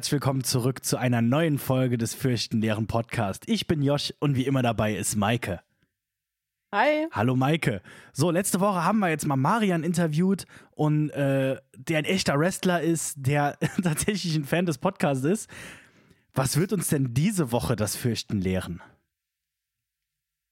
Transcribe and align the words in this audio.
Herzlich 0.00 0.12
willkommen 0.12 0.44
zurück 0.44 0.82
zu 0.82 0.96
einer 0.96 1.20
neuen 1.20 1.58
Folge 1.58 1.98
des 1.98 2.14
Fürchtenleeren 2.14 2.86
Podcast. 2.86 3.42
Ich 3.48 3.66
bin 3.66 3.82
Josh 3.82 4.14
und 4.18 4.34
wie 4.34 4.46
immer 4.46 4.62
dabei 4.62 4.96
ist 4.96 5.14
Maike. 5.14 5.60
Hi. 6.72 7.06
Hallo 7.12 7.36
Maike. 7.36 7.82
So, 8.14 8.30
letzte 8.30 8.60
Woche 8.60 8.82
haben 8.82 9.00
wir 9.00 9.10
jetzt 9.10 9.26
mal 9.26 9.36
Marian 9.36 9.84
interviewt 9.84 10.46
und 10.70 11.10
äh, 11.10 11.60
der 11.76 11.98
ein 11.98 12.06
echter 12.06 12.38
Wrestler 12.38 12.80
ist, 12.80 13.16
der 13.18 13.58
tatsächlich 13.82 14.34
ein 14.36 14.46
Fan 14.46 14.64
des 14.64 14.78
Podcasts 14.78 15.22
ist. 15.22 15.50
Was 16.32 16.56
wird 16.56 16.72
uns 16.72 16.88
denn 16.88 17.12
diese 17.12 17.52
Woche 17.52 17.76
das 17.76 17.94
Fürchten 17.94 18.40
lehren? 18.40 18.80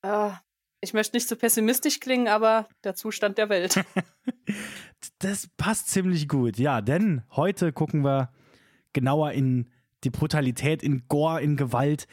Uh, 0.05 0.33
ich 0.83 0.93
möchte 0.93 1.17
nicht 1.17 1.27
zu 1.27 1.37
so 1.37 1.39
pessimistisch 1.41 2.01
klingen, 2.01 2.29
aber 2.29 2.69
der 2.85 2.97
Zustand 2.97 3.39
der 3.39 3.49
Welt. 3.49 3.83
das 5.21 5.49
passt 5.57 5.89
ziemlich 5.89 6.29
gut, 6.29 6.59
ja, 6.59 6.83
denn 6.83 7.23
heute 7.31 7.73
gucken 7.73 8.05
wir 8.05 8.31
genauer 9.01 9.33
in 9.33 9.69
die 10.05 10.11
Brutalität, 10.11 10.83
in 10.83 11.05
Gore, 11.09 11.41
in 11.43 11.57
Gewalt, 11.57 12.07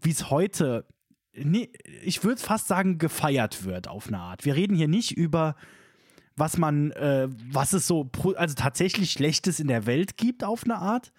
wie 0.00 0.10
es 0.10 0.30
heute 0.30 0.86
nee, 1.34 1.70
ich 2.02 2.24
würde 2.24 2.40
fast 2.40 2.68
sagen, 2.68 2.98
gefeiert 2.98 3.64
wird 3.64 3.88
auf 3.88 4.08
eine 4.08 4.18
Art. 4.18 4.44
Wir 4.44 4.54
reden 4.54 4.76
hier 4.76 4.88
nicht 4.88 5.16
über, 5.16 5.56
was 6.36 6.58
man, 6.58 6.90
äh, 6.92 7.28
was 7.50 7.72
es 7.72 7.86
so, 7.86 8.10
also 8.36 8.54
tatsächlich 8.54 9.12
Schlechtes 9.12 9.60
in 9.60 9.68
der 9.68 9.86
Welt 9.86 10.16
gibt 10.16 10.44
auf 10.44 10.64
eine 10.64 10.76
Art. 10.76 11.12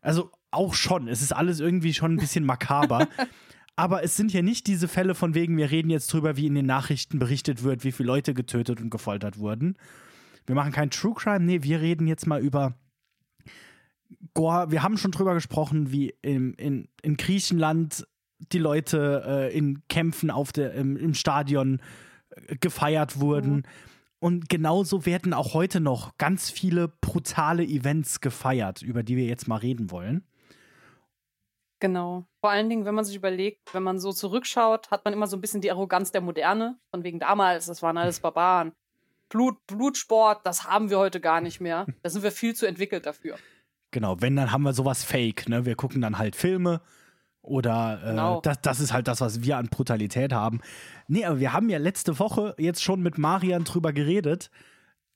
Also 0.00 0.30
auch 0.50 0.74
schon. 0.74 1.08
Es 1.08 1.22
ist 1.22 1.32
alles 1.32 1.60
irgendwie 1.60 1.94
schon 1.94 2.14
ein 2.14 2.18
bisschen 2.18 2.44
makaber. 2.44 3.08
Aber 3.76 4.04
es 4.04 4.16
sind 4.16 4.32
ja 4.32 4.40
nicht 4.40 4.68
diese 4.68 4.86
Fälle 4.86 5.16
von 5.16 5.34
wegen, 5.34 5.56
wir 5.56 5.70
reden 5.70 5.90
jetzt 5.90 6.12
drüber, 6.12 6.36
wie 6.36 6.46
in 6.46 6.54
den 6.54 6.66
Nachrichten 6.66 7.18
berichtet 7.18 7.64
wird, 7.64 7.82
wie 7.82 7.90
viele 7.90 8.06
Leute 8.06 8.32
getötet 8.32 8.80
und 8.80 8.90
gefoltert 8.90 9.38
wurden. 9.38 9.76
Wir 10.46 10.54
machen 10.54 10.70
kein 10.70 10.90
True 10.90 11.14
Crime, 11.14 11.44
nee, 11.44 11.62
wir 11.62 11.80
reden 11.80 12.06
jetzt 12.06 12.26
mal 12.26 12.40
über 12.40 12.74
Gore. 14.34 14.70
Wir 14.70 14.82
haben 14.82 14.98
schon 14.98 15.12
drüber 15.12 15.34
gesprochen, 15.34 15.90
wie 15.92 16.14
in, 16.22 16.54
in, 16.54 16.88
in 17.02 17.16
Griechenland 17.16 18.06
die 18.52 18.58
Leute 18.58 19.22
äh, 19.26 19.56
in 19.56 19.86
Kämpfen 19.88 20.30
auf 20.30 20.52
der, 20.52 20.74
im, 20.74 20.96
im 20.96 21.14
Stadion 21.14 21.80
äh, 22.30 22.56
gefeiert 22.56 23.20
wurden. 23.20 23.56
Mhm. 23.56 23.62
Und 24.18 24.48
genauso 24.48 25.06
werden 25.06 25.34
auch 25.34 25.54
heute 25.54 25.80
noch 25.80 26.16
ganz 26.16 26.50
viele 26.50 26.88
brutale 26.88 27.62
Events 27.62 28.20
gefeiert, 28.20 28.80
über 28.82 29.02
die 29.02 29.16
wir 29.16 29.26
jetzt 29.26 29.48
mal 29.48 29.56
reden 29.56 29.90
wollen. 29.90 30.26
Genau. 31.80 32.26
Vor 32.40 32.50
allen 32.50 32.70
Dingen, 32.70 32.86
wenn 32.86 32.94
man 32.94 33.04
sich 33.04 33.16
überlegt, 33.16 33.74
wenn 33.74 33.82
man 33.82 33.98
so 33.98 34.12
zurückschaut, 34.12 34.90
hat 34.90 35.04
man 35.04 35.12
immer 35.12 35.26
so 35.26 35.36
ein 35.36 35.42
bisschen 35.42 35.60
die 35.60 35.70
Arroganz 35.70 36.12
der 36.12 36.22
Moderne. 36.22 36.78
Von 36.90 37.04
wegen 37.04 37.18
damals, 37.18 37.66
das 37.66 37.82
waren 37.82 37.98
alles 37.98 38.20
Barbaren. 38.20 38.72
Blut, 39.28 39.58
Blutsport, 39.66 40.46
das 40.46 40.64
haben 40.64 40.88
wir 40.88 40.98
heute 40.98 41.20
gar 41.20 41.42
nicht 41.42 41.60
mehr. 41.60 41.86
Da 42.02 42.08
sind 42.08 42.22
wir 42.22 42.32
viel 42.32 42.54
zu 42.54 42.64
entwickelt 42.64 43.04
dafür. 43.04 43.36
Genau, 43.94 44.20
wenn, 44.20 44.34
dann 44.34 44.50
haben 44.50 44.64
wir 44.64 44.72
sowas 44.72 45.04
Fake. 45.04 45.48
Ne? 45.48 45.66
Wir 45.66 45.76
gucken 45.76 46.00
dann 46.00 46.18
halt 46.18 46.34
Filme 46.34 46.80
oder 47.42 48.00
äh, 48.02 48.10
genau. 48.10 48.40
das, 48.40 48.60
das 48.60 48.80
ist 48.80 48.92
halt 48.92 49.06
das, 49.06 49.20
was 49.20 49.44
wir 49.44 49.56
an 49.56 49.68
Brutalität 49.68 50.32
haben. 50.32 50.60
Nee, 51.06 51.24
aber 51.24 51.38
wir 51.38 51.52
haben 51.52 51.68
ja 51.68 51.78
letzte 51.78 52.18
Woche 52.18 52.56
jetzt 52.58 52.82
schon 52.82 53.02
mit 53.02 53.18
Marian 53.18 53.62
drüber 53.62 53.92
geredet, 53.92 54.50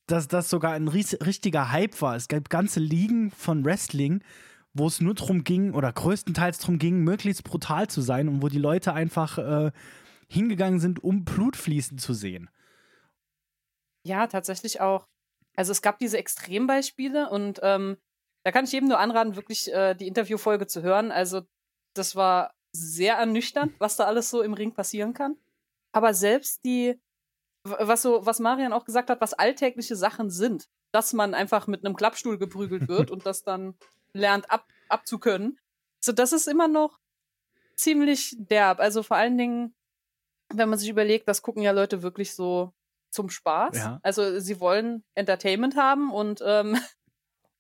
dass 0.07 0.29
das 0.29 0.49
sogar 0.49 0.75
ein 0.75 0.87
richtiger 0.87 1.73
Hype 1.73 2.01
war. 2.01 2.15
Es 2.15 2.29
gab 2.29 2.51
ganze 2.51 2.79
Ligen 2.79 3.33
von 3.33 3.65
Wrestling, 3.65 4.23
wo 4.75 4.87
es 4.87 5.01
nur 5.01 5.15
darum 5.15 5.43
ging, 5.43 5.75
oder 5.75 5.93
größtenteils 5.93 6.59
darum 6.59 6.79
ging, 6.79 7.03
möglichst 7.03 7.43
brutal 7.43 7.89
zu 7.89 8.01
sein 8.01 8.29
und 8.29 8.43
wo 8.43 8.49
die 8.49 8.61
Leute 8.61 8.93
einfach 8.93 9.39
äh, 9.39 9.73
hingegangen 10.29 10.79
sind, 10.79 11.03
um 11.03 11.25
Blut 11.25 11.57
fließen 11.57 11.99
zu 11.99 12.15
sehen. 12.15 12.49
Ja, 14.05 14.29
tatsächlich 14.29 14.81
auch. 14.81 15.09
Also 15.57 15.73
es 15.73 15.83
gab 15.83 15.99
diese 15.99 16.19
Extrembeispiele 16.19 17.29
und 17.29 17.59
ähm, 17.65 17.97
da 18.45 18.53
kann 18.53 18.65
ich 18.65 18.73
jedem 18.73 18.89
nur 18.89 18.99
anraten, 18.99 19.37
wirklich 19.37 19.73
äh, 19.73 19.95
die 19.95 20.07
Interviewfolge 20.07 20.67
zu 20.67 20.83
hören. 20.83 21.11
Also 21.11 21.43
das 21.95 22.17
war 22.17 22.55
sehr 22.73 23.17
ernüchternd, 23.17 23.75
was 23.79 23.97
da 23.97 24.05
alles 24.05 24.31
so 24.31 24.43
im 24.43 24.55
Ring 24.55 24.73
passieren 24.73 25.15
kann. 25.15 25.37
Aber 25.93 26.15
selbst 26.15 26.65
die, 26.65 27.01
was 27.65 28.03
so, 28.03 28.25
was 28.25 28.39
Marian 28.39 28.73
auch 28.73 28.85
gesagt 28.85 29.11
hat, 29.11 29.21
was 29.21 29.35
alltägliche 29.35 29.97
Sachen 29.97 30.31
sind, 30.31 30.69
dass 30.93 31.13
man 31.13 31.35
einfach 31.35 31.67
mit 31.67 31.85
einem 31.85 31.97
Klappstuhl 31.97 32.39
geprügelt 32.39 32.89
wird 32.89 33.11
und 33.11 33.27
das 33.27 33.43
dann 33.43 33.75
lernt 34.13 34.51
ab, 34.51 34.67
abzukönnen. 34.89 35.59
So, 36.01 36.13
das 36.13 36.33
ist 36.33 36.47
immer 36.47 36.69
noch 36.69 36.99
ziemlich 37.75 38.37
derb. 38.39 38.81
Also 38.81 39.03
vor 39.03 39.17
allen 39.17 39.39
Dingen, 39.39 39.75
wenn 40.49 40.69
man 40.69 40.79
sich 40.79 40.89
überlegt, 40.89 41.29
das 41.29 41.43
gucken 41.43 41.63
ja 41.63 41.73
Leute 41.73 42.03
wirklich 42.03 42.35
so 42.35 42.73
zum 43.11 43.31
Spaß. 43.31 43.77
Ja. 43.77 44.01
Also 44.03 44.39
sie 44.41 44.61
wollen 44.61 45.05
Entertainment 45.15 45.77
haben 45.77 46.13
und 46.13 46.43
ähm, 46.45 46.79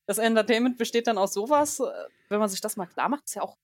das 0.08 0.18
Entertainment 0.18 0.78
besteht 0.78 1.06
dann 1.06 1.18
aus 1.18 1.34
sowas. 1.34 1.80
Wenn 2.30 2.40
man 2.40 2.48
sich 2.48 2.62
das 2.62 2.76
mal 2.76 2.86
klar 2.86 3.10
macht, 3.10 3.24
ist 3.26 3.34
ja 3.34 3.42
auch 3.42 3.58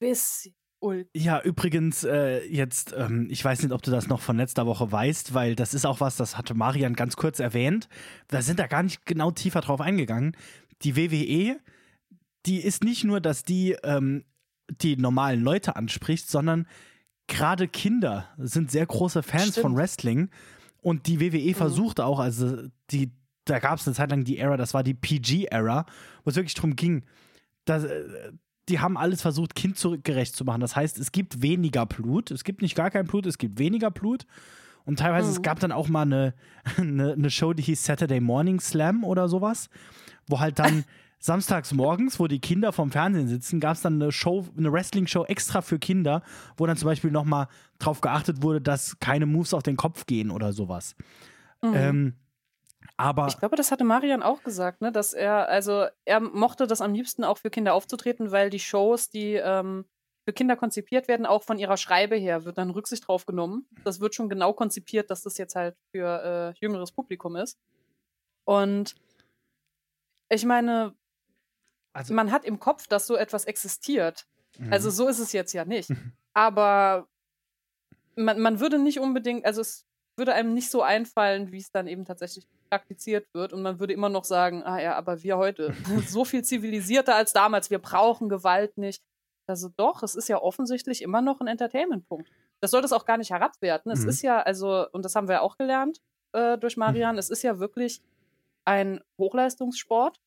bisschen 0.00 0.54
ulkig. 0.80 1.22
Ja, 1.22 1.40
übrigens, 1.40 2.02
äh, 2.02 2.44
jetzt, 2.46 2.92
ähm, 2.96 3.28
ich 3.30 3.44
weiß 3.44 3.62
nicht, 3.62 3.70
ob 3.70 3.80
du 3.80 3.92
das 3.92 4.08
noch 4.08 4.20
von 4.20 4.36
letzter 4.36 4.66
Woche 4.66 4.90
weißt, 4.90 5.34
weil 5.34 5.54
das 5.54 5.72
ist 5.72 5.86
auch 5.86 6.00
was, 6.00 6.16
das 6.16 6.36
hatte 6.36 6.54
Marian 6.54 6.94
ganz 6.94 7.14
kurz 7.14 7.38
erwähnt. 7.38 7.88
Da 8.26 8.42
sind 8.42 8.58
da 8.58 8.66
gar 8.66 8.82
nicht 8.82 9.06
genau 9.06 9.30
tiefer 9.30 9.60
drauf 9.60 9.80
eingegangen. 9.80 10.36
Die 10.82 10.96
WWE, 10.96 11.60
die 12.44 12.60
ist 12.60 12.82
nicht 12.82 13.04
nur, 13.04 13.20
dass 13.20 13.44
die 13.44 13.76
ähm, 13.84 14.24
die 14.68 14.96
normalen 14.96 15.42
Leute 15.42 15.76
anspricht, 15.76 16.28
sondern 16.28 16.66
gerade 17.28 17.68
Kinder 17.68 18.28
sind 18.36 18.72
sehr 18.72 18.86
große 18.86 19.22
Fans 19.22 19.50
Stimmt. 19.50 19.62
von 19.62 19.76
Wrestling. 19.76 20.30
Und 20.80 21.06
die 21.06 21.20
WWE 21.20 21.50
mhm. 21.50 21.54
versucht 21.54 22.00
auch, 22.00 22.18
also 22.18 22.66
die, 22.90 23.12
da 23.44 23.58
gab 23.58 23.78
es 23.78 23.86
eine 23.86 23.94
Zeit 23.94 24.10
lang 24.10 24.24
die 24.24 24.38
Era, 24.38 24.56
das 24.56 24.74
war 24.74 24.82
die 24.82 24.94
PG-Era, 24.94 25.86
wo 26.24 26.30
es 26.30 26.36
wirklich 26.36 26.54
darum 26.54 26.76
ging, 26.76 27.04
dass, 27.64 27.84
äh, 27.84 28.32
die 28.68 28.78
haben 28.78 28.96
alles 28.96 29.22
versucht, 29.22 29.54
kindgerecht 29.54 30.36
zu 30.36 30.44
machen. 30.44 30.60
Das 30.60 30.76
heißt, 30.76 30.98
es 30.98 31.12
gibt 31.12 31.42
weniger 31.42 31.84
Blut. 31.84 32.30
Es 32.30 32.44
gibt 32.44 32.62
nicht 32.62 32.76
gar 32.76 32.90
kein 32.90 33.06
Blut, 33.06 33.26
es 33.26 33.38
gibt 33.38 33.58
weniger 33.58 33.90
Blut. 33.90 34.26
Und 34.84 34.98
teilweise, 34.98 35.28
mhm. 35.28 35.32
es 35.32 35.42
gab 35.42 35.60
dann 35.60 35.72
auch 35.72 35.88
mal 35.88 36.02
eine, 36.02 36.34
eine, 36.76 37.12
eine, 37.12 37.30
Show, 37.30 37.52
die 37.52 37.62
hieß 37.62 37.84
Saturday 37.84 38.20
Morning 38.20 38.60
Slam 38.60 39.04
oder 39.04 39.28
sowas, 39.28 39.68
wo 40.28 40.40
halt 40.40 40.58
dann 40.58 40.84
samstags 41.18 41.72
morgens, 41.72 42.18
wo 42.18 42.26
die 42.26 42.40
Kinder 42.40 42.72
vom 42.72 42.90
Fernsehen 42.90 43.28
sitzen, 43.28 43.60
gab 43.60 43.76
es 43.76 43.82
dann 43.82 44.00
eine 44.00 44.10
Show, 44.10 44.46
eine 44.56 44.72
Wrestling-Show 44.72 45.24
extra 45.24 45.60
für 45.62 45.78
Kinder, 45.78 46.22
wo 46.56 46.66
dann 46.66 46.76
zum 46.76 46.86
Beispiel 46.86 47.12
nochmal 47.12 47.46
drauf 47.78 48.00
geachtet 48.00 48.42
wurde, 48.42 48.60
dass 48.60 48.98
keine 48.98 49.26
Moves 49.26 49.54
auf 49.54 49.62
den 49.62 49.76
Kopf 49.76 50.06
gehen 50.06 50.30
oder 50.30 50.52
sowas. 50.52 50.96
Mhm. 51.62 51.74
Ähm, 51.74 52.14
aber 52.96 53.26
ich 53.26 53.38
glaube, 53.38 53.56
das 53.56 53.70
hatte 53.70 53.84
Marian 53.84 54.22
auch 54.22 54.42
gesagt, 54.42 54.80
ne, 54.80 54.92
dass 54.92 55.12
er, 55.12 55.48
also 55.48 55.86
er 56.04 56.20
mochte 56.20 56.66
das 56.66 56.80
am 56.80 56.94
liebsten 56.94 57.24
auch 57.24 57.38
für 57.38 57.50
Kinder 57.50 57.74
aufzutreten, 57.74 58.30
weil 58.32 58.50
die 58.50 58.60
Shows, 58.60 59.10
die 59.10 59.34
ähm, 59.34 59.84
für 60.24 60.32
Kinder 60.32 60.56
konzipiert 60.56 61.08
werden, 61.08 61.26
auch 61.26 61.42
von 61.42 61.58
ihrer 61.58 61.76
Schreibe 61.76 62.16
her, 62.16 62.44
wird 62.44 62.58
dann 62.58 62.70
Rücksicht 62.70 63.08
drauf 63.08 63.26
genommen. 63.26 63.66
Das 63.84 64.00
wird 64.00 64.14
schon 64.14 64.28
genau 64.28 64.52
konzipiert, 64.52 65.10
dass 65.10 65.22
das 65.22 65.36
jetzt 65.38 65.56
halt 65.56 65.76
für 65.90 66.54
äh, 66.54 66.58
jüngeres 66.60 66.92
Publikum 66.92 67.36
ist. 67.36 67.58
Und 68.44 68.94
ich 70.28 70.44
meine, 70.44 70.94
also, 71.92 72.14
man 72.14 72.30
hat 72.30 72.44
im 72.44 72.58
Kopf, 72.58 72.86
dass 72.86 73.06
so 73.06 73.16
etwas 73.16 73.44
existiert. 73.44 74.26
Mhm. 74.58 74.72
Also 74.72 74.90
so 74.90 75.08
ist 75.08 75.18
es 75.18 75.32
jetzt 75.32 75.52
ja 75.52 75.64
nicht. 75.64 75.90
Aber 76.34 77.08
man, 78.16 78.40
man 78.40 78.60
würde 78.60 78.78
nicht 78.78 79.00
unbedingt, 79.00 79.44
also 79.44 79.60
es 79.60 79.86
würde 80.16 80.34
einem 80.34 80.54
nicht 80.54 80.70
so 80.70 80.82
einfallen, 80.82 81.52
wie 81.52 81.58
es 81.58 81.70
dann 81.70 81.86
eben 81.86 82.04
tatsächlich 82.04 82.46
praktiziert 82.70 83.26
wird. 83.32 83.52
Und 83.52 83.62
man 83.62 83.80
würde 83.80 83.92
immer 83.92 84.08
noch 84.08 84.24
sagen, 84.24 84.62
ah 84.62 84.80
ja, 84.80 84.94
aber 84.96 85.22
wir 85.22 85.36
heute 85.38 85.72
sind 85.86 86.08
so 86.08 86.24
viel 86.24 86.42
zivilisierter 86.42 87.14
als 87.14 87.32
damals, 87.32 87.70
wir 87.70 87.78
brauchen 87.78 88.28
Gewalt 88.28 88.76
nicht. 88.78 89.02
Also 89.46 89.70
doch, 89.76 90.02
es 90.02 90.14
ist 90.14 90.28
ja 90.28 90.40
offensichtlich 90.40 91.02
immer 91.02 91.20
noch 91.20 91.40
ein 91.40 91.46
Entertainment-Punkt. 91.46 92.30
Das 92.60 92.70
soll 92.70 92.82
das 92.82 92.92
auch 92.92 93.04
gar 93.04 93.18
nicht 93.18 93.30
herabwerten. 93.30 93.90
Mhm. 93.90 93.98
Es 93.98 94.04
ist 94.04 94.22
ja, 94.22 94.40
also, 94.40 94.86
und 94.92 95.04
das 95.04 95.16
haben 95.16 95.28
wir 95.28 95.42
auch 95.42 95.56
gelernt 95.56 96.00
äh, 96.32 96.58
durch 96.58 96.76
Marian, 96.76 97.14
mhm. 97.14 97.18
es 97.18 97.30
ist 97.30 97.42
ja 97.42 97.58
wirklich 97.58 98.02
ein 98.64 99.00
Hochleistungssport 99.18 100.20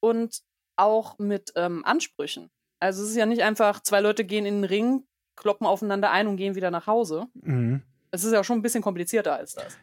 und 0.00 0.42
auch 0.76 1.18
mit 1.18 1.52
ähm, 1.56 1.84
Ansprüchen. 1.84 2.50
Also 2.80 3.02
es 3.02 3.10
ist 3.10 3.16
ja 3.16 3.26
nicht 3.26 3.42
einfach, 3.42 3.80
zwei 3.80 4.00
Leute 4.00 4.24
gehen 4.24 4.46
in 4.46 4.56
den 4.56 4.64
Ring, 4.64 5.06
kloppen 5.36 5.66
aufeinander 5.66 6.10
ein 6.10 6.26
und 6.26 6.36
gehen 6.36 6.54
wieder 6.54 6.70
nach 6.70 6.86
Hause. 6.86 7.26
Mhm. 7.34 7.82
Es 8.14 8.24
ist 8.24 8.32
ja 8.32 8.44
schon 8.44 8.58
ein 8.58 8.62
bisschen 8.62 8.82
komplizierter 8.82 9.34
als 9.36 9.54
das. 9.54 9.76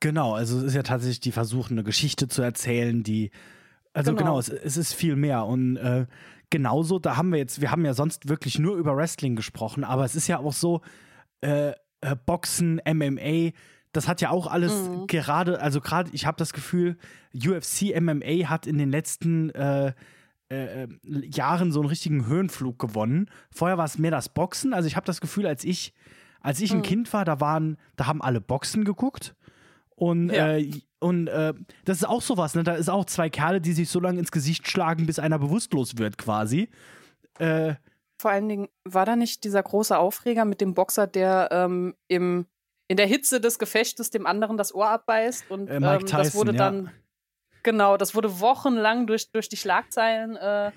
Genau, 0.00 0.34
also 0.34 0.58
es 0.58 0.64
ist 0.64 0.74
ja 0.74 0.82
tatsächlich 0.82 1.20
die 1.20 1.32
Versuch, 1.32 1.70
eine 1.70 1.82
Geschichte 1.82 2.28
zu 2.28 2.42
erzählen, 2.42 3.02
die. 3.02 3.30
Also 3.92 4.12
genau, 4.12 4.22
genau 4.22 4.38
es, 4.38 4.48
es, 4.48 4.76
ist 4.76 4.92
viel 4.92 5.16
mehr. 5.16 5.44
Und 5.46 5.76
äh, 5.76 6.06
genauso, 6.50 6.98
da 6.98 7.16
haben 7.16 7.32
wir 7.32 7.38
jetzt, 7.38 7.60
wir 7.60 7.70
haben 7.70 7.84
ja 7.84 7.94
sonst 7.94 8.28
wirklich 8.28 8.58
nur 8.58 8.76
über 8.76 8.96
Wrestling 8.96 9.34
gesprochen, 9.34 9.82
aber 9.82 10.04
es 10.04 10.14
ist 10.14 10.28
ja 10.28 10.38
auch 10.38 10.52
so, 10.52 10.82
äh, 11.40 11.72
äh, 12.00 12.16
Boxen, 12.26 12.80
MMA, 12.86 13.50
das 13.92 14.06
hat 14.06 14.20
ja 14.20 14.30
auch 14.30 14.46
alles 14.46 14.72
mhm. 14.88 15.06
gerade, 15.06 15.60
also 15.60 15.80
gerade, 15.80 16.10
ich 16.12 16.26
habe 16.26 16.36
das 16.36 16.52
Gefühl, 16.52 16.96
UFC, 17.34 17.98
MMA 18.00 18.48
hat 18.48 18.66
in 18.66 18.78
den 18.78 18.90
letzten 18.90 19.50
äh, 19.50 19.92
äh, 20.48 20.86
Jahren 21.02 21.72
so 21.72 21.80
einen 21.80 21.88
richtigen 21.88 22.26
Höhenflug 22.26 22.78
gewonnen. 22.78 23.30
Vorher 23.50 23.78
war 23.78 23.84
es 23.84 23.98
mehr 23.98 24.10
das 24.10 24.28
Boxen. 24.28 24.72
Also 24.72 24.86
ich 24.86 24.96
habe 24.96 25.06
das 25.06 25.20
Gefühl, 25.20 25.46
als 25.46 25.64
ich 25.64 25.94
als 26.40 26.60
ich 26.60 26.72
ein 26.72 26.78
mhm. 26.78 26.82
Kind 26.82 27.12
war, 27.12 27.24
da 27.24 27.40
waren, 27.40 27.76
da 27.96 28.06
haben 28.06 28.22
alle 28.22 28.40
Boxen 28.40 28.84
geguckt. 28.84 29.34
Und 29.94 30.30
ja. 30.30 30.56
äh, 30.56 30.70
Und 31.00 31.28
äh, 31.28 31.54
das 31.84 31.98
ist 31.98 32.04
auch 32.04 32.22
sowas, 32.22 32.54
ne? 32.54 32.62
Da 32.62 32.74
ist 32.74 32.88
auch 32.88 33.04
zwei 33.04 33.30
Kerle, 33.30 33.60
die 33.60 33.72
sich 33.72 33.88
so 33.88 34.00
lange 34.00 34.18
ins 34.18 34.30
Gesicht 34.30 34.68
schlagen, 34.68 35.06
bis 35.06 35.18
einer 35.18 35.38
bewusstlos 35.38 35.98
wird, 35.98 36.18
quasi. 36.18 36.70
Äh, 37.38 37.74
Vor 38.20 38.30
allen 38.32 38.48
Dingen, 38.48 38.68
war 38.84 39.06
da 39.06 39.14
nicht 39.14 39.44
dieser 39.44 39.62
große 39.62 39.96
Aufreger 39.96 40.44
mit 40.44 40.60
dem 40.60 40.74
Boxer, 40.74 41.06
der 41.06 41.48
ähm, 41.52 41.94
im, 42.08 42.46
in 42.88 42.96
der 42.96 43.06
Hitze 43.06 43.40
des 43.40 43.58
Gefechtes 43.58 44.10
dem 44.10 44.26
anderen 44.26 44.56
das 44.56 44.74
Ohr 44.74 44.88
abbeißt? 44.88 45.50
Und 45.50 45.68
Äh, 45.68 45.76
ähm, 45.76 45.82
das 45.82 46.04
Tyson, 46.04 46.34
wurde 46.34 46.52
ja. 46.52 46.58
dann, 46.58 46.90
genau, 47.62 47.96
das 47.96 48.14
wurde 48.14 48.40
wochenlang 48.40 49.06
durch, 49.06 49.30
durch 49.30 49.48
die 49.48 49.56
Schlagzeilen 49.56 50.36
äh, 50.36 50.72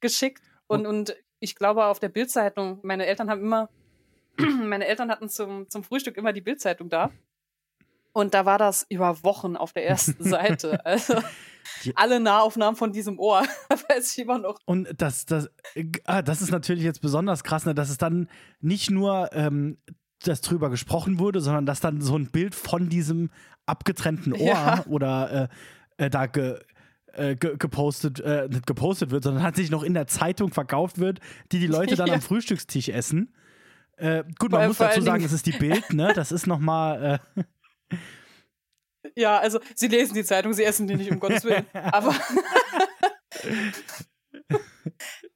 geschickt. 0.00 0.42
Und, 0.68 0.86
und 0.86 1.16
ich 1.40 1.54
glaube, 1.54 1.86
auf 1.86 1.98
der 1.98 2.10
Bildzeitung, 2.10 2.78
meine 2.82 3.06
Eltern 3.06 3.30
haben 3.30 3.40
immer, 3.40 3.68
meine 4.64 4.86
Eltern 4.86 5.10
hatten 5.10 5.28
zum, 5.28 5.68
zum 5.68 5.84
Frühstück 5.84 6.16
immer 6.16 6.32
die 6.32 6.40
Bildzeitung 6.40 6.88
da. 6.88 7.10
Und 8.12 8.34
da 8.34 8.44
war 8.46 8.58
das 8.58 8.86
über 8.88 9.22
Wochen 9.22 9.56
auf 9.56 9.72
der 9.72 9.86
ersten 9.86 10.22
Seite. 10.28 10.84
Also 10.84 11.14
Die- 11.84 11.96
alle 11.96 12.18
Nahaufnahmen 12.20 12.76
von 12.76 12.92
diesem 12.92 13.18
Ohr, 13.18 13.42
weiß 13.88 14.12
ich 14.12 14.18
immer 14.24 14.38
noch. 14.38 14.58
Und 14.64 14.88
das, 14.96 15.26
das, 15.26 15.48
äh, 15.74 15.84
ah, 16.04 16.22
das 16.22 16.40
ist 16.42 16.50
natürlich 16.50 16.82
jetzt 16.84 17.00
besonders 17.00 17.44
krass, 17.44 17.64
ne, 17.66 17.74
dass 17.74 17.90
es 17.90 17.98
dann 17.98 18.28
nicht 18.60 18.90
nur 18.90 19.30
ähm, 19.32 19.78
dass 20.24 20.40
drüber 20.40 20.68
gesprochen 20.68 21.20
wurde, 21.20 21.40
sondern 21.40 21.64
dass 21.64 21.78
dann 21.78 22.00
so 22.00 22.16
ein 22.18 22.26
Bild 22.26 22.56
von 22.56 22.88
diesem 22.88 23.30
abgetrennten 23.66 24.32
Ohr 24.32 24.40
Ja. 24.48 24.84
oder 24.88 25.48
äh, 25.98 26.04
äh, 26.06 26.10
da 26.10 26.26
ge, 26.26 26.58
äh, 27.12 27.36
ge, 27.36 27.56
gepostet, 27.56 28.18
äh, 28.18 28.48
nicht 28.48 28.66
gepostet 28.66 29.12
wird, 29.12 29.22
sondern 29.22 29.44
tatsächlich 29.44 29.70
noch 29.70 29.84
in 29.84 29.94
der 29.94 30.08
Zeitung 30.08 30.50
verkauft 30.50 30.98
wird, 30.98 31.20
die 31.52 31.60
die 31.60 31.68
Leute 31.68 31.94
dann 31.94 32.06
Ja. 32.08 32.14
am 32.14 32.20
Frühstückstisch 32.20 32.88
essen. 32.88 33.32
Äh, 33.98 34.24
gut, 34.38 34.50
Vor- 34.50 34.58
man 34.60 34.68
muss 34.68 34.76
vor 34.76 34.86
dazu 34.86 34.96
allen 34.98 35.04
sagen, 35.06 35.24
es 35.24 35.32
ist 35.32 35.46
die 35.46 35.52
Bild, 35.52 35.92
ne? 35.92 36.12
Das 36.14 36.32
ist 36.32 36.46
nochmal, 36.46 37.20
äh, 37.90 37.94
Ja, 39.16 39.38
also 39.38 39.60
sie 39.74 39.88
lesen 39.88 40.14
die 40.14 40.24
Zeitung, 40.24 40.52
sie 40.52 40.64
essen 40.64 40.86
die 40.86 40.94
nicht, 40.96 41.10
um 41.10 41.18
Gottes 41.20 41.44
Willen. 41.44 41.66
Aber, 41.72 42.14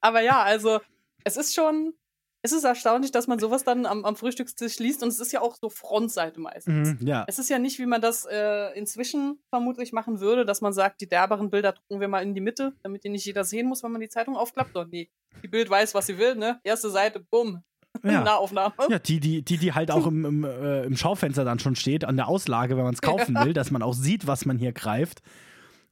aber 0.01 0.21
ja, 0.21 0.41
also 0.43 0.79
es 1.23 1.37
ist 1.37 1.53
schon, 1.53 1.93
es 2.41 2.51
ist 2.51 2.63
erstaunlich, 2.63 3.11
dass 3.11 3.27
man 3.27 3.39
sowas 3.39 3.63
dann 3.63 3.85
am, 3.85 4.03
am 4.05 4.15
Frühstückstisch 4.15 4.79
liest 4.79 5.01
und 5.03 5.09
es 5.09 5.19
ist 5.19 5.31
ja 5.31 5.41
auch 5.41 5.55
so 5.55 5.69
Frontseite 5.69 6.39
meistens. 6.41 6.99
mhm, 6.99 7.07
ja. 7.07 7.23
Es 7.27 7.39
ist 7.39 7.49
ja 7.49 7.59
nicht, 7.59 7.79
wie 7.79 7.85
man 7.85 8.01
das 8.01 8.25
äh, 8.29 8.77
inzwischen 8.77 9.39
vermutlich 9.49 9.93
machen 9.93 10.19
würde, 10.19 10.45
dass 10.45 10.61
man 10.61 10.73
sagt, 10.73 11.01
die 11.01 11.07
derberen 11.07 11.49
Bilder 11.49 11.73
drucken 11.73 12.01
wir 12.01 12.07
mal 12.07 12.21
in 12.23 12.33
die 12.33 12.41
Mitte, 12.41 12.73
damit 12.83 13.03
die 13.03 13.09
nicht 13.09 13.25
jeder 13.25 13.43
sehen 13.45 13.67
muss, 13.67 13.83
wenn 13.83 13.91
man 13.91 14.01
die 14.01 14.09
Zeitung 14.09 14.35
aufklappt. 14.35 14.75
Doch 14.75 14.85
nee, 14.87 15.09
die 15.41 15.47
Bild 15.47 15.69
weiß, 15.69 15.93
was 15.93 16.07
sie 16.07 16.17
will, 16.17 16.35
ne? 16.35 16.59
Erste 16.63 16.89
Seite, 16.89 17.19
bumm, 17.21 17.63
ja. 18.03 18.23
Nahaufnahme. 18.23 18.73
Ja, 18.89 18.99
die, 18.99 19.19
die, 19.19 19.41
die, 19.43 19.57
die 19.57 19.73
halt 19.73 19.91
auch 19.91 20.07
im, 20.07 20.25
im, 20.25 20.43
äh, 20.43 20.83
im 20.83 20.95
Schaufenster 20.97 21.45
dann 21.45 21.59
schon 21.59 21.75
steht, 21.75 22.05
an 22.05 22.15
der 22.15 22.27
Auslage, 22.27 22.75
wenn 22.77 22.83
man 22.83 22.93
es 22.93 23.01
kaufen 23.03 23.35
will, 23.35 23.53
dass 23.53 23.71
man 23.71 23.81
auch 23.81 23.93
sieht, 23.93 24.27
was 24.27 24.45
man 24.45 24.57
hier 24.57 24.71
greift. 24.73 25.21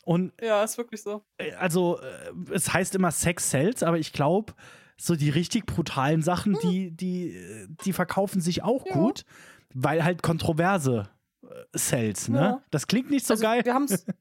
Und 0.03 0.33
Ja, 0.41 0.63
ist 0.63 0.77
wirklich 0.77 1.01
so. 1.03 1.23
äh, 1.37 1.53
also, 1.53 1.99
äh, 1.99 2.53
es 2.53 2.73
heißt 2.73 2.95
immer 2.95 3.11
Sex 3.11 3.51
sells, 3.51 3.83
aber 3.83 3.99
ich 3.99 4.13
glaube, 4.13 4.53
so 4.97 5.15
die 5.15 5.29
richtig 5.29 5.65
brutalen 5.65 6.21
Sachen, 6.21 6.57
die, 6.63 6.91
die, 6.91 7.35
äh, 7.35 7.67
die 7.85 7.93
verkaufen 7.93 8.41
sich 8.41 8.63
auch 8.63 8.85
Ja. 8.87 8.93
gut, 8.93 9.25
weil 9.73 10.03
halt 10.03 10.21
kontroverse 10.23 11.09
äh, 11.43 11.47
Sells, 11.77 12.29
ne? 12.29 12.39
Ja. 12.39 12.61
Das 12.71 12.87
klingt 12.87 13.09
nicht 13.09 13.25
so 13.25 13.33
also, 13.33 13.43
geil. 13.43 13.63
Wir 13.63 13.73
haben's, 13.73 14.05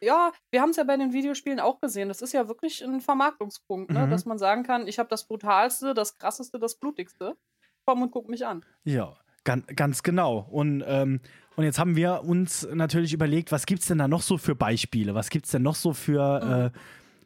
ja, 0.00 0.32
wir 0.50 0.60
haben 0.60 0.70
es 0.70 0.76
ja 0.76 0.84
bei 0.84 0.96
den 0.96 1.12
Videospielen 1.12 1.60
auch 1.60 1.80
gesehen. 1.80 2.08
Das 2.08 2.22
ist 2.22 2.32
ja 2.32 2.48
wirklich 2.48 2.84
ein 2.84 3.00
Vermarktungspunkt, 3.00 3.90
ne? 3.90 4.06
Mhm. 4.06 4.10
dass 4.10 4.24
man 4.26 4.38
sagen 4.38 4.62
kann, 4.62 4.86
ich 4.86 4.98
habe 4.98 5.08
das 5.08 5.26
brutalste, 5.26 5.94
das 5.94 6.18
krasseste, 6.18 6.58
das 6.58 6.76
blutigste. 6.76 7.36
Komm 7.84 8.02
und 8.02 8.10
guck 8.10 8.28
mich 8.28 8.44
an. 8.46 8.64
Ja, 8.84 9.16
ganz, 9.44 9.64
ganz 9.74 10.02
genau. 10.02 10.46
Und, 10.50 10.82
ähm, 10.86 11.20
und 11.56 11.64
jetzt 11.64 11.78
haben 11.78 11.96
wir 11.96 12.22
uns 12.24 12.66
natürlich 12.72 13.12
überlegt, 13.12 13.52
was 13.52 13.64
gibt 13.66 13.80
es 13.82 13.86
denn 13.88 13.98
da 13.98 14.08
noch 14.08 14.22
so 14.22 14.38
für 14.38 14.54
Beispiele? 14.56 15.14
Was 15.14 15.30
gibt 15.30 15.46
es 15.46 15.52
denn 15.52 15.62
noch 15.62 15.76
so 15.76 15.92
für, 15.92 16.72
äh, 16.74 16.78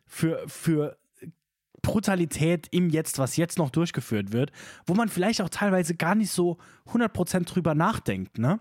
für, 0.07 0.43
für 0.47 0.99
Brutalität 1.83 2.69
im 2.73 2.91
Jetzt, 2.91 3.19
was 3.19 3.37
jetzt 3.37 3.59
noch 3.59 3.71
durchgeführt 3.71 4.33
wird, 4.33 4.53
wo 4.87 4.95
man 4.95 5.09
vielleicht 5.09 5.41
auch 5.41 5.49
teilweise 5.49 5.95
gar 5.95 6.15
nicht 6.15 6.31
so 6.31 6.59
100% 6.93 7.45
drüber 7.47 7.75
nachdenkt, 7.75 8.39
ne? 8.39 8.61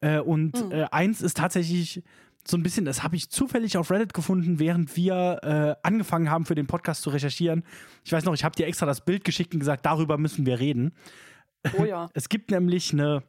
Äh, 0.00 0.18
und 0.18 0.62
Mhm. 0.66 0.72
äh, 0.72 0.84
eins 0.90 1.22
ist 1.22 1.36
tatsächlich 1.38 2.02
so 2.46 2.56
ein 2.56 2.62
bisschen, 2.62 2.84
das 2.84 3.02
habe 3.02 3.16
ich 3.16 3.30
zufällig 3.30 3.76
auf 3.76 3.90
Reddit 3.90 4.14
gefunden, 4.14 4.58
während 4.58 4.96
wir 4.96 5.40
äh, 5.42 5.86
angefangen 5.86 6.30
haben, 6.30 6.44
für 6.44 6.54
den 6.54 6.66
Podcast 6.66 7.02
zu 7.02 7.10
recherchieren. 7.10 7.62
Ich 8.04 8.12
weiß 8.12 8.24
noch, 8.24 8.34
ich 8.34 8.44
habe 8.44 8.56
dir 8.56 8.66
extra 8.66 8.86
das 8.86 9.04
Bild 9.04 9.24
geschickt 9.24 9.54
und 9.54 9.60
gesagt, 9.60 9.86
darüber 9.86 10.18
müssen 10.18 10.44
wir 10.44 10.58
reden. 10.58 10.92
Oh 11.78 11.84
ja. 11.84 12.08
Es 12.14 12.28
gibt 12.28 12.50
nämlich 12.50 12.92
eine, 12.92 13.22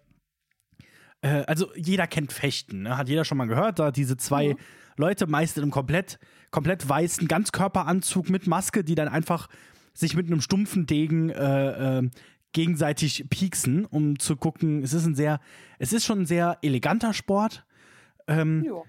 äh, 1.22 1.44
also 1.46 1.72
jeder 1.76 2.08
kennt 2.08 2.34
Fechten, 2.34 2.84
ne? 2.84 2.98
hat 2.98 3.08
jeder 3.08 3.24
schon 3.24 3.38
mal 3.38 3.46
gehört, 3.46 3.80
da 3.80 3.92
diese 3.92 4.18
zwei 4.18 4.50
Mhm. 4.50 4.58
Leute 4.98 5.28
meist 5.28 5.58
in 5.58 5.64
einem 5.64 5.72
komplett, 5.72 6.20
komplett 6.52 6.88
weißen 6.88 7.28
Ganzkörperanzug 7.28 8.30
mit 8.30 8.48
Maske, 8.48 8.84
die 8.84 8.96
dann 8.96 9.08
einfach 9.08 9.48
sich 9.94 10.16
mit 10.16 10.28
einem 10.28 10.42
stumpfen 10.42 10.86
Degen 10.86 11.30
äh, 11.30 12.00
äh, 12.00 12.10
gegenseitig 12.54 13.26
pieksen, 13.30 13.86
um 13.86 14.20
zu 14.20 14.36
gucken, 14.36 14.84
es 14.84 14.94
ist 14.94 15.06
ein 15.06 15.16
sehr, 15.16 15.40
es 15.80 15.94
ist 15.94 16.06
schon 16.06 16.22
ein 16.22 16.26
sehr 16.26 16.58
eleganter 16.62 17.14
Sport. 17.14 17.66
Ähm, 18.28 18.64
ja. 18.66 18.82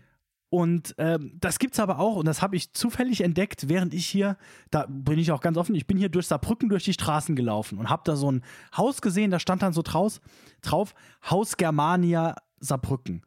Und 0.54 0.94
ähm, 0.98 1.32
das 1.40 1.58
gibt's 1.58 1.80
aber 1.80 1.98
auch, 1.98 2.14
und 2.14 2.26
das 2.26 2.40
habe 2.40 2.54
ich 2.54 2.72
zufällig 2.74 3.22
entdeckt, 3.22 3.68
während 3.68 3.92
ich 3.92 4.06
hier, 4.06 4.36
da 4.70 4.86
bin 4.88 5.18
ich 5.18 5.32
auch 5.32 5.40
ganz 5.40 5.56
offen, 5.56 5.74
ich 5.74 5.88
bin 5.88 5.98
hier 5.98 6.08
durch 6.08 6.28
Saarbrücken 6.28 6.68
durch 6.68 6.84
die 6.84 6.92
Straßen 6.92 7.34
gelaufen 7.34 7.76
und 7.76 7.90
habe 7.90 8.02
da 8.04 8.14
so 8.14 8.30
ein 8.30 8.44
Haus 8.76 9.02
gesehen, 9.02 9.32
da 9.32 9.40
stand 9.40 9.62
dann 9.62 9.72
so 9.72 9.82
draus, 9.82 10.20
drauf, 10.62 10.94
Haus 11.28 11.56
Germania 11.56 12.36
Saarbrücken. 12.60 13.22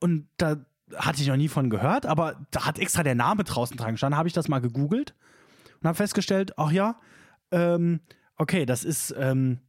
Und 0.00 0.28
da 0.36 0.66
hatte 0.94 1.22
ich 1.22 1.28
noch 1.28 1.38
nie 1.38 1.48
von 1.48 1.70
gehört, 1.70 2.04
aber 2.04 2.46
da 2.50 2.66
hat 2.66 2.78
extra 2.78 3.02
der 3.02 3.14
Name 3.14 3.44
draußen 3.44 3.78
dran 3.78 3.92
gestanden, 3.92 4.18
habe 4.18 4.28
ich 4.28 4.34
das 4.34 4.48
mal 4.48 4.60
gegoogelt 4.60 5.14
und 5.80 5.88
habe 5.88 5.96
festgestellt, 5.96 6.58
ach 6.58 6.72
ja, 6.72 7.00
ähm, 7.52 8.00
okay, 8.36 8.66
das 8.66 8.84
ist, 8.84 9.14
ähm, 9.18 9.60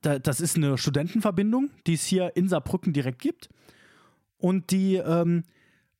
da, 0.00 0.18
das 0.18 0.40
ist 0.40 0.56
eine 0.56 0.78
Studentenverbindung, 0.78 1.68
die 1.86 1.92
es 1.92 2.06
hier 2.06 2.36
in 2.36 2.48
Saarbrücken 2.48 2.94
direkt 2.94 3.18
gibt. 3.18 3.50
Und 4.38 4.70
die, 4.70 4.94
ähm, 4.96 5.44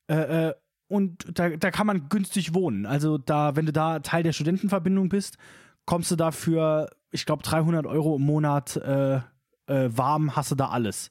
äh, 0.09 0.49
äh, 0.49 0.55
und 0.89 1.27
da, 1.39 1.51
da 1.51 1.71
kann 1.71 1.87
man 1.87 2.09
günstig 2.09 2.55
wohnen. 2.55 2.87
Also 2.87 3.19
da, 3.19 3.57
wenn 3.57 3.67
du 3.67 3.73
da 3.73 3.99
Teil 4.01 4.23
der 4.23 4.33
Studentenverbindung 4.33 5.09
bist, 5.09 5.37
kommst 5.85 6.11
du 6.11 6.17
dafür, 6.17 6.91
ich 7.11 7.27
glaube, 7.27 7.43
300 7.43 7.87
Euro 7.87 8.17
im 8.17 8.23
Monat 8.23 8.77
äh, 8.77 9.17
äh, 9.17 9.21
warm, 9.67 10.37
hast 10.37 10.51
du 10.51 10.55
da 10.55 10.69
alles. 10.69 11.11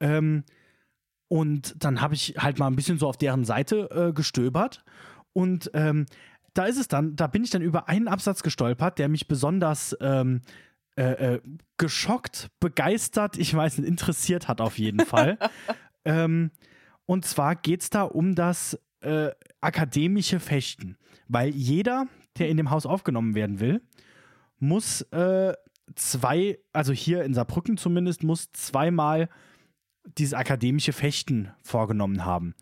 Ähm, 0.00 0.44
und 1.28 1.74
dann 1.82 2.00
habe 2.00 2.14
ich 2.14 2.36
halt 2.38 2.58
mal 2.58 2.68
ein 2.68 2.76
bisschen 2.76 2.98
so 2.98 3.08
auf 3.08 3.16
deren 3.16 3.44
Seite 3.44 3.90
äh, 3.90 4.12
gestöbert. 4.12 4.84
Und 5.32 5.70
ähm, 5.74 6.06
da 6.52 6.66
ist 6.66 6.78
es 6.78 6.86
dann, 6.86 7.16
da 7.16 7.26
bin 7.26 7.42
ich 7.42 7.50
dann 7.50 7.62
über 7.62 7.88
einen 7.88 8.06
Absatz 8.06 8.42
gestolpert, 8.44 8.98
der 8.98 9.08
mich 9.08 9.26
besonders 9.26 9.96
ähm, 10.00 10.42
äh, 10.96 11.34
äh, 11.34 11.40
geschockt, 11.76 12.50
begeistert, 12.60 13.36
ich 13.36 13.52
weiß 13.52 13.78
nicht, 13.78 13.88
interessiert 13.88 14.46
hat 14.46 14.60
auf 14.60 14.78
jeden 14.78 15.00
Fall. 15.00 15.38
ähm, 16.04 16.52
und 17.06 17.24
zwar 17.24 17.56
geht 17.56 17.82
es 17.82 17.90
da 17.90 18.02
um 18.02 18.34
das 18.34 18.78
äh, 19.00 19.30
akademische 19.60 20.40
Fechten. 20.40 20.96
Weil 21.28 21.50
jeder, 21.50 22.06
der 22.38 22.48
in 22.48 22.56
dem 22.56 22.70
Haus 22.70 22.86
aufgenommen 22.86 23.34
werden 23.34 23.60
will, 23.60 23.82
muss 24.58 25.02
äh, 25.12 25.54
zwei, 25.94 26.58
also 26.72 26.92
hier 26.92 27.24
in 27.24 27.34
Saarbrücken 27.34 27.76
zumindest, 27.76 28.22
muss 28.22 28.50
zweimal 28.52 29.28
dieses 30.18 30.34
akademische 30.34 30.92
Fechten 30.92 31.50
vorgenommen 31.62 32.24
haben. 32.24 32.54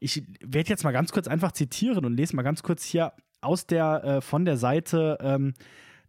Ich 0.00 0.22
werde 0.40 0.70
jetzt 0.70 0.84
mal 0.84 0.92
ganz 0.92 1.12
kurz 1.12 1.28
einfach 1.28 1.52
zitieren 1.52 2.04
und 2.04 2.16
lese 2.16 2.36
mal 2.36 2.42
ganz 2.42 2.62
kurz 2.62 2.84
hier 2.84 3.12
aus 3.40 3.66
der, 3.66 4.04
äh, 4.04 4.20
von 4.20 4.44
der 4.44 4.56
Seite 4.56 5.18
ähm, 5.20 5.54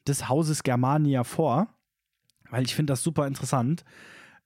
des 0.07 0.29
Hauses 0.29 0.63
Germania 0.63 1.23
vor, 1.23 1.67
weil 2.49 2.63
ich 2.63 2.75
finde 2.75 2.91
das 2.91 3.03
super 3.03 3.27
interessant. 3.27 3.83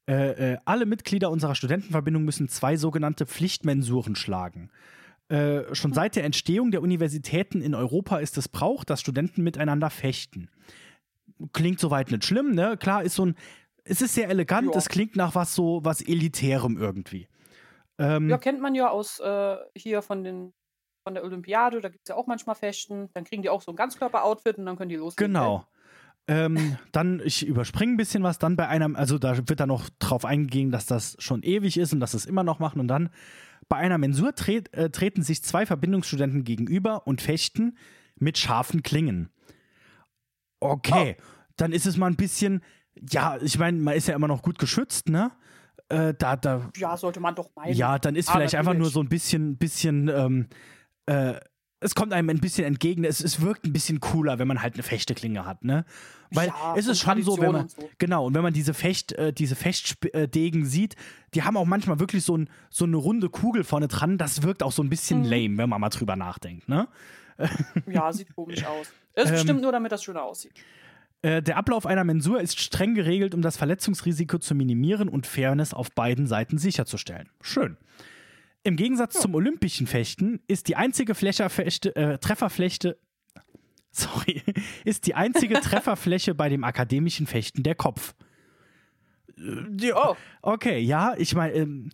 Äh, 0.08 0.54
äh, 0.54 0.58
alle 0.66 0.86
Mitglieder 0.86 1.32
unserer 1.32 1.56
Studentenverbindung 1.56 2.24
müssen 2.24 2.48
zwei 2.48 2.78
sogenannte 2.78 3.26
Pflichtmensuren 3.26 4.16
schlagen. 4.16 4.70
Äh, 5.30 5.74
schon 5.74 5.94
seit 5.94 6.16
der 6.16 6.24
Entstehung 6.24 6.70
der 6.70 6.84
Universitäten 6.84 7.62
in 7.62 7.74
Europa 7.74 8.18
ist 8.18 8.38
es 8.38 8.48
Brauch, 8.48 8.84
dass 8.84 9.02
Studenten 9.02 9.42
miteinander 9.44 9.90
fechten. 9.90 10.50
Klingt 11.54 11.80
soweit 11.80 12.12
nicht 12.12 12.24
schlimm, 12.24 12.52
ne? 12.52 12.78
Klar, 12.78 13.02
ist 13.04 13.16
so 13.16 13.26
ein, 13.26 13.36
es 13.84 14.02
ist 14.02 14.14
sehr 14.14 14.30
elegant, 14.30 14.72
Ja. 14.72 14.78
es 14.78 14.88
klingt 14.88 15.16
nach 15.16 15.34
was 15.34 15.56
so, 15.56 15.82
was 15.84 16.02
Elitärem 16.02 16.78
irgendwie. 16.78 17.28
Ähm, 17.98 18.30
ja, 18.30 18.38
kennt 18.38 18.62
man 18.62 18.76
ja 18.76 18.90
aus 18.90 19.20
äh, 19.20 19.56
hier 19.76 20.02
von 20.02 20.24
den 20.24 20.54
von 21.04 21.14
der 21.14 21.24
Olympiade, 21.24 21.82
da 21.82 21.90
gibt 21.90 22.04
es 22.04 22.10
ja 22.10 22.16
auch 22.16 22.26
manchmal 22.26 22.56
Fechten. 22.56 23.10
Dann 23.14 23.26
kriegen 23.26 23.44
die 23.44 23.50
auch 23.50 23.62
so 23.62 23.72
ein 23.72 23.76
Ganzkörper-Outfit 23.76 24.58
und 24.58 24.66
dann 24.66 24.76
können 24.76 24.90
die 24.90 24.96
loslegen. 24.96 25.34
Genau. 25.34 25.66
Ähm, 26.28 26.78
dann, 26.92 27.22
ich 27.24 27.46
überspringe 27.46 27.94
ein 27.94 27.98
bisschen 27.98 28.24
was, 28.24 28.40
dann 28.40 28.56
bei 28.56 28.68
einem, 28.68 28.96
also 28.96 29.20
da 29.20 29.38
wird 29.38 29.60
dann 29.60 29.70
noch 29.70 29.90
drauf 30.00 30.26
eingegangen, 30.26 30.72
dass 30.72 30.86
das 30.88 31.16
schon 31.20 31.44
ewig 31.44 31.78
ist 31.78 31.94
und 31.94 32.00
dass 32.00 32.12
sie 32.12 32.18
es 32.18 32.26
immer 32.26 32.44
noch 32.44 32.60
machen. 32.60 32.80
Und 32.80 32.88
dann 32.88 33.10
bei 33.70 33.78
einer 33.78 33.98
Mensur 33.98 34.34
tret, 34.34 34.74
äh, 34.74 34.90
treten 34.90 35.22
sich 35.22 35.44
zwei 35.44 35.66
Verbindungsstudenten 35.66 36.44
gegenüber 36.44 37.06
und 37.06 37.22
fechten 37.22 37.78
mit 38.18 38.38
scharfen 38.38 38.82
Klingen. 38.82 39.30
Okay, 40.60 41.18
dann 41.58 41.72
ist 41.72 41.86
es 41.86 41.98
mal 41.98 42.08
ein 42.08 42.16
bisschen, 42.16 42.62
ja, 43.12 43.38
ich 43.42 43.60
meine, 43.60 43.78
man 43.80 43.96
ist 43.96 44.08
ja 44.08 44.16
immer 44.16 44.28
noch 44.28 44.42
gut 44.42 44.58
geschützt, 44.58 45.10
ne? 45.10 45.32
äh, 45.90 46.14
da, 46.18 46.36
da. 46.36 46.72
Ja, 46.76 46.98
sollte 46.98 47.20
man 47.20 47.36
doch 47.36 47.50
meinen. 47.56 47.74
Ja, 47.74 48.00
dann 48.00 48.16
ist 48.16 48.30
Ah, 48.30 48.34
vielleicht 48.34 48.56
einfach 48.56 48.74
nur 48.74 48.90
so 48.90 49.02
ein 49.02 49.10
bisschen, 49.10 49.58
bisschen, 49.58 50.08
ähm, 50.08 50.48
äh, 51.06 51.36
es 51.86 51.96
kommt 51.96 52.12
einem 52.14 52.30
ein 52.30 52.40
bisschen 52.40 52.66
entgegen. 52.66 53.04
Es, 53.06 53.22
es 53.24 53.42
wirkt 53.42 53.66
ein 53.66 53.74
bisschen 53.74 54.00
cooler, 54.00 54.40
wenn 54.40 54.48
man 54.48 54.62
halt 54.62 54.74
eine 54.74 54.84
Fechteklinge 54.84 55.46
hat, 55.46 55.64
ne? 55.64 55.86
Weil 56.32 56.48
Ja, 56.50 56.76
es 56.76 56.88
ist 56.88 57.00
schon 57.00 57.22
so, 57.24 57.38
wenn 57.40 57.52
man, 57.52 57.62
und 57.62 57.72
so. 57.72 57.90
genau, 57.98 58.26
und 58.26 58.34
wenn 58.34 58.42
man 58.44 58.54
diese 58.54 58.74
Fecht, 58.74 59.14
äh, 59.14 59.32
diese 59.32 59.56
Fechtdegen 59.56 60.66
sieht, 60.66 60.96
die 61.34 61.44
haben 61.44 61.56
auch 61.56 61.66
manchmal 61.66 62.00
wirklich 62.00 62.24
so, 62.24 62.36
ein, 62.38 62.50
so 62.70 62.86
eine 62.86 62.98
runde 62.98 63.30
Kugel 63.30 63.64
vorne 63.64 63.88
dran. 63.88 64.18
Das 64.18 64.44
wirkt 64.44 64.64
auch 64.64 64.72
so 64.72 64.84
ein 64.84 64.90
bisschen 64.90 65.20
Mhm. 65.20 65.26
lame, 65.30 65.58
wenn 65.60 65.70
man 65.70 65.80
mal 65.80 65.90
drüber 65.90 66.16
nachdenkt, 66.16 66.68
ne? 66.68 66.88
Ja, 67.88 68.12
sieht 68.12 68.34
komisch 68.36 68.66
aus. 68.66 68.88
Ist 69.14 69.28
Ähm, 69.28 69.32
bestimmt 69.34 69.62
nur, 69.62 69.72
damit 69.72 69.92
das 69.92 70.04
schöner 70.04 70.24
aussieht. 70.24 70.54
Äh, 71.22 71.42
der 71.42 71.58
Ablauf 71.58 71.86
einer 71.86 72.04
Mensur 72.04 72.40
ist 72.42 72.60
streng 72.60 72.96
geregelt, 72.96 73.34
um 73.34 73.42
das 73.42 73.58
Verletzungsrisiko 73.58 74.38
zu 74.40 74.56
minimieren 74.56 75.08
und 75.10 75.28
Fairness 75.28 75.74
auf 75.74 75.92
beiden 75.92 76.28
Seiten 76.28 76.58
sicherzustellen. 76.58 77.30
Schön. 77.42 77.78
Im 78.66 78.78
Gegensatz 78.78 79.22
zum 79.22 79.36
olympischen 79.36 79.86
Fechten 79.86 80.40
ist 80.48 80.68
die 80.68 80.76
einzige 80.76 81.14
Flächerfechte, 81.14 81.96
äh, 81.96 82.18
Trefferfläche, 82.18 82.98
sorry, 83.92 84.42
ist 84.84 85.06
die 85.06 85.14
einzige 85.14 85.54
Trefferfläche 85.62 86.34
bei 86.34 86.50
dem 86.50 86.64
akademischen 86.64 87.28
Fechten 87.28 87.62
der 87.62 87.76
Kopf. 87.76 88.16
Oh, 89.38 90.16
Okay, 90.42 90.80
ja, 90.80 91.14
ich 91.16 91.36
meine, 91.36 91.54
ähm, 91.54 91.92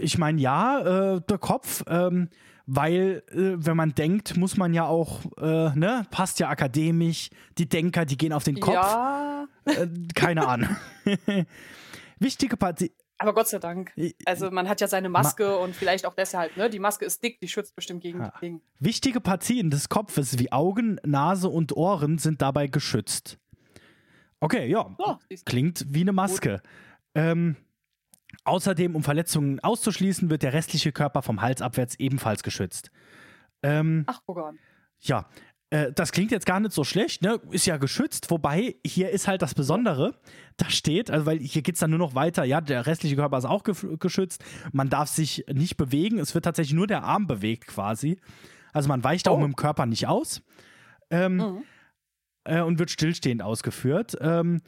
ich 0.00 0.16
meine 0.16 0.40
ja, 0.40 1.16
äh, 1.16 1.20
der 1.20 1.38
Kopf, 1.38 1.84
ähm, 1.86 2.30
weil 2.64 3.22
äh, 3.28 3.66
wenn 3.66 3.76
man 3.76 3.94
denkt, 3.94 4.38
muss 4.38 4.56
man 4.56 4.72
ja 4.72 4.86
auch, 4.86 5.20
äh, 5.36 5.76
ne, 5.76 6.06
passt 6.10 6.40
ja 6.40 6.48
akademisch, 6.48 7.28
die 7.58 7.68
Denker, 7.68 8.06
die 8.06 8.16
gehen 8.16 8.32
auf 8.32 8.44
den 8.44 8.58
Kopf, 8.58 8.72
ja. 8.72 9.46
äh, 9.66 9.86
keine 10.14 10.48
Ahnung. 10.48 10.74
Wichtige 12.18 12.56
Partie, 12.56 12.92
Aber 13.22 13.34
Gott 13.34 13.48
sei 13.48 13.58
Dank. 13.58 13.92
Also 14.24 14.50
man 14.50 14.68
hat 14.68 14.80
ja 14.80 14.88
seine 14.88 15.08
Maske 15.08 15.56
und 15.58 15.74
vielleicht 15.76 16.04
auch 16.06 16.14
deshalb, 16.14 16.56
ne? 16.56 16.68
Die 16.68 16.78
Maske 16.80 17.04
ist 17.04 17.22
dick, 17.22 17.38
die 17.40 17.48
schützt 17.48 17.74
bestimmt 17.76 18.02
gegen 18.02 18.18
Ja. 18.20 18.32
die 18.40 18.46
Dinge. 18.46 18.60
wichtige 18.80 19.20
Partien 19.20 19.70
des 19.70 19.88
Kopfes 19.88 20.38
wie 20.38 20.50
Augen, 20.50 20.98
Nase 21.04 21.48
und 21.48 21.76
Ohren 21.76 22.18
sind 22.18 22.42
dabei 22.42 22.66
geschützt. 22.66 23.38
Okay, 24.40 24.68
ja, 24.68 24.94
du. 24.98 25.18
Klingt 25.44 25.86
wie 25.88 26.00
eine 26.00 26.12
Maske. 26.12 26.60
Ähm, 27.14 27.56
außerdem, 28.44 28.96
um 28.96 29.02
Verletzungen 29.04 29.60
auszuschließen, 29.60 30.30
wird 30.30 30.42
der 30.42 30.52
restliche 30.52 30.90
Körper 30.90 31.22
vom 31.22 31.40
Hals 31.42 31.62
abwärts 31.62 31.94
ebenfalls 32.00 32.42
geschützt. 32.42 32.90
Ähm, 33.62 34.04
Ach, 34.08 34.20
guck 34.26 34.38
an. 34.38 34.58
ja, 35.00 35.28
äh, 35.72 35.90
das 35.92 36.12
klingt 36.12 36.30
jetzt 36.30 36.44
gar 36.44 36.60
nicht 36.60 36.72
so 36.72 36.84
schlecht, 36.84 37.22
ne? 37.22 37.40
Ist 37.50 37.64
ja 37.66 37.78
geschützt, 37.78 38.30
wobei 38.30 38.76
hier 38.84 39.08
ist 39.10 39.26
halt 39.26 39.40
das 39.40 39.54
Besondere, 39.54 40.14
da 40.58 40.68
steht, 40.68 41.10
also 41.10 41.24
weil 41.24 41.38
hier 41.38 41.62
geht 41.62 41.76
es 41.76 41.80
dann 41.80 41.90
nur 41.90 41.98
noch 41.98 42.14
weiter, 42.14 42.44
ja, 42.44 42.60
der 42.60 42.86
restliche 42.86 43.16
Körper 43.16 43.38
ist 43.38 43.46
auch 43.46 43.62
gef- 43.64 43.96
geschützt, 43.98 44.44
man 44.72 44.90
darf 44.90 45.08
sich 45.08 45.44
nicht 45.50 45.76
bewegen, 45.78 46.18
es 46.18 46.34
wird 46.34 46.44
tatsächlich 46.44 46.74
nur 46.74 46.86
der 46.86 47.04
Arm 47.04 47.26
bewegt 47.26 47.66
quasi. 47.66 48.20
Also 48.74 48.88
man 48.88 49.02
weicht 49.02 49.28
auch 49.28 49.36
Oh. 49.36 49.40
mit 49.40 49.46
dem 49.48 49.56
Körper 49.56 49.86
nicht 49.86 50.06
aus. 50.08 50.42
Ähm, 51.10 51.36
Mhm. 51.36 51.62
äh, 52.44 52.60
und 52.60 52.78
wird 52.78 52.90
stillstehend 52.90 53.40
ausgeführt. 53.42 54.16
Ähm, 54.20 54.60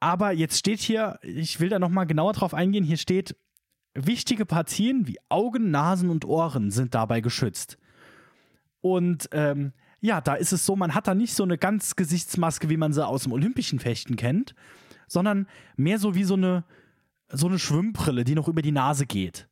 aber 0.00 0.32
jetzt 0.32 0.58
steht 0.58 0.80
hier, 0.80 1.18
ich 1.22 1.60
will 1.60 1.68
da 1.68 1.78
nochmal 1.78 2.06
genauer 2.06 2.32
drauf 2.32 2.54
eingehen, 2.54 2.84
hier 2.84 2.96
steht, 2.96 3.36
wichtige 3.94 4.46
Partien 4.46 5.06
wie 5.06 5.18
Augen, 5.28 5.70
Nasen 5.70 6.10
und 6.10 6.24
Ohren 6.24 6.70
sind 6.70 6.94
dabei 6.94 7.20
geschützt. 7.20 7.78
Und 8.82 9.28
ähm, 9.32 9.72
ja, 10.00 10.20
da 10.20 10.34
ist 10.34 10.52
es 10.52 10.66
so, 10.66 10.76
man 10.76 10.94
hat 10.94 11.06
da 11.06 11.14
nicht 11.14 11.34
so 11.34 11.44
eine 11.44 11.56
ganz 11.56 11.96
Gesichtsmaske, 11.96 12.68
wie 12.68 12.76
man 12.76 12.92
sie 12.92 13.06
aus 13.06 13.22
dem 13.22 13.32
olympischen 13.32 13.78
Fechten 13.78 14.16
kennt, 14.16 14.54
sondern 15.08 15.46
mehr 15.76 15.98
so 15.98 16.14
wie 16.14 16.24
so 16.24 16.34
eine, 16.34 16.64
so 17.30 17.46
eine 17.46 17.58
Schwimmbrille, 17.58 18.24
die 18.24 18.34
noch 18.34 18.48
über 18.48 18.60
die 18.62 18.72
Nase 18.72 19.06
geht. 19.06 19.48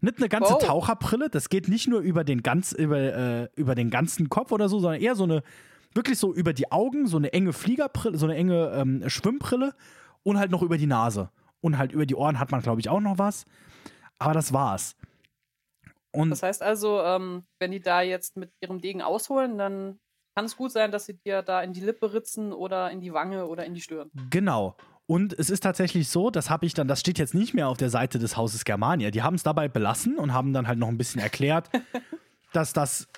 Nicht 0.00 0.18
eine 0.18 0.28
ganze 0.28 0.54
Oh. 0.54 0.60
Taucherbrille, 0.60 1.28
das 1.28 1.48
geht 1.48 1.68
nicht 1.68 1.88
nur 1.88 2.00
über 2.00 2.22
den, 2.22 2.42
ganz, 2.42 2.72
über, 2.72 2.96
äh, 2.98 3.48
über 3.56 3.74
den 3.74 3.90
ganzen 3.90 4.28
Kopf 4.28 4.52
oder 4.52 4.68
so, 4.68 4.78
sondern 4.78 5.00
eher 5.00 5.16
so 5.16 5.24
eine, 5.24 5.42
wirklich 5.92 6.18
so 6.18 6.32
über 6.32 6.52
die 6.52 6.70
Augen, 6.70 7.08
so 7.08 7.16
eine 7.16 7.32
enge 7.32 7.52
Fliegerbrille, 7.52 8.16
so 8.16 8.26
eine 8.26 8.36
enge 8.36 8.70
ähm, 8.74 9.02
Schwimmbrille 9.08 9.74
und 10.22 10.38
halt 10.38 10.52
noch 10.52 10.62
über 10.62 10.78
die 10.78 10.86
Nase. 10.86 11.30
Und 11.60 11.76
halt 11.76 11.90
über 11.90 12.06
die 12.06 12.14
Ohren 12.14 12.38
hat 12.38 12.52
man, 12.52 12.62
glaube 12.62 12.80
ich, 12.80 12.88
auch 12.88 13.00
noch 13.00 13.18
was. 13.18 13.44
Aber 14.20 14.32
das 14.34 14.52
war's. 14.52 14.94
Und 16.12 16.30
Das 16.30 16.42
heißt 16.42 16.62
also, 16.62 17.02
ähm, 17.02 17.44
wenn 17.58 17.70
die 17.70 17.80
da 17.80 18.00
jetzt 18.02 18.36
mit 18.36 18.50
ihrem 18.60 18.80
Degen 18.80 19.02
ausholen, 19.02 19.58
dann 19.58 19.98
kann 20.34 20.44
es 20.44 20.56
gut 20.56 20.72
sein, 20.72 20.90
dass 20.90 21.04
sie 21.06 21.14
dir 21.18 21.42
da 21.42 21.62
in 21.62 21.72
die 21.72 21.80
Lippe 21.80 22.12
ritzen 22.12 22.52
oder 22.52 22.90
in 22.90 23.00
die 23.00 23.12
Wange 23.12 23.46
oder 23.46 23.64
in 23.66 23.74
die 23.74 23.80
Stirn. 23.80 24.10
Genau. 24.30 24.76
Und 25.06 25.32
es 25.38 25.50
ist 25.50 25.60
tatsächlich 25.62 26.08
so, 26.08 26.30
das 26.30 26.50
habe 26.50 26.66
ich 26.66 26.74
dann, 26.74 26.86
das 26.86 27.00
steht 27.00 27.18
jetzt 27.18 27.34
nicht 27.34 27.54
mehr 27.54 27.68
auf 27.68 27.76
der 27.78 27.90
Seite 27.90 28.18
des 28.18 28.36
Hauses 28.36 28.64
Germania. 28.64 29.10
Die 29.10 29.22
haben 29.22 29.34
es 29.36 29.42
dabei 29.42 29.66
belassen 29.68 30.16
und 30.18 30.32
haben 30.32 30.52
dann 30.52 30.68
halt 30.68 30.78
noch 30.78 30.88
ein 30.88 30.98
bisschen 30.98 31.20
erklärt, 31.20 31.70
dass 32.52 32.72
das 32.72 33.08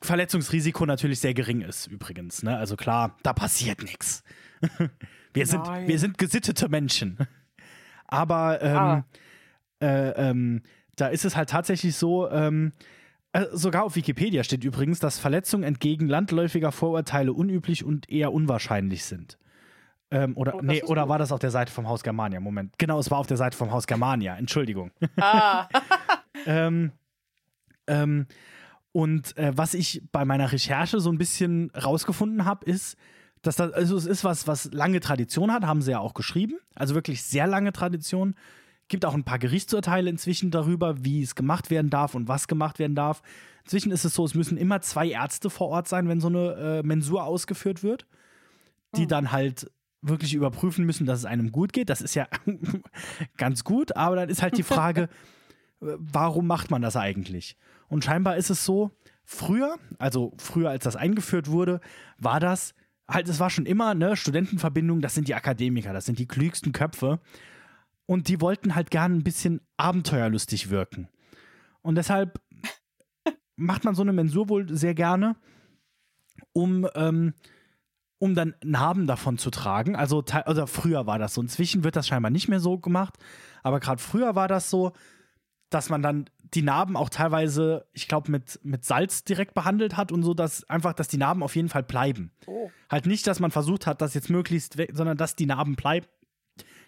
Verletzungsrisiko 0.00 0.86
natürlich 0.86 1.20
sehr 1.20 1.34
gering 1.34 1.60
ist, 1.62 1.86
übrigens. 1.86 2.42
Ne? 2.42 2.56
Also 2.56 2.76
klar, 2.76 3.16
da 3.22 3.32
passiert 3.32 3.82
nichts. 3.82 4.22
Wir 5.34 5.46
sind, 5.46 5.64
Nein. 5.64 5.88
wir 5.88 5.98
sind 5.98 6.16
gesittete 6.16 6.68
Menschen. 6.68 7.18
Aber 8.06 8.62
ähm, 8.62 8.76
Ah. 8.76 9.04
äh, 9.80 10.10
ähm, 10.30 10.62
da 10.96 11.08
ist 11.08 11.24
es 11.24 11.36
halt 11.36 11.48
tatsächlich 11.50 11.96
so, 11.96 12.30
ähm, 12.30 12.72
äh, 13.32 13.46
sogar 13.52 13.84
auf 13.84 13.96
Wikipedia 13.96 14.44
steht 14.44 14.64
übrigens, 14.64 15.00
dass 15.00 15.18
Verletzungen 15.18 15.64
entgegen 15.64 16.08
landläufiger 16.08 16.72
Vorurteile 16.72 17.32
unüblich 17.32 17.84
und 17.84 18.08
eher 18.10 18.32
unwahrscheinlich 18.32 19.04
sind. 19.04 19.38
Ähm, 20.10 20.36
oder, 20.36 20.54
Oh, 20.56 20.60
nee, 20.62 20.82
oder 20.84 21.02
gut. 21.02 21.08
war 21.08 21.18
das 21.18 21.32
auf 21.32 21.40
der 21.40 21.50
Seite 21.50 21.72
vom 21.72 21.88
Haus 21.88 22.02
Germania? 22.04 22.38
Moment. 22.38 22.78
Genau, 22.78 22.98
es 23.00 23.10
war 23.10 23.18
auf 23.18 23.26
der 23.26 23.36
Seite 23.36 23.56
vom 23.56 23.72
Haus 23.72 23.86
Germania. 23.86 24.36
Entschuldigung. 24.36 24.92
Ah, 25.16 25.66
ähm, 26.46 26.92
ähm, 27.86 28.26
und 28.92 29.36
äh, 29.36 29.52
was 29.56 29.74
ich 29.74 30.02
bei 30.12 30.24
meiner 30.24 30.52
Recherche 30.52 31.00
so 31.00 31.10
ein 31.10 31.18
bisschen 31.18 31.70
rausgefunden 31.70 32.44
habe, 32.44 32.64
ist, 32.66 32.96
dass 33.42 33.56
das, 33.56 33.72
also 33.72 33.96
es 33.96 34.06
ist 34.06 34.22
was, 34.22 34.46
was 34.46 34.72
lange 34.72 35.00
Tradition 35.00 35.52
hat, 35.52 35.64
haben 35.64 35.82
sie 35.82 35.90
ja 35.90 35.98
auch 35.98 36.14
geschrieben. 36.14 36.54
Also 36.76 36.94
wirklich 36.94 37.22
sehr 37.22 37.46
lange 37.48 37.72
Tradition. 37.72 38.36
Gibt 38.88 39.04
auch 39.04 39.14
ein 39.14 39.24
paar 39.24 39.38
Gerichtsurteile 39.38 40.10
inzwischen 40.10 40.50
darüber, 40.50 41.04
wie 41.04 41.22
es 41.22 41.34
gemacht 41.34 41.70
werden 41.70 41.90
darf 41.90 42.14
und 42.14 42.28
was 42.28 42.48
gemacht 42.48 42.78
werden 42.78 42.94
darf. 42.94 43.22
Inzwischen 43.64 43.92
ist 43.92 44.04
es 44.04 44.14
so, 44.14 44.24
es 44.24 44.34
müssen 44.34 44.58
immer 44.58 44.80
zwei 44.82 45.08
Ärzte 45.08 45.48
vor 45.48 45.68
Ort 45.68 45.88
sein, 45.88 46.08
wenn 46.08 46.20
so 46.20 46.28
eine 46.28 46.54
äh, 46.54 46.82
Mensur 46.82 47.24
ausgeführt 47.24 47.82
wird, 47.82 48.06
die 48.94 49.02
Hm. 49.02 49.08
dann 49.08 49.32
halt 49.32 49.70
wirklich 50.02 50.34
überprüfen 50.34 50.84
müssen, 50.84 51.06
dass 51.06 51.20
es 51.20 51.24
einem 51.24 51.50
gut 51.50 51.72
geht. 51.72 51.88
Das 51.88 52.02
ist 52.02 52.14
ja 52.14 52.28
ganz 53.38 53.64
gut, 53.64 53.96
aber 53.96 54.16
dann 54.16 54.28
ist 54.28 54.42
halt 54.42 54.58
die 54.58 54.62
Frage, 54.62 55.02
äh, 55.80 55.86
warum 55.96 56.46
macht 56.46 56.70
man 56.70 56.82
das 56.82 56.96
eigentlich? 56.96 57.56
Und 57.88 58.04
scheinbar 58.04 58.36
ist 58.36 58.50
es 58.50 58.64
so, 58.64 58.90
früher, 59.24 59.76
also 59.98 60.34
früher 60.38 60.70
als 60.70 60.84
das 60.84 60.96
eingeführt 60.96 61.50
wurde, 61.50 61.80
war 62.18 62.40
das 62.40 62.74
halt, 63.08 63.28
es 63.28 63.40
war 63.40 63.50
schon 63.50 63.66
immer, 63.66 63.94
ne, 63.94 64.16
Studentenverbindung, 64.16 65.00
das 65.00 65.14
sind 65.14 65.28
die 65.28 65.34
Akademiker, 65.34 65.92
das 65.92 66.06
sind 66.06 66.18
die 66.18 66.28
klügsten 66.28 66.72
Köpfe. 66.72 67.20
Und 68.06 68.28
die 68.28 68.40
wollten 68.40 68.74
halt 68.74 68.90
gern 68.90 69.16
ein 69.16 69.24
bisschen 69.24 69.60
abenteuerlustig 69.76 70.70
wirken. 70.70 71.08
Und 71.82 71.94
deshalb 71.96 72.40
macht 73.56 73.84
man 73.84 73.94
so 73.94 74.02
eine 74.02 74.12
Mensur 74.12 74.48
wohl 74.48 74.68
sehr 74.68 74.94
gerne, 74.94 75.36
um, 76.52 76.86
ähm, 76.94 77.34
um 78.18 78.34
dann 78.34 78.54
Narben 78.62 79.06
davon 79.06 79.38
zu 79.38 79.50
tragen. 79.50 79.96
Also, 79.96 80.24
oder 80.46 80.66
früher 80.66 81.06
war 81.06 81.18
das 81.18 81.34
so. 81.34 81.40
Inzwischen 81.40 81.84
wird 81.84 81.96
das 81.96 82.06
scheinbar 82.06 82.30
nicht 82.30 82.48
mehr 82.48 82.60
so 82.60 82.78
gemacht. 82.78 83.14
Aber 83.62 83.80
gerade 83.80 84.00
früher 84.00 84.34
war 84.34 84.48
das 84.48 84.70
so, 84.70 84.92
dass 85.70 85.90
man 85.90 86.02
dann 86.02 86.26
die 86.54 86.62
Narben 86.62 86.96
auch 86.96 87.08
teilweise, 87.08 87.86
ich 87.92 88.06
glaube, 88.06 88.30
mit, 88.30 88.60
mit 88.62 88.84
Salz 88.84 89.24
direkt 89.24 89.54
behandelt 89.54 89.96
hat 89.96 90.12
und 90.12 90.22
so, 90.22 90.34
dass 90.34 90.68
einfach, 90.70 90.92
dass 90.92 91.08
die 91.08 91.16
Narben 91.16 91.42
auf 91.42 91.56
jeden 91.56 91.68
Fall 91.68 91.82
bleiben. 91.82 92.30
oh. 92.46 92.70
Halt 92.88 93.06
nicht, 93.06 93.26
dass 93.26 93.40
man 93.40 93.50
versucht 93.50 93.86
hat, 93.86 94.00
das 94.00 94.14
jetzt 94.14 94.30
möglichst 94.30 94.76
weg, 94.76 94.90
sondern 94.94 95.16
dass 95.16 95.34
die 95.34 95.46
Narben 95.46 95.74
bleiben. 95.74 96.06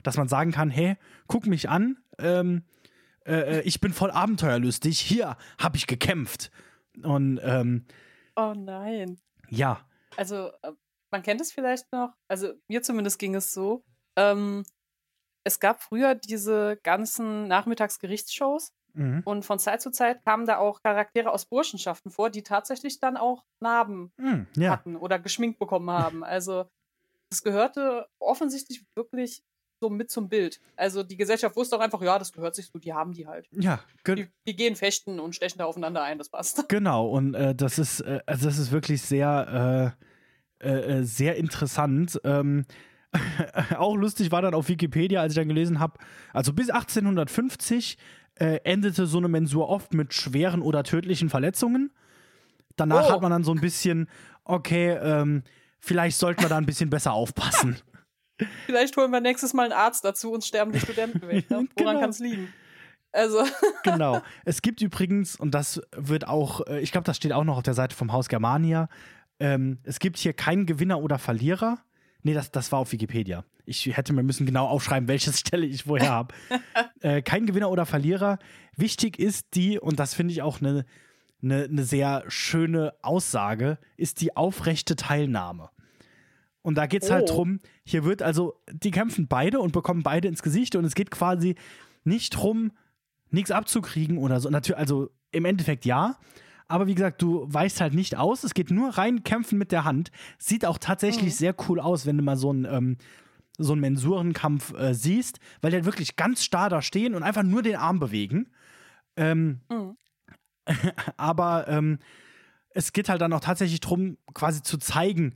Dass 0.07 0.17
man 0.17 0.29
sagen 0.29 0.53
kann, 0.53 0.71
hey, 0.71 0.97
guck 1.27 1.47
mich 1.47 1.69
an, 1.69 1.99
ähm, 2.19 2.63
äh, 3.27 3.59
äh, 3.59 3.61
ich 3.63 3.81
bin 3.81 3.93
voll 3.93 4.11
abenteuerlustig, 4.13 5.01
hier 5.01 5.37
habe 5.59 5.77
ich 5.77 5.87
gekämpft. 5.87 6.51
Und 7.03 7.41
ähm, 7.43 7.87
oh 8.37 8.55
nein. 8.57 9.19
ja, 9.49 9.81
Also, 10.17 10.53
äh, 10.63 10.73
man 11.11 11.23
kennt 11.23 11.41
es 11.41 11.53
vielleicht 11.53 11.91
noch, 11.93 12.15
also 12.29 12.53
mir 12.69 12.83
zumindest 12.83 13.19
ging 13.19 13.35
es 13.35 13.53
so. 13.53 13.85
Ähm, 14.17 14.65
es 15.45 15.59
gab 15.61 15.83
früher 15.83 16.15
diese 16.15 16.79
ganzen 16.83 17.49
Nachmittagsgerichtsshows 17.49 18.73
mhm. 18.95 19.23
und 19.25 19.45
von 19.45 19.59
Zeit 19.59 19.83
zu 19.83 19.91
Zeit 19.91 20.25
kamen 20.25 20.47
da 20.47 20.59
auch 20.59 20.83
Charaktere 20.83 21.33
aus 21.33 21.47
Burschenschaften 21.47 22.11
vor, 22.11 22.31
die 22.31 22.43
tatsächlich 22.43 23.01
dann 23.01 23.17
auch 23.17 23.45
Narben 23.61 24.13
Mhm. 24.19 24.47
ja, 24.57 24.71
hatten 24.71 24.97
oder 24.97 25.19
geschminkt 25.19 25.59
bekommen 25.59 25.91
haben. 25.91 26.23
Also 26.25 26.67
es 27.31 27.43
gehörte 27.43 28.07
offensichtlich 28.21 28.85
wirklich 28.95 29.43
so 29.81 29.91
mit 29.91 30.11
zum 30.11 30.29
Bild. 30.29 30.61
Also 30.77 31.03
die 31.03 31.17
Gesellschaft 31.17 31.55
wusste 31.57 31.77
auch 31.77 31.81
einfach, 31.81 32.01
ja, 32.03 32.19
das 32.19 32.33
gehört 32.33 32.55
sich 32.55 32.67
so, 32.67 32.79
die 32.79 32.93
haben 32.95 33.13
die 33.13 33.27
halt. 33.27 33.47
ja, 33.53 33.81
Die, 34.07 34.27
die 34.47 34.57
gehen 34.57 34.75
fechten 34.77 35.21
und 35.21 35.35
stechen 35.35 35.59
da 35.59 35.67
aufeinander 35.67 36.03
ein, 36.03 36.19
das 36.19 36.29
passt. 36.29 36.67
genau. 36.69 37.09
Und 37.09 37.35
äh, 37.35 37.55
das 37.55 37.79
ist, 37.79 38.01
äh, 38.01 38.21
also 38.27 38.47
das 38.47 38.59
ist 38.59 38.73
wirklich 38.73 39.03
sehr, 39.03 39.95
äh, 40.61 40.69
äh, 40.69 40.99
äh, 41.01 41.03
sehr 41.05 41.37
interessant. 41.37 42.19
Ähm, 42.25 42.65
auch 43.77 43.97
lustig 43.97 44.31
war 44.33 44.43
dann 44.43 44.55
auf 44.55 44.69
Wikipedia, 44.69 45.21
als 45.21 45.33
ich 45.33 45.37
dann 45.39 45.49
gelesen 45.49 45.79
habe, 45.79 45.99
also 46.33 46.53
bis 46.53 46.71
1850 46.71 47.99
äh, 48.39 48.61
endete 48.65 49.07
so 49.07 49.19
eine 49.19 49.29
Mensur 49.29 49.69
oft 49.69 49.95
mit 49.95 50.13
schweren 50.15 50.61
oder 50.63 50.83
tödlichen 50.85 51.29
Verletzungen. 51.31 51.91
Danach 52.77 53.09
Oh. 53.09 53.13
hat 53.13 53.23
man 53.23 53.31
dann 53.31 53.45
so 53.45 53.53
ein 53.53 53.61
bisschen, 53.61 54.09
okay, 54.45 54.91
ähm, 55.01 55.43
vielleicht 55.81 56.19
sollten 56.19 56.43
wir 56.43 56.49
da 56.51 56.59
ein 56.59 56.67
bisschen 56.67 56.91
besser 56.91 57.13
aufpassen. 57.13 57.77
Vielleicht 58.67 58.97
holen 58.97 59.11
wir 59.11 59.21
nächstes 59.21 59.55
Mal 59.55 59.65
einen 59.65 59.73
Arzt 59.73 60.05
dazu 60.05 60.33
und 60.33 60.45
sterben 60.45 60.73
die 60.73 60.81
Studenten 60.81 61.23
weg. 61.29 61.47
Ne? 61.51 61.57
Woran 61.57 61.69
Genau. 61.77 62.01
kann 62.01 62.11
es 62.11 62.19
liegen? 62.19 62.53
Also, 63.13 63.45
genau. 63.83 64.21
Es 64.45 64.61
gibt 64.63 64.83
übrigens, 64.83 65.37
und 65.37 65.53
das 65.53 65.81
wird 65.97 66.29
auch, 66.29 66.67
äh, 66.67 66.81
ich 66.81 66.93
glaube, 66.93 67.05
das 67.05 67.17
steht 67.17 67.33
auch 67.33 67.45
noch 67.45 67.57
auf 67.57 67.63
der 67.63 67.75
Seite 67.75 67.97
vom 67.97 68.13
Haus 68.13 68.29
Germania, 68.29 68.89
ähm, 69.41 69.79
es 69.85 69.99
gibt 69.99 70.17
hier 70.19 70.33
keinen 70.33 70.67
Gewinner 70.67 71.01
oder 71.01 71.19
Verlierer. 71.19 71.79
Nee, 72.23 72.35
das, 72.35 72.51
das 72.51 72.73
war 72.73 72.79
auf 72.81 72.93
Wikipedia. 72.93 73.45
Ich 73.67 73.87
hätte 73.97 74.13
mir 74.13 74.23
müssen 74.23 74.47
genau 74.47 74.67
aufschreiben, 74.67 75.09
welche 75.09 75.33
Stelle 75.35 75.67
ich 75.67 75.87
woher 75.87 76.11
habe. 76.11 76.35
äh, 77.01 77.23
kein 77.23 77.47
Gewinner 77.47 77.71
oder 77.71 77.87
Verlierer. 77.87 78.39
Wichtig 78.77 79.19
ist 79.19 79.55
die, 79.55 79.79
und 79.79 79.99
das 80.01 80.15
finde 80.15 80.33
ich 80.33 80.43
auch 80.43 80.61
eine 80.61 80.85
ne, 81.41 81.69
ne 81.71 81.85
sehr 81.85 82.25
schöne 82.29 82.95
Aussage, 83.03 83.79
ist 83.97 84.21
die 84.21 84.37
aufrechte 84.37 84.97
Teilnahme. 84.97 85.71
Und 86.63 86.75
da 86.77 86.87
geht 86.87 87.03
es 87.05 87.11
halt 87.11 87.31
Oh. 87.31 87.35
drum, 87.35 87.61
hier 87.89 88.05
wird 88.05 88.21
also, 88.21 88.61
die 88.71 88.91
kämpfen 88.91 89.29
beide 89.29 89.61
und 89.61 89.73
bekommen 89.73 90.03
beide 90.03 90.27
ins 90.29 90.43
Gesicht 90.43 90.75
und 90.77 90.85
es 90.85 90.95
geht 90.97 91.11
quasi 91.11 91.55
nicht 92.05 92.31
drum, 92.31 92.73
nichts 93.31 93.51
abzukriegen 93.53 94.19
oder 94.19 94.41
so. 94.41 94.51
Natürlich, 94.51 94.79
also 94.79 95.11
im 95.31 95.45
Endeffekt 95.45 95.85
ja. 95.85 96.19
Aber 96.69 96.89
wie 96.89 96.97
gesagt, 96.97 97.23
du 97.23 97.47
weichst 97.49 97.81
halt 97.81 97.95
nicht 97.95 98.17
aus. 98.17 98.43
Es 98.43 98.53
geht 98.55 98.73
nur 98.73 98.91
rein 98.99 99.23
kämpfen 99.23 99.57
mit 99.57 99.71
der 99.71 99.85
Hand. 99.85 100.11
Sieht 100.37 100.67
auch 100.67 100.79
tatsächlich 100.79 101.35
Mhm. 101.35 101.39
sehr 101.39 101.55
cool 101.69 101.79
aus, 101.81 102.07
wenn 102.07 102.17
du 102.19 102.25
mal 102.25 102.37
so 102.37 102.51
einen, 102.51 102.65
ähm, 102.65 102.97
so 103.57 103.73
einen 103.73 103.81
Mensurenkampf 103.83 104.75
äh, 104.75 104.93
siehst, 104.93 105.39
weil 105.61 105.71
die 105.71 105.77
halt 105.77 105.85
wirklich 105.87 106.17
ganz 106.17 106.43
starr 106.43 106.69
da 106.69 106.83
stehen 106.83 107.15
und 107.15 107.23
einfach 107.23 107.45
nur 107.45 107.63
den 107.63 107.77
Arm 107.77 108.01
bewegen. 108.01 108.51
Ähm, 109.17 109.61
Mhm. 109.71 109.97
aber 111.17 111.69
ähm, 111.69 111.99
es 112.71 112.93
geht 112.93 113.09
halt 113.09 113.21
dann 113.21 113.33
auch 113.33 113.41
tatsächlich 113.41 113.81
drum, 113.81 114.19
quasi 114.35 114.63
zu 114.63 114.77
zeigen, 114.79 115.35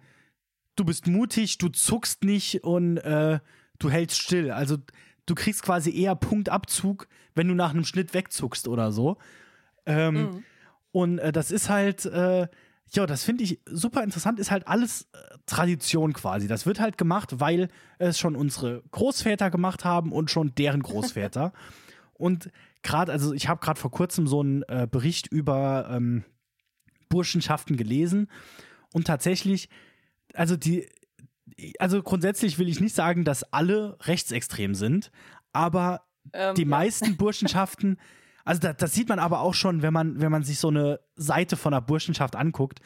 du 0.80 0.84
bist 0.84 1.06
mutig, 1.06 1.58
du 1.58 1.68
zuckst 1.68 2.24
nicht 2.24 2.64
und 2.64 2.96
äh, 2.98 3.38
du 3.78 3.90
hältst 3.90 4.20
still. 4.20 4.50
Also 4.50 4.78
du 5.26 5.34
kriegst 5.34 5.62
quasi 5.62 5.94
eher 5.94 6.16
Punktabzug, 6.16 7.06
wenn 7.34 7.48
du 7.48 7.54
nach 7.54 7.70
einem 7.70 7.84
Schnitt 7.84 8.14
wegzuckst 8.14 8.66
oder 8.66 8.90
so. 8.90 9.18
Ähm, 9.86 10.14
Mhm. 10.14 10.44
Und 10.92 11.18
äh, 11.18 11.32
das 11.32 11.50
ist 11.50 11.68
halt, 11.68 12.04
äh, 12.06 12.48
ja, 12.92 13.06
das 13.06 13.22
finde 13.22 13.44
ich 13.44 13.60
super 13.66 14.02
interessant, 14.02 14.40
ist 14.40 14.50
halt 14.50 14.66
alles 14.66 15.02
äh, 15.12 15.38
Tradition 15.46 16.12
quasi. 16.12 16.48
Das 16.48 16.66
wird 16.66 16.80
halt 16.80 16.98
gemacht, 16.98 17.38
weil 17.38 17.68
es 17.98 18.18
schon 18.18 18.34
unsere 18.34 18.82
Großväter 18.90 19.50
gemacht 19.50 19.84
haben 19.84 20.10
und 20.10 20.30
schon 20.30 20.54
deren 20.56 20.82
Großväter. 20.82 21.52
und 22.14 22.50
gerade, 22.82 23.12
also 23.12 23.32
ich 23.32 23.48
habe 23.48 23.60
gerade 23.60 23.78
vor 23.78 23.90
kurzem 23.92 24.26
so 24.26 24.40
einen 24.40 24.62
äh, 24.62 24.88
Bericht 24.90 25.28
über 25.28 25.88
ähm, 25.92 26.24
Burschenschaften 27.08 27.76
gelesen 27.76 28.28
und 28.92 29.06
tatsächlich, 29.06 29.68
also 30.34 30.56
die, 30.56 30.88
also 31.78 32.02
grundsätzlich 32.02 32.58
will 32.58 32.68
ich 32.68 32.80
nicht 32.80 32.94
sagen, 32.94 33.24
dass 33.24 33.42
alle 33.52 33.96
rechtsextrem 34.02 34.74
sind, 34.74 35.10
aber 35.52 36.02
Ähm, 36.32 36.54
die 36.54 36.62
ja. 36.62 36.68
meisten 36.68 37.16
Burschenschaften, 37.16 37.98
also 38.44 38.60
da, 38.60 38.72
das 38.72 38.94
sieht 38.94 39.08
man 39.08 39.18
aber 39.18 39.40
auch 39.40 39.54
schon, 39.54 39.82
wenn 39.82 39.92
man, 39.92 40.20
wenn 40.20 40.30
man 40.30 40.42
sich 40.42 40.58
so 40.58 40.68
eine 40.68 41.00
Seite 41.16 41.56
von 41.56 41.72
einer 41.74 41.80
Burschenschaft 41.82 42.36
anguckt, 42.36 42.80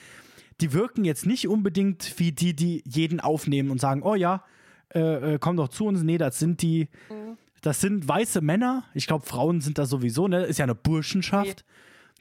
die 0.61 0.73
wirken 0.73 1.05
jetzt 1.05 1.27
nicht 1.27 1.49
unbedingt 1.49 2.19
wie 2.19 2.33
die, 2.33 2.55
die 2.55 2.83
jeden 2.87 3.21
aufnehmen 3.21 3.71
und 3.71 3.81
sagen, 3.81 4.03
oh 4.03 4.15
ja, 4.15 4.45
äh, 4.95 5.35
äh, 5.35 5.39
komm 5.41 5.57
doch 5.57 5.69
zu 5.69 5.87
uns. 5.87 6.03
Nee, 6.03 6.19
das 6.19 6.39
sind 6.39 6.63
die, 6.63 6.89
Mhm. 7.11 7.37
das 7.63 7.81
sind 7.81 8.07
weiße 8.07 8.41
Männer. 8.41 8.85
Ich 8.95 9.07
glaube, 9.09 9.27
Frauen 9.27 9.61
sind 9.61 9.79
da 9.79 9.87
sowieso, 9.87 10.29
ne? 10.29 10.45
Ist 10.45 10.59
ja 10.59 10.65
eine 10.65 10.75
Burschenschaft. 10.77 11.65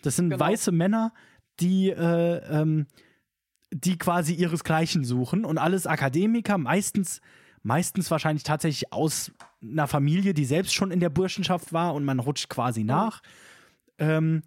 Das 0.02 0.16
sind 0.16 0.32
Genau. 0.32 0.44
weiße 0.44 0.72
Männer, 0.72 1.14
die, 1.60 1.90
äh, 1.92 2.38
ähm, 2.62 2.88
die 3.74 3.98
quasi 3.98 4.34
ihresgleichen 4.34 5.04
suchen 5.04 5.46
und 5.46 5.58
alles 5.58 5.88
Akademiker, 5.88 6.58
meistens, 6.58 7.22
meistens 7.64 8.12
wahrscheinlich 8.12 8.44
tatsächlich 8.44 8.94
aus 8.94 9.32
einer 9.62 9.88
Familie, 9.88 10.34
die 10.34 10.46
selbst 10.46 10.74
schon 10.74 10.92
in 10.92 11.00
der 11.00 11.10
Burschenschaft 11.10 11.74
war 11.74 11.94
und 11.94 12.06
man 12.06 12.20
rutscht 12.20 12.50
quasi 12.50 12.84
nach. 12.84 13.22
Ähm, 13.98 14.44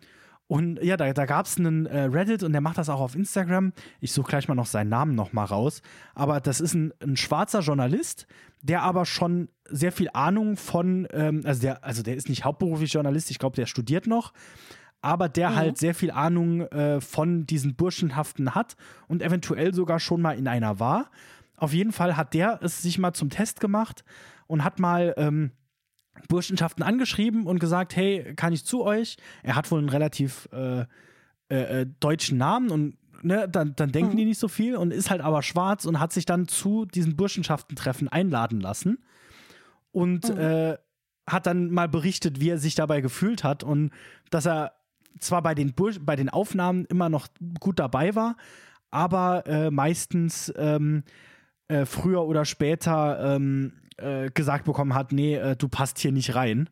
und 0.49 0.81
ja, 0.83 0.97
da, 0.97 1.13
da 1.13 1.27
gab 1.27 1.47
es 1.47 1.59
einen 1.59 1.87
äh, 1.87 2.03
Reddit 2.03 2.45
und 2.45 2.53
der 2.53 2.61
macht 2.61 2.79
das 2.79 2.89
auch 2.89 3.01
auf 3.01 3.17
Instagram. 3.17 3.73
Ich 4.01 4.13
suche 4.13 4.29
gleich 4.29 4.47
mal 4.47 4.55
noch 4.55 4.67
seinen 4.67 4.91
Namen 4.91 5.17
noch 5.17 5.33
mal 5.33 5.45
raus. 5.45 5.83
Aber 6.15 6.41
das 6.41 6.61
ist 6.61 6.75
ein, 6.75 6.93
ein 7.03 7.17
schwarzer 7.17 7.61
Journalist, 7.61 8.27
der 8.63 8.83
aber 8.83 9.07
schon 9.07 9.49
sehr 9.69 9.91
viel 9.91 10.09
Ahnung 10.13 10.57
von, 10.57 11.09
ähm, 11.11 11.43
also 11.45 11.63
der, 11.63 11.83
also 11.85 12.03
der 12.03 12.15
ist 12.15 12.29
nicht 12.29 12.45
hauptberuflich 12.45 12.93
Journalist, 12.93 13.31
ich 13.31 13.41
glaube, 13.41 13.57
der 13.57 13.67
studiert 13.67 14.07
noch, 14.07 14.33
aber 15.03 15.29
der 15.29 15.51
Mhm. 15.51 15.57
halt 15.57 15.79
sehr 15.79 15.95
viel 15.95 16.11
Ahnung 16.11 16.63
äh, 16.63 17.01
von 17.01 17.47
diesen 17.47 17.75
Burschenhaften 17.77 18.55
hat 18.55 18.77
und 19.09 19.23
eventuell 19.23 19.73
sogar 19.75 20.01
schon 20.01 20.21
mal 20.23 20.37
in 20.39 20.49
einer 20.49 20.81
war. 20.81 21.11
Auf 21.57 21.73
jeden 21.73 21.93
Fall 21.93 22.17
hat 22.17 22.35
der 22.35 22.59
es 22.63 22.83
sich 22.83 22.99
mal 22.99 23.13
zum 23.13 23.31
Test 23.31 23.61
gemacht 23.61 24.05
und 24.47 24.63
hat 24.65 24.79
mal 24.79 25.15
ähm, 25.17 25.53
Burschenschaften 26.29 26.83
angeschrieben 26.83 27.47
und 27.47 27.59
gesagt, 27.59 27.95
hey, 27.97 28.35
kann 28.37 28.53
ich 28.53 28.65
zu 28.65 28.83
euch? 28.85 29.17
Er 29.43 29.55
hat 29.55 29.71
wohl 29.71 29.79
einen 29.79 29.89
relativ 29.89 30.49
äh, 30.53 30.81
äh, 31.51 31.83
äh, 31.83 31.87
deutschen 32.01 32.39
Namen 32.39 32.71
und 32.71 32.97
ne, 33.23 33.49
dann, 33.49 33.75
dann 33.77 33.93
denken 33.93 34.13
Mhm. 34.15 34.17
die 34.19 34.25
nicht 34.25 34.39
so 34.41 34.49
viel 34.49 34.77
und 34.77 34.93
ist 34.93 35.11
halt 35.11 35.21
aber 35.21 35.43
schwarz 35.43 35.85
und 35.85 36.01
hat 36.01 36.13
sich 36.13 36.25
dann 36.27 36.49
zu 36.49 36.85
diesen 36.87 37.17
Burschenschaftentreffen 37.17 38.09
einladen 38.09 38.61
lassen 38.61 38.99
und 39.93 40.29
Mhm. 40.29 40.39
äh, 40.39 40.77
hat 41.29 41.47
dann 41.47 41.71
mal 41.71 41.89
berichtet, 41.89 42.41
wie 42.41 42.51
er 42.51 42.59
sich 42.59 42.75
dabei 42.75 43.01
gefühlt 43.01 43.45
hat 43.45 43.63
und 43.65 43.91
dass 44.31 44.47
er 44.47 44.73
zwar 45.21 45.43
bei 45.43 45.55
den, 45.55 45.75
Bursch 45.75 45.99
bei 46.01 46.17
den 46.17 46.29
Aufnahmen 46.29 46.85
immer 46.87 47.09
noch 47.09 47.29
gut 47.61 47.79
dabei 47.79 48.15
war, 48.15 48.37
aber 48.91 49.47
äh, 49.47 49.71
meistens 49.71 50.53
ähm, 50.57 51.03
äh, 51.69 51.85
früher 51.85 52.25
oder 52.25 52.45
später 52.45 53.35
ähm, 53.37 53.73
äh, 53.97 54.31
gesagt 54.31 54.65
bekommen 54.65 54.95
hat, 54.95 55.13
nee, 55.13 55.35
äh, 55.37 55.57
du 55.57 55.69
passt 55.69 55.99
hier 55.99 56.13
nicht 56.13 56.35
rein. 56.35 56.69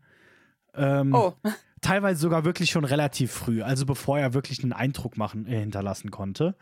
Ähm, 0.75 1.15
Oh, 1.15 1.35
Teilweise 1.81 2.19
sogar 2.19 2.47
wirklich 2.47 2.71
schon 2.71 2.87
relativ 2.87 3.31
früh, 3.31 3.61
also 3.63 3.85
bevor 3.85 4.19
er 4.19 4.33
wirklich 4.33 4.63
einen 4.63 4.73
Eindruck 4.73 5.19
machen, 5.19 5.47
äh, 5.47 5.59
hinterlassen 5.61 6.11
konnte. 6.11 6.55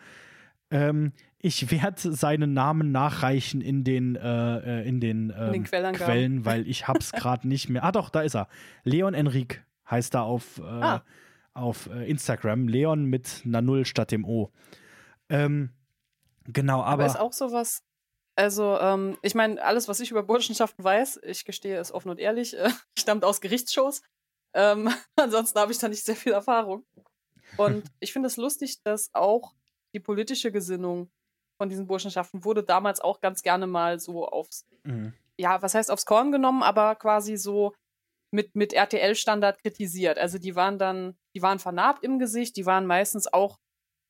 Ähm, 0.72 1.12
ich 1.38 1.70
werde 1.70 2.12
seinen 2.12 2.54
Namen 2.54 2.90
nachreichen 2.92 3.60
in 3.60 3.84
den, 3.84 4.16
äh, 4.16 4.82
in 4.82 5.00
den, 5.00 5.32
ähm, 5.36 5.52
den. 5.52 5.64
Quellen, 6.06 6.44
weil 6.44 6.66
ich 6.66 6.88
hab's 6.88 7.12
gerade 7.12 7.46
nicht 7.46 7.68
mehr. 7.68 7.84
Ah 7.84 7.92
doch, 7.92 8.10
da 8.10 8.22
ist 8.22 8.34
er. 8.34 8.48
Leon 8.82 9.14
Enrique 9.14 9.58
heißt 9.88 10.14
er 10.14 10.22
auf, 10.22 10.60
Ah. 10.64 11.02
Auf 11.54 11.86
äh, 11.86 12.08
Instagram. 12.08 12.68
Leon 12.68 13.04
mit 13.04 13.42
einer 13.44 13.62
Null 13.62 13.84
statt 13.84 14.10
dem 14.10 14.24
O. 14.24 14.50
Ähm, 15.28 15.70
genau, 16.44 16.80
aber, 16.80 16.88
aber, 16.92 17.06
ist 17.06 17.18
auch 17.18 17.32
sowas. 17.32 17.82
Also, 18.34 18.78
ähm, 18.78 19.18
ich 19.22 19.34
meine, 19.34 19.62
alles, 19.62 19.88
was 19.88 20.00
ich 20.00 20.10
über 20.10 20.22
Burschenschaften 20.22 20.82
weiß, 20.82 21.20
ich 21.24 21.44
gestehe 21.44 21.78
es 21.78 21.92
offen 21.92 22.10
und 22.10 22.18
ehrlich, 22.18 22.56
äh, 22.58 22.70
stammt 22.98 23.24
aus 23.24 23.40
Gerichtsshows. 23.40 24.02
Ähm, 24.54 24.90
ansonsten 25.16 25.58
habe 25.58 25.72
ich 25.72 25.78
da 25.78 25.88
nicht 25.88 26.04
sehr 26.04 26.16
viel 26.16 26.32
Erfahrung. 26.32 26.84
Und 27.56 27.84
ich 28.00 28.12
finde 28.12 28.28
es 28.28 28.36
lustig, 28.36 28.82
dass 28.82 29.10
auch 29.12 29.54
die 29.94 30.00
politische 30.00 30.50
Gesinnung 30.50 31.10
von 31.58 31.68
diesen 31.68 31.86
Burschenschaften 31.86 32.44
wurde 32.44 32.62
damals 32.62 33.00
auch 33.00 33.20
ganz 33.20 33.42
gerne 33.42 33.66
mal 33.66 34.00
so 34.00 34.26
aufs, 34.26 34.66
Mhm. 34.84 35.12
ja, 35.38 35.62
was 35.62 35.74
heißt 35.74 35.90
aufs 35.90 36.06
Korn 36.06 36.32
genommen, 36.32 36.62
aber 36.62 36.96
quasi 36.96 37.36
so 37.36 37.72
mit, 38.32 38.56
mit 38.56 38.72
RTL-Standard 38.72 39.60
kritisiert. 39.60 40.18
Also 40.18 40.38
die 40.38 40.56
waren 40.56 40.78
dann, 40.78 41.16
die 41.34 41.42
waren 41.42 41.58
vernarbt 41.58 42.02
im 42.02 42.18
Gesicht, 42.18 42.56
die 42.56 42.66
waren 42.66 42.86
meistens 42.86 43.32
auch 43.32 43.58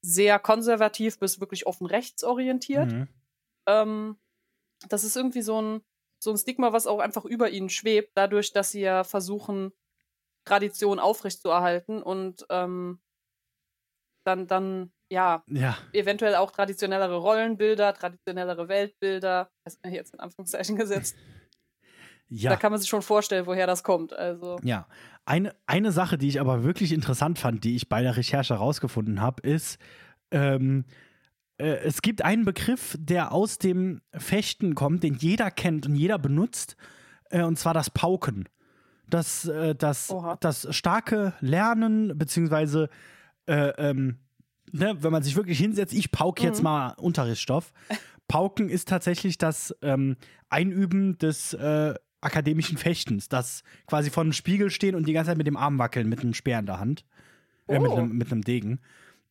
sehr 0.01 0.39
konservativ 0.39 1.19
bis 1.19 1.41
wirklich 1.41 1.67
offen 1.67 1.87
rechtsorientiert. 1.87 2.93
Mhm. 2.93 3.09
Ähm, 3.67 4.21
das 4.89 5.05
ist 5.05 5.17
irgendwie 5.17 5.43
so 5.43 5.61
ein, 5.61 5.81
so 6.23 6.31
ein 6.31 6.37
Stigma, 6.37 6.73
was 6.73 6.87
auch 6.87 7.01
einfach 7.01 7.25
über 7.25 7.51
ihnen 7.51 7.69
schwebt, 7.69 8.13
dadurch, 8.15 8.53
dass 8.53 8.71
sie 8.71 8.81
ja 8.81 9.05
versuchen, 9.05 9.73
Tradition 10.45 10.99
aufrechtzuerhalten 10.99 12.03
und 12.03 12.47
ähm, 12.49 13.01
dann, 14.25 14.47
dann, 14.47 14.93
ja, 15.11 15.45
ja, 15.49 15.77
eventuell 15.93 16.37
auch 16.37 16.51
traditionellere 16.51 17.17
Rollenbilder, 17.17 17.95
traditionellere 17.95 18.69
Weltbilder, 18.69 19.51
jetzt 19.85 20.15
in 20.15 20.21
Anführungszeichen 20.21 20.77
gesetzt. 20.77 21.17
ja. 22.35 22.51
Da 22.51 22.57
kann 22.57 22.73
man 22.73 22.81
sich 22.81 22.89
schon 22.89 23.03
vorstellen, 23.03 23.47
woher 23.47 23.67
das 23.67 23.83
kommt. 23.83 24.13
Also, 24.13 24.59
Ja, 24.63 24.87
eine, 25.25 25.55
eine 25.67 25.93
Sache, 25.93 26.19
die 26.19 26.29
ich 26.29 26.41
aber 26.41 26.65
wirklich 26.65 26.93
interessant 26.93 27.39
fand, 27.39 27.65
die 27.65 27.77
ich 27.77 27.89
bei 27.89 28.03
der 28.03 28.17
Recherche 28.17 28.55
herausgefunden 28.55 29.21
habe, 29.21 29.47
ist, 29.49 29.79
ähm, 30.31 30.85
äh, 31.59 31.67
es 31.85 32.03
gibt 32.03 32.25
einen 32.25 32.45
Begriff, 32.45 32.97
der 32.99 33.33
aus 33.33 33.59
dem 33.59 34.01
Fechten 34.13 34.75
kommt, 34.75 35.03
den 35.03 35.15
jeder 35.15 35.51
kennt 35.51 35.87
und 35.87 35.95
jeder 35.95 36.19
benutzt, 36.19 36.77
äh, 37.31 37.43
und 37.43 37.59
zwar 37.59 37.75
das 37.75 37.91
Pauken. 37.91 38.49
Das, 39.09 39.47
äh, 39.47 39.75
das, 39.75 40.11
Oha. 40.11 40.37
das 40.41 40.67
starke 40.75 41.35
Lernen, 41.41 42.17
beziehungsweise, 42.17 42.89
äh, 43.47 43.69
ähm, 43.77 44.19
ne, 44.73 44.97
wenn 45.01 45.13
man 45.13 45.23
sich 45.23 45.37
wirklich 45.37 45.59
hinsetzt, 45.59 45.93
ich 45.93 46.11
pauke 46.13 46.43
jetzt 46.43 46.59
Mhm. 46.59 46.65
mal 46.65 46.95
Unterrichtsstoff. 46.99 47.73
Pauken 48.27 48.71
ist 48.71 48.89
tatsächlich 48.89 49.37
das 49.37 49.77
ähm, 49.83 50.17
Einüben 50.49 51.19
des 51.19 51.53
äh, 51.53 51.95
akademischen 52.23 52.79
Fechtens, 52.79 53.29
das 53.29 53.63
quasi 53.87 54.09
vor 54.11 54.23
einem 54.23 54.33
Spiegel 54.33 54.71
stehen 54.71 54.95
und 54.95 55.07
die 55.07 55.13
ganze 55.13 55.31
Zeit 55.31 55.39
mit 55.39 55.47
dem 55.47 55.57
Arm 55.57 55.79
wackeln, 55.79 56.09
mit 56.09 56.21
einem 56.21 56.35
Speer 56.35 56.59
in 56.59 56.67
der 56.67 56.81
Hand. 56.81 57.05
Äh, 57.69 57.79
mit, 57.79 57.91
Oh. 57.91 57.97
einem, 57.97 58.17
mit 58.17 58.33
einem 58.33 58.43
Degen. 58.43 58.81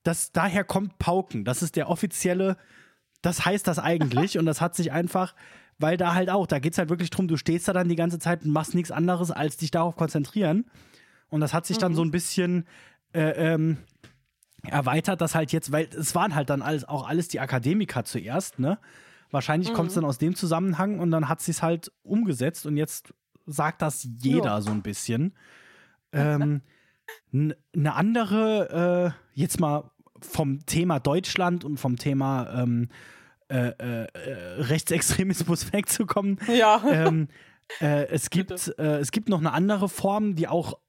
Das, 0.03 0.31
daher 0.31 0.63
kommt 0.63 0.97
Pauken. 0.99 1.43
Das 1.45 1.61
ist 1.61 1.75
der 1.75 1.89
offizielle, 1.89 2.57
das 3.21 3.45
heißt 3.45 3.67
das 3.67 3.79
eigentlich 3.79 4.37
und 4.39 4.45
das 4.45 4.61
hat 4.61 4.75
sich 4.75 4.91
einfach, 4.91 5.35
weil 5.79 5.97
da 5.97 6.13
halt 6.13 6.29
auch, 6.29 6.47
da 6.47 6.59
geht 6.59 6.73
es 6.73 6.77
halt 6.77 6.89
wirklich 6.89 7.09
drum, 7.09 7.27
du 7.27 7.37
stehst 7.37 7.67
da 7.67 7.73
dann 7.73 7.89
die 7.89 7.95
ganze 7.95 8.19
Zeit 8.19 8.43
und 8.43 8.51
machst 8.51 8.75
nichts 8.75 8.91
anderes, 8.91 9.31
als 9.31 9.57
dich 9.57 9.71
darauf 9.71 9.95
konzentrieren. 9.95 10.65
Und 11.29 11.41
das 11.41 11.53
hat 11.53 11.65
sich 11.65 11.77
dann 11.77 11.95
so 11.95 12.03
ein 12.03 12.11
bisschen 12.11 12.65
äh, 13.13 13.53
ähm, 13.53 13.77
erweitert, 14.63 15.21
dass 15.21 15.33
halt 15.33 15.51
jetzt, 15.51 15.71
weil 15.71 15.87
es 15.97 16.13
waren 16.13 16.35
halt 16.35 16.49
dann 16.49 16.61
alles, 16.61 16.83
auch 16.87 17.07
alles 17.07 17.27
die 17.29 17.39
Akademiker 17.39 18.03
zuerst, 18.03 18.59
ne? 18.59 18.79
Wahrscheinlich 19.31 19.73
kommt 19.73 19.89
es 19.89 19.95
dann 19.95 20.05
aus 20.05 20.17
dem 20.17 20.35
Zusammenhang 20.35 20.99
und 20.99 21.11
dann 21.11 21.29
hat 21.29 21.41
sie 21.41 21.51
es 21.51 21.61
halt 21.61 21.91
umgesetzt 22.03 22.65
und 22.65 22.77
jetzt 22.77 23.13
sagt 23.45 23.81
das 23.81 24.07
jeder 24.19 24.45
Ja. 24.45 24.61
so 24.61 24.71
ein 24.71 24.81
bisschen. 24.81 25.33
Ähm, 26.13 26.59
eine 27.31 27.93
andere, 27.95 29.15
äh, 29.15 29.39
jetzt 29.39 29.61
mal 29.61 29.91
vom 30.19 30.65
Thema 30.65 30.99
Deutschland 30.99 31.63
und 31.63 31.77
vom 31.77 31.95
Thema 31.95 32.63
ähm, 32.63 32.89
äh, 33.49 33.69
äh, 33.69 34.07
Rechtsextremismus 34.61 35.71
wegzukommen. 35.73 36.37
Ja. 36.53 36.83
ähm, 36.91 37.29
äh, 37.79 38.07
es, 38.07 38.29
gibt, 38.29 38.51
äh, 38.77 38.99
es 38.99 39.11
gibt 39.11 39.29
noch 39.29 39.39
eine 39.39 39.53
andere 39.53 39.87
Form, 39.87 40.35
die 40.35 40.49
auch 40.49 40.79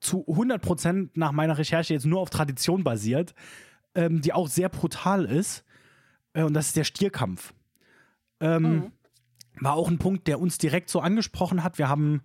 zu 0.00 0.24
100% 0.28 1.10
nach 1.14 1.32
meiner 1.32 1.58
Recherche 1.58 1.94
jetzt 1.94 2.06
nur 2.06 2.20
auf 2.20 2.30
Tradition 2.30 2.84
basiert, 2.84 3.34
ähm, 3.96 4.20
die 4.20 4.32
auch 4.32 4.46
sehr 4.46 4.68
brutal 4.68 5.24
ist. 5.24 5.64
Äh, 6.36 6.42
und 6.44 6.54
das 6.54 6.68
ist 6.68 6.76
der 6.76 6.84
Stierkampf. 6.84 7.52
Ähm, 8.40 8.62
Mhm. 8.62 8.92
War 9.58 9.72
auch 9.72 9.88
ein 9.88 9.96
Punkt, 9.98 10.26
der 10.28 10.38
uns 10.38 10.58
direkt 10.58 10.90
so 10.90 11.00
angesprochen 11.00 11.64
hat. 11.64 11.78
Wir 11.78 11.88
haben, 11.88 12.20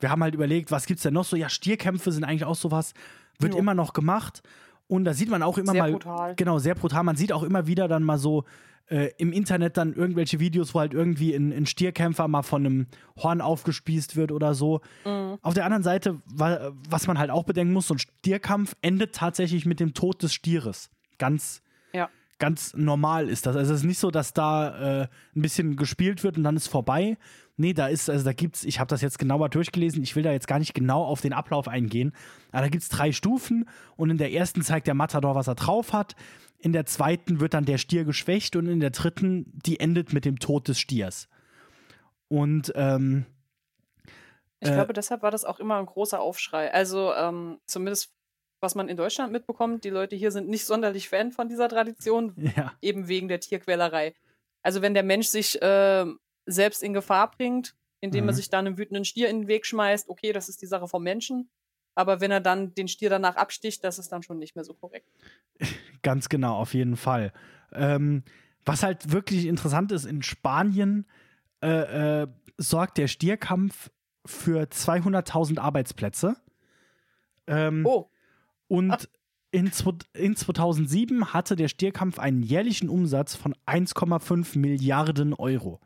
wir 0.00 0.10
haben 0.10 0.22
halt 0.22 0.34
überlegt, 0.34 0.70
was 0.70 0.84
gibt's 0.84 1.02
denn 1.02 1.14
noch 1.14 1.24
so? 1.24 1.34
Ja, 1.34 1.48
Stierkämpfe 1.48 2.12
sind 2.12 2.24
eigentlich 2.24 2.44
auch 2.44 2.56
sowas, 2.56 2.92
wird 3.40 3.54
Jo. 3.54 3.58
immer 3.58 3.72
noch 3.72 3.94
gemacht. 3.94 4.42
Und 4.86 5.04
da 5.06 5.14
sieht 5.14 5.30
man 5.30 5.42
auch 5.42 5.56
immer 5.56 5.72
Sehr 5.72 5.82
mal. 5.82 5.92
brutal. 5.92 6.34
Genau, 6.36 6.58
sehr 6.58 6.74
brutal. 6.74 7.02
Man 7.04 7.16
sieht 7.16 7.32
auch 7.32 7.42
immer 7.42 7.66
wieder 7.66 7.88
dann 7.88 8.02
mal 8.02 8.18
so 8.18 8.44
äh, 8.88 9.08
im 9.16 9.32
Internet 9.32 9.78
dann 9.78 9.94
irgendwelche 9.94 10.40
Videos, 10.40 10.74
wo 10.74 10.80
halt 10.80 10.92
irgendwie 10.92 11.34
ein, 11.34 11.54
ein 11.54 11.64
Stierkämpfer 11.64 12.28
mal 12.28 12.42
von 12.42 12.66
einem 12.66 12.86
Horn 13.16 13.40
aufgespießt 13.40 14.14
wird 14.16 14.30
oder 14.30 14.52
so. 14.52 14.82
Mhm. 15.06 15.38
Auf 15.40 15.54
der 15.54 15.64
anderen 15.64 15.82
Seite, 15.84 16.20
wa 16.26 16.70
was 16.90 17.06
man 17.06 17.16
halt 17.18 17.30
auch 17.30 17.44
bedenken 17.44 17.72
muss, 17.72 17.86
so 17.86 17.94
ein 17.94 17.98
Stierkampf 17.98 18.76
endet 18.82 19.14
tatsächlich 19.14 19.64
mit 19.64 19.80
dem 19.80 19.94
Tod 19.94 20.22
des 20.22 20.34
Stieres. 20.34 20.90
Ganz, 21.16 21.62
Ja. 21.94 22.10
Ganz 22.38 22.74
normal 22.74 23.28
ist 23.28 23.46
das. 23.46 23.56
Also 23.56 23.72
es 23.74 23.80
ist 23.80 23.86
nicht 23.86 23.98
so, 23.98 24.10
dass 24.10 24.32
da 24.32 25.02
äh, 25.02 25.08
ein 25.34 25.42
bisschen 25.42 25.76
gespielt 25.76 26.22
wird 26.24 26.36
und 26.36 26.44
dann 26.44 26.56
ist 26.56 26.68
vorbei. 26.68 27.16
Nee, 27.56 27.72
da 27.72 27.86
ist, 27.86 28.10
also 28.10 28.24
da 28.24 28.32
gibt's, 28.32 28.64
ich 28.64 28.80
habe 28.80 28.88
das 28.88 29.00
jetzt 29.00 29.18
genauer 29.18 29.48
durchgelesen, 29.48 30.02
ich 30.02 30.16
will 30.16 30.24
da 30.24 30.32
jetzt 30.32 30.48
gar 30.48 30.58
nicht 30.58 30.74
genau 30.74 31.04
auf 31.04 31.20
den 31.20 31.32
Ablauf 31.32 31.68
eingehen, 31.68 32.12
aber 32.50 32.62
da 32.62 32.68
gibt's 32.68 32.88
drei 32.88 33.12
Stufen 33.12 33.68
und 33.96 34.10
in 34.10 34.18
der 34.18 34.32
ersten 34.32 34.62
zeigt 34.62 34.88
der 34.88 34.94
Matador, 34.94 35.36
was 35.36 35.46
er 35.46 35.54
drauf 35.54 35.92
hat. 35.92 36.16
In 36.58 36.72
der 36.72 36.84
zweiten 36.86 37.38
wird 37.38 37.54
dann 37.54 37.64
der 37.64 37.78
Stier 37.78 38.04
geschwächt 38.04 38.56
und 38.56 38.66
in 38.66 38.80
der 38.80 38.90
dritten, 38.90 39.52
die 39.64 39.78
endet 39.78 40.12
mit 40.12 40.24
dem 40.24 40.38
Tod 40.40 40.66
des 40.66 40.80
Stiers. 40.80 41.28
Und 42.28 42.72
ähm, 42.74 43.26
Ich 44.60 44.70
Äh, 44.70 44.74
glaube, 44.74 44.92
deshalb 44.94 45.22
war 45.22 45.30
das 45.30 45.44
auch 45.44 45.60
immer 45.60 45.76
ein 45.78 45.86
großer 45.86 46.20
Aufschrei. 46.20 46.72
Also 46.72 47.12
ähm, 47.14 47.58
zumindest, 47.66 48.12
was 48.64 48.74
man 48.74 48.88
in 48.88 48.96
Deutschland 48.96 49.30
mitbekommt, 49.32 49.84
die 49.84 49.90
Leute 49.90 50.16
hier 50.16 50.32
sind 50.32 50.48
nicht 50.48 50.64
sonderlich 50.64 51.08
Fan 51.08 51.30
von 51.30 51.48
dieser 51.48 51.68
Tradition, 51.68 52.34
ja, 52.56 52.72
eben 52.82 53.06
wegen 53.06 53.28
der 53.28 53.38
Tierquälerei. 53.40 54.14
Also 54.62 54.82
wenn 54.82 54.94
der 54.94 55.02
Mensch 55.04 55.28
sich 55.28 55.58
ähm, 55.62 56.18
selbst 56.46 56.82
in 56.82 56.94
Gefahr 56.94 57.30
bringt, 57.30 57.76
indem 58.00 58.26
er 58.28 58.32
Mhm. 58.32 58.36
sich 58.36 58.50
dann 58.50 58.66
einem 58.66 58.78
wütenden 58.78 59.04
Stier 59.04 59.28
in 59.28 59.42
den 59.42 59.48
Weg 59.48 59.66
schmeißt, 59.66 60.08
okay, 60.08 60.32
das 60.32 60.48
ist 60.48 60.60
die 60.62 60.66
Sache 60.66 60.88
vom 60.88 61.02
Menschen. 61.02 61.48
Aber 61.94 62.20
wenn 62.20 62.30
er 62.32 62.40
dann 62.40 62.74
den 62.74 62.88
Stier 62.88 63.08
danach 63.08 63.36
absticht, 63.36 63.84
das 63.84 63.98
ist 64.00 64.10
dann 64.10 64.22
schon 64.24 64.38
nicht 64.38 64.56
mehr 64.56 64.64
so 64.64 64.74
korrekt. 64.74 65.08
Ganz 66.02 66.28
genau, 66.28 66.56
auf 66.56 66.74
jeden 66.74 66.96
Fall. 66.96 67.32
Ähm, 67.72 68.24
was 68.64 68.82
halt 68.82 69.12
wirklich 69.12 69.46
interessant 69.46 69.92
ist, 69.92 70.04
in 70.04 70.22
Spanien 70.22 71.06
äh, 71.62 72.22
äh, 72.22 72.26
sorgt 72.58 72.98
der 72.98 73.06
Stierkampf 73.08 73.90
für 74.26 74.62
200.000 74.64 75.58
Arbeitsplätze. 75.60 76.36
Ähm, 77.46 77.84
Oh, 77.86 78.08
Und 78.68 79.08
in, 79.50 79.70
zwo- 79.70 80.00
in 80.14 80.34
2007 80.36 81.32
hatte 81.32 81.54
der 81.56 81.68
Stierkampf 81.68 82.18
einen 82.18 82.42
jährlichen 82.42 82.88
Umsatz 82.88 83.34
von 83.36 83.54
1,5 83.66 84.58
Milliarden 84.58 85.32
Euro. 85.34 85.80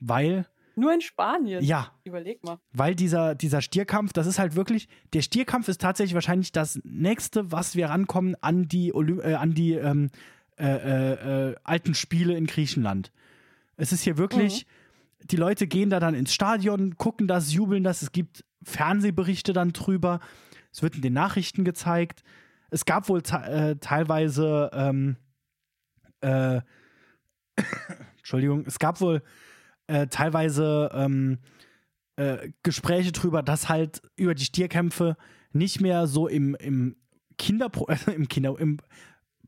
Weil, 0.00 0.46
nur 0.74 0.92
in 0.92 1.00
Spanien. 1.00 1.62
ja, 1.62 1.92
Überleg 2.04 2.42
mal. 2.44 2.58
weil 2.72 2.94
dieser, 2.94 3.34
dieser 3.34 3.60
Stierkampf, 3.62 4.12
das 4.12 4.26
ist 4.26 4.38
halt 4.38 4.56
wirklich, 4.56 4.88
der 5.12 5.22
Stierkampf 5.22 5.68
ist 5.68 5.80
tatsächlich 5.80 6.14
wahrscheinlich 6.14 6.50
das 6.50 6.80
nächste, 6.84 7.52
was 7.52 7.76
wir 7.76 7.88
rankommen 7.88 8.34
an 8.40 8.66
die, 8.66 8.92
Olymp 8.94 9.24
äh, 9.24 9.34
an 9.34 9.54
die 9.54 9.74
ähm, 9.74 10.10
äh, 10.58 10.66
äh, 10.66 11.50
äh, 11.50 11.54
alten 11.62 11.94
Spiele 11.94 12.36
in 12.36 12.46
Griechenland. 12.46 13.12
Es 13.76 13.92
ist 13.92 14.02
hier 14.02 14.18
wirklich, 14.18 14.66
die 15.30 15.36
Leute 15.36 15.66
gehen 15.68 15.88
da 15.90 16.00
dann 16.00 16.14
ins 16.14 16.34
Stadion, 16.34 16.96
gucken 16.98 17.28
das, 17.28 17.52
jubeln 17.52 17.84
das, 17.84 18.02
es 18.02 18.10
gibt 18.12 18.44
Fernsehberichte 18.64 19.52
dann 19.52 19.72
drüber, 19.72 20.20
es 20.72 20.82
wird 20.82 20.94
in 20.96 21.02
den 21.02 21.12
Nachrichten 21.12 21.64
gezeigt. 21.64 22.22
Es 22.70 22.84
gab 22.84 23.08
wohl 23.08 23.22
äh, 23.30 23.76
teilweise, 23.76 24.70
ähm, 24.72 25.16
äh, 26.20 26.60
Entschuldigung, 28.18 28.64
es 28.66 28.78
gab 28.78 29.00
wohl 29.00 29.22
äh, 29.86 30.06
teilweise 30.06 30.90
ähm, 30.94 31.38
äh, 32.16 32.50
Gespräche 32.62 33.12
drüber, 33.12 33.42
dass 33.42 33.68
halt 33.68 34.00
über 34.16 34.34
die 34.34 34.44
Stierkämpfe 34.44 35.16
nicht 35.52 35.80
mehr 35.80 36.06
so 36.06 36.28
im, 36.28 36.54
im 36.54 36.96
Kinderpro 37.38 37.88
äh, 37.88 37.96
im 38.14 38.28
Kinder 38.28 38.58
im 38.58 38.78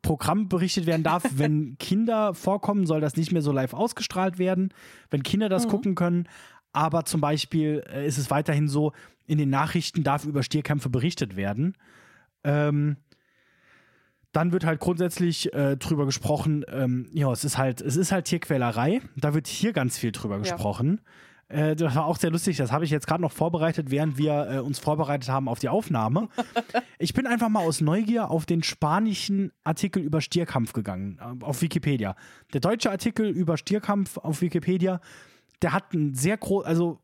Programm 0.03 0.49
berichtet 0.49 0.85
werden 0.87 1.03
darf. 1.03 1.25
Wenn 1.35 1.79
Kinder 1.79 2.35
vorkommen, 2.35 2.87
soll 2.87 3.01
das 3.01 3.17
nicht 3.17 3.33
mehr 3.33 3.43
so 3.43 3.53
live 3.53 3.73
ausgestrahlt 3.73 4.39
werden, 4.39 4.75
wenn 5.11 5.23
Kinder 5.23 5.49
das 5.49 5.65
Mhm. 5.67 5.71
gucken 5.71 5.95
können. 5.95 6.29
Aber 6.73 7.05
zum 7.05 7.21
Beispiel 7.21 7.83
äh, 7.89 8.07
ist 8.07 8.19
es 8.19 8.31
weiterhin 8.31 8.69
so, 8.69 8.93
in 9.27 9.39
den 9.39 9.51
Nachrichten 9.51 10.03
darf 10.03 10.25
über 10.25 10.43
Stierkämpfe 10.43 10.89
berichtet 10.89 11.37
werden. 11.37 11.77
Ähm, 12.43 12.97
dann 14.33 14.53
wird 14.53 14.67
halt 14.67 14.81
grundsätzlich 14.81 15.53
äh, 15.55 15.77
drüber 15.77 16.07
gesprochen, 16.07 16.65
ähm, 16.69 17.09
ja, 17.13 17.31
es 17.31 17.45
ist 17.45 17.57
halt, 17.57 17.81
es 17.81 17.97
ist 17.97 18.11
halt 18.11 18.25
Tierquälerei. 18.25 19.01
Da 19.17 19.33
wird 19.33 19.47
hier 19.47 19.73
ganz 19.73 19.97
viel 19.97 20.11
drüber 20.11 20.39
gesprochen. 20.39 21.01
Äh, 21.49 21.77
das 21.77 21.95
war 21.95 22.07
auch 22.07 22.17
sehr 22.17 22.31
lustig, 22.31 22.57
das 22.57 22.73
habe 22.73 22.85
ich 22.85 22.91
jetzt 22.91 23.07
gerade 23.07 23.23
noch 23.23 23.33
vorbereitet, 23.33 23.91
während 23.91 24.19
wir 24.19 24.49
äh, 24.51 24.59
uns 24.59 24.79
vorbereitet 24.79 25.29
haben 25.29 25.49
auf 25.49 25.61
die 25.61 25.69
Aufnahme. 25.69 26.29
ich 26.99 27.15
bin 27.15 27.27
einfach 27.27 27.49
mal 27.49 27.61
aus 27.61 27.81
Neugier 27.81 28.31
auf 28.31 28.45
den 28.45 28.63
spanischen 28.63 29.53
Artikel 29.63 30.03
über 30.03 30.21
Stierkampf 30.21 30.73
gegangen, 30.73 31.19
äh, 31.21 31.45
auf 31.45 31.63
Wikipedia. 31.63 32.17
Der 32.53 32.61
deutsche 32.61 32.91
Artikel 32.91 33.29
über 33.29 33.57
Stierkampf 33.57 34.19
auf 34.19 34.41
Wikipedia, 34.41 35.01
der 35.63 35.73
hat 35.73 35.93
ein 35.93 36.15
sehr 36.15 36.37
groß, 36.37 36.65
also 36.65 37.01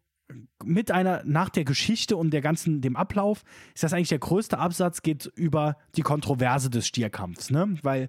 mit 0.64 0.90
einer, 0.90 1.22
nach 1.24 1.48
der 1.48 1.64
Geschichte 1.64 2.16
und 2.16 2.30
der 2.30 2.40
ganzen, 2.40 2.80
dem 2.80 2.96
Ablauf, 2.96 3.42
ist 3.74 3.82
das 3.82 3.92
eigentlich 3.92 4.08
der 4.10 4.18
größte 4.18 4.58
Absatz, 4.58 5.02
geht 5.02 5.26
über 5.34 5.76
die 5.96 6.02
Kontroverse 6.02 6.70
des 6.70 6.86
Stierkampfs, 6.86 7.50
ne? 7.50 7.76
Weil 7.82 8.08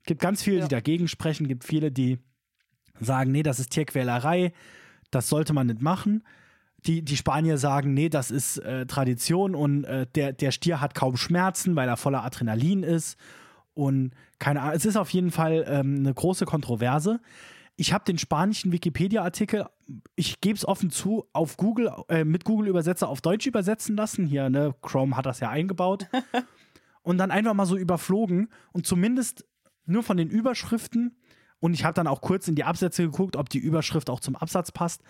es 0.00 0.06
gibt 0.06 0.20
ganz 0.20 0.42
viele, 0.42 0.58
Ja. 0.58 0.62
die 0.64 0.74
dagegen 0.74 1.08
sprechen, 1.08 1.46
gibt 1.48 1.64
viele, 1.64 1.90
die 1.90 2.18
sagen, 3.00 3.32
nee, 3.32 3.42
das 3.42 3.58
ist 3.58 3.70
Tierquälerei, 3.70 4.52
das 5.10 5.28
sollte 5.28 5.52
man 5.52 5.66
nicht 5.66 5.82
machen. 5.82 6.22
Die, 6.86 7.02
die 7.02 7.16
Spanier 7.16 7.58
sagen, 7.58 7.92
nee, 7.92 8.08
das 8.08 8.30
ist 8.30 8.56
äh, 8.58 8.86
Tradition 8.86 9.54
und 9.54 9.84
äh, 9.84 10.06
der, 10.14 10.32
der 10.32 10.50
Stier 10.50 10.80
hat 10.80 10.94
kaum 10.94 11.16
Schmerzen, 11.18 11.76
weil 11.76 11.88
er 11.88 11.98
voller 11.98 12.24
Adrenalin 12.24 12.82
ist. 12.82 13.18
Und 13.74 14.12
keine 14.38 14.62
Ahnung, 14.62 14.76
es 14.76 14.86
ist 14.86 14.96
auf 14.96 15.10
jeden 15.10 15.30
Fall 15.30 15.64
ähm, 15.68 15.96
eine 15.98 16.14
große 16.14 16.46
Kontroverse. 16.46 17.20
Ich 17.80 17.94
habe 17.94 18.04
den 18.04 18.18
spanischen 18.18 18.72
Wikipedia-Artikel, 18.72 19.64
ich 20.14 20.42
gebe 20.42 20.54
es 20.54 20.68
offen 20.68 20.90
zu, 20.90 21.24
auf 21.32 21.56
Google, 21.56 21.90
äh, 22.10 22.24
mit 22.24 22.44
Google-Übersetzer 22.44 23.08
auf 23.08 23.22
Deutsch 23.22 23.46
übersetzen 23.46 23.96
lassen. 23.96 24.26
Hier, 24.26 24.50
ne, 24.50 24.74
Chrome 24.82 25.16
hat 25.16 25.24
das 25.24 25.40
ja 25.40 25.48
eingebaut. 25.48 26.06
und 27.02 27.16
dann 27.16 27.30
einfach 27.30 27.54
mal 27.54 27.64
so 27.64 27.78
überflogen 27.78 28.50
und 28.72 28.86
zumindest 28.86 29.46
nur 29.86 30.02
von 30.02 30.18
den 30.18 30.28
Überschriften 30.28 31.16
und 31.58 31.72
ich 31.72 31.84
habe 31.84 31.94
dann 31.94 32.06
auch 32.06 32.20
kurz 32.20 32.48
in 32.48 32.54
die 32.54 32.64
Absätze 32.64 33.04
geguckt, 33.04 33.34
ob 33.34 33.48
die 33.48 33.58
Überschrift 33.58 34.10
auch 34.10 34.20
zum 34.20 34.36
Absatz 34.36 34.72
passt. 34.72 35.02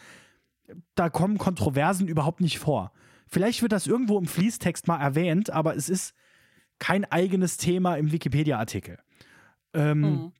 Da 0.94 1.10
kommen 1.10 1.38
Kontroversen 1.38 2.06
überhaupt 2.06 2.40
nicht 2.40 2.60
vor. 2.60 2.92
Vielleicht 3.26 3.62
wird 3.62 3.72
das 3.72 3.88
irgendwo 3.88 4.16
im 4.16 4.26
Fließtext 4.26 4.86
mal 4.86 5.00
erwähnt, 5.00 5.50
aber 5.50 5.74
es 5.74 5.88
ist 5.88 6.14
kein 6.78 7.04
eigenes 7.04 7.56
Thema 7.56 7.96
im 7.96 8.12
Wikipedia-Artikel. 8.12 9.00
Ähm, 9.74 10.00
Mhm. 10.00 10.32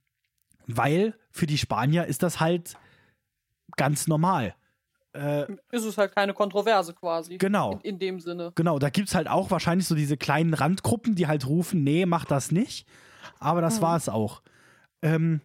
Weil 0.67 1.15
für 1.31 1.45
die 1.47 1.57
Spanier 1.57 2.05
ist 2.05 2.23
das 2.23 2.39
halt 2.39 2.75
ganz 3.77 4.07
normal. 4.07 4.53
Äh, 5.13 5.43
Ist 5.71 5.83
es 5.83 5.97
halt 5.97 6.13
keine 6.15 6.33
Kontroverse 6.33 6.93
quasi. 6.93 7.37
Genau. 7.37 7.73
In, 7.73 7.79
in 7.81 7.99
dem 7.99 8.19
Sinne. 8.21 8.53
Genau, 8.55 8.79
da 8.79 8.89
gibt 8.89 9.09
es 9.09 9.15
halt 9.15 9.27
auch 9.27 9.51
wahrscheinlich 9.51 9.85
so 9.87 9.95
diese 9.95 10.15
kleinen 10.15 10.53
Randgruppen, 10.53 11.15
die 11.15 11.27
halt 11.27 11.45
rufen, 11.47 11.83
nee, 11.83 12.05
mach 12.05 12.23
das 12.25 12.51
nicht. 12.51 12.87
Aber 13.39 13.59
das 13.61 13.77
Mhm. 13.77 13.81
war 13.81 13.97
es 13.97 14.07
auch. 14.09 14.41
Ähm, 15.01 15.41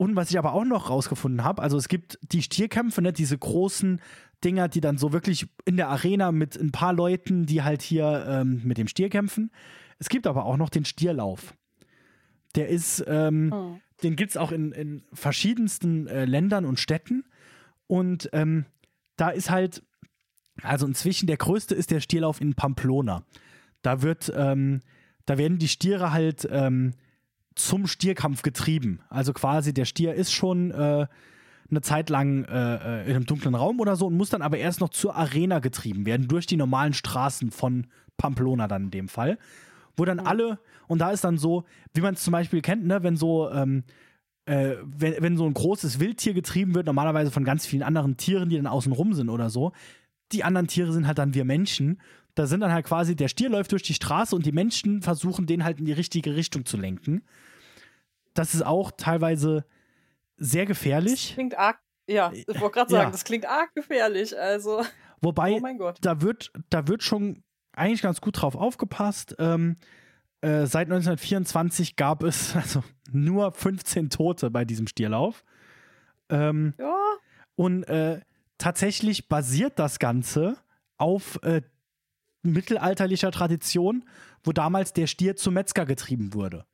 Und 0.00 0.14
was 0.14 0.30
ich 0.30 0.38
aber 0.38 0.52
auch 0.52 0.64
noch 0.64 0.88
rausgefunden 0.90 1.42
habe, 1.42 1.60
also 1.60 1.76
es 1.76 1.88
gibt 1.88 2.20
die 2.22 2.42
Stierkämpfe, 2.42 3.02
ne, 3.02 3.12
diese 3.12 3.36
großen 3.36 4.00
Dinger, 4.44 4.68
die 4.68 4.80
dann 4.80 4.96
so 4.98 5.12
wirklich 5.12 5.48
in 5.64 5.76
der 5.76 5.88
Arena 5.88 6.30
mit 6.30 6.54
ein 6.54 6.70
paar 6.70 6.92
Leuten, 6.92 7.46
die 7.46 7.64
halt 7.64 7.82
hier 7.82 8.24
ähm, 8.28 8.60
mit 8.64 8.78
dem 8.78 8.86
Stier 8.86 9.08
kämpfen. 9.08 9.50
Es 9.98 10.08
gibt 10.08 10.28
aber 10.28 10.44
auch 10.44 10.56
noch 10.56 10.68
den 10.70 10.84
Stierlauf. 10.84 11.52
Der 12.54 12.68
ist, 12.68 13.04
ähm, 13.08 13.52
Hm. 13.52 13.80
Den 14.02 14.16
gibt 14.16 14.30
es 14.30 14.36
auch 14.36 14.52
in, 14.52 14.72
in 14.72 15.02
verschiedensten 15.12 16.06
äh, 16.06 16.24
Ländern 16.24 16.64
und 16.64 16.78
Städten. 16.78 17.24
Und 17.86 18.30
ähm, 18.32 18.66
da 19.16 19.30
ist 19.30 19.50
halt, 19.50 19.82
also 20.62 20.86
inzwischen 20.86 21.26
der 21.26 21.36
größte 21.36 21.74
ist 21.74 21.90
der 21.90 22.00
Stierlauf 22.00 22.40
in 22.40 22.54
Pamplona. 22.54 23.24
Da 23.82 24.02
wird, 24.02 24.32
ähm, 24.34 24.80
da 25.26 25.38
werden 25.38 25.58
die 25.58 25.68
Stiere 25.68 26.12
halt 26.12 26.48
ähm, 26.50 26.94
zum 27.54 27.86
Stierkampf 27.86 28.42
getrieben. 28.42 29.00
Also 29.08 29.32
quasi 29.32 29.74
der 29.74 29.84
Stier 29.84 30.14
ist 30.14 30.32
schon 30.32 30.70
äh, 30.70 31.06
eine 31.70 31.80
Zeit 31.82 32.08
lang 32.08 32.44
äh, 32.44 33.02
äh, 33.02 33.10
in 33.10 33.16
einem 33.16 33.26
dunklen 33.26 33.54
Raum 33.54 33.80
oder 33.80 33.96
so 33.96 34.06
und 34.06 34.16
muss 34.16 34.30
dann 34.30 34.42
aber 34.42 34.58
erst 34.58 34.80
noch 34.80 34.90
zur 34.90 35.16
Arena 35.16 35.58
getrieben 35.58 36.06
werden, 36.06 36.28
durch 36.28 36.46
die 36.46 36.56
normalen 36.56 36.94
Straßen 36.94 37.50
von 37.50 37.86
Pamplona 38.16 38.68
dann 38.68 38.84
in 38.84 38.90
dem 38.90 39.08
Fall. 39.08 39.38
Wo 39.98 40.04
dann 40.06 40.20
alle, 40.20 40.58
und 40.86 41.00
da 41.00 41.10
ist 41.10 41.24
dann 41.24 41.36
so, 41.36 41.64
wie 41.92 42.00
man 42.00 42.14
es 42.14 42.22
zum 42.22 42.32
Beispiel 42.32 42.62
kennt, 42.62 42.86
ne, 42.86 43.02
wenn 43.02 43.16
so, 43.16 43.50
ähm, 43.50 43.84
äh, 44.46 44.76
wenn, 44.84 45.22
wenn 45.22 45.36
so 45.36 45.44
ein 45.44 45.52
großes 45.52 46.00
Wildtier 46.00 46.32
getrieben 46.32 46.74
wird, 46.74 46.86
normalerweise 46.86 47.30
von 47.30 47.44
ganz 47.44 47.66
vielen 47.66 47.82
anderen 47.82 48.16
Tieren, 48.16 48.48
die 48.48 48.56
dann 48.56 48.66
außen 48.66 48.92
rum 48.92 49.12
sind 49.12 49.28
oder 49.28 49.50
so, 49.50 49.72
die 50.32 50.44
anderen 50.44 50.66
Tiere 50.68 50.92
sind 50.92 51.06
halt 51.06 51.18
dann 51.18 51.34
wir 51.34 51.44
Menschen. 51.44 52.00
Da 52.34 52.46
sind 52.46 52.60
dann 52.60 52.72
halt 52.72 52.86
quasi, 52.86 53.16
der 53.16 53.28
Stier 53.28 53.50
läuft 53.50 53.72
durch 53.72 53.82
die 53.82 53.94
Straße 53.94 54.34
und 54.36 54.46
die 54.46 54.52
Menschen 54.52 55.02
versuchen, 55.02 55.46
den 55.46 55.64
halt 55.64 55.80
in 55.80 55.84
die 55.86 55.92
richtige 55.92 56.36
Richtung 56.36 56.64
zu 56.64 56.76
lenken. 56.76 57.22
Das 58.34 58.54
ist 58.54 58.64
auch 58.64 58.92
teilweise 58.96 59.64
sehr 60.36 60.62
Das 60.64 60.68
gefährlich. 60.68 61.32
klingt 61.34 61.58
arg. 61.58 61.80
Ja, 62.06 62.30
ich 62.32 62.46
wollte 62.60 62.74
gerade 62.74 62.90
sagen, 62.90 63.04
Ja. 63.06 63.10
das 63.10 63.24
klingt 63.24 63.46
arg 63.46 63.74
gefährlich. 63.74 64.38
Also, 64.38 64.82
Wobei, 65.20 65.52
oh 65.54 65.60
mein 65.60 65.76
Gott. 65.78 65.98
da 66.00 66.20
wird, 66.22 66.52
da 66.70 66.86
wird 66.86 67.02
schon 67.02 67.42
eigentlich 67.78 68.02
ganz 68.02 68.20
gut 68.20 68.40
drauf 68.40 68.54
aufgepasst. 68.54 69.36
Ähm, 69.38 69.76
äh, 70.40 70.66
seit 70.66 70.86
1924 70.88 71.96
gab 71.96 72.22
es 72.22 72.54
also 72.56 72.82
nur 73.10 73.52
15 73.52 74.10
Tote 74.10 74.50
bei 74.50 74.64
diesem 74.64 74.86
Stierlauf. 74.86 75.44
Ähm, 76.28 76.74
Ja, 76.78 76.94
und 77.56 77.84
äh, 77.84 78.20
tatsächlich 78.58 79.28
basiert 79.28 79.78
das 79.78 79.98
Ganze 79.98 80.56
auf 80.96 81.42
äh, 81.42 81.62
mittelalterlicher 82.42 83.30
Tradition, 83.32 84.04
wo 84.44 84.52
damals 84.52 84.92
der 84.92 85.06
Stier 85.06 85.36
zum 85.36 85.54
Metzger 85.54 85.84
getrieben 85.84 86.34
wurde. 86.34 86.66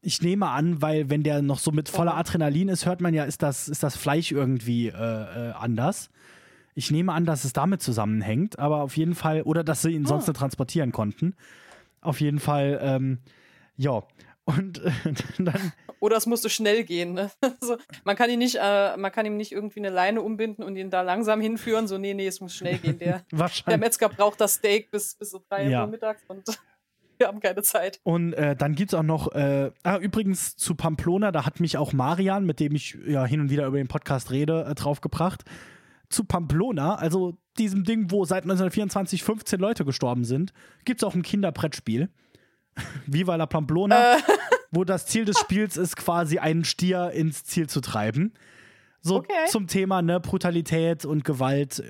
Ich 0.00 0.22
nehme 0.22 0.48
an, 0.48 0.82
weil 0.82 1.10
wenn 1.10 1.22
der 1.22 1.42
noch 1.42 1.58
so 1.58 1.72
mit 1.72 1.88
voller. 1.88 2.14
Adrenalin 2.14 2.68
ist, 2.68 2.86
hört 2.86 3.00
man 3.00 3.14
ja, 3.14 3.24
ist 3.24 3.42
das, 3.42 3.68
ist 3.68 3.82
das 3.82 3.96
Fleisch 3.96 4.32
irgendwie 4.32 4.88
äh, 4.88 4.92
äh, 4.92 5.52
anders. 5.52 6.10
Ich 6.74 6.90
nehme 6.90 7.12
an, 7.12 7.24
dass 7.24 7.44
es 7.44 7.52
damit 7.52 7.82
zusammenhängt, 7.82 8.58
aber 8.58 8.82
auf 8.82 8.96
jeden 8.96 9.14
Fall, 9.14 9.42
oder 9.42 9.62
dass 9.64 9.82
sie 9.82 9.90
ihn 9.92 10.06
sonst 10.06 10.24
Ah. 10.24 10.30
nicht 10.30 10.38
transportieren 10.38 10.92
konnten. 10.92 11.34
Auf 12.00 12.20
jeden 12.20 12.38
Fall, 12.40 12.78
ähm, 12.82 13.18
ja. 13.76 14.02
Und 14.44 14.82
äh, 14.84 14.90
dann 15.38 15.72
oder 16.00 16.18
es 16.18 16.26
musste 16.26 16.50
schnell 16.50 16.84
gehen. 16.84 17.14
Ne? 17.14 17.30
Also, 17.62 17.78
man, 18.04 18.14
kann 18.14 18.28
ihn 18.28 18.38
nicht, 18.38 18.58
äh, 18.60 18.94
man 18.98 19.10
kann 19.10 19.24
ihm 19.24 19.38
nicht 19.38 19.52
irgendwie 19.52 19.80
eine 19.80 19.88
Leine 19.88 20.20
umbinden 20.20 20.62
und 20.62 20.76
ihn 20.76 20.90
da 20.90 21.00
langsam 21.00 21.40
hinführen. 21.40 21.88
So, 21.88 21.96
nee, 21.96 22.12
nee, 22.12 22.26
es 22.26 22.42
muss 22.42 22.54
schnell 22.54 22.76
gehen. 22.76 22.98
Der, 22.98 23.22
der. 23.66 23.78
Metzger 23.78 24.10
braucht 24.10 24.38
das 24.40 24.54
Steak 24.56 24.90
bis, 24.90 25.14
bis 25.14 25.30
so 25.30 25.42
drei 25.48 25.68
Ja. 25.70 25.82
Uhr 25.84 25.86
mittags 25.90 26.22
und 26.28 26.42
wir 27.16 27.28
haben 27.28 27.40
keine 27.40 27.62
Zeit. 27.62 28.00
Und 28.02 28.34
äh, 28.34 28.54
dann 28.54 28.74
gibt 28.74 28.92
es 28.92 28.98
auch 28.98 29.02
noch, 29.04 29.32
äh, 29.32 29.70
ah, 29.82 29.96
übrigens 29.96 30.56
zu 30.56 30.74
Pamplona, 30.74 31.32
da 31.32 31.46
hat 31.46 31.60
mich 31.60 31.78
auch 31.78 31.92
Marian, 31.94 32.44
mit 32.44 32.60
dem 32.60 32.74
ich 32.74 32.98
ja 33.06 33.24
hin 33.24 33.40
und 33.40 33.48
wieder 33.50 33.66
über 33.66 33.78
den 33.78 33.88
Podcast 33.88 34.30
rede, 34.30 34.66
äh, 34.68 34.74
draufgebracht. 34.74 35.44
Zu 36.10 36.24
Pamplona, 36.24 36.94
also 36.96 37.36
diesem 37.58 37.84
Ding, 37.84 38.10
wo 38.10 38.24
seit 38.24 38.44
1924 38.44 39.22
15 39.22 39.60
Leute 39.60 39.84
gestorben 39.84 40.24
sind, 40.24 40.52
gibt 40.84 41.00
es 41.02 41.04
auch 41.04 41.14
ein 41.14 41.22
Kinderbrettspiel. 41.22 42.10
Viva 43.06 43.36
la 43.36 43.46
Pamplona, 43.46 44.16
Äh, 44.16 44.20
wo 44.70 44.84
das 44.84 45.06
Ziel 45.06 45.24
des 45.24 45.38
Spiels 45.38 45.76
ist, 45.76 45.96
quasi 45.96 46.38
einen 46.38 46.64
Stier 46.64 47.10
ins 47.12 47.44
Ziel 47.44 47.68
zu 47.68 47.80
treiben. 47.80 48.34
So 49.00 49.16
Okay. 49.18 49.32
zum 49.48 49.66
Thema, 49.66 50.02
ne, 50.02 50.18
Brutalität 50.20 51.04
und 51.04 51.24
Gewalt. 51.24 51.82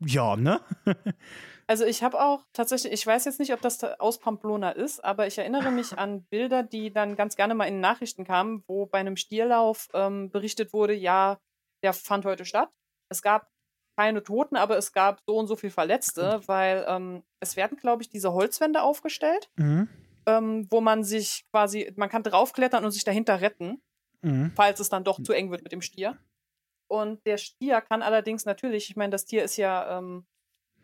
Ja, 0.00 0.36
ne? 0.36 0.60
Also 1.70 1.84
ich 1.84 2.02
habe 2.02 2.18
auch 2.18 2.46
tatsächlich, 2.54 2.94
ich 2.94 3.06
weiß 3.06 3.26
jetzt 3.26 3.38
nicht, 3.38 3.52
ob 3.52 3.60
das 3.60 3.84
aus 3.84 4.18
Pamplona 4.18 4.70
ist, 4.70 5.04
aber 5.04 5.26
ich 5.26 5.36
erinnere 5.36 5.70
mich 5.70 5.98
an 5.98 6.22
Bilder, 6.30 6.62
die 6.62 6.90
dann 6.90 7.14
ganz 7.14 7.36
gerne 7.36 7.54
mal 7.54 7.66
in 7.66 7.78
Nachrichten 7.80 8.24
kamen, 8.24 8.64
wo 8.66 8.86
bei 8.86 8.96
einem 9.00 9.18
Stierlauf 9.18 9.86
ähm, 9.92 10.30
berichtet 10.30 10.72
wurde, 10.72 10.94
ja, 10.94 11.36
der 11.82 11.92
fand 11.92 12.24
heute 12.24 12.46
statt. 12.46 12.70
Es 13.10 13.22
gab 13.22 13.50
keine 13.96 14.22
Toten, 14.22 14.56
aber 14.56 14.76
es 14.78 14.92
gab 14.92 15.20
so 15.26 15.36
und 15.36 15.46
so 15.48 15.56
viel 15.56 15.70
Verletzte, 15.70 16.40
weil 16.46 16.84
ähm, 16.88 17.22
es 17.40 17.56
werden, 17.56 17.76
glaube 17.76 18.02
ich, 18.02 18.08
diese 18.10 18.32
Holzwände 18.32 18.82
aufgestellt, 18.82 19.50
Mhm. 19.56 19.88
ähm, 20.26 20.66
wo 20.70 20.80
man 20.80 21.02
sich 21.04 21.44
quasi, 21.50 21.92
man 21.96 22.08
kann 22.08 22.22
draufklettern 22.22 22.84
und 22.84 22.90
sich 22.92 23.04
dahinter 23.04 23.40
retten 23.40 23.80
Mhm. 24.22 24.52
falls 24.56 24.80
es 24.80 24.88
dann 24.88 25.04
doch 25.04 25.22
zu 25.22 25.32
eng 25.32 25.50
wird 25.52 25.62
mit 25.62 25.70
dem 25.72 25.80
Stier. 25.82 26.18
Und 26.90 27.24
der 27.26 27.38
Stier 27.38 27.80
kann 27.80 28.02
allerdings 28.02 28.44
natürlich, 28.46 28.90
ich 28.90 28.96
meine, 28.96 29.10
das 29.10 29.26
Tier 29.26 29.44
ist 29.44 29.56
ja, 29.56 29.98
ähm, 29.98 30.26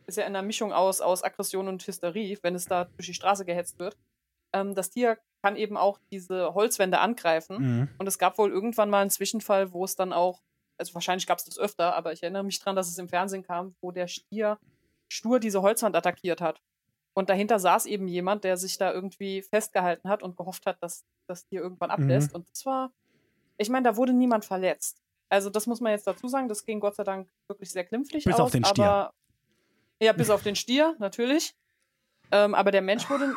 ist 0.06 0.16
ja 0.18 0.24
in 0.24 0.36
einer 0.36 0.42
Mischung 0.46 0.72
aus, 0.72 1.00
aus 1.00 1.22
Aggression 1.24 1.66
und 1.66 1.84
Hysterie, 1.86 2.38
wenn 2.42 2.54
es 2.54 2.66
da 2.66 2.84
durch 2.84 3.06
die 3.06 3.14
Straße 3.14 3.44
gehetzt 3.44 3.78
wird. 3.80 3.96
Ähm, 4.52 4.74
das 4.74 4.90
Tier 4.90 5.18
kann 5.42 5.56
eben 5.56 5.76
auch 5.76 5.98
diese 6.12 6.54
Holzwände 6.54 6.98
angreifen. 7.00 7.56
Mhm. 7.58 7.88
Und 7.98 8.06
es 8.06 8.18
gab 8.18 8.38
wohl 8.38 8.50
irgendwann 8.52 8.90
mal 8.90 9.00
einen 9.00 9.10
Zwischenfall, 9.10 9.72
wo 9.72 9.84
es 9.84 9.96
dann 9.96 10.12
auch, 10.12 10.42
also 10.78 10.94
wahrscheinlich 10.94 11.26
gab 11.26 11.38
es 11.38 11.44
das 11.44 11.58
öfter, 11.58 11.94
aber 11.94 12.12
ich 12.12 12.22
erinnere 12.22 12.44
mich 12.44 12.58
dran, 12.58 12.76
dass 12.76 12.88
es 12.88 12.98
im 12.98 13.08
Fernsehen 13.08 13.42
kam, 13.42 13.74
wo 13.80 13.90
der 13.90 14.08
Stier 14.08 14.58
stur 15.08 15.38
diese 15.40 15.62
Holzwand 15.62 15.94
attackiert 15.96 16.40
hat. 16.40 16.60
Und 17.14 17.30
dahinter 17.30 17.58
saß 17.60 17.86
eben 17.86 18.08
jemand, 18.08 18.42
der 18.42 18.56
sich 18.56 18.76
da 18.76 18.92
irgendwie 18.92 19.42
festgehalten 19.42 20.08
hat 20.08 20.22
und 20.22 20.36
gehofft 20.36 20.66
hat, 20.66 20.82
dass 20.82 21.04
das 21.28 21.46
Tier 21.46 21.60
irgendwann 21.60 21.90
ablässt. 21.90 22.34
Und 22.34 22.50
das 22.50 22.66
war, 22.66 22.92
ich 23.56 23.70
meine, 23.70 23.84
da 23.84 23.96
wurde 23.96 24.12
niemand 24.12 24.44
verletzt. 24.44 25.00
Also 25.28 25.48
das 25.48 25.66
muss 25.66 25.80
man 25.80 25.92
jetzt 25.92 26.06
dazu 26.06 26.26
sagen, 26.26 26.48
das 26.48 26.64
ging 26.64 26.80
Gott 26.80 26.96
sei 26.96 27.04
Dank 27.04 27.28
wirklich 27.46 27.70
sehr 27.70 27.84
glimpflich 27.84 28.24
Bis 28.24 28.34
aus. 28.34 28.40
auf 28.40 28.50
den 28.50 28.64
Stier. 28.64 28.84
Aber, 28.84 29.14
ja, 30.00 30.12
bis 30.12 30.30
auf 30.30 30.42
den 30.42 30.56
Stier, 30.56 30.96
natürlich. 30.98 31.54
Ähm, 32.32 32.54
aber 32.54 32.72
der 32.72 32.82
Mensch 32.82 33.08
wurde 33.08 33.34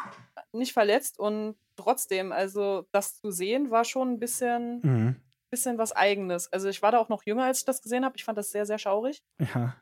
nicht 0.54 0.74
verletzt 0.74 1.20
und 1.20 1.56
trotzdem, 1.76 2.32
also 2.32 2.88
das 2.92 3.20
zu 3.20 3.30
sehen, 3.30 3.70
war 3.70 3.84
schon 3.84 4.14
ein 4.14 4.20
bisschen, 4.20 4.80
Mhm. 4.82 5.16
Bisschen 5.50 5.78
was 5.78 5.92
Eigenes. 5.92 6.52
Also 6.52 6.68
ich 6.70 6.82
war 6.82 6.92
da 6.92 7.00
auch 7.00 7.10
noch 7.10 7.24
jünger, 7.24 7.46
als 7.46 7.60
ich 7.60 7.66
das 7.66 7.82
gesehen 7.82 8.06
habe. 8.06 8.16
Ich 8.18 8.24
fand 8.24 8.38
das 8.38 8.52
sehr, 8.52 8.66
sehr 8.66 8.78
schaurig. 8.78 9.24
Ja. 9.54 9.76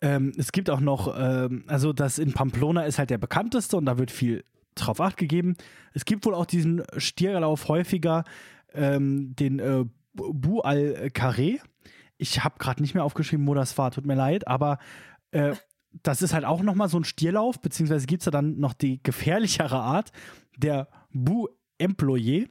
Ähm, 0.00 0.32
es 0.36 0.52
gibt 0.52 0.70
auch 0.70 0.80
noch, 0.80 1.14
ähm, 1.18 1.64
also 1.66 1.92
das 1.92 2.18
in 2.18 2.32
Pamplona 2.32 2.84
ist 2.84 2.98
halt 2.98 3.10
der 3.10 3.18
bekannteste 3.18 3.76
und 3.76 3.86
da 3.86 3.98
wird 3.98 4.10
viel 4.10 4.44
drauf 4.74 5.00
acht 5.00 5.16
gegeben. 5.16 5.56
Es 5.92 6.04
gibt 6.04 6.24
wohl 6.24 6.34
auch 6.34 6.46
diesen 6.46 6.82
Stierlauf 6.96 7.68
häufiger, 7.68 8.24
ähm, 8.72 9.34
den 9.34 9.58
äh, 9.58 9.84
Bu 10.14 10.60
al-Carré. 10.60 11.60
Ich 12.16 12.44
habe 12.44 12.58
gerade 12.58 12.82
nicht 12.82 12.94
mehr 12.94 13.04
aufgeschrieben, 13.04 13.46
wo 13.46 13.54
das 13.54 13.76
war, 13.78 13.90
tut 13.90 14.06
mir 14.06 14.14
leid, 14.14 14.46
aber 14.46 14.78
äh, 15.30 15.54
das 16.02 16.22
ist 16.22 16.34
halt 16.34 16.44
auch 16.44 16.62
nochmal 16.62 16.88
so 16.88 16.98
ein 16.98 17.04
Stierlauf, 17.04 17.60
beziehungsweise 17.60 18.06
gibt 18.06 18.22
es 18.22 18.24
da 18.26 18.30
dann 18.30 18.58
noch 18.58 18.74
die 18.74 19.02
gefährlichere 19.02 19.78
Art, 19.78 20.12
der 20.56 20.88
Bu 21.12 21.48
Employé 21.80 22.48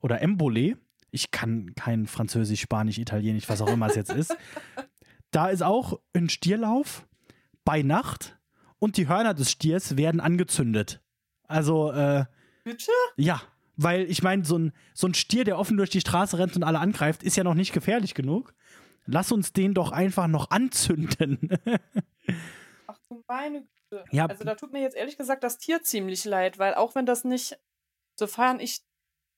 oder 0.00 0.22
Embolé. 0.22 0.76
Ich 1.14 1.30
kann 1.30 1.76
kein 1.76 2.08
Französisch, 2.08 2.60
Spanisch, 2.60 2.98
Italienisch, 2.98 3.48
was 3.48 3.62
auch 3.62 3.68
immer 3.68 3.86
es 3.86 3.94
jetzt 3.94 4.10
ist. 4.10 4.36
Da 5.30 5.48
ist 5.48 5.64
auch 5.64 5.98
ein 6.12 6.28
Stierlauf 6.28 7.08
bei 7.64 7.82
Nacht 7.82 8.38
und 8.78 8.96
die 8.96 9.08
Hörner 9.08 9.34
des 9.34 9.50
Stiers 9.50 9.96
werden 9.96 10.20
angezündet. 10.20 11.02
Also, 11.48 11.90
äh, 11.90 12.26
Bitte? 12.62 12.92
ja, 13.16 13.42
weil 13.74 14.08
ich 14.08 14.22
meine, 14.22 14.44
so 14.44 14.56
ein, 14.56 14.72
so 14.92 15.08
ein 15.08 15.14
Stier, 15.14 15.42
der 15.42 15.58
offen 15.58 15.76
durch 15.76 15.90
die 15.90 16.00
Straße 16.00 16.38
rennt 16.38 16.54
und 16.54 16.62
alle 16.62 16.78
angreift, 16.78 17.24
ist 17.24 17.36
ja 17.36 17.42
noch 17.42 17.54
nicht 17.54 17.72
gefährlich 17.72 18.14
genug. 18.14 18.54
Lass 19.06 19.32
uns 19.32 19.52
den 19.52 19.74
doch 19.74 19.90
einfach 19.90 20.28
noch 20.28 20.52
anzünden. 20.52 21.50
Ach 22.86 22.98
du 23.08 23.24
meine 23.26 23.62
Güte. 23.62 24.04
Ja. 24.12 24.26
Also 24.26 24.44
da 24.44 24.54
tut 24.54 24.72
mir 24.72 24.82
jetzt 24.82 24.96
ehrlich 24.96 25.16
gesagt 25.16 25.42
das 25.42 25.58
Tier 25.58 25.82
ziemlich 25.82 26.24
leid, 26.24 26.60
weil 26.60 26.74
auch 26.74 26.94
wenn 26.94 27.06
das 27.06 27.24
nicht, 27.24 27.58
sofern 28.14 28.60
ich 28.60 28.82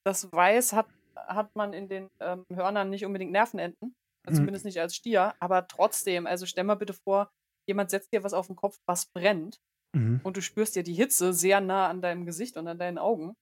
das 0.04 0.30
weiß, 0.30 0.74
hat, 0.74 0.88
hat 1.16 1.54
man 1.54 1.72
in 1.72 1.88
den 1.88 2.08
ähm, 2.20 2.44
Hörnern 2.52 2.90
nicht 2.90 3.04
unbedingt 3.04 3.32
Nervenenden. 3.32 3.94
Also 4.24 4.40
Mhm. 4.40 4.44
Zumindest 4.44 4.64
nicht 4.64 4.80
als 4.80 4.94
Stier, 4.96 5.34
aber 5.40 5.68
trotzdem, 5.68 6.26
also 6.26 6.46
stell 6.46 6.64
mal 6.64 6.74
bitte 6.74 6.92
vor, 6.92 7.30
jemand 7.66 7.90
setzt 7.90 8.12
dir 8.12 8.24
was 8.24 8.34
auf 8.34 8.48
den 8.48 8.56
Kopf, 8.56 8.78
was 8.86 9.06
brennt 9.06 9.60
mhm. 9.94 10.20
und 10.22 10.36
du 10.36 10.42
spürst 10.42 10.76
ja 10.76 10.82
die 10.82 10.94
Hitze 10.94 11.32
sehr 11.32 11.60
nah 11.60 11.88
an 11.88 12.02
deinem 12.02 12.26
Gesicht 12.26 12.56
und 12.56 12.66
an 12.66 12.78
deinen 12.78 12.98
Augen. 12.98 13.34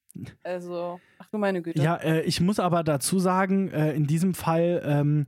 Also, 0.42 1.00
ach 1.18 1.28
du 1.30 1.38
meine 1.38 1.62
Güte. 1.62 1.82
Ja, 1.82 1.96
äh, 1.96 2.22
ich 2.22 2.40
muss 2.40 2.60
aber 2.60 2.84
dazu 2.84 3.18
sagen, 3.18 3.70
äh, 3.70 3.94
in 3.94 4.06
diesem 4.06 4.34
Fall, 4.34 4.82
ähm, 4.84 5.26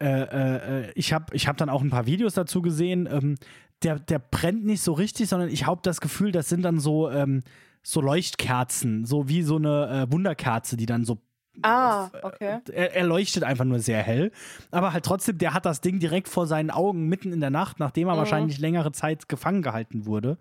äh, 0.00 0.86
äh, 0.86 0.92
ich 0.94 1.12
habe 1.12 1.34
ich 1.34 1.48
hab 1.48 1.56
dann 1.56 1.68
auch 1.68 1.82
ein 1.82 1.90
paar 1.90 2.06
Videos 2.06 2.34
dazu 2.34 2.62
gesehen. 2.62 3.08
Ähm, 3.10 3.36
der, 3.82 3.98
der 3.98 4.20
brennt 4.20 4.64
nicht 4.64 4.82
so 4.82 4.92
richtig, 4.92 5.28
sondern 5.28 5.48
ich 5.48 5.66
habe 5.66 5.80
das 5.82 6.00
Gefühl, 6.00 6.30
das 6.32 6.48
sind 6.48 6.62
dann 6.62 6.78
so, 6.78 7.10
ähm, 7.10 7.42
so 7.82 8.00
Leuchtkerzen, 8.00 9.04
so 9.04 9.28
wie 9.28 9.42
so 9.42 9.56
eine 9.56 10.06
äh, 10.06 10.12
Wunderkerze, 10.12 10.76
die 10.76 10.86
dann 10.86 11.04
so 11.04 11.18
Ah, 11.60 12.08
okay. 12.22 12.60
Er, 12.72 12.96
er, 12.96 13.04
leuchtet 13.04 13.44
einfach 13.44 13.66
nur 13.66 13.78
sehr 13.78 14.02
hell. 14.02 14.32
Aber 14.70 14.92
halt 14.92 15.04
trotzdem, 15.04 15.36
der 15.36 15.52
hat 15.52 15.66
das 15.66 15.82
Ding 15.82 15.98
direkt 15.98 16.28
vor 16.28 16.46
seinen 16.46 16.70
Augen 16.70 17.08
mitten 17.08 17.32
in 17.32 17.40
der 17.40 17.50
Nacht, 17.50 17.78
nachdem 17.78 18.08
er 18.08 18.14
mhm. 18.14 18.18
wahrscheinlich 18.18 18.58
längere 18.58 18.92
Zeit 18.92 19.28
gefangen 19.28 19.62
gehalten 19.62 20.06
wurde. 20.06 20.38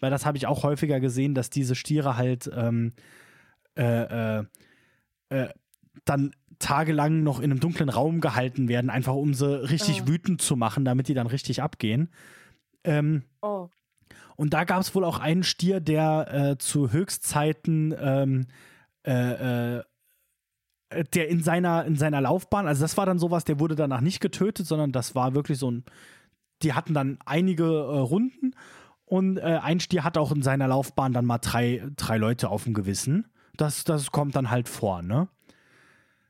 Weil 0.00 0.10
das 0.10 0.26
habe 0.26 0.36
ich 0.36 0.46
auch 0.46 0.62
häufiger 0.62 1.00
gesehen, 1.00 1.34
dass 1.34 1.48
diese 1.48 1.74
Stiere 1.74 2.16
halt 2.16 2.50
ähm, 2.54 2.92
äh, 3.76 4.38
äh, 4.38 4.44
äh, 5.30 5.48
dann 6.04 6.32
tagelang 6.58 7.22
noch 7.22 7.40
in 7.40 7.50
einem 7.50 7.60
dunklen 7.60 7.88
Raum 7.88 8.20
gehalten 8.20 8.68
werden, 8.68 8.90
einfach 8.90 9.14
um 9.14 9.32
sie 9.32 9.62
richtig 9.70 10.02
oh. 10.02 10.08
wütend 10.08 10.42
zu 10.42 10.56
machen, 10.56 10.84
damit 10.84 11.08
die 11.08 11.14
dann 11.14 11.26
richtig 11.26 11.62
abgehen. 11.62 12.10
Ähm, 12.84 13.22
oh. 13.40 13.68
Und 14.36 14.54
da 14.54 14.64
gab 14.64 14.80
es 14.80 14.94
wohl 14.94 15.04
auch 15.04 15.18
einen 15.18 15.42
Stier, 15.42 15.80
der 15.80 16.52
äh, 16.52 16.58
zu 16.58 16.92
Höchstzeiten 16.92 17.94
ähm, 17.98 18.46
äh, 19.06 19.76
äh, 19.78 19.82
der 21.14 21.28
in 21.28 21.42
seiner, 21.42 21.84
in 21.84 21.96
seiner 21.96 22.20
Laufbahn, 22.20 22.66
also 22.66 22.82
das 22.82 22.96
war 22.96 23.06
dann 23.06 23.18
sowas, 23.18 23.44
der 23.44 23.60
wurde 23.60 23.74
danach 23.74 24.00
nicht 24.00 24.20
getötet, 24.20 24.66
sondern 24.66 24.92
das 24.92 25.14
war 25.14 25.34
wirklich 25.34 25.58
so 25.58 25.70
ein, 25.70 25.84
die 26.62 26.72
hatten 26.72 26.94
dann 26.94 27.18
einige 27.24 27.64
äh, 27.64 27.98
Runden 27.98 28.54
und 29.04 29.38
äh, 29.38 29.58
ein 29.62 29.80
Stier 29.80 30.04
hat 30.04 30.18
auch 30.18 30.32
in 30.32 30.42
seiner 30.42 30.68
Laufbahn 30.68 31.12
dann 31.12 31.24
mal 31.26 31.38
drei, 31.38 31.82
drei 31.96 32.16
Leute 32.16 32.48
auf 32.48 32.64
dem 32.64 32.74
Gewissen. 32.74 33.26
Das, 33.56 33.84
das 33.84 34.10
kommt 34.10 34.36
dann 34.36 34.50
halt 34.50 34.68
vor, 34.68 35.02
ne? 35.02 35.28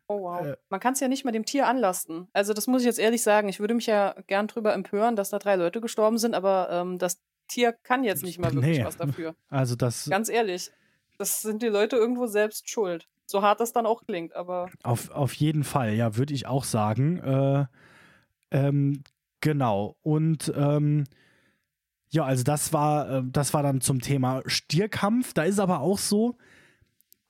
Oh 0.09 0.23
wow. 0.23 0.45
Äh, 0.45 0.57
Man 0.69 0.81
kann 0.81 0.95
es 0.95 1.01
ja 1.01 1.07
nicht 1.07 1.25
mal 1.25 1.31
dem 1.31 1.45
Tier 1.45 1.69
anlasten. 1.69 2.29
Also 2.33 2.53
das 2.53 2.67
muss 2.67 2.83
ich 2.83 2.87
jetzt 2.87 2.99
ehrlich 2.99 3.23
sagen. 3.23 3.49
Ich 3.49 3.61
würde 3.61 3.75
mich 3.75 3.87
ja 3.87 4.15
gern 4.27 4.49
drüber 4.49 4.75
empören, 4.75 5.15
dass 5.15 5.31
da 5.31 5.39
drei 5.39 5.57
Leute 5.57 5.81
gestorben 5.81 6.19
sind, 6.19 6.35
aber 6.35 6.69
ähm, 6.71 6.99
das 6.99 7.23
Tier 7.49 7.73
kann 7.73 8.03
jetzt 8.03 8.23
nicht 8.23 8.39
mal 8.39 8.53
wirklich 8.53 8.79
nee. 8.79 8.85
was 8.85 8.97
dafür. 8.97 9.35
Also 9.49 9.77
das. 9.77 10.09
Ganz 10.09 10.29
ehrlich, 10.29 10.73
das 11.19 11.43
sind 11.43 11.63
die 11.63 11.69
Leute 11.69 11.97
irgendwo 11.97 12.27
selbst 12.27 12.69
schuld. 12.69 13.07
So 13.31 13.43
hart 13.43 13.61
das 13.61 13.73
dann 13.73 13.87
auch 13.87 14.05
klingt, 14.05 14.35
aber. 14.35 14.69
Auf, 14.83 15.11
auf 15.11 15.33
jeden 15.35 15.63
Fall, 15.63 15.95
ja, 15.95 16.17
würde 16.17 16.35
ich 16.35 16.47
auch 16.49 16.65
sagen. 16.65 17.19
Äh, 17.19 17.67
ähm, 18.51 19.05
genau. 19.41 19.97
Und 20.03 20.53
ähm, 20.57 21.05
ja, 22.09 22.25
also 22.25 22.43
das 22.43 22.73
war, 22.73 23.09
äh, 23.09 23.23
das 23.25 23.55
war 23.55 23.63
dann 23.63 23.81
zum 23.81 24.01
Thema 24.01 24.43
Stierkampf. 24.47 25.33
Da 25.33 25.45
ist 25.45 25.61
aber 25.61 25.81
auch 25.81 25.99
so, 25.99 26.37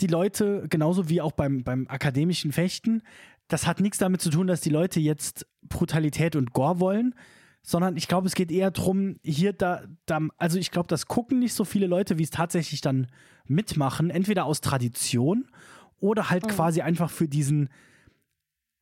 die 0.01 0.07
Leute, 0.07 0.65
genauso 0.71 1.11
wie 1.11 1.21
auch 1.21 1.33
beim, 1.33 1.65
beim 1.65 1.87
akademischen 1.89 2.51
Fechten, 2.51 3.03
das 3.49 3.67
hat 3.67 3.81
nichts 3.81 3.99
damit 3.99 4.23
zu 4.23 4.31
tun, 4.31 4.47
dass 4.47 4.63
die 4.63 4.71
Leute 4.71 5.01
jetzt 5.01 5.47
Brutalität 5.63 6.35
und 6.35 6.55
Gore 6.55 6.81
wollen, 6.81 7.15
sondern 7.63 7.99
ich 7.99 8.09
glaube, 8.09 8.27
es 8.27 8.35
geht 8.35 8.51
eher 8.51 8.71
darum, 8.71 9.17
hier 9.23 9.53
da, 9.53 9.83
da 10.07 10.21
also 10.39 10.59
ich 10.59 10.71
glaube, 10.71 10.89
das 10.89 11.07
gucken 11.07 11.41
nicht 11.41 11.53
so 11.53 11.67
viele 11.67 11.87
Leute, 11.87 12.17
wie 12.17 12.23
es 12.23 12.31
tatsächlich 12.31 12.81
dann 12.81 13.09
mitmachen, 13.45 14.09
entweder 14.09 14.47
aus 14.47 14.63
Tradition 14.63 15.51
oder 16.01 16.31
halt 16.31 16.47
mhm. 16.47 16.51
quasi 16.51 16.81
einfach 16.81 17.11
für 17.11 17.29
diesen, 17.29 17.69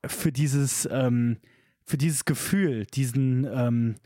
für 0.07 0.33
dieses, 0.33 0.89
ähm, 0.91 1.39
für 1.85 1.99
dieses 1.99 2.25
Gefühl, 2.25 2.87
diesen, 2.87 3.45
ähm, 3.45 3.97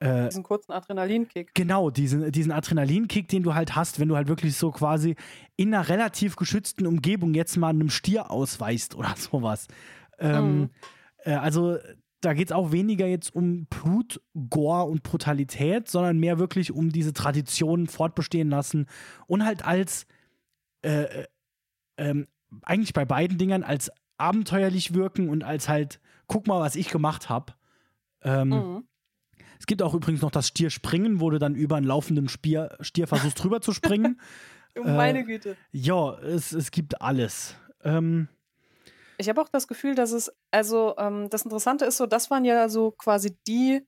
äh, 0.00 0.28
diesen 0.28 0.44
kurzen 0.44 0.72
Adrenalinkick. 0.72 1.54
Genau, 1.54 1.90
diesen, 1.90 2.30
diesen 2.30 2.52
Adrenalinkick, 2.52 3.28
den 3.28 3.42
du 3.42 3.54
halt 3.54 3.74
hast, 3.74 3.98
wenn 3.98 4.08
du 4.08 4.16
halt 4.16 4.28
wirklich 4.28 4.56
so 4.56 4.70
quasi 4.70 5.16
in 5.56 5.74
einer 5.74 5.88
relativ 5.88 6.36
geschützten 6.36 6.86
Umgebung 6.86 7.34
jetzt 7.34 7.56
mal 7.56 7.70
einem 7.70 7.90
Stier 7.90 8.30
ausweichst 8.30 8.94
oder 8.94 9.14
sowas. 9.16 9.66
Ähm, 10.18 10.60
mhm. 10.60 10.70
äh, 11.24 11.34
also 11.34 11.78
da 12.20 12.34
geht 12.34 12.48
es 12.48 12.52
auch 12.52 12.72
weniger 12.72 13.06
jetzt 13.06 13.34
um 13.34 13.66
Blut, 13.66 14.20
Gore 14.50 14.84
und 14.84 15.02
Brutalität, 15.02 15.88
sondern 15.88 16.18
mehr 16.18 16.38
wirklich 16.38 16.72
um 16.72 16.90
diese 16.90 17.12
Traditionen 17.12 17.86
fortbestehen 17.86 18.50
lassen 18.50 18.86
und 19.26 19.44
halt 19.44 19.64
als 19.64 20.06
äh, 20.82 21.02
äh 21.02 21.26
ähm, 21.98 22.26
eigentlich 22.62 22.92
bei 22.92 23.04
beiden 23.04 23.38
Dingern 23.38 23.62
als 23.62 23.90
abenteuerlich 24.16 24.94
wirken 24.94 25.28
und 25.28 25.44
als 25.44 25.68
halt, 25.68 26.00
guck 26.26 26.46
mal, 26.46 26.60
was 26.60 26.76
ich 26.76 26.88
gemacht 26.88 27.28
habe. 27.28 27.52
Ähm, 28.22 28.48
mhm. 28.48 28.88
Es 29.60 29.66
gibt 29.66 29.82
auch 29.82 29.94
übrigens 29.94 30.22
noch 30.22 30.30
das 30.30 30.48
Stierspringen, 30.48 31.20
wo 31.20 31.30
du 31.30 31.38
dann 31.38 31.54
über 31.54 31.76
einen 31.76 31.86
laufenden 31.86 32.28
Stier, 32.28 32.76
Stier 32.80 33.06
versuchst 33.06 33.38
drüber 33.42 33.60
zu 33.60 33.72
springen. 33.72 34.20
Meine 34.74 35.20
äh, 35.20 35.24
Güte. 35.24 35.56
Ja, 35.72 36.14
es, 36.20 36.52
es 36.52 36.70
gibt 36.70 37.00
alles. 37.02 37.56
Ähm, 37.82 38.28
ich 39.18 39.28
habe 39.28 39.40
auch 39.40 39.48
das 39.48 39.66
Gefühl, 39.66 39.94
dass 39.94 40.12
es, 40.12 40.32
also 40.52 40.94
ähm, 40.96 41.28
das 41.30 41.42
Interessante 41.42 41.84
ist 41.84 41.96
so, 41.96 42.06
das 42.06 42.30
waren 42.30 42.44
ja 42.44 42.68
so 42.68 42.92
quasi 42.92 43.36
die 43.46 43.84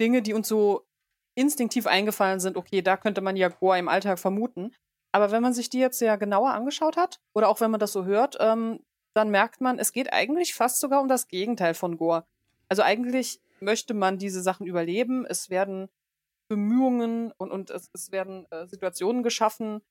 Dinge, 0.00 0.22
die 0.22 0.32
uns 0.32 0.48
so 0.48 0.86
instinktiv 1.34 1.86
eingefallen 1.86 2.40
sind, 2.40 2.56
okay, 2.56 2.82
da 2.82 2.96
könnte 2.96 3.20
man 3.20 3.36
ja 3.36 3.48
Goa 3.48 3.76
im 3.76 3.88
Alltag 3.88 4.18
vermuten. 4.18 4.72
Aber 5.12 5.30
wenn 5.30 5.42
man 5.42 5.52
sich 5.52 5.68
die 5.68 5.78
jetzt 5.78 6.00
ja 6.00 6.16
genauer 6.16 6.52
angeschaut 6.52 6.96
hat, 6.96 7.20
oder 7.34 7.48
auch 7.48 7.60
wenn 7.60 7.70
man 7.70 7.80
das 7.80 7.92
so 7.92 8.04
hört, 8.04 8.36
ähm, 8.40 8.80
dann 9.14 9.30
merkt 9.30 9.60
man, 9.60 9.78
es 9.78 9.92
geht 9.92 10.12
eigentlich 10.12 10.54
fast 10.54 10.80
sogar 10.80 11.00
um 11.02 11.08
das 11.08 11.28
Gegenteil 11.28 11.74
von 11.74 11.98
Gore. 11.98 12.24
Also 12.68 12.82
eigentlich 12.82 13.40
möchte 13.60 13.92
man 13.92 14.18
diese 14.18 14.42
Sachen 14.42 14.66
überleben. 14.66 15.26
Es 15.26 15.50
werden 15.50 15.88
Bemühungen 16.48 17.32
und, 17.36 17.50
und 17.50 17.70
es, 17.70 17.90
es 17.92 18.10
werden 18.10 18.46
äh, 18.50 18.66
Situationen 18.66 19.22
geschaffen, 19.22 19.82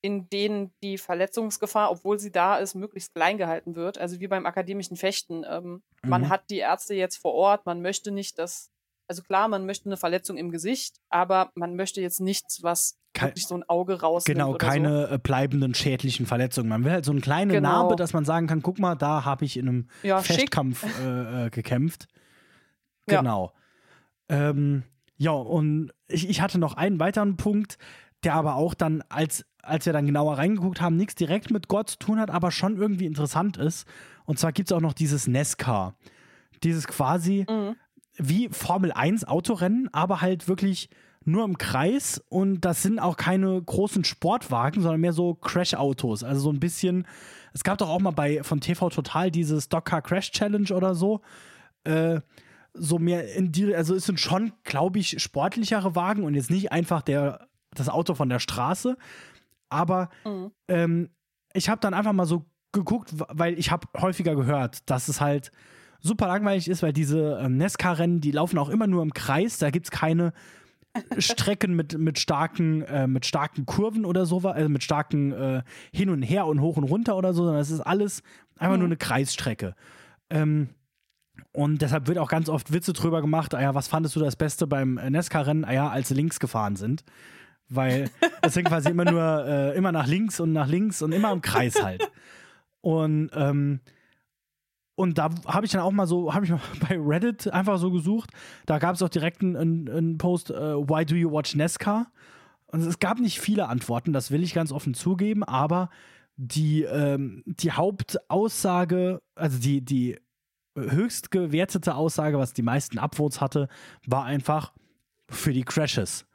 in 0.00 0.28
denen 0.28 0.72
die 0.82 0.98
Verletzungsgefahr, 0.98 1.90
obwohl 1.90 2.18
sie 2.18 2.30
da 2.30 2.58
ist, 2.58 2.74
möglichst 2.74 3.14
klein 3.14 3.38
gehalten 3.38 3.74
wird. 3.74 3.98
Also 3.98 4.20
wie 4.20 4.28
beim 4.28 4.46
akademischen 4.46 4.96
Fechten. 4.96 5.44
Ähm, 5.48 5.82
mhm. 6.02 6.08
Man 6.08 6.28
hat 6.28 6.50
die 6.50 6.58
Ärzte 6.58 6.94
jetzt 6.94 7.16
vor 7.16 7.34
Ort, 7.34 7.66
man 7.66 7.82
möchte 7.82 8.12
nicht, 8.12 8.38
dass, 8.38 8.70
also 9.08 9.22
klar, 9.22 9.48
man 9.48 9.66
möchte 9.66 9.86
eine 9.86 9.96
Verletzung 9.96 10.36
im 10.36 10.50
Gesicht, 10.50 11.00
aber 11.08 11.50
man 11.54 11.74
möchte 11.74 12.00
jetzt 12.00 12.20
nichts, 12.20 12.62
was 12.62 12.96
wirklich 13.22 13.46
so 13.46 13.54
ein 13.54 13.68
Auge 13.68 14.00
raus. 14.00 14.24
Genau, 14.24 14.54
keine 14.54 15.08
so. 15.08 15.14
Äh, 15.14 15.18
bleibenden 15.18 15.74
schädlichen 15.74 16.26
Verletzungen. 16.26 16.68
Man 16.68 16.84
will 16.84 16.92
halt 16.92 17.04
so 17.04 17.12
eine 17.12 17.20
kleine 17.20 17.54
genau. 17.54 17.68
Narbe, 17.68 17.96
dass 17.96 18.12
man 18.12 18.24
sagen 18.24 18.46
kann, 18.46 18.62
guck 18.62 18.78
mal, 18.78 18.94
da 18.94 19.24
habe 19.24 19.44
ich 19.44 19.56
in 19.56 19.68
einem 19.68 19.88
ja, 20.02 20.20
Fechtkampf 20.20 20.84
äh, 21.02 21.46
äh, 21.46 21.50
gekämpft. 21.50 22.06
Genau. 23.06 23.52
Ja, 24.30 24.50
ähm, 24.50 24.82
ja 25.16 25.32
und 25.32 25.92
ich, 26.08 26.28
ich 26.28 26.40
hatte 26.40 26.58
noch 26.58 26.74
einen 26.74 27.00
weiteren 27.00 27.36
Punkt, 27.36 27.78
der 28.24 28.34
aber 28.34 28.56
auch 28.56 28.74
dann, 28.74 29.02
als, 29.08 29.44
als 29.62 29.86
wir 29.86 29.92
dann 29.92 30.06
genauer 30.06 30.38
reingeguckt 30.38 30.80
haben, 30.80 30.96
nichts 30.96 31.14
direkt 31.14 31.50
mit 31.50 31.68
Gott 31.68 31.90
zu 31.90 31.98
tun 31.98 32.20
hat, 32.20 32.30
aber 32.30 32.50
schon 32.50 32.76
irgendwie 32.76 33.06
interessant 33.06 33.56
ist. 33.56 33.86
Und 34.24 34.38
zwar 34.38 34.52
gibt 34.52 34.70
es 34.70 34.76
auch 34.76 34.80
noch 34.80 34.92
dieses 34.92 35.26
Nesca. 35.26 35.94
Dieses 36.62 36.86
quasi 36.86 37.46
mhm. 37.48 37.76
wie 38.16 38.48
Formel 38.48 38.92
1 38.92 39.24
Autorennen, 39.24 39.88
aber 39.92 40.20
halt 40.20 40.48
wirklich 40.48 40.90
nur 41.28 41.44
im 41.44 41.58
Kreis 41.58 42.22
und 42.28 42.62
das 42.62 42.82
sind 42.82 42.98
auch 42.98 43.16
keine 43.16 43.60
großen 43.60 44.04
Sportwagen, 44.04 44.82
sondern 44.82 45.00
mehr 45.00 45.12
so 45.12 45.34
Crash-Autos. 45.34 46.24
Also 46.24 46.40
so 46.40 46.50
ein 46.50 46.60
bisschen, 46.60 47.06
es 47.52 47.64
gab 47.64 47.78
doch 47.78 47.88
auch 47.88 48.00
mal 48.00 48.10
bei 48.10 48.42
von 48.42 48.60
TV 48.60 48.88
Total 48.90 49.30
diese 49.30 49.60
Stockcar 49.60 50.02
Crash 50.02 50.32
Challenge 50.32 50.72
oder 50.72 50.94
so. 50.94 51.20
Äh, 51.84 52.20
so 52.74 52.98
mehr 52.98 53.34
in 53.34 53.50
die, 53.52 53.74
also 53.74 53.94
es 53.94 54.06
sind 54.06 54.20
schon, 54.20 54.52
glaube 54.64 54.98
ich, 54.98 55.20
sportlichere 55.20 55.94
Wagen 55.94 56.24
und 56.24 56.34
jetzt 56.34 56.50
nicht 56.50 56.70
einfach 56.70 57.02
der, 57.02 57.48
das 57.72 57.88
Auto 57.88 58.14
von 58.14 58.28
der 58.28 58.38
Straße. 58.38 58.96
Aber 59.68 60.10
mhm. 60.24 60.50
ähm, 60.68 61.10
ich 61.52 61.68
habe 61.68 61.80
dann 61.80 61.94
einfach 61.94 62.12
mal 62.12 62.26
so 62.26 62.44
geguckt, 62.72 63.14
weil 63.16 63.58
ich 63.58 63.70
habe 63.70 63.88
häufiger 63.98 64.36
gehört, 64.36 64.88
dass 64.90 65.08
es 65.08 65.20
halt 65.20 65.50
super 66.00 66.28
langweilig 66.28 66.68
ist, 66.68 66.82
weil 66.82 66.92
diese 66.92 67.38
ähm, 67.42 67.56
Nesca-Rennen, 67.56 68.20
die 68.20 68.30
laufen 68.30 68.58
auch 68.58 68.68
immer 68.68 68.86
nur 68.86 69.02
im 69.02 69.12
Kreis, 69.12 69.58
da 69.58 69.70
gibt 69.70 69.86
es 69.86 69.90
keine 69.90 70.32
Strecken 71.18 71.74
mit, 71.74 71.98
mit, 71.98 72.18
starken, 72.18 72.82
äh, 72.82 73.06
mit 73.06 73.26
starken 73.26 73.66
Kurven 73.66 74.04
oder 74.04 74.26
so, 74.26 74.38
also 74.38 74.68
mit 74.68 74.82
starken 74.82 75.32
äh, 75.32 75.62
Hin 75.92 76.10
und 76.10 76.22
Her 76.22 76.46
und 76.46 76.60
hoch 76.60 76.76
und 76.76 76.84
runter 76.84 77.16
oder 77.16 77.32
so, 77.32 77.44
sondern 77.44 77.60
es 77.60 77.70
ist 77.70 77.80
alles 77.80 78.22
einfach 78.56 78.74
mhm. 78.74 78.80
nur 78.80 78.88
eine 78.88 78.96
Kreisstrecke. 78.96 79.74
Ähm, 80.30 80.68
und 81.52 81.82
deshalb 81.82 82.06
wird 82.06 82.18
auch 82.18 82.28
ganz 82.28 82.48
oft 82.48 82.72
Witze 82.72 82.92
drüber 82.92 83.20
gemacht, 83.20 83.54
ah 83.54 83.60
ja, 83.60 83.74
was 83.74 83.88
fandest 83.88 84.16
du 84.16 84.20
das 84.20 84.36
Beste 84.36 84.66
beim 84.66 84.94
Nesca-Rennen, 84.94 85.64
ah 85.64 85.72
ja, 85.72 85.88
als 85.88 86.08
sie 86.08 86.14
links 86.14 86.40
gefahren 86.40 86.76
sind. 86.76 87.04
Weil 87.68 88.10
es 88.42 88.54
sind 88.54 88.66
quasi 88.66 88.90
immer 88.90 89.04
nur, 89.04 89.44
äh, 89.46 89.76
immer 89.76 89.92
nach 89.92 90.06
links 90.06 90.40
und 90.40 90.52
nach 90.52 90.68
links 90.68 91.02
und 91.02 91.12
immer 91.12 91.32
im 91.32 91.42
Kreis 91.42 91.82
halt. 91.82 92.10
Und, 92.80 93.30
ähm, 93.34 93.80
und 94.98 95.16
da 95.16 95.30
habe 95.46 95.64
ich 95.64 95.70
dann 95.70 95.82
auch 95.82 95.92
mal 95.92 96.08
so, 96.08 96.34
habe 96.34 96.44
ich 96.44 96.50
mal 96.50 96.60
bei 96.88 96.98
Reddit 96.98 97.52
einfach 97.52 97.78
so 97.78 97.92
gesucht. 97.92 98.30
Da 98.66 98.80
gab 98.80 98.96
es 98.96 99.02
auch 99.02 99.08
direkt 99.08 99.42
einen, 99.42 99.88
einen 99.88 100.18
Post, 100.18 100.50
uh, 100.50 100.88
Why 100.88 101.06
do 101.06 101.14
you 101.14 101.30
watch 101.30 101.54
NESCA? 101.54 102.08
Und 102.66 102.80
es 102.80 102.98
gab 102.98 103.20
nicht 103.20 103.38
viele 103.38 103.68
Antworten, 103.68 104.12
das 104.12 104.32
will 104.32 104.42
ich 104.42 104.54
ganz 104.54 104.72
offen 104.72 104.94
zugeben, 104.94 105.44
aber 105.44 105.88
die, 106.36 106.82
ähm, 106.82 107.44
die 107.46 107.70
Hauptaussage, 107.70 109.22
also 109.36 109.58
die, 109.60 109.84
die 109.84 110.18
höchst 110.76 111.30
gewertete 111.30 111.94
Aussage, 111.94 112.36
was 112.36 112.52
die 112.52 112.62
meisten 112.62 112.98
Upvotes 112.98 113.40
hatte, 113.40 113.68
war 114.04 114.24
einfach 114.24 114.72
für 115.28 115.52
die 115.52 115.62
Crashes. 115.62 116.26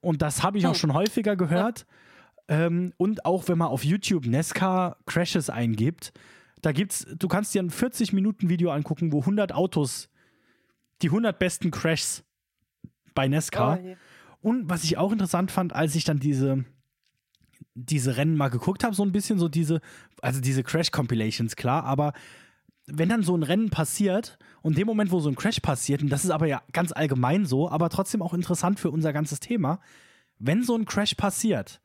Und 0.00 0.20
das 0.20 0.42
habe 0.42 0.58
ich 0.58 0.66
auch 0.66 0.72
hm. 0.72 0.78
schon 0.78 0.92
häufiger 0.92 1.36
gehört. 1.36 1.86
Ähm, 2.48 2.92
und 2.98 3.24
auch 3.24 3.48
wenn 3.48 3.56
man 3.56 3.68
auf 3.68 3.82
YouTube 3.82 4.26
Nesca 4.26 4.98
Crashes 5.06 5.48
eingibt, 5.48 6.12
da 6.64 6.72
gibt's, 6.72 7.06
du 7.18 7.28
kannst 7.28 7.54
dir 7.54 7.62
ein 7.62 7.70
40 7.70 8.12
Minuten 8.12 8.48
Video 8.48 8.70
angucken, 8.70 9.12
wo 9.12 9.20
100 9.20 9.52
Autos, 9.52 10.08
die 11.02 11.08
100 11.08 11.38
besten 11.38 11.70
Crashs 11.70 12.24
bei 13.14 13.28
Nesca. 13.28 13.74
Oh, 13.74 13.84
yeah. 13.84 13.96
Und 14.40 14.68
was 14.68 14.84
ich 14.84 14.96
auch 14.96 15.12
interessant 15.12 15.50
fand, 15.50 15.74
als 15.74 15.94
ich 15.94 16.04
dann 16.04 16.20
diese, 16.20 16.64
diese 17.74 18.16
Rennen 18.16 18.36
mal 18.36 18.48
geguckt 18.48 18.84
habe, 18.84 18.94
so 18.94 19.02
ein 19.02 19.12
bisschen 19.12 19.38
so 19.38 19.48
diese, 19.48 19.80
also 20.22 20.40
diese 20.40 20.62
Crash-Compilations, 20.62 21.56
klar, 21.56 21.84
aber 21.84 22.12
wenn 22.86 23.08
dann 23.08 23.22
so 23.22 23.36
ein 23.36 23.42
Rennen 23.42 23.70
passiert 23.70 24.38
und 24.62 24.76
dem 24.76 24.86
Moment, 24.86 25.10
wo 25.10 25.20
so 25.20 25.28
ein 25.28 25.36
Crash 25.36 25.60
passiert, 25.60 26.02
und 26.02 26.10
das 26.10 26.24
ist 26.24 26.30
aber 26.30 26.46
ja 26.46 26.62
ganz 26.72 26.92
allgemein 26.92 27.46
so, 27.46 27.70
aber 27.70 27.88
trotzdem 27.88 28.22
auch 28.22 28.34
interessant 28.34 28.78
für 28.78 28.90
unser 28.90 29.12
ganzes 29.12 29.40
Thema, 29.40 29.80
wenn 30.38 30.62
so 30.62 30.76
ein 30.76 30.84
Crash 30.84 31.14
passiert, 31.14 31.80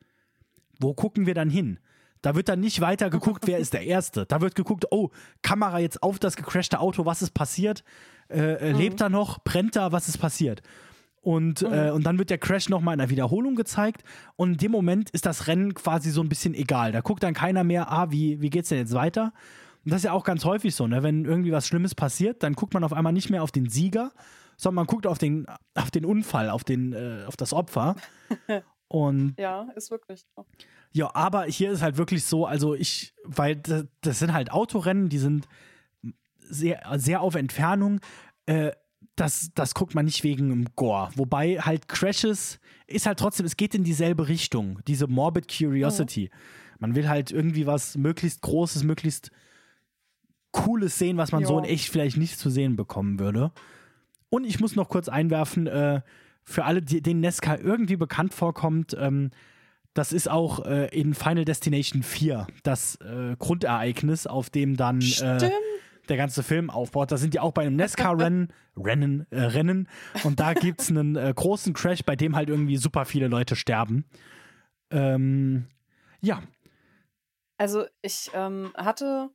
wo 0.78 0.94
gucken 0.94 1.26
wir 1.26 1.34
dann 1.34 1.50
hin? 1.50 1.78
Da 2.22 2.34
wird 2.34 2.48
dann 2.48 2.60
nicht 2.60 2.80
weiter 2.80 3.10
geguckt, 3.10 3.46
wer 3.46 3.58
ist 3.58 3.72
der 3.72 3.84
Erste. 3.84 4.26
Da 4.26 4.40
wird 4.40 4.54
geguckt, 4.54 4.86
oh, 4.90 5.10
Kamera 5.42 5.78
jetzt 5.78 6.02
auf 6.02 6.18
das 6.18 6.36
gecrashte 6.36 6.80
Auto, 6.80 7.06
was 7.06 7.22
ist 7.22 7.30
passiert? 7.30 7.82
Äh, 8.28 8.68
äh, 8.68 8.72
mhm. 8.72 8.78
Lebt 8.78 9.00
er 9.00 9.08
noch? 9.08 9.42
Brennt 9.42 9.76
er? 9.76 9.92
Was 9.92 10.08
ist 10.08 10.18
passiert? 10.18 10.62
Und, 11.22 11.62
mhm. 11.62 11.72
äh, 11.72 11.90
und 11.90 12.04
dann 12.04 12.18
wird 12.18 12.30
der 12.30 12.38
Crash 12.38 12.68
nochmal 12.68 12.94
in 12.94 12.98
der 12.98 13.10
Wiederholung 13.10 13.54
gezeigt. 13.54 14.04
Und 14.36 14.52
in 14.52 14.58
dem 14.58 14.72
Moment 14.72 15.10
ist 15.10 15.26
das 15.26 15.46
Rennen 15.46 15.74
quasi 15.74 16.10
so 16.10 16.22
ein 16.22 16.28
bisschen 16.28 16.54
egal. 16.54 16.92
Da 16.92 17.00
guckt 17.00 17.22
dann 17.22 17.34
keiner 17.34 17.64
mehr, 17.64 17.90
ah, 17.90 18.10
wie, 18.10 18.40
wie 18.40 18.50
geht's 18.50 18.70
denn 18.70 18.78
jetzt 18.78 18.94
weiter? 18.94 19.32
Und 19.84 19.92
das 19.92 20.00
ist 20.00 20.04
ja 20.04 20.12
auch 20.12 20.24
ganz 20.24 20.44
häufig 20.44 20.74
so, 20.74 20.86
ne? 20.86 21.02
Wenn 21.02 21.24
irgendwie 21.24 21.52
was 21.52 21.66
Schlimmes 21.66 21.94
passiert, 21.94 22.42
dann 22.42 22.52
guckt 22.54 22.74
man 22.74 22.84
auf 22.84 22.92
einmal 22.92 23.14
nicht 23.14 23.30
mehr 23.30 23.42
auf 23.42 23.50
den 23.50 23.68
Sieger, 23.68 24.12
sondern 24.56 24.76
man 24.76 24.86
guckt 24.86 25.06
auf 25.06 25.16
den, 25.16 25.46
auf 25.74 25.90
den 25.90 26.04
Unfall, 26.04 26.50
auf, 26.50 26.64
den, 26.64 26.92
äh, 26.92 27.24
auf 27.26 27.36
das 27.36 27.54
Opfer. 27.54 27.96
Und 28.88 29.34
ja, 29.38 29.68
ist 29.76 29.90
wirklich 29.90 30.24
so. 30.34 30.44
Ja, 30.92 31.14
aber 31.14 31.44
hier 31.44 31.70
ist 31.70 31.82
halt 31.82 31.96
wirklich 31.96 32.24
so, 32.24 32.46
also 32.46 32.74
ich, 32.74 33.14
weil 33.24 33.56
das, 33.56 33.86
das 34.00 34.18
sind 34.18 34.32
halt 34.32 34.50
Autorennen, 34.50 35.08
die 35.08 35.18
sind 35.18 35.46
sehr, 36.38 36.82
sehr 36.96 37.20
auf 37.20 37.36
Entfernung. 37.36 38.00
Äh, 38.46 38.72
das, 39.14 39.50
das 39.54 39.74
guckt 39.74 39.94
man 39.94 40.06
nicht 40.06 40.24
wegen 40.24 40.48
dem 40.48 40.66
Gore. 40.76 41.10
Wobei 41.14 41.60
halt 41.60 41.88
Crashes 41.88 42.58
ist 42.86 43.06
halt 43.06 43.18
trotzdem, 43.18 43.46
es 43.46 43.56
geht 43.56 43.74
in 43.74 43.84
dieselbe 43.84 44.28
Richtung, 44.28 44.80
diese 44.86 45.06
Morbid 45.06 45.46
Curiosity. 45.48 46.30
Mhm. 46.32 46.38
Man 46.80 46.94
will 46.94 47.08
halt 47.08 47.30
irgendwie 47.30 47.66
was 47.66 47.96
möglichst 47.96 48.40
Großes, 48.40 48.82
möglichst 48.82 49.30
Cooles 50.52 50.98
sehen, 50.98 51.18
was 51.18 51.32
man 51.32 51.42
jo. 51.42 51.48
so 51.48 51.58
in 51.58 51.64
echt 51.64 51.90
vielleicht 51.90 52.16
nicht 52.16 52.38
zu 52.38 52.50
sehen 52.50 52.74
bekommen 52.76 53.20
würde. 53.20 53.52
Und 54.30 54.44
ich 54.44 54.58
muss 54.58 54.74
noch 54.74 54.88
kurz 54.88 55.08
einwerfen, 55.08 55.66
äh, 55.66 56.00
für 56.42 56.64
alle, 56.64 56.82
die, 56.82 57.02
denen 57.02 57.20
Nesca 57.20 57.56
irgendwie 57.56 57.96
bekannt 57.96 58.34
vorkommt, 58.34 58.96
ähm, 58.98 59.30
das 59.94 60.12
ist 60.12 60.30
auch 60.30 60.64
äh, 60.64 60.86
in 60.88 61.14
Final 61.14 61.44
Destination 61.44 62.02
4 62.02 62.46
das 62.62 62.96
äh, 62.96 63.36
Grundereignis, 63.38 64.26
auf 64.26 64.50
dem 64.50 64.76
dann 64.76 65.00
äh, 65.00 65.50
der 66.08 66.16
ganze 66.16 66.42
Film 66.42 66.70
aufbaut. 66.70 67.10
Da 67.10 67.16
sind 67.16 67.34
die 67.34 67.40
auch 67.40 67.52
bei 67.52 67.62
einem 67.62 67.76
NASCAR-Rennen, 67.76 68.52
Rennen, 68.76 69.26
äh, 69.30 69.40
Rennen. 69.40 69.88
Und 70.24 70.40
da 70.40 70.54
gibt 70.54 70.80
es 70.80 70.90
einen 70.90 71.16
äh, 71.16 71.32
großen 71.34 71.72
Crash, 71.72 72.04
bei 72.04 72.16
dem 72.16 72.36
halt 72.36 72.48
irgendwie 72.48 72.76
super 72.76 73.04
viele 73.04 73.28
Leute 73.28 73.56
sterben. 73.56 74.04
Ähm, 74.90 75.66
ja. 76.20 76.42
Also 77.56 77.84
ich 78.02 78.30
ähm, 78.34 78.72
hatte, 78.76 79.30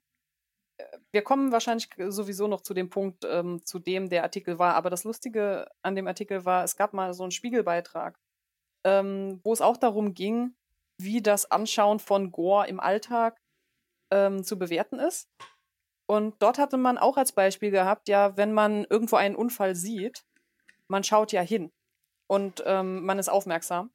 äh, 0.77 0.83
wir 1.11 1.21
kommen 1.21 1.51
wahrscheinlich 1.51 1.89
sowieso 2.09 2.47
noch 2.47 2.61
zu 2.61 2.73
dem 2.73 2.89
Punkt, 2.89 3.25
ähm, 3.29 3.63
zu 3.65 3.79
dem 3.79 4.09
der 4.09 4.23
Artikel 4.23 4.57
war. 4.59 4.75
Aber 4.75 4.89
das 4.89 5.03
Lustige 5.03 5.67
an 5.81 5.95
dem 5.95 6.07
Artikel 6.07 6.45
war, 6.45 6.63
es 6.63 6.75
gab 6.75 6.93
mal 6.93 7.13
so 7.13 7.23
einen 7.23 7.31
Spiegelbeitrag, 7.31 8.17
ähm, 8.85 9.41
wo 9.43 9.51
es 9.51 9.61
auch 9.61 9.77
darum 9.77 10.13
ging, 10.13 10.55
wie 11.01 11.21
das 11.21 11.51
Anschauen 11.51 11.99
von 11.99 12.31
Gore 12.31 12.67
im 12.67 12.79
Alltag 12.79 13.41
ähm, 14.11 14.43
zu 14.43 14.57
bewerten 14.57 14.99
ist. 14.99 15.27
Und 16.07 16.35
dort 16.39 16.59
hatte 16.59 16.77
man 16.77 16.97
auch 16.97 17.17
als 17.17 17.31
Beispiel 17.31 17.71
gehabt, 17.71 18.07
ja, 18.07 18.37
wenn 18.37 18.53
man 18.53 18.85
irgendwo 18.85 19.15
einen 19.15 19.35
Unfall 19.35 19.75
sieht, 19.75 20.23
man 20.87 21.03
schaut 21.03 21.31
ja 21.31 21.41
hin 21.41 21.71
und 22.27 22.63
ähm, 22.65 23.03
man 23.03 23.17
ist 23.17 23.29
aufmerksam. 23.29 23.91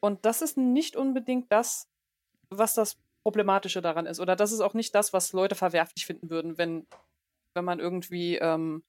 Und 0.00 0.24
das 0.24 0.42
ist 0.42 0.56
nicht 0.56 0.96
unbedingt 0.96 1.52
das, 1.52 1.88
was 2.50 2.74
das 2.74 2.96
Problematische 3.22 3.82
daran 3.82 4.06
ist. 4.06 4.18
Oder 4.18 4.34
das 4.34 4.50
ist 4.50 4.60
auch 4.60 4.74
nicht 4.74 4.94
das, 4.94 5.12
was 5.12 5.32
Leute 5.32 5.54
verwerflich 5.54 6.06
finden 6.06 6.30
würden, 6.30 6.58
wenn, 6.58 6.86
wenn 7.54 7.64
man 7.64 7.78
irgendwie, 7.78 8.36
ähm, 8.36 8.82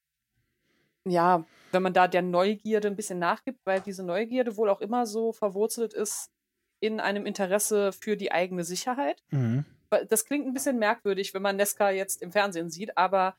ja, 1.06 1.44
wenn 1.72 1.82
man 1.82 1.92
da 1.92 2.08
der 2.08 2.22
Neugierde 2.22 2.88
ein 2.88 2.96
bisschen 2.96 3.18
nachgibt, 3.18 3.60
weil 3.64 3.80
diese 3.80 4.04
Neugierde 4.04 4.56
wohl 4.56 4.68
auch 4.68 4.80
immer 4.80 5.06
so 5.06 5.32
verwurzelt 5.32 5.92
ist 5.92 6.30
in 6.80 7.00
einem 7.00 7.26
Interesse 7.26 7.92
für 7.92 8.16
die 8.16 8.32
eigene 8.32 8.64
Sicherheit. 8.64 9.22
Mhm 9.30 9.64
das 10.08 10.24
klingt 10.24 10.46
ein 10.46 10.54
bisschen 10.54 10.78
merkwürdig, 10.78 11.34
wenn 11.34 11.42
man 11.42 11.56
Nesca 11.56 11.90
jetzt 11.90 12.22
im 12.22 12.32
Fernsehen 12.32 12.70
sieht, 12.70 12.96
aber 12.96 13.36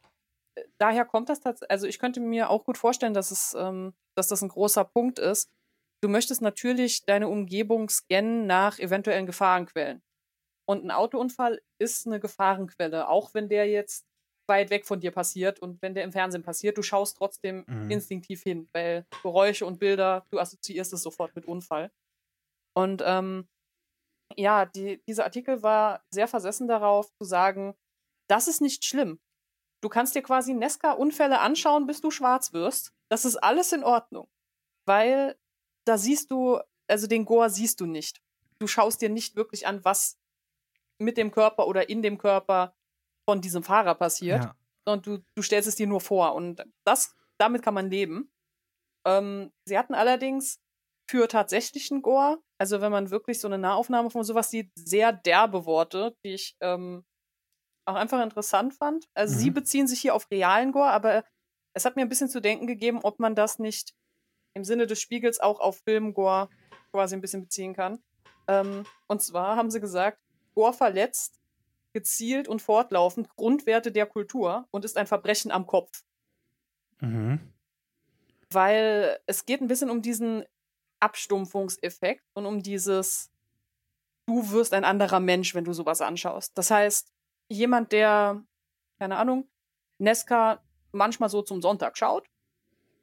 äh, 0.55 0.63
daher 0.77 1.05
kommt 1.05 1.29
das 1.29 1.39
tatsächlich. 1.39 1.71
Also 1.71 1.87
ich 1.87 1.99
könnte 1.99 2.19
mir 2.19 2.49
auch 2.49 2.63
gut 2.63 2.77
vorstellen, 2.77 3.13
dass 3.13 3.31
es, 3.31 3.55
ähm, 3.57 3.93
dass 4.15 4.27
das 4.27 4.41
ein 4.41 4.49
großer 4.49 4.85
Punkt 4.85 5.19
ist. 5.19 5.49
Du 6.01 6.09
möchtest 6.09 6.41
natürlich 6.41 7.05
deine 7.05 7.27
Umgebung 7.27 7.89
scannen 7.89 8.47
nach 8.47 8.79
eventuellen 8.79 9.25
Gefahrenquellen. 9.25 10.01
Und 10.67 10.83
ein 10.83 10.91
Autounfall 10.91 11.61
ist 11.79 12.07
eine 12.07 12.19
Gefahrenquelle, 12.19 13.07
auch 13.07 13.33
wenn 13.33 13.49
der 13.49 13.67
jetzt 13.67 14.05
weit 14.47 14.69
weg 14.69 14.85
von 14.85 14.99
dir 14.99 15.11
passiert 15.11 15.59
und 15.59 15.81
wenn 15.81 15.93
der 15.93 16.03
im 16.03 16.11
Fernsehen 16.11 16.43
passiert, 16.43 16.77
du 16.77 16.83
schaust 16.83 17.17
trotzdem 17.17 17.63
mhm. 17.67 17.89
instinktiv 17.89 18.41
hin, 18.43 18.69
weil 18.73 19.05
Geräusche 19.21 19.65
und 19.65 19.79
Bilder, 19.79 20.25
du 20.29 20.39
assoziierst 20.39 20.93
es 20.93 21.01
sofort 21.01 21.35
mit 21.35 21.45
Unfall. 21.45 21.91
Und 22.73 23.01
ähm, 23.05 23.47
ja, 24.35 24.65
die, 24.65 25.01
dieser 25.07 25.23
Artikel 25.23 25.63
war 25.63 26.03
sehr 26.09 26.27
versessen 26.27 26.67
darauf 26.67 27.11
zu 27.17 27.25
sagen, 27.25 27.75
das 28.27 28.47
ist 28.47 28.61
nicht 28.61 28.85
schlimm. 28.85 29.19
Du 29.81 29.89
kannst 29.89 30.15
dir 30.15 30.23
quasi 30.23 30.53
Nesca-Unfälle 30.53 31.39
anschauen, 31.39 31.85
bis 31.85 32.01
du 32.01 32.09
schwarz 32.09 32.53
wirst. 32.53 32.93
Das 33.09 33.23
ist 33.23 33.37
alles 33.37 33.71
in 33.71 33.83
Ordnung. 33.83 34.27
Weil 34.85 35.37
da 35.85 35.97
siehst 35.97 36.31
du, 36.31 36.59
also 36.87 37.07
den 37.07 37.25
Gore 37.25 37.49
siehst 37.49 37.79
du 37.79 37.85
nicht. 37.85 38.21
Du 38.59 38.67
schaust 38.67 39.01
dir 39.01 39.09
nicht 39.09 39.35
wirklich 39.35 39.67
an, 39.67 39.85
was 39.85 40.17
mit 40.97 41.17
dem 41.17 41.31
Körper 41.31 41.67
oder 41.67 41.89
in 41.89 42.01
dem 42.01 42.17
Körper 42.17 42.75
von 43.25 43.41
diesem 43.41 43.63
Fahrer 43.63 43.95
passiert. 43.95 44.43
Ja. 44.43 44.55
Sondern 44.85 45.01
du, 45.03 45.25
du 45.35 45.41
stellst 45.41 45.67
es 45.67 45.75
dir 45.75 45.87
nur 45.87 46.01
vor. 46.01 46.35
Und 46.35 46.63
das, 46.83 47.15
damit 47.37 47.61
kann 47.61 47.73
man 47.73 47.89
leben. 47.89 48.31
Ähm, 49.05 49.51
sie 49.65 49.77
hatten 49.77 49.95
allerdings 49.95 50.59
für 51.09 51.27
tatsächlichen 51.27 52.01
Gore, 52.01 52.39
also 52.57 52.81
wenn 52.81 52.91
man 52.91 53.11
wirklich 53.11 53.39
so 53.39 53.47
eine 53.47 53.57
Nahaufnahme 53.57 54.09
von 54.09 54.23
sowas 54.23 54.49
sieht, 54.49 54.71
sehr 54.75 55.13
derbe 55.13 55.65
Worte, 55.65 56.15
die 56.23 56.33
ich 56.33 56.55
ähm, 56.61 57.05
auch 57.85 57.95
einfach 57.95 58.21
interessant 58.21 58.73
fand. 58.73 59.05
Also 59.13 59.35
mhm. 59.35 59.39
sie 59.39 59.51
beziehen 59.51 59.87
sich 59.87 60.01
hier 60.01 60.15
auf 60.15 60.29
realen 60.31 60.71
Gore, 60.71 60.89
aber 60.89 61.23
es 61.73 61.85
hat 61.85 61.95
mir 61.95 62.01
ein 62.01 62.09
bisschen 62.09 62.29
zu 62.29 62.41
denken 62.41 62.65
gegeben, 62.67 62.99
ob 63.03 63.19
man 63.19 63.35
das 63.35 63.59
nicht 63.59 63.93
im 64.55 64.63
Sinne 64.63 64.87
des 64.87 64.99
Spiegels 64.99 65.39
auch 65.39 65.59
auf 65.59 65.79
Film-Gore 65.83 66.49
quasi 66.91 67.15
ein 67.15 67.21
bisschen 67.21 67.43
beziehen 67.43 67.73
kann. 67.73 67.99
Ähm, 68.47 68.85
und 69.07 69.21
zwar 69.21 69.57
haben 69.57 69.69
sie 69.69 69.81
gesagt, 69.81 70.19
Gore 70.55 70.73
verletzt 70.73 71.39
gezielt 71.95 72.49
und 72.49 72.61
fortlaufend 72.61 73.33
Grundwerte 73.37 73.89
der 73.89 74.05
Kultur 74.05 74.67
und 74.69 74.83
ist 74.83 74.97
ein 74.97 75.07
Verbrechen 75.07 75.49
am 75.49 75.65
Kopf. 75.65 76.03
Mhm. 76.99 77.39
Weil 78.49 79.17
es 79.27 79.45
geht 79.45 79.61
ein 79.61 79.69
bisschen 79.69 79.89
um 79.89 80.01
diesen 80.01 80.43
Abstumpfungseffekt 80.99 82.25
und 82.33 82.45
um 82.45 82.61
dieses, 82.61 83.31
du 84.25 84.51
wirst 84.51 84.73
ein 84.73 84.83
anderer 84.83 85.21
Mensch, 85.21 85.55
wenn 85.55 85.63
du 85.63 85.71
sowas 85.71 86.01
anschaust. 86.01 86.51
Das 86.57 86.69
heißt, 86.69 87.13
jemand, 87.47 87.93
der, 87.93 88.43
keine 88.99 89.15
Ahnung, 89.15 89.47
Nesca 89.97 90.61
manchmal 90.91 91.29
so 91.29 91.43
zum 91.43 91.61
Sonntag 91.61 91.97
schaut 91.97 92.27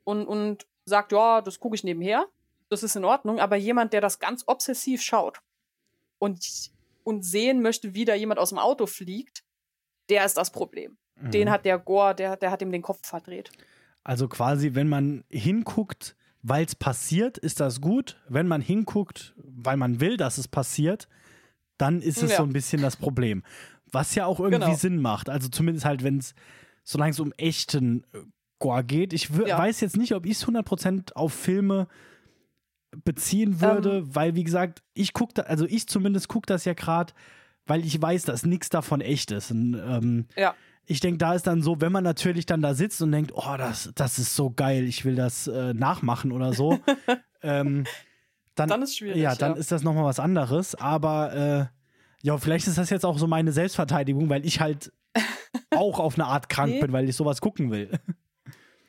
und, 0.04 0.26
und 0.26 0.66
sagt, 0.84 1.12
ja, 1.12 1.40
das 1.40 1.60
gucke 1.60 1.76
ich 1.76 1.82
nebenher, 1.82 2.26
das 2.68 2.82
ist 2.82 2.94
in 2.94 3.06
Ordnung, 3.06 3.40
aber 3.40 3.56
jemand, 3.56 3.94
der 3.94 4.02
das 4.02 4.18
ganz 4.18 4.44
obsessiv 4.46 5.00
schaut 5.00 5.40
und, 6.18 6.70
und 7.04 7.24
sehen 7.24 7.62
möchte, 7.62 7.94
wie 7.94 8.04
da 8.04 8.14
jemand 8.14 8.40
aus 8.40 8.50
dem 8.50 8.58
Auto 8.58 8.86
fliegt, 8.86 9.44
der 10.08 10.24
ist 10.24 10.36
das 10.36 10.50
Problem. 10.50 10.96
Mhm. 11.20 11.30
Den 11.30 11.50
hat 11.50 11.64
der 11.64 11.78
Gore, 11.78 12.14
der, 12.14 12.36
der 12.36 12.50
hat 12.50 12.62
ihm 12.62 12.72
den 12.72 12.82
Kopf 12.82 13.06
verdreht. 13.06 13.50
Also 14.04 14.28
quasi, 14.28 14.74
wenn 14.74 14.88
man 14.88 15.24
hinguckt, 15.28 16.16
weil 16.42 16.64
es 16.64 16.74
passiert, 16.74 17.38
ist 17.38 17.60
das 17.60 17.80
gut. 17.80 18.20
Wenn 18.28 18.48
man 18.48 18.60
hinguckt, 18.60 19.34
weil 19.36 19.76
man 19.76 20.00
will, 20.00 20.16
dass 20.16 20.38
es 20.38 20.48
passiert, 20.48 21.08
dann 21.78 22.00
ist 22.00 22.22
es 22.22 22.32
ja. 22.32 22.38
so 22.38 22.42
ein 22.42 22.52
bisschen 22.52 22.82
das 22.82 22.96
Problem. 22.96 23.42
Was 23.90 24.14
ja 24.14 24.26
auch 24.26 24.40
irgendwie 24.40 24.64
genau. 24.64 24.76
Sinn 24.76 25.00
macht. 25.00 25.28
Also 25.28 25.48
zumindest 25.48 25.84
halt, 25.84 26.02
wenn 26.02 26.18
es, 26.18 26.34
solange 26.82 27.12
es 27.12 27.20
um 27.20 27.32
echten 27.36 28.04
äh, 28.12 28.18
Gore 28.58 28.84
geht. 28.84 29.12
Ich 29.12 29.28
ja. 29.28 29.58
weiß 29.58 29.80
jetzt 29.80 29.96
nicht, 29.96 30.14
ob 30.14 30.24
ich 30.26 30.32
es 30.32 30.46
100% 30.46 31.12
auf 31.14 31.32
Filme 31.32 31.88
beziehen 33.04 33.60
würde, 33.60 33.98
ähm. 33.98 34.14
weil, 34.14 34.34
wie 34.34 34.44
gesagt, 34.44 34.82
ich 34.94 35.12
gucke, 35.12 35.34
da, 35.34 35.42
also 35.42 35.66
ich 35.66 35.88
zumindest 35.88 36.28
gucke 36.28 36.46
das 36.46 36.64
ja 36.64 36.74
gerade, 36.74 37.12
weil 37.66 37.84
ich 37.84 38.00
weiß, 38.00 38.24
dass 38.24 38.44
nichts 38.44 38.68
davon 38.68 39.00
echt 39.00 39.30
ist. 39.30 39.50
Und, 39.50 39.74
ähm, 39.74 40.26
ja 40.36 40.54
ich 40.86 41.00
denke, 41.00 41.18
da 41.18 41.34
ist 41.34 41.46
dann 41.46 41.62
so, 41.62 41.80
wenn 41.80 41.92
man 41.92 42.04
natürlich 42.04 42.46
dann 42.46 42.60
da 42.60 42.74
sitzt 42.74 43.00
und 43.02 43.12
denkt, 43.12 43.32
oh, 43.34 43.56
das, 43.56 43.92
das 43.94 44.18
ist 44.18 44.34
so 44.34 44.50
geil, 44.50 44.84
ich 44.84 45.04
will 45.04 45.14
das 45.14 45.46
äh, 45.46 45.74
nachmachen 45.74 46.32
oder 46.32 46.52
so, 46.52 46.80
ähm, 47.42 47.84
dann, 48.54 48.68
dann 48.68 48.82
ist 48.82 48.96
schwierig. 48.96 49.20
Ja, 49.20 49.34
dann 49.34 49.52
ja. 49.52 49.58
ist 49.58 49.72
das 49.72 49.82
nochmal 49.82 50.04
was 50.04 50.20
anderes. 50.20 50.74
Aber 50.74 51.32
äh, 51.32 51.66
ja, 52.22 52.36
vielleicht 52.36 52.66
ist 52.66 52.78
das 52.78 52.90
jetzt 52.90 53.06
auch 53.06 53.18
so 53.18 53.26
meine 53.26 53.52
Selbstverteidigung, 53.52 54.28
weil 54.28 54.44
ich 54.44 54.60
halt 54.60 54.92
auch 55.70 55.98
auf 55.98 56.14
eine 56.14 56.26
Art 56.26 56.48
krank 56.48 56.72
nee. 56.72 56.80
bin, 56.80 56.92
weil 56.92 57.08
ich 57.08 57.16
sowas 57.16 57.40
gucken 57.40 57.70
will. 57.70 57.98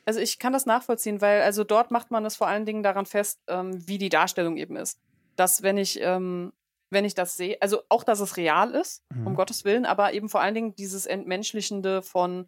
Also 0.06 0.20
ich 0.20 0.38
kann 0.39 0.54
das 0.54 0.66
nachvollziehen, 0.66 1.22
weil 1.22 1.41
also 1.41 1.64
dort 1.64 1.91
macht 1.91 2.12
man 2.12 2.26
es 2.26 2.36
vor 2.36 2.47
allen 2.47 2.66
Dingen 2.66 2.84
daran 2.84 3.06
fest, 3.06 3.39
ähm, 3.47 3.88
wie 3.88 3.97
die 3.97 4.10
Darstellung 4.10 4.58
eben 4.58 4.76
ist. 4.76 4.99
Dass 5.36 5.64
wenn 5.64 5.78
ich 5.78 5.99
ähm, 6.01 6.54
wenn 6.93 7.06
ich 7.06 7.16
das 7.16 7.36
sehe. 7.36 7.58
Also 7.60 7.82
auch, 7.89 8.04
dass 8.04 8.20
es 8.20 8.38
real 8.38 8.72
ist, 8.76 9.04
Mhm. 9.10 9.28
um 9.28 9.36
Gottes 9.36 9.66
Willen, 9.66 9.86
aber 9.86 10.14
eben 10.14 10.30
vor 10.30 10.41
allen 10.41 10.54
Dingen 10.54 10.76
dieses 10.76 11.08
Entmenschlichende 11.08 12.04
von, 12.04 12.47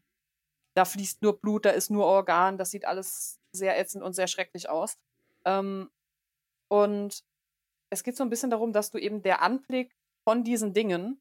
da 0.76 0.86
fließt 0.86 1.24
nur 1.24 1.40
Blut, 1.40 1.66
da 1.66 1.72
ist 1.72 1.90
nur 1.90 2.06
Organ, 2.06 2.58
das 2.60 2.70
sieht 2.70 2.86
alles 2.86 3.40
sehr 3.52 3.80
ätzend 3.80 4.04
und 4.04 4.14
sehr 4.14 4.28
schrecklich 4.28 4.70
aus. 4.70 4.98
Ähm, 5.46 5.90
und 6.70 7.24
es 7.90 8.04
geht 8.04 8.16
so 8.18 8.24
ein 8.24 8.30
bisschen 8.30 8.52
darum, 8.52 8.72
dass 8.72 8.92
du 8.92 9.00
eben 9.00 9.24
der 9.24 9.42
Anblick 9.42 9.96
von 10.24 10.44
diesen 10.44 10.74
Dingen 10.74 11.20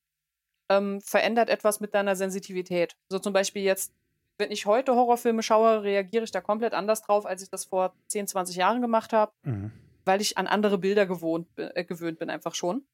ähm, 0.70 1.01
verändert 1.01 1.49
etwas 1.49 1.80
mit 1.80 1.95
deiner 1.95 2.16
Sensitivität. 2.16 2.97
So 3.09 3.18
zum 3.18 3.32
Beispiel 3.32 3.62
jetzt, 3.62 3.93
wenn 4.39 4.51
ich 4.51 4.66
heute 4.66 4.95
Horrorfilme 4.95 5.43
schaue, 5.43 5.82
reagiere 5.82 6.24
ich 6.24 6.30
da 6.30 6.41
komplett 6.41 6.74
anders 6.74 7.03
drauf, 7.03 7.24
als 7.26 7.43
ich 7.43 7.51
das 7.51 7.64
vor 7.64 7.95
10, 8.09 8.26
20 8.26 8.57
Jahren 8.57 8.80
gemacht 8.82 9.12
habe 9.12 9.32
Mhm. 9.43 9.70
weil 10.05 10.20
ich 10.20 10.37
an 10.37 10.47
andere 10.47 10.76
Bilder 10.78 11.07
gewohnt, 11.07 11.49
äh, 11.57 11.85
gewöhnt 11.85 12.18
bin, 12.18 12.28
einfach 12.30 12.55
schon. 12.55 12.87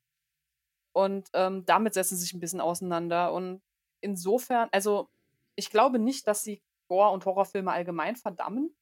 Und 0.93 1.29
ähm, 1.35 1.65
damit 1.67 1.95
setzen 1.95 2.17
sie 2.17 2.23
sich 2.23 2.35
ein 2.35 2.41
bisschen 2.41 2.61
auseinander. 2.61 3.33
Und 3.33 3.63
insofern, 4.01 4.69
also 4.73 5.09
ich 5.57 5.71
glaube 5.71 5.99
nicht, 5.99 6.27
dass 6.27 6.43
sie 6.43 6.63
Gore- 6.89 7.11
und 7.13 7.25
Horrorfilme 7.25 7.73
allgemein 7.73 8.17
verdammen, 8.17 8.75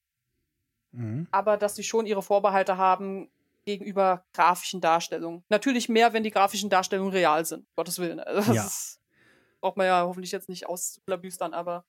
Mhm. 0.93 1.27
aber 1.31 1.57
dass 1.59 1.77
sie 1.77 1.83
schon 1.85 2.07
ihre 2.07 2.23
Vorbehalte 2.23 2.77
haben 2.79 3.31
gegenüber 3.67 4.25
grafischen 4.33 4.81
Darstellungen. 4.81 5.45
Natürlich 5.51 5.89
mehr, 5.91 6.15
wenn 6.15 6.23
die 6.23 6.31
grafischen 6.31 6.71
Darstellungen 6.71 7.13
real 7.13 7.45
sind, 7.45 7.67
Gottes 7.77 7.99
Willen. 7.99 8.19
Also, 8.21 8.53
das 8.55 8.99
Ja. 9.03 9.09
braucht 9.61 9.77
man 9.77 9.87
ja 9.87 10.03
hoffentlich 10.07 10.33
jetzt 10.33 10.49
nicht 10.49 10.67
auszuklabüstern, 10.67 11.53
aber 11.53 11.85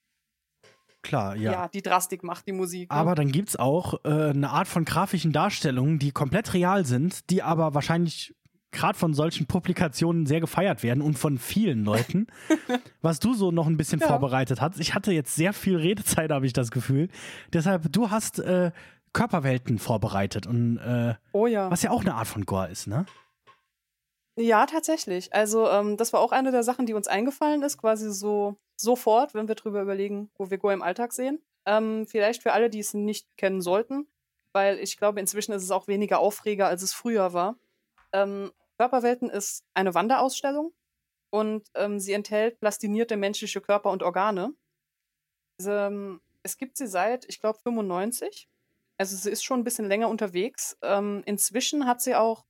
Klar, 1.02 1.36
ja. 1.36 1.52
ja. 1.52 1.68
die 1.68 1.82
Drastik 1.82 2.24
macht 2.24 2.46
die 2.48 2.52
Musik. 2.52 2.90
ne? 2.90 2.96
Aber 2.96 3.16
dann 3.16 3.32
gibt 3.32 3.50
es 3.50 3.56
auch 3.56 4.04
äh, 4.04 4.10
eine 4.30 4.50
Art 4.50 4.68
von 4.68 4.86
grafischen 4.86 5.32
Darstellungen, 5.32 5.98
die 6.00 6.12
komplett 6.12 6.54
real 6.54 6.86
sind, 6.86 7.30
die 7.30 7.42
aber 7.42 7.74
wahrscheinlich 7.74 8.36
gerade 8.72 8.98
von 8.98 9.14
solchen 9.14 9.48
Publikationen 9.48 10.26
sehr 10.26 10.42
gefeiert 10.42 10.84
werden 10.84 11.02
und 11.02 11.18
von 11.18 11.38
vielen 11.38 11.84
Leuten. 11.86 12.28
was 13.02 13.20
du 13.20 13.34
so 13.34 13.52
noch 13.52 13.66
ein 13.68 13.78
bisschen 13.78 14.00
Ja. 14.00 14.08
vorbereitet 14.08 14.62
hast. 14.62 14.80
Ich 14.80 14.94
hatte 14.94 15.12
jetzt 15.12 15.36
sehr 15.36 15.54
viel 15.54 15.78
Redezeit, 15.78 16.32
habe 16.32 16.46
ich 16.46 16.54
das 16.54 16.70
Gefühl. 16.70 17.10
Deshalb, 17.54 17.92
du 17.92 18.12
hast 18.12 18.40
äh, 18.40 18.72
Körperwelten 19.14 19.80
vorbereitet 19.80 20.46
und 20.46 20.78
äh, 20.78 21.16
oh 21.32 21.48
ja. 21.48 21.72
was 21.72 21.82
ja 21.82 21.90
auch 21.90 22.02
eine 22.02 22.14
Art 22.14 22.28
von 22.28 22.46
Gore 22.46 22.70
ist, 22.70 22.86
ne? 22.88 23.06
Ja, 24.38 24.66
tatsächlich. 24.66 25.34
Also 25.34 25.68
ähm, 25.70 25.98
das 25.98 26.14
war 26.14 26.22
auch 26.22 26.32
eine 26.32 26.52
der 26.52 26.64
Sachen, 26.64 26.86
die 26.86 26.94
uns 26.94 27.08
eingefallen 27.08 27.62
ist, 27.62 27.78
quasi 27.78 28.12
so 28.12 28.56
sofort, 28.78 29.34
wenn 29.34 29.48
wir 29.48 29.56
drüber 29.56 29.82
überlegen, 29.82 30.32
wo 30.38 30.50
wir 30.50 30.58
Go 30.58 30.70
im 30.70 30.82
Alltag 30.82 31.12
sehen. 31.12 31.44
Ähm, 31.66 32.08
vielleicht 32.08 32.42
für 32.44 32.54
alle, 32.54 32.70
die 32.70 32.80
es 32.80 32.94
nicht 32.94 33.28
kennen 33.38 33.62
sollten, 33.62 34.08
weil 34.54 34.80
ich 34.80 34.98
glaube, 34.98 35.20
inzwischen 35.20 35.52
ist 35.52 35.64
es 35.64 35.72
auch 35.72 35.88
weniger 35.88 36.20
Aufreger, 36.20 36.68
als 36.68 36.84
es 36.84 36.94
früher 36.94 37.34
war. 37.34 37.58
Ähm, 38.14 38.52
Körperwelten 38.78 39.30
ist 39.30 39.66
eine 39.74 39.94
Wanderausstellung 39.94 40.74
und 41.32 41.68
ähm, 41.76 42.00
sie 42.00 42.14
enthält 42.14 42.60
plastinierte 42.60 43.18
menschliche 43.18 43.62
Körper 43.62 43.92
und 43.92 44.04
Organe. 44.04 44.54
Ähm, 45.66 46.22
es 46.44 46.58
gibt 46.58 46.78
sie 46.78 46.88
seit, 46.88 47.26
ich 47.28 47.40
glaube, 47.40 47.60
95. 47.60 48.50
Also 48.98 49.16
sie 49.16 49.32
ist 49.32 49.44
schon 49.44 49.60
ein 49.62 49.64
bisschen 49.64 49.88
länger 49.88 50.10
unterwegs. 50.10 50.78
Ähm, 50.82 51.24
inzwischen 51.26 51.86
hat 51.86 52.02
sie 52.02 52.16
auch 52.16 52.46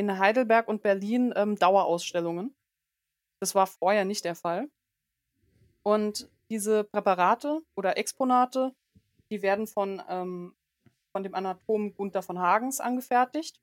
in 0.00 0.18
Heidelberg 0.18 0.66
und 0.66 0.82
Berlin 0.82 1.32
ähm, 1.36 1.56
Dauerausstellungen. 1.56 2.54
Das 3.40 3.54
war 3.54 3.66
vorher 3.66 4.04
nicht 4.04 4.24
der 4.24 4.34
Fall. 4.34 4.70
Und 5.82 6.30
diese 6.50 6.84
Präparate 6.84 7.62
oder 7.76 7.96
Exponate, 7.96 8.74
die 9.30 9.42
werden 9.42 9.66
von, 9.66 10.02
ähm, 10.08 10.54
von 11.12 11.22
dem 11.22 11.34
Anatomen 11.34 11.94
Gunther 11.94 12.22
von 12.22 12.38
Hagens 12.38 12.80
angefertigt. 12.80 13.60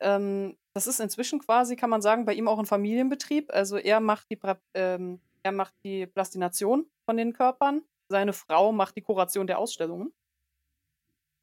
Ähm, 0.00 0.56
das 0.74 0.86
ist 0.86 1.00
inzwischen 1.00 1.38
quasi, 1.38 1.76
kann 1.76 1.90
man 1.90 2.02
sagen, 2.02 2.24
bei 2.24 2.34
ihm 2.34 2.48
auch 2.48 2.58
ein 2.58 2.66
Familienbetrieb. 2.66 3.52
Also 3.52 3.76
er 3.76 4.00
macht 4.00 4.30
die, 4.30 4.38
ähm, 4.74 5.20
er 5.42 5.52
macht 5.52 5.74
die 5.84 6.06
Plastination 6.06 6.90
von 7.04 7.16
den 7.16 7.32
Körpern, 7.32 7.82
seine 8.08 8.32
Frau 8.32 8.72
macht 8.72 8.96
die 8.96 9.02
Kuration 9.02 9.46
der 9.46 9.58
Ausstellungen. 9.58 10.12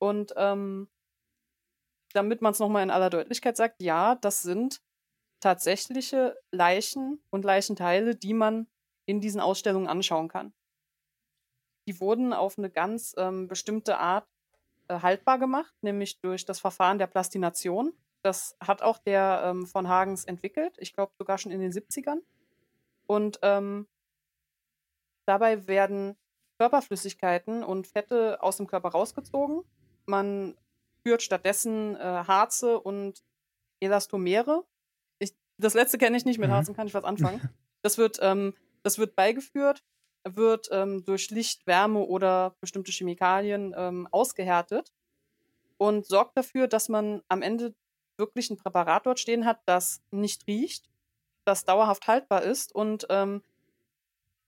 Und 0.02 0.34
ähm, 0.38 0.90
damit 2.14 2.42
man 2.42 2.54
es 2.54 2.60
nochmal 2.60 2.84
in 2.84 2.92
aller 2.92 3.10
Deutlichkeit 3.10 3.58
sagt, 3.58 3.82
ja, 3.82 4.16
das 4.16 4.42
sind 4.42 4.82
tatsächliche 5.40 6.38
Leichen 6.52 7.22
und 7.30 7.46
Leichenteile, 7.46 8.16
die 8.16 8.34
man 8.34 8.68
in 9.06 9.22
diesen 9.22 9.42
Ausstellungen 9.42 9.88
anschauen 9.88 10.28
kann. 10.28 10.54
Die 11.88 12.00
wurden 12.00 12.34
auf 12.34 12.58
eine 12.58 12.70
ganz 12.70 13.16
ähm, 13.18 13.48
bestimmte 13.48 13.98
Art 13.98 14.28
äh, 14.88 15.00
haltbar 15.02 15.40
gemacht, 15.40 15.74
nämlich 15.82 16.20
durch 16.20 16.46
das 16.46 16.60
Verfahren 16.60 17.00
der 17.00 17.08
Plastination. 17.08 17.94
Das 18.22 18.58
hat 18.60 18.82
auch 18.82 18.98
der 18.98 19.42
ähm, 19.46 19.66
von 19.66 19.88
Hagens 19.88 20.26
entwickelt, 20.26 20.76
ich 20.78 20.94
glaube 20.94 21.14
sogar 21.18 21.38
schon 21.38 21.52
in 21.52 21.62
den 21.62 21.72
70ern. 21.72 22.20
Und 23.08 23.40
ähm, 23.42 23.88
dabei 25.26 25.68
werden 25.68 26.16
Körperflüssigkeiten 26.60 27.64
und 27.64 27.88
Fette 27.88 28.44
aus 28.44 28.58
dem 28.58 28.68
Körper 28.68 28.90
rausgezogen. 28.90 29.64
Man 30.06 30.58
führt 31.04 31.22
stattdessen 31.22 31.96
äh, 31.96 32.00
Harze 32.00 32.80
und 32.80 33.24
Elastomere. 33.80 34.66
Ich, 35.20 35.34
das 35.58 35.74
letzte 35.74 35.98
kenne 35.98 36.18
ich 36.18 36.26
nicht, 36.26 36.40
mit 36.40 36.50
Mhm. 36.50 36.54
Harzen 36.54 36.76
kann 36.76 36.88
ich 36.88 36.94
was 36.94 37.04
anfangen. 37.06 37.50
Das 37.82 37.98
wird, 37.98 38.20
ähm, 38.22 38.54
das 38.84 38.98
wird 38.98 39.16
beigeführt, 39.16 39.84
wird 40.28 40.68
ähm, 40.72 41.04
durch 41.06 41.30
Licht, 41.30 41.66
Wärme 41.66 42.00
oder 42.00 42.56
bestimmte 42.60 42.92
Chemikalien 42.92 43.74
ähm, 43.78 44.08
ausgehärtet 44.12 44.92
und 45.78 46.06
sorgt 46.06 46.38
dafür, 46.38 46.68
dass 46.68 46.90
man 46.90 47.22
am 47.30 47.42
Ende 47.42 47.74
wirklich 48.18 48.50
ein 48.50 48.58
Präparat 48.58 49.06
dort 49.06 49.20
stehen 49.20 49.46
hat, 49.46 49.62
das 49.66 50.02
nicht 50.12 50.46
riecht, 50.46 50.90
das 51.46 51.64
dauerhaft 51.64 52.08
haltbar 52.08 52.44
ist 52.44 52.76
und 52.76 53.08
ähm, 53.10 53.42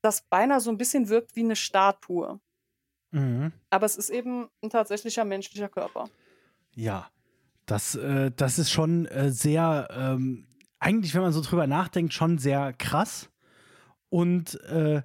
das 0.02 0.24
beinahe 0.24 0.60
so 0.60 0.70
ein 0.70 0.78
bisschen 0.78 1.08
wirkt 1.10 1.36
wie 1.36 1.44
eine 1.44 1.56
Statue. 1.56 2.40
Mhm. 3.12 3.54
Aber 3.70 3.86
es 3.86 3.96
ist 3.96 4.10
eben 4.10 4.50
ein 4.62 4.70
tatsächlicher 4.70 5.24
menschlicher 5.26 5.70
Körper. 5.70 6.10
Ja, 6.76 7.08
das, 7.66 7.96
äh, 7.96 8.32
das 8.36 8.60
ist 8.60 8.72
schon 8.72 9.06
äh, 9.06 9.32
sehr, 9.32 9.88
ähm, 9.92 10.48
eigentlich, 10.80 11.14
wenn 11.14 11.22
man 11.22 11.34
so 11.34 11.42
drüber 11.42 11.68
nachdenkt, 11.68 12.14
schon 12.14 12.38
sehr 12.38 12.74
krass. 12.74 13.30
Und 14.10 14.60
äh, 14.66 15.04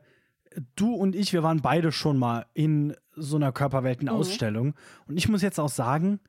du 0.75 0.95
und 0.95 1.14
ich, 1.14 1.33
wir 1.33 1.43
waren 1.43 1.62
beide 1.62 1.93
schon 1.93 2.19
mal 2.19 2.47
in 2.55 2.97
so 3.14 3.37
einer 3.37 3.53
Körperweltenausstellung. 3.53 4.75
Und 5.07 5.17
ich 5.17 5.29
muss 5.29 5.43
jetzt 5.43 5.61
auch 5.61 5.69
sagen, 5.69 6.21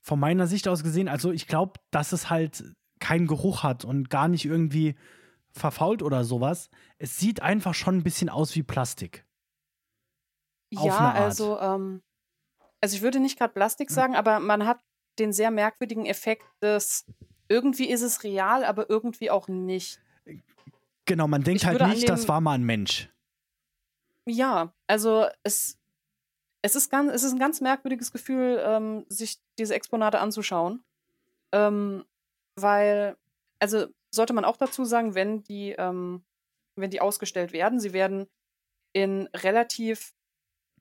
von 0.00 0.20
meiner 0.20 0.46
Sicht 0.46 0.68
aus 0.68 0.82
gesehen, 0.82 1.08
also 1.08 1.32
ich 1.32 1.46
glaube, 1.46 1.74
dass 1.90 2.12
es 2.12 2.30
halt 2.30 2.64
keinen 2.98 3.26
Geruch 3.26 3.62
hat 3.62 3.84
und 3.84 4.10
gar 4.10 4.28
nicht 4.28 4.44
irgendwie 4.44 4.94
verfault 5.50 6.02
oder 6.02 6.24
sowas. 6.24 6.70
Es 6.98 7.18
sieht 7.18 7.42
einfach 7.42 7.74
schon 7.74 7.98
ein 7.98 8.02
bisschen 8.02 8.28
aus 8.28 8.54
wie 8.54 8.62
Plastik. 8.62 9.24
Auf 10.76 10.86
ja, 10.86 11.12
also, 11.12 11.58
ähm, 11.60 12.02
also 12.80 12.96
ich 12.96 13.02
würde 13.02 13.20
nicht 13.20 13.38
gerade 13.38 13.52
Plastik 13.52 13.90
sagen, 13.90 14.14
aber 14.14 14.40
man 14.40 14.66
hat 14.66 14.80
den 15.18 15.32
sehr 15.32 15.50
merkwürdigen 15.50 16.06
Effekt 16.06 16.44
des 16.62 17.04
irgendwie 17.48 17.88
ist 17.88 18.02
es 18.02 18.22
real, 18.24 18.64
aber 18.64 18.88
irgendwie 18.90 19.30
auch 19.30 19.48
nicht. 19.48 20.00
Genau, 21.06 21.26
man 21.26 21.42
denkt 21.42 21.62
Ich 21.62 21.66
halt 21.66 21.80
nicht, 21.88 22.08
das 22.08 22.28
war 22.28 22.40
mal 22.40 22.52
ein 22.52 22.64
Mensch. 22.64 23.08
Ja, 24.26 24.74
also 24.86 25.26
es, 25.42 25.78
es, 26.60 26.76
ist, 26.76 26.90
ganz, 26.90 27.10
es 27.12 27.24
ist 27.24 27.32
ein 27.32 27.38
ganz 27.38 27.62
merkwürdiges 27.62 28.12
Gefühl, 28.12 28.62
ähm, 28.62 29.06
sich 29.08 29.38
diese 29.58 29.74
Exponate 29.74 30.20
anzuschauen. 30.20 30.84
Ähm, 31.52 32.04
weil, 32.56 33.16
also 33.58 33.86
sollte 34.10 34.34
man 34.34 34.44
auch 34.44 34.58
dazu 34.58 34.84
sagen, 34.84 35.14
wenn 35.14 35.42
die, 35.44 35.74
ähm, 35.78 36.22
wenn 36.76 36.90
die 36.90 37.00
ausgestellt 37.00 37.52
werden, 37.52 37.80
sie 37.80 37.94
werden 37.94 38.26
in 38.92 39.28
relativ 39.34 40.12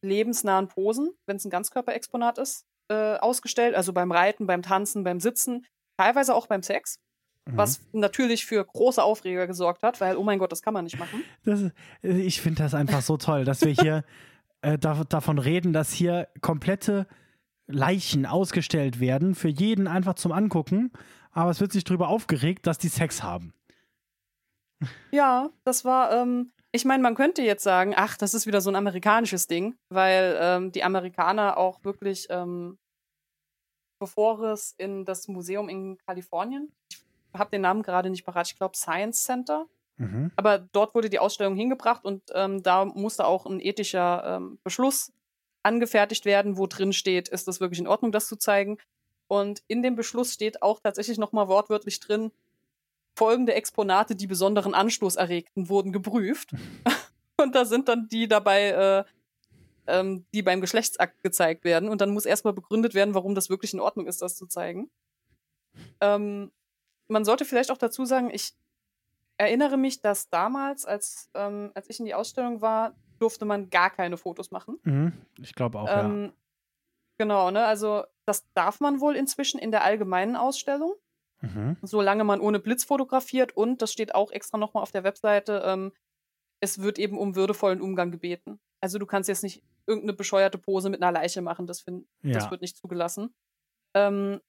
lebensnahen 0.01 0.67
Posen, 0.67 1.09
wenn 1.25 1.37
es 1.37 1.45
ein 1.45 1.49
Ganzkörperexponat 1.49 2.37
ist, 2.37 2.65
äh, 2.89 3.15
ausgestellt, 3.17 3.75
also 3.75 3.93
beim 3.93 4.11
Reiten, 4.11 4.47
beim 4.47 4.61
Tanzen, 4.61 5.03
beim 5.03 5.19
Sitzen, 5.19 5.65
teilweise 5.97 6.33
auch 6.35 6.47
beim 6.47 6.63
Sex, 6.63 6.99
Mhm. 7.45 7.57
was 7.57 7.81
natürlich 7.93 8.45
für 8.45 8.63
große 8.63 9.01
Aufreger 9.01 9.47
gesorgt 9.47 9.81
hat, 9.83 9.99
weil, 10.01 10.17
oh 10.17 10.23
mein 10.23 10.39
Gott, 10.39 10.51
das 10.51 10.61
kann 10.61 10.73
man 10.73 10.83
nicht 10.83 10.99
machen. 10.99 11.23
Das, 11.45 11.61
ist- 11.61 11.73
ich 12.03 12.41
finde 12.41 12.63
das 12.63 12.73
einfach 12.73 13.01
so 13.01 13.17
toll, 13.17 13.45
dass 13.45 13.61
wir 13.61 13.71
hier 13.71 14.03
äh, 14.61 14.77
da, 14.77 15.03
davon 15.07 15.37
reden, 15.39 15.71
dass 15.73 15.91
hier 15.93 16.27
komplette 16.41 17.07
Leichen 17.67 18.25
ausgestellt 18.25 18.99
werden, 18.99 19.35
für 19.35 19.49
jeden 19.49 19.87
einfach 19.87 20.13
zum 20.15 20.31
Angucken, 20.31 20.91
aber 21.31 21.51
es 21.51 21.59
wird 21.59 21.71
sich 21.73 21.83
darüber 21.83 22.07
aufgeregt, 22.07 22.65
dass 22.65 22.77
die 22.77 22.87
Sex 22.87 23.21
haben. 23.23 23.53
Ja, 25.11 25.49
das 25.63 25.85
war, 25.85 26.11
ähm, 26.11 26.51
ich 26.71 26.85
meine, 26.85 27.01
man 27.01 27.15
könnte 27.15 27.41
jetzt 27.41 27.63
sagen, 27.63 27.93
ach, 27.95 28.17
das 28.17 28.33
ist 28.33 28.45
wieder 28.45 28.61
so 28.61 28.69
ein 28.69 28.75
amerikanisches 28.75 29.47
Ding, 29.47 29.75
weil 29.89 30.37
ähm, 30.39 30.71
die 30.71 30.83
Amerikaner 30.83 31.57
auch 31.57 31.83
wirklich, 31.83 32.27
ähm, 32.29 32.77
bevor 33.99 34.41
es 34.43 34.73
in 34.77 35.05
das 35.05 35.27
Museum 35.27 35.69
in 35.69 35.97
Kalifornien, 36.05 36.71
ich 36.89 37.39
habe 37.39 37.49
den 37.51 37.61
Namen 37.61 37.83
gerade 37.83 38.09
nicht 38.09 38.25
parat, 38.25 38.47
ich 38.47 38.57
glaube 38.57 38.77
Science 38.77 39.23
Center, 39.23 39.65
Mhm. 39.99 40.31
aber 40.35 40.59
dort 40.59 40.93
wurde 40.93 41.09
die 41.09 41.17
Ausstellung 41.17 41.55
hingebracht 41.55 42.05
und 42.05 42.21
ähm, 42.35 42.61
da 42.61 42.85
musste 42.85 43.25
auch 43.25 43.47
ein 43.47 43.59
ethischer 43.59 44.23
ähm, 44.37 44.59
Beschluss 44.63 45.11
angefertigt 45.63 46.23
werden, 46.25 46.57
wo 46.57 46.67
drin 46.67 46.93
steht, 46.93 47.27
ist 47.29 47.47
das 47.47 47.59
wirklich 47.59 47.79
in 47.79 47.87
Ordnung, 47.87 48.11
das 48.11 48.27
zu 48.27 48.35
zeigen. 48.35 48.77
Und 49.27 49.63
in 49.67 49.81
dem 49.81 49.95
Beschluss 49.95 50.33
steht 50.33 50.61
auch 50.61 50.79
tatsächlich 50.79 51.17
nochmal 51.17 51.47
wortwörtlich 51.47 51.99
drin, 51.99 52.31
folgende 53.17 53.55
Exponate, 53.55 54.15
die 54.15 54.27
besonderen 54.27 54.73
Anstoß 54.73 55.15
erregten, 55.15 55.69
wurden 55.69 55.91
geprüft. 55.91 56.51
und 57.41 57.55
da 57.55 57.65
sind 57.65 57.87
dann 57.87 58.07
die 58.07 58.27
dabei, 58.27 58.69
äh, 58.69 59.03
ähm, 59.87 60.25
die 60.33 60.43
beim 60.43 60.61
Geschlechtsakt 60.61 61.23
gezeigt 61.23 61.63
werden. 61.63 61.89
Und 61.89 61.99
dann 61.99 62.11
muss 62.11 62.25
erstmal 62.25 62.53
begründet 62.53 62.93
werden, 62.93 63.15
warum 63.15 63.33
das 63.33 63.49
wirklich 63.49 63.73
in 63.73 63.79
Ordnung 63.79 64.05
ist, 64.05 64.21
das 64.21 64.35
zu 64.35 64.45
zeigen. 64.45 64.91
Ähm, 65.99 66.51
man 67.07 67.25
sollte 67.25 67.45
vielleicht 67.45 67.71
auch 67.71 67.77
dazu 67.77 68.05
sagen, 68.05 68.29
ich 68.31 68.53
erinnere 69.37 69.77
mich, 69.77 70.01
dass 70.01 70.29
damals, 70.29 70.85
als, 70.85 71.29
ähm, 71.33 71.71
als 71.73 71.89
ich 71.89 71.99
in 71.99 72.05
die 72.05 72.13
Ausstellung 72.13 72.61
war, 72.61 72.95
durfte 73.19 73.45
man 73.45 73.69
gar 73.71 73.89
keine 73.89 74.17
Fotos 74.17 74.51
machen. 74.51 74.79
Mhm, 74.83 75.13
ich 75.39 75.55
glaube 75.55 75.79
auch, 75.79 75.87
ähm, 75.89 76.25
ja. 76.25 76.31
Genau, 77.19 77.49
ne? 77.49 77.65
Also 77.65 78.03
das 78.25 78.45
darf 78.53 78.79
man 78.79 78.99
wohl 78.99 79.15
inzwischen 79.15 79.59
in 79.59 79.71
der 79.71 79.83
allgemeinen 79.83 80.35
Ausstellung, 80.35 80.93
Mhm. 81.41 81.77
solange 81.83 82.23
man 82.23 82.39
ohne 82.39 82.59
Blitz 82.59 82.83
fotografiert 82.83 83.55
und 83.55 83.81
das 83.81 83.91
steht 83.91 84.15
auch 84.15 84.31
extra 84.31 84.57
nochmal 84.57 84.81
auf 84.83 84.91
der 84.91 85.03
Webseite, 85.03 85.61
ähm, 85.65 85.91
es 86.59 86.81
wird 86.81 86.97
eben 86.97 87.17
um 87.17 87.35
würdevollen 87.35 87.81
Umgang 87.81 88.09
gebeten. 88.11 88.59
Also 88.81 88.97
du 88.97 89.05
kannst 89.05 89.29
jetzt 89.29 89.43
nicht 89.43 89.63
irgendeine 89.85 90.13
bescheuerte 90.13 90.57
Pose 90.57 90.89
mit 90.89 91.01
einer 91.01 91.11
Leiche 91.11 91.41
machen, 91.41 91.67
das, 91.67 91.81
find, 91.81 92.07
das 92.23 92.45
Ja. 92.45 92.51
wird 92.51 92.61
nicht 92.61 92.75
zugelassen. 92.77 93.33
Ähm, 93.93 94.41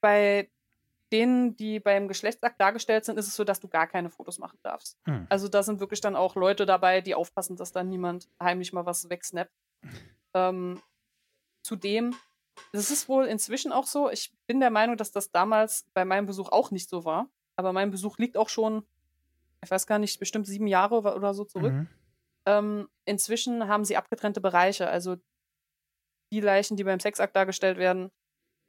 bei 0.00 0.50
denen, 1.12 1.56
die 1.56 1.80
beim 1.80 2.08
Geschlechtsakt 2.08 2.60
dargestellt 2.60 3.04
sind, 3.04 3.18
ist 3.18 3.26
es 3.26 3.34
so, 3.36 3.44
dass 3.44 3.60
du 3.60 3.68
gar 3.68 3.86
keine 3.86 4.10
Fotos 4.10 4.38
machen 4.38 4.58
darfst. 4.62 4.96
Mhm. 5.06 5.26
Also 5.28 5.48
da 5.48 5.62
sind 5.62 5.80
wirklich 5.80 6.00
dann 6.00 6.16
auch 6.16 6.36
Leute 6.36 6.64
dabei, 6.66 7.00
die 7.02 7.14
aufpassen, 7.14 7.56
dass 7.56 7.72
da 7.72 7.82
niemand 7.84 8.28
heimlich 8.42 8.72
mal 8.72 8.86
was 8.86 9.10
wegsnappt. 9.10 9.52
Ähm, 10.34 10.80
zudem, 11.62 12.14
das 12.72 12.90
ist 12.90 13.08
wohl 13.08 13.26
inzwischen 13.26 13.72
auch 13.72 13.86
so, 13.86 14.10
ich 14.10 14.32
bin 14.46 14.60
der 14.60 14.70
Meinung, 14.70 14.96
dass 14.96 15.12
das 15.12 15.30
damals 15.30 15.86
bei 15.94 16.04
meinem 16.04 16.26
Besuch 16.26 16.50
auch 16.50 16.70
nicht 16.70 16.88
so 16.88 17.04
war. 17.04 17.28
Aber 17.56 17.72
mein 17.72 17.90
Besuch 17.90 18.18
liegt 18.18 18.36
auch 18.36 18.48
schon, 18.48 18.84
ich 19.62 19.70
weiß 19.70 19.86
gar 19.86 19.98
nicht, 19.98 20.18
bestimmt 20.18 20.46
sieben 20.46 20.66
Jahre 20.66 20.96
oder 20.96 21.34
so 21.34 21.44
zurück. 21.44 21.72
Mhm. 21.72 21.88
Ähm, 22.46 22.88
inzwischen 23.04 23.68
haben 23.68 23.84
sie 23.84 23.96
abgetrennte 23.96 24.40
Bereiche. 24.40 24.88
Also 24.88 25.16
die 26.32 26.40
Leichen, 26.40 26.76
die 26.76 26.84
beim 26.84 27.00
Sexakt 27.00 27.36
dargestellt 27.36 27.76
werden, 27.76 28.10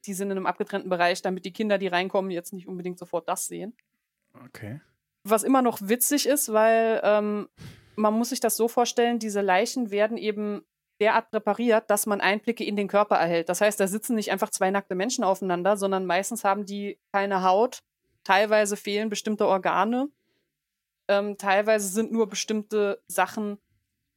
die 0.06 0.14
sind 0.14 0.32
in 0.32 0.38
einem 0.38 0.48
abgetrennten 0.48 0.90
Bereich, 0.90 1.22
damit 1.22 1.46
die 1.46 1.54
Kinder, 1.54 1.78
die 1.78 1.88
reinkommen, 1.88 2.32
jetzt 2.32 2.54
nicht 2.54 2.68
unbedingt 2.68 3.00
sofort 3.00 3.30
das 3.30 3.48
sehen. 3.48 3.76
Okay. 4.46 4.82
Was 5.24 5.44
immer 5.44 5.62
noch 5.62 5.80
witzig 5.82 6.28
ist, 6.28 6.52
weil 6.52 7.00
ähm, 7.04 7.48
man 7.96 8.14
muss 8.14 8.30
sich 8.30 8.40
das 8.40 8.58
so 8.58 8.68
vorstellen, 8.68 9.20
diese 9.20 9.42
Leichen 9.42 9.92
werden 9.92 10.18
eben 10.18 10.66
derart 11.02 11.32
präpariert, 11.32 11.90
dass 11.90 12.06
man 12.06 12.22
Einblicke 12.22 12.64
in 12.64 12.76
den 12.78 12.88
Körper 12.88 13.16
erhält. 13.18 13.50
Das 13.50 13.60
heißt, 13.60 13.80
da 13.80 13.88
sitzen 13.88 14.16
nicht 14.16 14.32
einfach 14.32 14.50
zwei 14.52 14.72
nackte 14.72 14.96
Menschen 14.96 15.24
aufeinander, 15.26 15.76
sondern 15.76 16.06
meistens 16.06 16.44
haben 16.46 16.66
die 16.66 17.00
keine 17.12 17.44
Haut, 17.44 17.82
teilweise 18.24 18.78
fehlen 18.78 19.10
bestimmte 19.10 19.48
Organe, 19.48 20.10
ähm, 21.10 21.38
teilweise 21.38 21.88
sind 21.88 22.12
nur 22.12 22.30
bestimmte 22.30 23.02
Sachen 23.08 23.58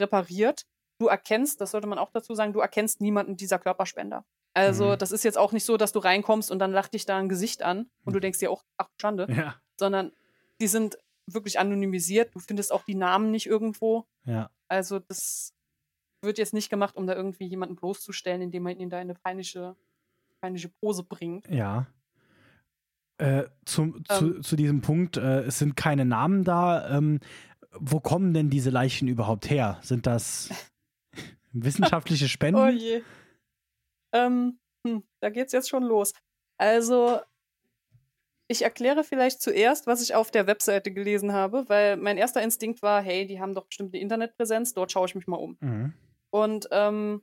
repariert. 0.00 0.66
Du 1.00 1.06
erkennst, 1.08 1.60
das 1.60 1.70
sollte 1.72 1.86
man 1.88 1.98
auch 1.98 2.10
dazu 2.12 2.34
sagen, 2.34 2.52
du 2.52 2.60
erkennst 2.60 3.00
niemanden 3.00 3.36
dieser 3.36 3.58
Körperspender. 3.58 4.24
Also, 4.52 4.90
Mhm. 4.92 4.98
das 4.98 5.10
ist 5.10 5.24
jetzt 5.24 5.38
auch 5.38 5.50
nicht 5.52 5.64
so, 5.64 5.76
dass 5.76 5.90
du 5.92 5.98
reinkommst 5.98 6.50
und 6.50 6.58
dann 6.60 6.70
lacht 6.72 6.94
dich 6.94 7.06
da 7.06 7.16
ein 7.16 7.28
Gesicht 7.28 7.62
an 7.62 7.90
und 8.04 8.12
du 8.12 8.20
denkst 8.20 8.38
dir 8.38 8.50
auch, 8.52 8.62
ach, 8.76 8.88
Schande 9.00 9.26
Ja. 9.28 9.56
sondern 9.76 10.12
die 10.60 10.68
sind 10.68 10.96
wirklich 11.26 11.58
anonymisiert. 11.58 12.34
Du 12.34 12.38
findest 12.38 12.70
auch 12.70 12.84
die 12.84 12.94
Namen 12.94 13.30
nicht 13.32 13.46
irgendwo. 13.46 14.06
Ja. 14.26 14.50
Also 14.68 14.98
das 15.00 15.53
wird 16.24 16.38
jetzt 16.38 16.54
nicht 16.54 16.70
gemacht, 16.70 16.96
um 16.96 17.06
da 17.06 17.14
irgendwie 17.14 17.46
jemanden 17.46 17.76
bloßzustellen, 17.76 18.42
indem 18.42 18.64
man 18.64 18.78
ihn 18.78 18.90
da 18.90 18.98
in 18.98 19.10
eine 19.10 19.14
peinliche, 19.14 19.76
peinliche 20.40 20.68
Pose 20.68 21.02
bringt. 21.02 21.48
Ja. 21.48 21.86
Äh, 23.18 23.44
zum, 23.64 24.04
zu, 24.06 24.36
Ähm. 24.36 24.42
zu 24.42 24.56
diesem 24.56 24.80
Punkt, 24.80 25.16
äh, 25.16 25.42
es 25.42 25.58
sind 25.58 25.76
keine 25.76 26.04
Namen 26.04 26.44
da. 26.44 26.96
Ähm, 26.96 27.20
wo 27.72 28.00
kommen 28.00 28.34
denn 28.34 28.50
diese 28.50 28.70
Leichen 28.70 29.08
überhaupt 29.08 29.48
her? 29.50 29.78
Sind 29.82 30.06
das 30.06 30.50
wissenschaftliche 31.52 32.28
Spenden? 32.28 32.60
Oh 32.60 32.68
je. 32.68 33.02
Ähm, 34.12 34.58
hm, 34.86 35.02
da 35.20 35.30
geht's 35.30 35.52
jetzt 35.52 35.68
schon 35.68 35.84
los. 35.84 36.12
Also, 36.56 37.20
ich 38.46 38.62
erkläre 38.62 39.04
vielleicht 39.04 39.40
zuerst, 39.42 39.86
was 39.86 40.02
ich 40.02 40.14
auf 40.14 40.30
der 40.30 40.46
Webseite 40.46 40.92
gelesen 40.92 41.32
habe, 41.32 41.68
weil 41.68 41.96
mein 41.96 42.18
erster 42.18 42.42
Instinkt 42.42 42.82
war, 42.82 43.02
hey, 43.02 43.26
die 43.26 43.40
haben 43.40 43.54
doch 43.54 43.66
bestimmt 43.66 43.94
eine 43.94 44.02
Internetpräsenz, 44.02 44.74
dort 44.74 44.92
schaue 44.92 45.06
ich 45.06 45.14
mich 45.14 45.26
mal 45.26 45.36
um. 45.36 45.56
Mhm. 45.60 45.92
Und 46.34 46.66
ähm, 46.72 47.22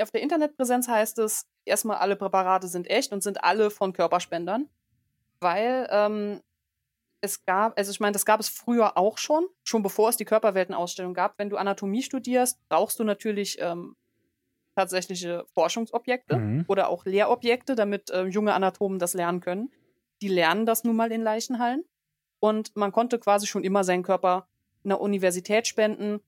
auf 0.00 0.10
der 0.10 0.22
Internetpräsenz 0.22 0.88
heißt 0.88 1.20
es, 1.20 1.46
erstmal 1.64 1.98
alle 1.98 2.16
Präparate 2.16 2.66
sind 2.66 2.90
echt 2.90 3.12
und 3.12 3.22
sind 3.22 3.44
alle 3.44 3.70
von 3.70 3.92
Körperspendern, 3.92 4.68
weil 5.38 5.86
ähm, 5.92 6.40
es 7.20 7.44
gab, 7.44 7.78
also 7.78 7.92
ich 7.92 8.00
meine, 8.00 8.10
das 8.10 8.26
gab 8.26 8.40
es 8.40 8.48
früher 8.48 8.98
auch 8.98 9.18
schon, 9.18 9.46
schon 9.62 9.84
bevor 9.84 10.08
es 10.08 10.16
die 10.16 10.24
Körperweltenausstellung 10.24 11.14
gab. 11.14 11.38
Wenn 11.38 11.48
du 11.48 11.58
Anatomie 11.58 12.02
studierst, 12.02 12.58
brauchst 12.68 12.98
du 12.98 13.04
natürlich 13.04 13.58
ähm, 13.60 13.94
tatsächliche 14.74 15.44
Forschungsobjekte 15.54 16.36
Mhm. 16.38 16.64
oder 16.66 16.88
auch 16.88 17.04
Lehrobjekte, 17.04 17.76
damit 17.76 18.10
äh, 18.10 18.24
junge 18.24 18.54
Anatomen 18.54 18.98
das 18.98 19.14
lernen 19.14 19.38
können. 19.38 19.70
Die 20.22 20.28
lernen 20.28 20.66
das 20.66 20.82
nun 20.82 20.96
mal 20.96 21.12
in 21.12 21.22
Leichenhallen. 21.22 21.84
Und 22.40 22.74
man 22.74 22.90
konnte 22.90 23.20
quasi 23.20 23.46
schon 23.46 23.62
immer 23.62 23.84
seinen 23.84 24.02
Körper 24.02 24.48
einer 24.82 25.00
Universität 25.00 25.68
spenden, 25.68 26.20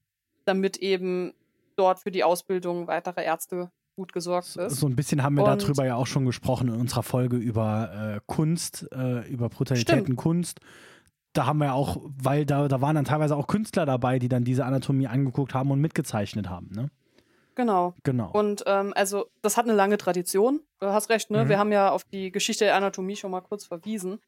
damit 0.44 0.76
eben 0.78 1.32
dort 1.76 2.00
für 2.00 2.10
die 2.10 2.24
Ausbildung 2.24 2.86
weiterer 2.86 3.22
Ärzte 3.22 3.70
gut 3.96 4.12
gesorgt 4.12 4.56
ist. 4.56 4.76
So 4.80 4.86
ein 4.88 4.96
bisschen 4.96 5.22
haben 5.22 5.36
wir 5.36 5.44
Und- 5.44 5.62
darüber 5.62 5.84
ja 5.86 5.94
auch 5.96 6.06
schon 6.06 6.24
gesprochen 6.26 6.68
in 6.68 6.74
unserer 6.74 7.02
Folge 7.02 7.36
über 7.36 8.16
äh, 8.16 8.20
Kunst, 8.26 8.88
äh, 8.92 9.26
über 9.28 9.48
Brutalitäten 9.48 10.02
Stimmt. 10.04 10.18
Kunst. 10.18 10.60
Da 11.32 11.46
haben 11.46 11.58
wir 11.58 11.74
auch, 11.74 12.00
weil 12.22 12.44
da, 12.46 12.68
da 12.68 12.80
waren 12.80 12.94
dann 12.94 13.04
teilweise 13.04 13.36
auch 13.36 13.46
Künstler 13.46 13.86
dabei, 13.86 14.18
die 14.18 14.28
dann 14.28 14.44
diese 14.44 14.64
Anatomie 14.64 15.08
angeguckt 15.08 15.54
haben 15.54 15.70
und 15.70 15.80
mitgezeichnet 15.80 16.48
haben. 16.48 16.70
Ne? 16.72 16.90
Genau. 17.56 17.94
Genau. 18.02 18.30
Und 18.32 18.64
ähm, 18.66 18.92
also 18.96 19.26
das 19.42 19.56
hat 19.56 19.64
eine 19.66 19.74
lange 19.74 19.96
Tradition. 19.96 20.60
Du 20.80 20.86
hast 20.88 21.08
recht, 21.10 21.30
ne? 21.30 21.44
Mhm. 21.44 21.48
Wir 21.48 21.58
haben 21.58 21.72
ja 21.72 21.90
auf 21.90 22.04
die 22.04 22.30
Geschichte 22.32 22.64
der 22.64 22.76
Anatomie 22.76 23.16
schon 23.16 23.30
mal 23.30 23.40
kurz 23.40 23.64
verwiesen. 23.64 24.18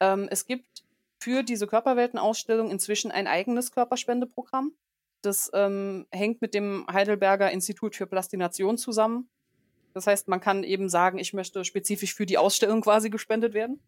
Ähm, 0.00 0.28
es 0.30 0.46
gibt 0.46 0.84
für 1.20 1.42
diese 1.42 1.66
Körperweltenausstellung 1.66 2.70
inzwischen 2.70 3.10
ein 3.10 3.26
eigenes 3.26 3.72
Körperspendeprogramm. 3.72 4.72
Das 5.22 5.50
ähm, 5.52 6.06
hängt 6.10 6.40
mit 6.40 6.54
dem 6.54 6.86
Heidelberger 6.90 7.50
Institut 7.50 7.96
für 7.96 8.06
Plastination 8.06 8.78
zusammen. 8.78 9.28
Das 9.94 10.06
heißt, 10.06 10.28
man 10.28 10.40
kann 10.40 10.62
eben 10.62 10.88
sagen, 10.88 11.18
ich 11.18 11.32
möchte 11.32 11.64
spezifisch 11.64 12.14
für 12.14 12.26
die 12.26 12.38
Ausstellung 12.38 12.80
quasi 12.82 13.10
gespendet 13.10 13.54
werden. 13.54 13.80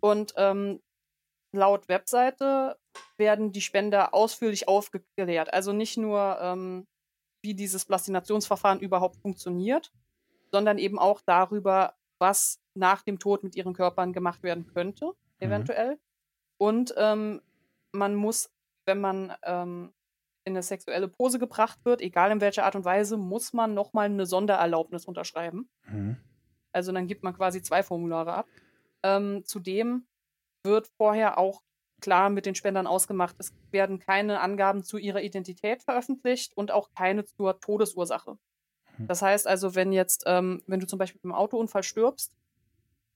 Und 0.00 0.34
ähm, 0.36 0.80
laut 1.52 1.88
Webseite 1.88 2.76
werden 3.16 3.52
die 3.52 3.60
Spender 3.60 4.14
ausführlich 4.14 4.68
aufgeklärt. 4.68 5.52
Also 5.52 5.72
nicht 5.72 5.96
nur, 5.96 6.38
ähm, 6.40 6.86
wie 7.42 7.54
dieses 7.54 7.84
Plastinationsverfahren 7.84 8.80
überhaupt 8.80 9.16
funktioniert, 9.16 9.92
sondern 10.52 10.78
eben 10.78 10.98
auch 10.98 11.20
darüber, 11.22 11.94
was 12.18 12.60
nach 12.74 13.02
dem 13.02 13.18
Tod 13.18 13.42
mit 13.42 13.56
ihren 13.56 13.74
Körpern 13.74 14.12
gemacht 14.12 14.42
werden 14.42 14.66
könnte, 14.66 15.12
eventuell. 15.40 15.98
Und 16.56 16.94
ähm, 16.96 17.42
man 17.90 18.14
muss, 18.14 18.50
wenn 18.86 19.00
man 19.00 19.34
ähm, 19.42 19.92
in 20.44 20.54
eine 20.54 20.62
sexuelle 20.62 21.08
Pose 21.08 21.38
gebracht 21.38 21.78
wird, 21.84 22.00
egal 22.00 22.30
in 22.30 22.40
welcher 22.40 22.64
Art 22.64 22.74
und 22.74 22.84
Weise, 22.84 23.16
muss 23.16 23.52
man 23.52 23.74
nochmal 23.74 24.06
eine 24.06 24.26
Sondererlaubnis 24.26 25.04
unterschreiben. 25.04 25.68
mhm. 25.84 26.16
Also 26.74 26.90
dann 26.90 27.06
gibt 27.06 27.22
man 27.22 27.36
quasi 27.36 27.60
zwei 27.60 27.82
Formulare 27.82 28.32
ab. 28.32 28.46
Ähm, 29.02 29.44
zudem 29.44 30.06
wird 30.64 30.88
vorher 30.96 31.36
auch 31.36 31.62
klar 32.00 32.30
mit 32.30 32.46
den 32.46 32.54
Spendern 32.54 32.86
ausgemacht, 32.86 33.36
es 33.38 33.54
werden 33.70 33.98
keine 33.98 34.40
Angaben 34.40 34.82
zu 34.82 34.98
ihrer 34.98 35.22
Identität 35.22 35.82
veröffentlicht 35.82 36.56
und 36.56 36.70
auch 36.70 36.90
keine 36.94 37.24
zur 37.24 37.60
Todesursache. 37.60 38.38
Mhm. 38.98 39.06
Das 39.06 39.22
heißt 39.22 39.46
also, 39.46 39.74
wenn 39.74 39.92
jetzt, 39.92 40.24
ähm, 40.26 40.62
wenn 40.66 40.80
du 40.80 40.86
zum 40.86 40.98
Beispiel 40.98 41.20
beim 41.22 41.32
Autounfall 41.32 41.82
stirbst 41.82 42.32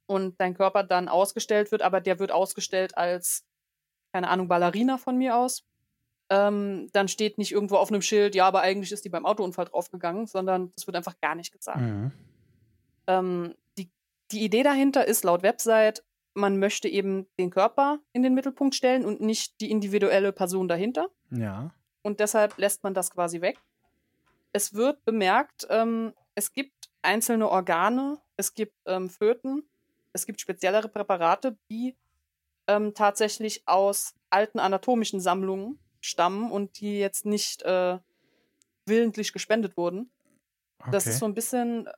und 0.06 0.40
dein 0.40 0.54
Körper 0.54 0.84
dann 0.84 1.08
ausgestellt 1.08 1.72
wird, 1.72 1.82
aber 1.82 2.00
der 2.00 2.18
wird 2.18 2.30
ausgestellt 2.30 2.96
als, 2.96 3.44
keine 4.12 4.28
Ahnung, 4.28 4.48
Ballerina 4.48 4.98
von 4.98 5.18
mir 5.18 5.36
aus, 5.36 5.64
ähm, 6.28 6.88
dann 6.92 7.08
steht 7.08 7.38
nicht 7.38 7.52
irgendwo 7.52 7.76
auf 7.76 7.90
einem 7.90 8.02
Schild, 8.02 8.34
ja, 8.34 8.46
aber 8.46 8.60
eigentlich 8.62 8.92
ist 8.92 9.04
die 9.04 9.08
beim 9.08 9.26
Autounfall 9.26 9.66
draufgegangen, 9.66 10.26
sondern 10.26 10.72
das 10.72 10.86
wird 10.86 10.96
einfach 10.96 11.20
gar 11.20 11.34
nicht 11.34 11.52
gesagt. 11.52 11.80
Mhm. 11.80 12.12
Ähm, 13.06 13.54
die, 13.78 13.88
die 14.32 14.42
Idee 14.42 14.62
dahinter 14.62 15.06
ist 15.06 15.24
laut 15.24 15.42
Website, 15.42 16.02
man 16.34 16.58
möchte 16.58 16.88
eben 16.88 17.26
den 17.38 17.50
Körper 17.50 17.98
in 18.12 18.22
den 18.22 18.34
Mittelpunkt 18.34 18.74
stellen 18.74 19.04
und 19.04 19.20
nicht 19.20 19.60
die 19.60 19.70
individuelle 19.70 20.32
Person 20.32 20.68
dahinter. 20.68 21.08
Ja. 21.30 21.70
Und 22.02 22.20
deshalb 22.20 22.58
lässt 22.58 22.82
man 22.82 22.92
das 22.92 23.10
quasi 23.10 23.40
weg. 23.40 23.58
Es 24.52 24.74
wird 24.74 25.04
bemerkt, 25.04 25.66
ähm, 25.70 26.12
es 26.34 26.52
gibt 26.52 26.90
einzelne 27.02 27.48
Organe, 27.48 28.18
es 28.36 28.54
gibt 28.54 28.74
ähm, 28.86 29.08
Föten, 29.08 29.64
es 30.12 30.26
gibt 30.26 30.40
speziellere 30.40 30.88
Präparate, 30.88 31.56
die 31.70 31.96
ähm, 32.66 32.94
tatsächlich 32.94 33.62
aus 33.66 34.14
alten 34.28 34.58
anatomischen 34.58 35.20
Sammlungen 35.20 35.78
stammen 36.06 36.50
und 36.50 36.80
die 36.80 36.98
jetzt 36.98 37.26
nicht 37.26 37.62
äh, 37.62 37.98
willentlich 38.86 39.32
gespendet 39.32 39.76
wurden. 39.76 40.10
Okay. 40.80 40.90
Das 40.92 41.06
ist 41.06 41.18
so 41.18 41.26
ein 41.26 41.34
bisschen, 41.34 41.88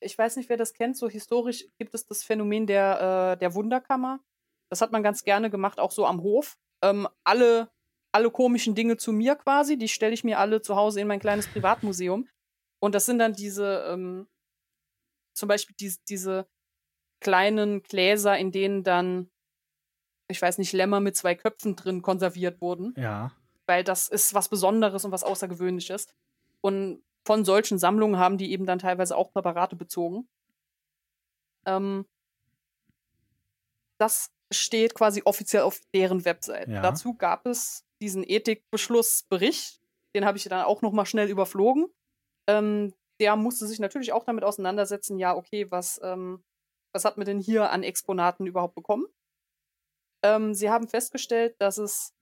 ich 0.00 0.16
weiß 0.16 0.36
nicht, 0.36 0.48
wer 0.48 0.56
das 0.56 0.72
kennt, 0.72 0.96
so 0.96 1.08
historisch 1.08 1.66
gibt 1.78 1.94
es 1.94 2.06
das 2.06 2.22
Phänomen 2.22 2.66
der, 2.66 3.34
äh, 3.34 3.38
der 3.38 3.54
Wunderkammer. 3.54 4.20
Das 4.70 4.80
hat 4.80 4.92
man 4.92 5.02
ganz 5.02 5.24
gerne 5.24 5.50
gemacht, 5.50 5.80
auch 5.80 5.90
so 5.90 6.06
am 6.06 6.22
Hof. 6.22 6.58
Ähm, 6.82 7.08
alle, 7.24 7.70
alle 8.12 8.30
komischen 8.30 8.74
Dinge 8.74 8.96
zu 8.96 9.12
mir 9.12 9.34
quasi, 9.36 9.76
die 9.76 9.88
stelle 9.88 10.14
ich 10.14 10.24
mir 10.24 10.38
alle 10.38 10.62
zu 10.62 10.76
Hause 10.76 11.00
in 11.00 11.08
mein 11.08 11.20
kleines 11.20 11.48
Privatmuseum. 11.48 12.28
Und 12.80 12.94
das 12.94 13.06
sind 13.06 13.18
dann 13.18 13.32
diese, 13.32 13.84
ähm, 13.88 14.28
zum 15.34 15.48
Beispiel 15.48 15.76
die, 15.78 15.94
diese 16.08 16.46
kleinen 17.20 17.82
Gläser, 17.82 18.38
in 18.38 18.52
denen 18.52 18.82
dann, 18.82 19.30
ich 20.28 20.40
weiß 20.40 20.58
nicht, 20.58 20.72
Lämmer 20.72 21.00
mit 21.00 21.16
zwei 21.16 21.34
Köpfen 21.34 21.76
drin 21.76 22.02
konserviert 22.02 22.60
wurden. 22.60 22.94
Ja. 22.96 23.32
Weil 23.70 23.84
das 23.84 24.08
ist 24.08 24.34
was 24.34 24.48
Besonderes 24.48 25.04
und 25.04 25.12
was 25.12 25.22
Außergewöhnliches. 25.22 26.08
Und 26.60 27.04
von 27.24 27.44
solchen 27.44 27.78
Sammlungen 27.78 28.18
haben 28.18 28.36
die 28.36 28.50
eben 28.50 28.66
dann 28.66 28.80
teilweise 28.80 29.16
auch 29.16 29.32
Präparate 29.32 29.76
bezogen. 29.76 30.28
Ähm, 31.66 32.04
das 34.00 34.32
steht 34.52 34.96
quasi 34.96 35.22
offiziell 35.24 35.62
auf 35.62 35.78
deren 35.94 36.24
Website. 36.24 36.66
Ja. 36.66 36.82
Dazu 36.82 37.14
gab 37.14 37.46
es 37.46 37.84
diesen 38.02 38.24
Ethikbeschlussbericht, 38.26 39.80
den 40.16 40.24
habe 40.24 40.36
ich 40.36 40.42
dann 40.42 40.64
auch 40.64 40.82
noch 40.82 40.90
mal 40.90 41.06
schnell 41.06 41.30
überflogen. 41.30 41.86
Ähm, 42.48 42.92
der 43.20 43.36
musste 43.36 43.68
sich 43.68 43.78
natürlich 43.78 44.12
auch 44.12 44.24
damit 44.24 44.42
auseinandersetzen, 44.42 45.16
ja, 45.16 45.36
okay, 45.36 45.70
was, 45.70 46.00
ähm, 46.02 46.42
was 46.92 47.04
hat 47.04 47.18
man 47.18 47.26
denn 47.26 47.38
hier 47.38 47.70
an 47.70 47.84
Exponaten 47.84 48.48
überhaupt 48.48 48.74
bekommen? 48.74 49.06
Ähm, 50.24 50.54
sie 50.54 50.70
haben 50.70 50.88
festgestellt, 50.88 51.54
dass 51.60 51.78
es 51.78 52.16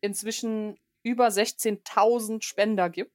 inzwischen 0.00 0.78
über 1.02 1.28
16.000 1.28 2.42
Spender 2.42 2.90
gibt. 2.90 3.12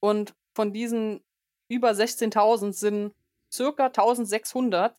Und 0.00 0.34
von 0.54 0.72
diesen 0.72 1.24
über 1.68 1.90
16.000 1.90 2.72
sind 2.72 3.14
circa 3.52 3.86
1.600 3.86 4.94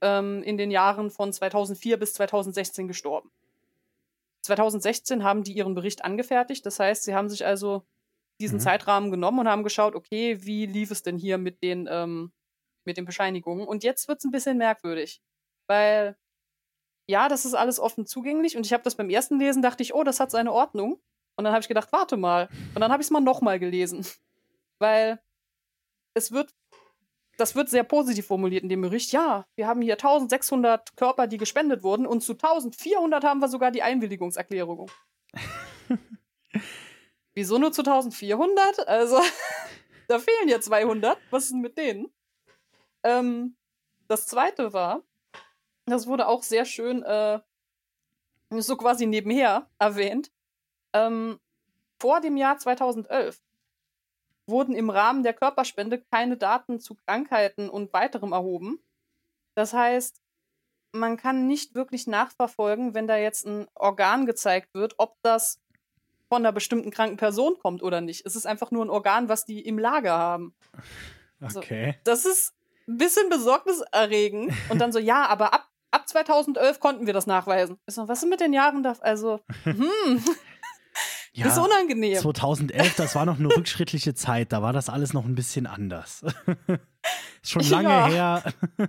ähm, 0.00 0.42
in 0.42 0.56
den 0.56 0.70
Jahren 0.70 1.10
von 1.10 1.32
2004 1.32 1.98
bis 1.98 2.14
2016 2.14 2.88
gestorben. 2.88 3.30
2016 4.42 5.24
haben 5.24 5.42
die 5.42 5.52
ihren 5.52 5.74
Bericht 5.74 6.04
angefertigt. 6.04 6.64
Das 6.64 6.80
heißt, 6.80 7.04
sie 7.04 7.14
haben 7.14 7.28
sich 7.28 7.44
also 7.44 7.82
diesen 8.40 8.58
Mhm. 8.58 8.62
Zeitrahmen 8.62 9.10
genommen 9.10 9.40
und 9.40 9.48
haben 9.48 9.64
geschaut, 9.64 9.94
okay, 9.94 10.38
wie 10.44 10.66
lief 10.66 10.90
es 10.90 11.02
denn 11.02 11.18
hier 11.18 11.38
mit 11.38 11.62
den, 11.62 11.88
ähm, 11.90 12.32
mit 12.84 12.96
den 12.96 13.04
Bescheinigungen? 13.04 13.66
Und 13.66 13.84
jetzt 13.84 14.08
wird 14.08 14.18
es 14.18 14.24
ein 14.24 14.30
bisschen 14.30 14.58
merkwürdig, 14.58 15.20
weil 15.66 16.16
ja, 17.10 17.28
das 17.28 17.44
ist 17.46 17.54
alles 17.54 17.80
offen 17.80 18.06
zugänglich 18.06 18.56
und 18.56 18.66
ich 18.66 18.72
habe 18.72 18.82
das 18.82 18.94
beim 18.94 19.08
ersten 19.10 19.38
Lesen, 19.38 19.62
dachte 19.62 19.82
ich, 19.82 19.94
oh, 19.94 20.04
das 20.04 20.20
hat 20.20 20.30
seine 20.30 20.52
Ordnung. 20.52 21.00
Und 21.38 21.44
dann 21.44 21.52
habe 21.52 21.62
ich 21.62 21.68
gedacht, 21.68 21.92
warte 21.92 22.16
mal. 22.16 22.48
Und 22.74 22.80
dann 22.80 22.90
habe 22.90 23.00
ich 23.00 23.06
es 23.06 23.12
mal 23.12 23.20
nochmal 23.20 23.60
gelesen. 23.60 24.04
Weil 24.80 25.22
es 26.14 26.32
wird, 26.32 26.52
das 27.36 27.54
wird 27.54 27.68
sehr 27.68 27.84
positiv 27.84 28.26
formuliert 28.26 28.64
in 28.64 28.68
dem 28.68 28.80
Bericht. 28.80 29.12
Ja, 29.12 29.46
wir 29.54 29.68
haben 29.68 29.80
hier 29.80 29.94
1600 29.94 30.96
Körper, 30.96 31.28
die 31.28 31.36
gespendet 31.36 31.84
wurden 31.84 32.06
und 32.08 32.22
zu 32.22 32.32
1400 32.32 33.22
haben 33.22 33.38
wir 33.38 33.46
sogar 33.46 33.70
die 33.70 33.82
Einwilligungserklärung. 33.82 34.90
Wieso 37.34 37.58
nur 37.58 37.70
zu 37.70 37.82
1400? 37.82 38.88
Also, 38.88 39.20
da 40.08 40.18
fehlen 40.18 40.48
ja 40.48 40.60
200. 40.60 41.16
Was 41.30 41.44
ist 41.44 41.52
denn 41.52 41.60
mit 41.60 41.78
denen? 41.78 42.12
Ähm, 43.04 43.56
das 44.08 44.26
zweite 44.26 44.72
war, 44.72 45.04
das 45.86 46.08
wurde 46.08 46.26
auch 46.26 46.42
sehr 46.42 46.64
schön 46.64 47.04
äh, 47.04 47.38
so 48.50 48.76
quasi 48.76 49.06
nebenher 49.06 49.70
erwähnt. 49.78 50.32
Ähm, 50.92 51.38
vor 52.00 52.20
dem 52.20 52.36
Jahr 52.36 52.58
2011 52.58 53.40
wurden 54.46 54.74
im 54.74 54.90
Rahmen 54.90 55.22
der 55.22 55.34
Körperspende 55.34 56.02
keine 56.10 56.36
Daten 56.36 56.80
zu 56.80 56.94
Krankheiten 56.94 57.68
und 57.68 57.92
weiterem 57.92 58.32
erhoben. 58.32 58.78
Das 59.54 59.72
heißt, 59.72 60.20
man 60.92 61.16
kann 61.16 61.46
nicht 61.46 61.74
wirklich 61.74 62.06
nachverfolgen, 62.06 62.94
wenn 62.94 63.06
da 63.06 63.16
jetzt 63.16 63.46
ein 63.46 63.66
Organ 63.74 64.26
gezeigt 64.26 64.74
wird, 64.74 64.94
ob 64.98 65.16
das 65.22 65.60
von 66.28 66.42
einer 66.42 66.52
bestimmten 66.52 66.90
kranken 66.90 67.16
Person 67.16 67.58
kommt 67.58 67.82
oder 67.82 68.00
nicht. 68.00 68.24
Es 68.26 68.36
ist 68.36 68.46
einfach 68.46 68.70
nur 68.70 68.84
ein 68.84 68.90
Organ, 68.90 69.28
was 69.28 69.44
die 69.44 69.60
im 69.60 69.78
Lager 69.78 70.16
haben. 70.16 70.54
So. 71.46 71.60
Okay. 71.60 71.96
Das 72.04 72.24
ist 72.24 72.54
ein 72.86 72.98
bisschen 72.98 73.28
besorgniserregend. 73.28 74.52
Und 74.70 74.80
dann 74.80 74.92
so, 74.92 74.98
ja, 74.98 75.26
aber 75.26 75.54
ab, 75.54 75.68
ab 75.90 76.08
2011 76.08 76.80
konnten 76.80 77.06
wir 77.06 77.12
das 77.12 77.26
nachweisen. 77.26 77.78
Ich 77.86 77.94
so, 77.94 78.08
was 78.08 78.22
ist 78.22 78.28
mit 78.28 78.40
den 78.40 78.52
Jahren 78.52 78.82
da? 78.82 78.94
Also, 79.00 79.40
hm, 79.64 80.24
Ja, 81.46 81.52
ist 81.52 81.58
unangenehm. 81.58 82.18
2011, 82.18 82.96
das 82.96 83.14
war 83.14 83.24
noch 83.26 83.38
eine 83.38 83.48
rückschrittliche 83.48 84.14
Zeit, 84.14 84.52
da 84.52 84.62
war 84.62 84.72
das 84.72 84.88
alles 84.88 85.12
noch 85.12 85.24
ein 85.24 85.34
bisschen 85.34 85.66
anders. 85.66 86.22
Ist 87.42 87.50
schon 87.52 87.62
lange 87.62 87.88
Ja. 87.88 88.08
her. 88.08 88.52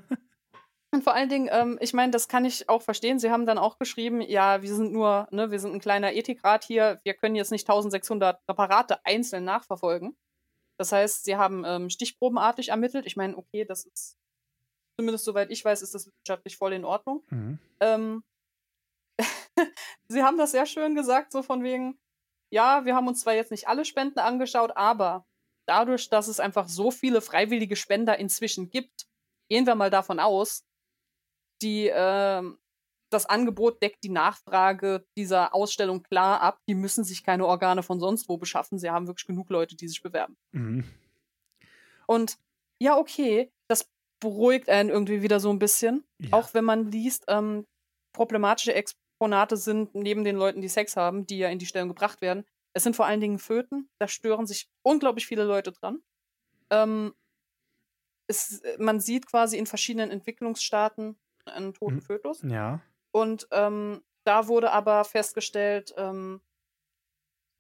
Und 0.91 1.03
vor 1.03 1.13
allen 1.13 1.29
Dingen, 1.29 1.49
ähm, 1.51 1.77
ich 1.81 1.93
meine, 1.93 2.11
das 2.11 2.27
kann 2.27 2.45
ich 2.45 2.67
auch 2.67 2.81
verstehen. 2.81 3.19
Sie 3.19 3.29
haben 3.29 3.45
dann 3.45 3.59
auch 3.59 3.77
geschrieben, 3.77 4.21
ja, 4.21 4.63
wir 4.63 4.73
sind 4.73 4.91
nur, 4.91 5.27
ne, 5.29 5.51
wir 5.51 5.59
sind 5.59 5.73
ein 5.73 5.79
kleiner 5.79 6.13
Ethikrat 6.13 6.63
hier, 6.63 6.99
wir 7.03 7.13
können 7.13 7.35
jetzt 7.35 7.51
nicht 7.51 7.69
1600 7.69 8.43
Präparate 8.47 9.05
einzeln 9.05 9.43
nachverfolgen. 9.43 10.17
Das 10.79 10.91
heißt, 10.91 11.25
sie 11.25 11.35
haben 11.35 11.63
ähm, 11.65 11.91
stichprobenartig 11.91 12.69
ermittelt. 12.69 13.05
Ich 13.05 13.15
meine, 13.17 13.37
okay, 13.37 13.65
das 13.65 13.85
ist, 13.85 14.17
zumindest 14.97 15.25
soweit 15.25 15.51
ich 15.51 15.63
weiß, 15.63 15.83
ist 15.83 15.93
das 15.93 16.07
wissenschaftlich 16.07 16.57
voll 16.57 16.73
in 16.73 16.85
Ordnung. 16.85 17.23
Mhm. 17.29 17.59
Ähm, 17.81 18.23
sie 20.07 20.23
haben 20.23 20.39
das 20.39 20.51
sehr 20.51 20.65
schön 20.65 20.95
gesagt, 20.95 21.31
so 21.33 21.43
von 21.43 21.61
wegen, 21.63 21.99
ja, 22.51 22.85
wir 22.85 22.95
haben 22.95 23.07
uns 23.07 23.21
zwar 23.21 23.33
jetzt 23.33 23.51
nicht 23.51 23.67
alle 23.67 23.85
Spenden 23.85 24.19
angeschaut, 24.19 24.71
aber 24.75 25.25
dadurch, 25.67 26.09
dass 26.09 26.27
es 26.27 26.39
einfach 26.39 26.67
so 26.67 26.91
viele 26.91 27.21
freiwillige 27.21 27.75
Spender 27.75 28.17
inzwischen 28.17 28.69
gibt, 28.69 29.07
gehen 29.49 29.65
wir 29.65 29.75
mal 29.75 29.89
davon 29.89 30.19
aus, 30.19 30.65
die, 31.61 31.91
ähm, 31.93 32.57
das 33.11 33.25
Angebot 33.25 33.81
deckt 33.81 34.03
die 34.03 34.09
Nachfrage 34.09 35.05
dieser 35.17 35.53
Ausstellung 35.53 36.03
klar 36.03 36.41
ab. 36.41 36.59
Die 36.67 36.75
müssen 36.75 37.03
sich 37.03 37.23
keine 37.23 37.45
Organe 37.45 37.83
von 37.83 37.99
sonst 37.99 38.29
wo 38.29 38.37
beschaffen. 38.37 38.77
Sie 38.77 38.89
haben 38.89 39.07
wirklich 39.07 39.25
genug 39.25 39.49
Leute, 39.49 39.75
die 39.75 39.87
sich 39.87 40.01
bewerben. 40.01 40.37
Mhm. 40.51 40.83
Und 42.07 42.37
ja, 42.79 42.97
okay, 42.97 43.51
das 43.67 43.89
beruhigt 44.19 44.69
einen 44.69 44.89
irgendwie 44.89 45.21
wieder 45.21 45.39
so 45.39 45.49
ein 45.49 45.59
bisschen. 45.59 46.03
Ja. 46.19 46.33
Auch 46.33 46.53
wenn 46.53 46.65
man 46.65 46.91
liest, 46.91 47.25
ähm, 47.27 47.65
problematische 48.13 48.73
Exponate 49.19 49.57
sind 49.57 49.93
neben 49.95 50.23
den 50.23 50.37
Leuten, 50.37 50.61
die 50.61 50.69
Sex 50.69 50.95
haben, 50.95 51.27
die 51.27 51.39
ja 51.39 51.49
in 51.49 51.59
die 51.59 51.65
Stellen 51.65 51.89
gebracht 51.89 52.21
werden. 52.21 52.45
Es 52.71 52.83
sind 52.83 52.95
vor 52.95 53.05
allen 53.05 53.19
Dingen 53.19 53.37
Föten. 53.37 53.89
Da 53.99 54.07
stören 54.07 54.47
sich 54.47 54.69
unglaublich 54.81 55.27
viele 55.27 55.43
Leute 55.43 55.73
dran. 55.73 56.01
Ähm, 56.69 57.13
es, 58.27 58.61
man 58.77 59.01
sieht 59.01 59.25
quasi 59.25 59.57
in 59.57 59.65
verschiedenen 59.65 60.09
Entwicklungsstaaten 60.09 61.19
einen 61.45 61.73
toten 61.73 61.95
Mhm. 61.95 62.01
Fötus. 62.01 62.41
Ja. 62.43 62.79
Und 63.11 63.47
ähm, 63.51 64.03
da 64.23 64.47
wurde 64.47 64.71
aber 64.71 65.03
festgestellt, 65.03 65.93
ähm, 65.97 66.41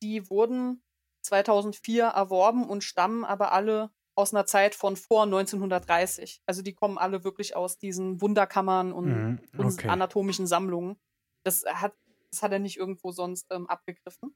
die 0.01 0.29
wurden 0.29 0.81
2004 1.23 2.05
erworben 2.05 2.69
und 2.69 2.85
stammen 2.85 3.25
aber 3.25 3.51
alle 3.51 3.91
aus 4.15 4.33
einer 4.33 4.45
Zeit 4.45 4.75
von 4.75 4.95
vor 4.95 5.23
1930. 5.25 6.41
Also 6.45 6.61
die 6.61 6.73
kommen 6.73 6.97
alle 6.97 7.25
wirklich 7.25 7.55
aus 7.55 7.77
diesen 7.77 8.21
Wunderkammern 8.21 8.93
und, 8.93 9.05
Mhm. 9.07 9.39
und 9.57 9.73
Okay. 9.79 9.89
anatomischen 9.89 10.47
Sammlungen. 10.47 10.97
Das 11.43 11.63
hat, 11.65 11.93
das 12.31 12.41
hat 12.43 12.51
er 12.51 12.59
nicht 12.59 12.77
irgendwo 12.77 13.11
sonst 13.11 13.47
ähm, 13.51 13.67
abgegriffen. 13.67 14.35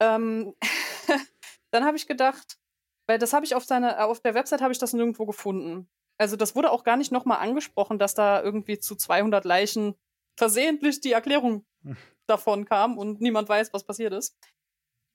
Ähm, 0.00 0.54
dann 1.70 1.84
habe 1.84 1.96
ich 1.96 2.06
gedacht, 2.06 2.58
weil 3.06 3.18
das 3.18 3.32
habe 3.32 3.46
ich 3.46 3.54
auf 3.54 3.64
seiner, 3.64 4.04
auf 4.06 4.20
der 4.20 4.34
Website 4.34 4.60
habe 4.60 4.72
ich 4.72 4.78
das 4.78 4.92
nirgendwo 4.92 5.26
gefunden. 5.26 5.88
Also 6.18 6.36
das 6.36 6.54
wurde 6.54 6.70
auch 6.70 6.84
gar 6.84 6.96
nicht 6.96 7.12
nochmal 7.12 7.38
angesprochen, 7.38 7.98
dass 7.98 8.14
da 8.14 8.42
irgendwie 8.42 8.78
zu 8.78 8.96
200 8.96 9.44
Leichen 9.44 9.94
versehentlich 10.36 11.00
die 11.00 11.12
Erklärung 11.12 11.64
davon 12.26 12.64
kam 12.64 12.98
und 12.98 13.20
niemand 13.20 13.48
weiß, 13.48 13.72
was 13.72 13.84
passiert 13.84 14.12
ist. 14.12 14.36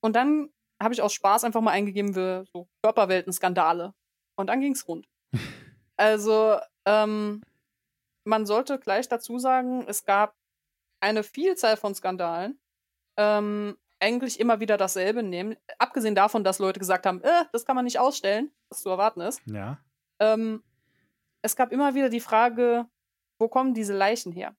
Und 0.02 0.16
dann 0.16 0.50
habe 0.82 0.94
ich 0.94 1.02
aus 1.02 1.14
Spaß 1.14 1.44
einfach 1.44 1.62
mal 1.62 1.72
eingegeben, 1.72 2.16
wir 2.16 2.46
so 2.52 2.68
Körperwelten-Skandale. 2.84 3.94
Und 4.36 4.48
dann 4.48 4.62
ging's 4.62 4.88
rund. 4.88 5.08
Also, 5.98 6.58
ähm, 6.88 7.44
man 8.24 8.48
sollte 8.48 8.80
gleich 8.80 9.08
dazu 9.08 9.38
sagen, 9.38 9.86
es 9.88 10.04
gab 10.04 10.34
eine 11.02 11.24
Vielzahl 11.24 11.78
von 11.78 11.94
Skandalen. 11.94 12.60
Ähm, 13.18 13.78
eigentlich 14.00 14.40
immer 14.40 14.60
wieder 14.60 14.78
dasselbe 14.78 15.22
nehmen. 15.22 15.56
Abgesehen 15.78 16.16
davon, 16.16 16.44
dass 16.44 16.60
Leute 16.60 16.80
gesagt 16.80 17.06
haben, 17.06 17.22
äh, 17.22 17.46
das 17.52 17.66
kann 17.66 17.76
man 17.76 17.86
nicht 17.86 18.00
ausstellen, 18.00 18.52
was 18.70 18.82
zu 18.82 18.90
erwarten 18.90 19.22
ist. 19.22 19.42
Ja. 19.46 19.80
Ähm, 20.20 20.64
es 21.42 21.56
gab 21.56 21.72
immer 21.72 21.94
wieder 21.94 22.10
die 22.10 22.20
Frage, 22.20 22.88
wo 23.38 23.48
kommen 23.48 23.74
diese 23.74 23.96
Leichen 23.96 24.32
her? 24.32 24.56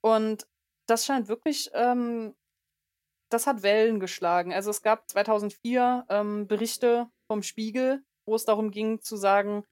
Und 0.00 0.46
das 0.86 1.04
scheint 1.04 1.28
wirklich, 1.28 1.70
ähm, 1.74 2.34
das 3.28 3.46
hat 3.46 3.62
Wellen 3.62 4.00
geschlagen. 4.00 4.52
Also 4.52 4.70
es 4.70 4.82
gab 4.82 5.08
2004 5.10 6.06
ähm, 6.08 6.46
Berichte 6.46 7.08
vom 7.26 7.42
Spiegel, 7.42 8.04
wo 8.24 8.34
es 8.34 8.44
darum 8.44 8.70
ging 8.70 9.00
zu 9.00 9.16
sagen, 9.16 9.64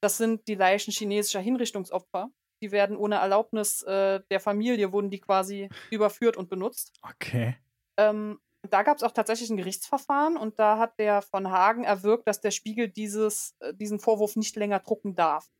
das 0.00 0.18
sind 0.18 0.46
die 0.46 0.54
Leichen 0.54 0.92
chinesischer 0.92 1.40
Hinrichtungsopfer. 1.40 2.30
Die 2.62 2.72
werden 2.72 2.96
ohne 2.96 3.16
Erlaubnis 3.16 3.82
äh, 3.82 4.20
der 4.30 4.40
Familie, 4.40 4.92
wurden 4.92 5.10
die 5.10 5.20
quasi 5.20 5.68
überführt 5.90 6.36
und 6.36 6.48
benutzt. 6.48 6.98
Okay. 7.02 7.56
Ähm, 7.96 8.40
da 8.70 8.82
gab 8.82 8.96
es 8.96 9.02
auch 9.02 9.12
tatsächlich 9.12 9.50
ein 9.50 9.56
Gerichtsverfahren 9.56 10.36
und 10.36 10.58
da 10.58 10.78
hat 10.78 10.98
der 10.98 11.22
von 11.22 11.50
Hagen 11.50 11.84
erwirkt, 11.84 12.26
dass 12.26 12.40
der 12.40 12.50
Spiegel 12.50 12.88
dieses, 12.88 13.54
äh, 13.60 13.74
diesen 13.74 13.98
Vorwurf 13.98 14.36
nicht 14.36 14.56
länger 14.56 14.80
drucken 14.80 15.14
darf. 15.14 15.50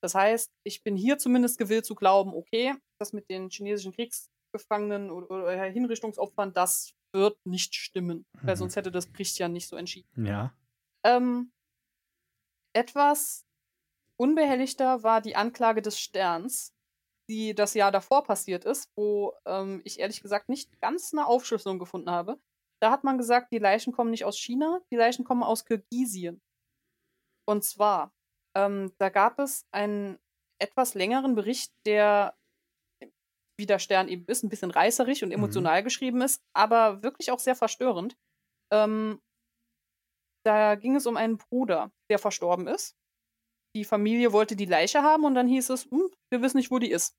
Das 0.00 0.14
heißt, 0.14 0.52
ich 0.64 0.82
bin 0.82 0.96
hier 0.96 1.16
zumindest 1.18 1.56
gewillt 1.58 1.86
zu 1.86 1.94
glauben, 1.94 2.34
okay, 2.34 2.74
das 2.98 3.12
mit 3.12 3.30
den 3.30 3.48
chinesischen 3.48 3.92
Kriegsgefangenen 3.92 5.10
oder, 5.10 5.30
oder 5.30 5.62
Hinrichtungsopfern, 5.64 6.52
das 6.52 6.92
wird 7.12 7.38
nicht 7.46 7.74
stimmen. 7.74 8.26
Mhm. 8.34 8.46
Weil 8.46 8.56
sonst 8.56 8.76
hätte 8.76 8.90
das 8.90 9.10
Gericht 9.12 9.38
ja 9.38 9.48
nicht 9.48 9.68
so 9.68 9.76
entschieden. 9.76 10.26
Ja. 10.26 10.52
Ähm, 11.04 11.52
etwas 12.74 13.46
unbehelligter 14.16 15.02
war 15.02 15.20
die 15.20 15.36
Anklage 15.36 15.82
des 15.82 15.98
Sterns, 15.98 16.74
die 17.28 17.54
das 17.54 17.74
Jahr 17.74 17.90
davor 17.90 18.22
passiert 18.24 18.64
ist, 18.64 18.90
wo 18.96 19.32
ähm, 19.46 19.80
ich 19.84 19.98
ehrlich 19.98 20.22
gesagt 20.22 20.48
nicht 20.48 20.80
ganz 20.80 21.12
eine 21.12 21.26
Aufschlüsselung 21.26 21.78
gefunden 21.78 22.10
habe. 22.10 22.38
Da 22.82 22.90
hat 22.90 23.04
man 23.04 23.18
gesagt, 23.18 23.52
die 23.52 23.58
Leichen 23.58 23.92
kommen 23.92 24.10
nicht 24.10 24.24
aus 24.24 24.38
China, 24.38 24.80
die 24.90 24.96
Leichen 24.96 25.24
kommen 25.24 25.42
aus 25.42 25.64
Kirgisien. 25.64 26.42
Und 27.46 27.64
zwar, 27.64 28.12
ähm, 28.56 28.92
da 28.98 29.08
gab 29.08 29.38
es 29.38 29.66
einen 29.72 30.18
etwas 30.60 30.94
längeren 30.94 31.34
Bericht, 31.34 31.72
der 31.86 32.36
wie 33.56 33.66
der 33.66 33.78
Stern 33.78 34.08
eben 34.08 34.26
ist, 34.26 34.42
ein 34.42 34.48
bisschen 34.48 34.70
reißerig 34.70 35.22
und 35.22 35.28
mhm. 35.28 35.36
emotional 35.36 35.80
mhm. 35.80 35.84
geschrieben 35.84 36.20
ist, 36.22 36.42
aber 36.54 37.02
wirklich 37.02 37.30
auch 37.30 37.38
sehr 37.38 37.54
verstörend. 37.54 38.16
Ähm, 38.72 39.20
da 40.44 40.74
ging 40.74 40.96
es 40.96 41.06
um 41.06 41.16
einen 41.16 41.38
Bruder, 41.38 41.90
der 42.10 42.18
verstorben 42.18 42.66
ist. 42.66 42.96
Die 43.74 43.84
Familie 43.84 44.32
wollte 44.32 44.56
die 44.56 44.66
Leiche 44.66 45.02
haben 45.02 45.24
und 45.24 45.34
dann 45.34 45.48
hieß 45.48 45.70
es, 45.70 45.90
hm, 45.90 46.10
wir 46.30 46.42
wissen 46.42 46.58
nicht, 46.58 46.70
wo 46.70 46.78
die 46.78 46.90
ist. 46.90 47.16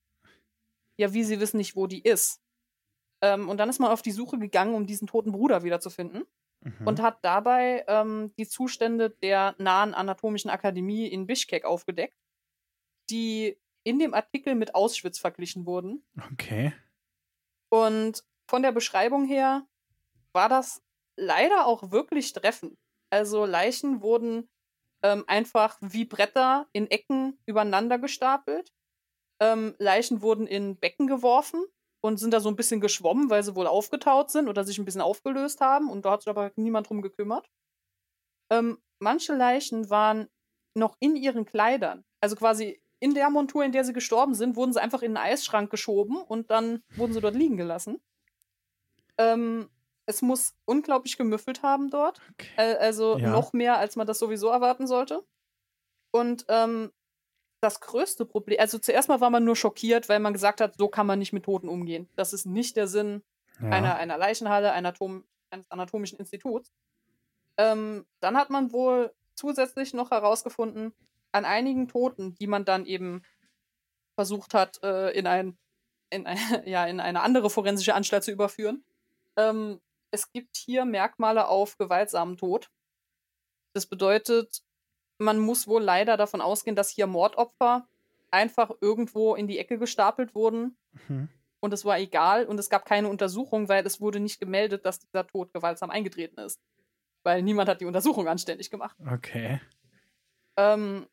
Ja, 0.97 1.13
wie 1.13 1.23
sie 1.23 1.39
wissen 1.39 1.57
nicht, 1.57 1.75
wo 1.75 1.87
die 1.87 2.01
ist. 2.01 2.41
Ähm, 3.21 3.49
und 3.49 3.57
dann 3.57 3.69
ist 3.69 3.79
man 3.79 3.91
auf 3.91 4.01
die 4.01 4.11
Suche 4.11 4.39
gegangen, 4.39 4.75
um 4.75 4.85
diesen 4.85 5.07
toten 5.07 5.31
Bruder 5.31 5.63
wiederzufinden. 5.63 6.25
Mhm. 6.61 6.87
Und 6.87 7.01
hat 7.01 7.19
dabei 7.23 7.83
ähm, 7.87 8.33
die 8.37 8.47
Zustände 8.47 9.09
der 9.09 9.55
nahen 9.57 9.93
anatomischen 9.93 10.49
Akademie 10.49 11.07
in 11.07 11.27
Bischkek 11.27 11.65
aufgedeckt, 11.65 12.17
die 13.09 13.59
in 13.83 13.99
dem 13.99 14.13
Artikel 14.13 14.55
mit 14.55 14.73
Auschwitz 14.73 15.19
verglichen 15.19 15.65
wurden. 15.65 16.03
Okay. 16.33 16.73
Und 17.69 18.23
von 18.49 18.63
der 18.63 18.71
Beschreibung 18.71 19.25
her 19.25 19.67
war 20.33 20.49
das 20.49 20.81
leider 21.17 21.67
auch 21.67 21.91
wirklich 21.91 22.33
treffend. 22.33 22.77
Also 23.09 23.45
Leichen 23.45 24.01
wurden 24.01 24.49
ähm, 25.05 25.23
einfach 25.27 25.77
wie 25.81 26.03
Bretter 26.03 26.67
in 26.73 26.89
Ecken 26.89 27.37
übereinander 27.45 27.99
gestapelt. 27.99 28.73
Ähm, 29.39 29.75
Leichen 29.77 30.23
wurden 30.23 30.47
in 30.47 30.77
Becken 30.79 31.05
geworfen 31.05 31.63
und 32.01 32.17
sind 32.17 32.33
da 32.33 32.39
so 32.39 32.49
ein 32.49 32.55
bisschen 32.55 32.81
geschwommen, 32.81 33.29
weil 33.29 33.43
sie 33.43 33.55
wohl 33.55 33.67
aufgetaut 33.67 34.31
sind 34.31 34.49
oder 34.49 34.63
sich 34.63 34.79
ein 34.79 34.85
bisschen 34.85 35.01
aufgelöst 35.01 35.61
haben 35.61 35.91
und 35.91 36.05
da 36.05 36.11
hat 36.11 36.23
sich 36.23 36.29
aber 36.29 36.51
niemand 36.55 36.89
drum 36.89 37.03
gekümmert. 37.03 37.47
Ähm, 38.49 38.79
manche 38.97 39.35
Leichen 39.35 39.91
waren 39.91 40.27
noch 40.73 40.95
in 40.99 41.15
ihren 41.15 41.45
Kleidern, 41.45 42.03
also 42.19 42.35
quasi 42.35 42.81
in 42.99 43.13
der 43.13 43.29
Montur, 43.29 43.63
in 43.63 43.73
der 43.73 43.83
sie 43.83 43.93
gestorben 43.93 44.33
sind, 44.33 44.55
wurden 44.55 44.73
sie 44.73 44.81
einfach 44.81 45.03
in 45.03 45.15
einen 45.15 45.33
Eisschrank 45.33 45.69
geschoben 45.69 46.17
und 46.17 46.49
dann 46.49 46.81
wurden 46.95 47.13
sie 47.13 47.21
dort 47.21 47.35
liegen 47.35 47.57
gelassen. 47.57 48.01
Ähm, 49.19 49.69
es 50.05 50.21
muss 50.21 50.53
unglaublich 50.65 51.17
gemüffelt 51.17 51.63
haben 51.63 51.89
dort. 51.89 52.19
Okay. 52.33 52.49
Äh, 52.57 52.75
also 52.77 53.17
ja. 53.17 53.29
noch 53.29 53.53
mehr, 53.53 53.77
als 53.77 53.95
man 53.95 54.07
das 54.07 54.19
sowieso 54.19 54.49
erwarten 54.49 54.87
sollte. 54.87 55.23
Und 56.11 56.45
ähm, 56.47 56.91
das 57.61 57.79
größte 57.79 58.25
Problem, 58.25 58.59
also 58.59 58.77
zuerst 58.77 59.09
mal 59.09 59.21
war 59.21 59.29
man 59.29 59.43
nur 59.43 59.55
schockiert, 59.55 60.07
weil 60.07 60.19
man 60.19 60.33
gesagt 60.33 60.61
hat, 60.61 60.75
so 60.77 60.87
kann 60.87 61.07
man 61.07 61.19
nicht 61.19 61.33
mit 61.33 61.43
Toten 61.43 61.67
umgehen. 61.67 62.09
Das 62.15 62.33
ist 62.33 62.45
nicht 62.45 62.77
der 62.77 62.87
Sinn 62.87 63.23
ja. 63.59 63.69
einer, 63.69 63.95
einer 63.95 64.17
Leichenhalle, 64.17 64.71
einer 64.71 64.89
Atom, 64.89 65.25
eines 65.49 65.69
anatomischen 65.71 66.19
Instituts. 66.19 66.71
Ähm, 67.57 68.05
dann 68.19 68.37
hat 68.37 68.49
man 68.49 68.71
wohl 68.71 69.13
zusätzlich 69.33 69.93
noch 69.93 70.11
herausgefunden, 70.11 70.93
an 71.31 71.45
einigen 71.45 71.87
Toten, 71.87 72.35
die 72.35 72.47
man 72.47 72.65
dann 72.65 72.85
eben 72.85 73.23
versucht 74.15 74.53
hat, 74.53 74.81
äh, 74.83 75.11
in, 75.11 75.27
ein, 75.27 75.57
in, 76.09 76.25
ein, 76.25 76.37
ja, 76.65 76.85
in 76.85 76.99
eine 76.99 77.21
andere 77.21 77.49
forensische 77.49 77.93
Anstalt 77.93 78.23
zu 78.23 78.31
überführen. 78.31 78.85
Ähm, 79.35 79.81
es 80.15 80.31
gibt 80.31 80.57
hier 80.57 80.85
Merkmale 80.85 81.47
auf 81.47 81.77
gewaltsamen 81.77 82.37
Tod. 82.37 82.69
Das 83.73 83.85
bedeutet, 83.85 84.63
man 85.19 85.37
muss 85.37 85.67
wohl 85.67 85.83
leider 85.83 86.17
davon 86.17 86.41
ausgehen, 86.41 86.75
dass 86.75 86.89
hier 86.89 87.07
Mordopfer 87.07 87.87
einfach 88.31 88.71
irgendwo 88.81 89.35
in 89.35 89.47
die 89.47 89.59
Ecke 89.59 89.77
gestapelt 89.77 90.33
wurden. 90.33 90.77
Mhm. 91.07 91.29
Und 91.59 91.73
es 91.73 91.85
war 91.85 91.99
egal 91.99 92.45
und 92.45 92.59
es 92.59 92.69
gab 92.69 92.85
keine 92.85 93.09
Untersuchung, 93.09 93.69
weil 93.69 93.85
es 93.85 94.01
wurde 94.01 94.19
nicht 94.19 94.39
gemeldet, 94.39 94.85
dass 94.85 94.99
dieser 94.99 95.27
Tod 95.27 95.53
gewaltsam 95.53 95.89
eingetreten 95.89 96.39
ist. 96.39 96.59
Weil 97.23 97.41
niemand 97.43 97.69
hat 97.69 97.81
die 97.81 97.85
Untersuchung 97.85 98.27
anständig 98.27 98.69
gemacht. 98.69 98.95
Okay. 99.07 99.61
Ähm, 100.57 101.07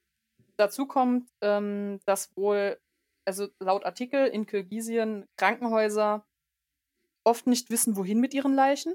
Dazu 0.56 0.86
kommt, 0.86 1.28
ähm, 1.40 2.00
dass 2.04 2.36
wohl, 2.36 2.78
also 3.24 3.48
laut 3.58 3.84
Artikel 3.84 4.26
in 4.26 4.46
Kirgisien 4.46 5.26
Krankenhäuser 5.36 6.24
oft 7.24 7.46
nicht 7.46 7.70
wissen, 7.70 7.96
wohin 7.96 8.20
mit 8.20 8.34
ihren 8.34 8.54
Leichen. 8.54 8.94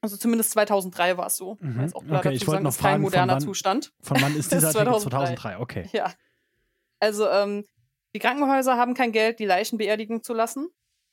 Also 0.00 0.16
zumindest 0.16 0.52
2003 0.52 1.16
war 1.16 1.26
es 1.26 1.36
so. 1.36 1.56
Mhm. 1.60 1.92
okay, 1.94 2.32
ich 2.32 2.46
wollte 2.46 2.62
noch 2.62 2.74
fragen, 2.74 2.94
kein 2.94 3.00
moderner 3.00 3.32
von 3.34 3.40
wann, 3.40 3.48
Zustand. 3.48 3.92
Von 4.00 4.20
wann 4.20 4.36
ist 4.36 4.52
dieser 4.52 4.70
2003. 4.72 5.10
2003, 5.10 5.58
okay. 5.58 5.88
Ja. 5.92 6.12
Also 7.00 7.28
ähm, 7.28 7.64
die 8.14 8.20
Krankenhäuser 8.20 8.76
haben 8.76 8.94
kein 8.94 9.12
Geld, 9.12 9.38
die 9.38 9.44
Leichen 9.44 9.78
beerdigen 9.78 10.22
zu 10.22 10.34
lassen. 10.34 10.68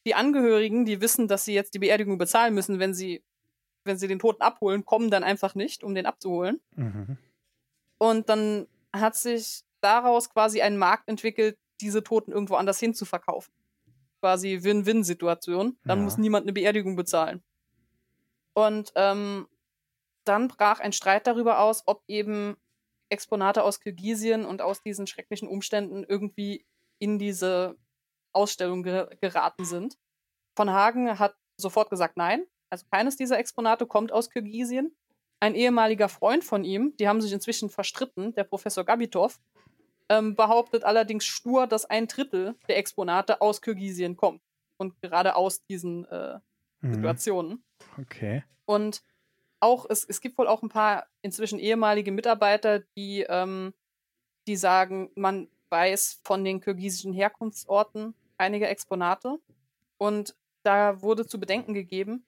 Die 0.05 0.13
Angehörigen, 0.13 0.85
die 0.85 1.01
wissen, 1.01 1.27
dass 1.27 1.45
sie 1.45 1.53
jetzt 1.53 1.73
die 1.73 1.79
Beerdigung 1.79 2.17
bezahlen 2.19 2.53
müssen, 2.53 2.77
wenn 2.77 2.93
sie, 2.93 3.23
wenn 3.85 3.97
sie 3.97 4.07
den 4.07 4.19
Toten 4.19 4.43
abholen, 4.43 4.85
kommen 4.85 5.09
dann 5.09 5.23
einfach 5.23 5.55
nicht, 5.55 5.83
um 5.83 5.95
den 5.95 6.05
abzuholen. 6.05 6.61
Mhm. 6.75 7.17
Und 7.97 8.29
dann 8.29 8.67
hat 8.93 9.15
sich 9.15 9.63
daraus 9.81 10.29
quasi 10.29 10.61
ein 10.61 10.77
Markt 10.77 11.09
entwickelt, 11.09 11.57
diese 11.81 12.03
Toten 12.03 12.31
irgendwo 12.31 12.55
anders 12.55 12.79
hin 12.79 12.93
zu 12.93 13.05
verkaufen. 13.05 13.51
Quasi 14.25 14.63
Win-Win-Situation. 14.63 15.77
Dann 15.83 15.99
ja. 15.99 16.03
muss 16.03 16.17
niemand 16.17 16.45
eine 16.45 16.53
Beerdigung 16.53 16.95
bezahlen. 16.95 17.43
Und 18.55 18.91
ähm, 18.95 19.47
dann 20.23 20.47
brach 20.47 20.79
ein 20.79 20.93
Streit 20.93 21.27
darüber 21.27 21.59
aus, 21.59 21.83
ob 21.85 22.01
eben 22.07 22.57
Exponate 23.09 23.61
aus 23.61 23.79
Kirgisien 23.79 24.43
und 24.43 24.63
aus 24.63 24.81
diesen 24.81 25.05
schrecklichen 25.05 25.47
Umständen 25.47 26.03
irgendwie 26.03 26.65
in 26.97 27.19
diese 27.19 27.77
Ausstellung 28.33 28.81
ge 28.81 29.05
geraten 29.21 29.63
sind. 29.63 29.99
Von 30.57 30.71
Hagen 30.71 31.19
hat 31.19 31.35
sofort 31.55 31.91
gesagt, 31.91 32.17
nein. 32.17 32.47
Also 32.71 32.87
keines 32.91 33.17
dieser 33.17 33.37
Exponate 33.37 33.85
kommt 33.85 34.11
aus 34.11 34.31
Kirgisien. 34.31 34.97
Ein 35.39 35.53
ehemaliger 35.53 36.09
Freund 36.09 36.43
von 36.43 36.63
ihm, 36.63 36.97
die 36.97 37.07
haben 37.07 37.21
sich 37.21 37.31
inzwischen 37.31 37.69
verstritten, 37.69 38.33
der 38.33 38.45
Professor 38.45 38.85
Gabitov, 38.85 39.39
ähm, 40.09 40.35
behauptet 40.35 40.83
allerdings 40.83 41.25
stur, 41.25 41.67
dass 41.67 41.85
ein 41.85 42.07
Drittel 42.07 42.55
der 42.67 42.77
Exponate 42.77 43.41
aus 43.41 43.61
Kirgisien 43.61 44.15
kommt. 44.15 44.41
Und 44.77 45.01
gerade 45.01 45.35
aus 45.35 45.65
diesen 45.65 46.05
äh, 46.05 46.39
mhm. 46.81 46.95
Situationen. 46.95 47.63
Okay. 47.97 48.43
Und 48.65 49.03
auch, 49.59 49.85
es, 49.89 50.03
es 50.03 50.21
gibt 50.21 50.37
wohl 50.37 50.47
auch 50.47 50.61
ein 50.63 50.69
paar 50.69 51.07
inzwischen 51.21 51.59
ehemalige 51.59 52.11
Mitarbeiter, 52.11 52.79
die, 52.97 53.25
ähm, 53.27 53.73
die 54.47 54.57
sagen, 54.57 55.11
man 55.15 55.47
weiß 55.69 56.21
von 56.23 56.43
den 56.43 56.61
kirgisischen 56.61 57.13
Herkunftsorten 57.13 58.13
einige 58.37 58.67
Exponate. 58.67 59.39
Und 59.97 60.35
da 60.63 61.01
wurde 61.01 61.25
zu 61.25 61.39
bedenken 61.39 61.73
gegeben, 61.73 62.25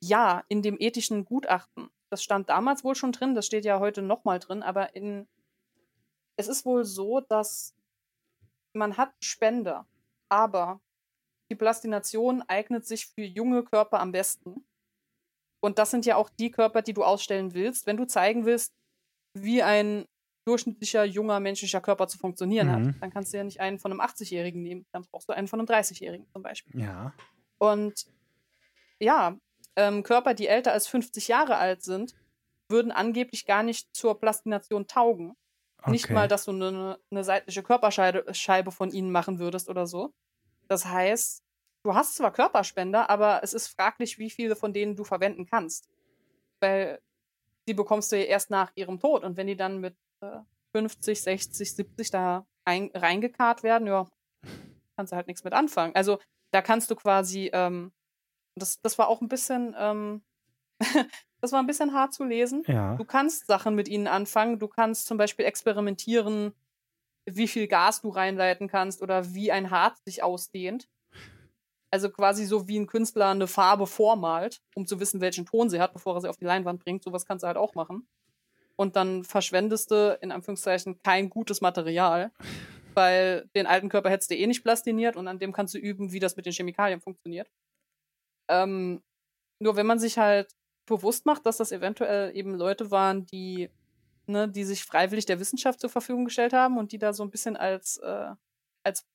ja, 0.00 0.44
in 0.48 0.62
dem 0.62 0.76
ethischen 0.78 1.24
Gutachten, 1.24 1.88
das 2.10 2.22
stand 2.22 2.50
damals 2.50 2.84
wohl 2.84 2.94
schon 2.94 3.12
drin, 3.12 3.34
das 3.34 3.46
steht 3.46 3.64
ja 3.64 3.80
heute 3.80 4.02
nochmal 4.02 4.38
drin, 4.38 4.62
aber 4.62 4.94
in 4.94 5.26
es 6.36 6.48
ist 6.48 6.64
wohl 6.64 6.84
so, 6.84 7.20
dass 7.20 7.74
man 8.72 8.96
hat 8.96 9.12
Spender, 9.20 9.86
aber 10.28 10.80
die 11.50 11.54
Plastination 11.54 12.42
eignet 12.42 12.86
sich 12.86 13.06
für 13.06 13.22
junge 13.22 13.62
Körper 13.62 14.00
am 14.00 14.12
besten. 14.12 14.64
Und 15.60 15.78
das 15.78 15.90
sind 15.90 16.06
ja 16.06 16.16
auch 16.16 16.28
die 16.28 16.50
Körper, 16.50 16.82
die 16.82 16.92
du 16.92 17.04
ausstellen 17.04 17.54
willst, 17.54 17.86
wenn 17.86 17.96
du 17.96 18.06
zeigen 18.06 18.44
willst, 18.44 18.74
wie 19.34 19.62
ein 19.62 20.06
durchschnittlicher 20.46 21.04
junger 21.04 21.40
menschlicher 21.40 21.80
Körper 21.80 22.06
zu 22.06 22.18
funktionieren 22.18 22.68
mhm. 22.68 22.72
hat. 22.72 22.94
Dann 23.00 23.10
kannst 23.10 23.32
du 23.32 23.38
ja 23.38 23.44
nicht 23.44 23.60
einen 23.60 23.78
von 23.78 23.90
einem 23.90 24.00
80-Jährigen 24.00 24.62
nehmen, 24.62 24.86
dann 24.92 25.04
brauchst 25.10 25.28
du 25.28 25.32
einen 25.32 25.48
von 25.48 25.60
einem 25.60 25.68
30-Jährigen 25.68 26.26
zum 26.32 26.42
Beispiel. 26.42 26.80
Ja. 26.80 27.14
Und 27.58 28.06
ja, 28.98 29.38
ähm, 29.76 30.02
Körper, 30.02 30.34
die 30.34 30.46
älter 30.46 30.72
als 30.72 30.86
50 30.86 31.28
Jahre 31.28 31.56
alt 31.56 31.82
sind, 31.82 32.14
würden 32.68 32.92
angeblich 32.92 33.46
gar 33.46 33.62
nicht 33.62 33.94
zur 33.94 34.18
Plastination 34.18 34.86
taugen. 34.86 35.36
Okay. 35.84 35.92
Nicht 35.92 36.10
mal, 36.10 36.28
dass 36.28 36.46
du 36.46 36.52
eine, 36.52 36.98
eine 37.10 37.24
seitliche 37.24 37.62
Körperscheibe 37.62 38.72
von 38.72 38.90
ihnen 38.90 39.12
machen 39.12 39.38
würdest 39.38 39.68
oder 39.68 39.86
so. 39.86 40.14
Das 40.66 40.86
heißt, 40.86 41.42
du 41.84 41.94
hast 41.94 42.16
zwar 42.16 42.32
Körperspender, 42.32 43.10
aber 43.10 43.42
es 43.42 43.52
ist 43.52 43.68
fraglich, 43.68 44.18
wie 44.18 44.30
viele 44.30 44.56
von 44.56 44.72
denen 44.72 44.96
du 44.96 45.04
verwenden 45.04 45.44
kannst. 45.44 45.90
Weil 46.60 47.00
die 47.68 47.74
bekommst 47.74 48.10
du 48.12 48.18
ja 48.18 48.24
erst 48.24 48.48
nach 48.50 48.72
ihrem 48.74 48.98
Tod. 48.98 49.24
Und 49.24 49.36
wenn 49.36 49.46
die 49.46 49.56
dann 49.56 49.80
mit 49.80 49.94
äh, 50.22 50.38
50, 50.72 51.20
60, 51.20 51.74
70 51.74 52.10
da 52.10 52.46
ein, 52.64 52.90
reingekarrt 52.94 53.62
werden, 53.62 53.86
ja, 53.86 54.06
kannst 54.96 55.12
du 55.12 55.16
halt 55.16 55.26
nichts 55.26 55.44
mit 55.44 55.52
anfangen. 55.52 55.94
Also 55.94 56.18
da 56.50 56.62
kannst 56.62 56.90
du 56.90 56.96
quasi, 56.96 57.50
ähm, 57.52 57.92
das, 58.54 58.80
das 58.80 58.96
war 58.96 59.08
auch 59.08 59.20
ein 59.20 59.28
bisschen 59.28 59.76
ähm, 59.78 60.22
Das 61.44 61.52
war 61.52 61.60
ein 61.60 61.66
bisschen 61.66 61.92
hart 61.92 62.14
zu 62.14 62.24
lesen. 62.24 62.62
Ja. 62.66 62.96
Du 62.96 63.04
kannst 63.04 63.48
Sachen 63.48 63.74
mit 63.74 63.86
ihnen 63.86 64.06
anfangen. 64.06 64.58
Du 64.58 64.66
kannst 64.66 65.06
zum 65.06 65.18
Beispiel 65.18 65.44
experimentieren, 65.44 66.54
wie 67.26 67.46
viel 67.46 67.68
Gas 67.68 68.00
du 68.00 68.08
reinleiten 68.08 68.66
kannst 68.66 69.02
oder 69.02 69.34
wie 69.34 69.52
ein 69.52 69.70
Harz 69.70 70.02
sich 70.06 70.22
ausdehnt. 70.22 70.88
Also 71.90 72.08
quasi 72.08 72.46
so 72.46 72.66
wie 72.66 72.80
ein 72.80 72.86
Künstler 72.86 73.28
eine 73.28 73.46
Farbe 73.46 73.86
vormalt, 73.86 74.62
um 74.74 74.86
zu 74.86 75.00
wissen, 75.00 75.20
welchen 75.20 75.44
Ton 75.44 75.68
sie 75.68 75.82
hat, 75.82 75.92
bevor 75.92 76.14
er 76.14 76.22
sie 76.22 76.30
auf 76.30 76.38
die 76.38 76.46
Leinwand 76.46 76.82
bringt. 76.82 77.04
Sowas 77.04 77.26
kannst 77.26 77.42
du 77.42 77.46
halt 77.46 77.58
auch 77.58 77.74
machen. 77.74 78.08
Und 78.76 78.96
dann 78.96 79.22
verschwendest 79.22 79.90
du 79.90 80.18
in 80.22 80.32
Anführungszeichen 80.32 81.02
kein 81.02 81.28
gutes 81.28 81.60
Material, 81.60 82.32
weil 82.94 83.50
den 83.54 83.66
alten 83.66 83.90
Körper 83.90 84.08
hättest 84.08 84.30
du 84.30 84.34
eh 84.34 84.46
nicht 84.46 84.62
plastiniert 84.62 85.16
und 85.16 85.28
an 85.28 85.38
dem 85.38 85.52
kannst 85.52 85.74
du 85.74 85.78
üben, 85.78 86.10
wie 86.10 86.20
das 86.20 86.36
mit 86.36 86.46
den 86.46 86.54
Chemikalien 86.54 87.02
funktioniert. 87.02 87.50
Ähm, 88.48 89.02
nur 89.58 89.76
wenn 89.76 89.86
man 89.86 89.98
sich 89.98 90.16
halt 90.16 90.48
bewusst 90.86 91.26
macht, 91.26 91.46
dass 91.46 91.56
das 91.56 91.72
eventuell 91.72 92.34
eben 92.36 92.54
Leute 92.54 92.90
waren, 92.90 93.26
die, 93.26 93.70
ne, 94.26 94.48
die 94.48 94.64
sich 94.64 94.84
freiwillig 94.84 95.26
der 95.26 95.40
Wissenschaft 95.40 95.80
zur 95.80 95.90
Verfügung 95.90 96.24
gestellt 96.26 96.52
haben 96.52 96.78
und 96.78 96.92
die 96.92 96.98
da 96.98 97.12
so 97.12 97.22
ein 97.22 97.30
bisschen 97.30 97.56
als, 97.56 97.98
äh, 97.98 98.30
als 98.82 99.06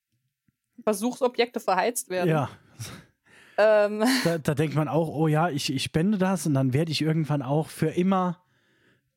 Versuchsobjekte 0.84 1.60
verheizt 1.60 2.10
werden. 2.10 2.30
Ja. 2.30 2.50
Ähm, 3.58 4.04
Da, 4.24 4.38
da 4.38 4.54
denkt 4.56 4.76
man 4.76 4.88
auch, 4.88 5.10
oh 5.10 5.28
ja, 5.28 5.50
ich, 5.50 5.74
ich 5.74 5.84
spende 5.84 6.18
das 6.18 6.46
und 6.48 6.54
dann 6.54 6.74
werde 6.74 6.92
ich 6.92 7.02
irgendwann 7.02 7.42
auch 7.42 7.68
für 7.68 7.90
immer 7.90 8.42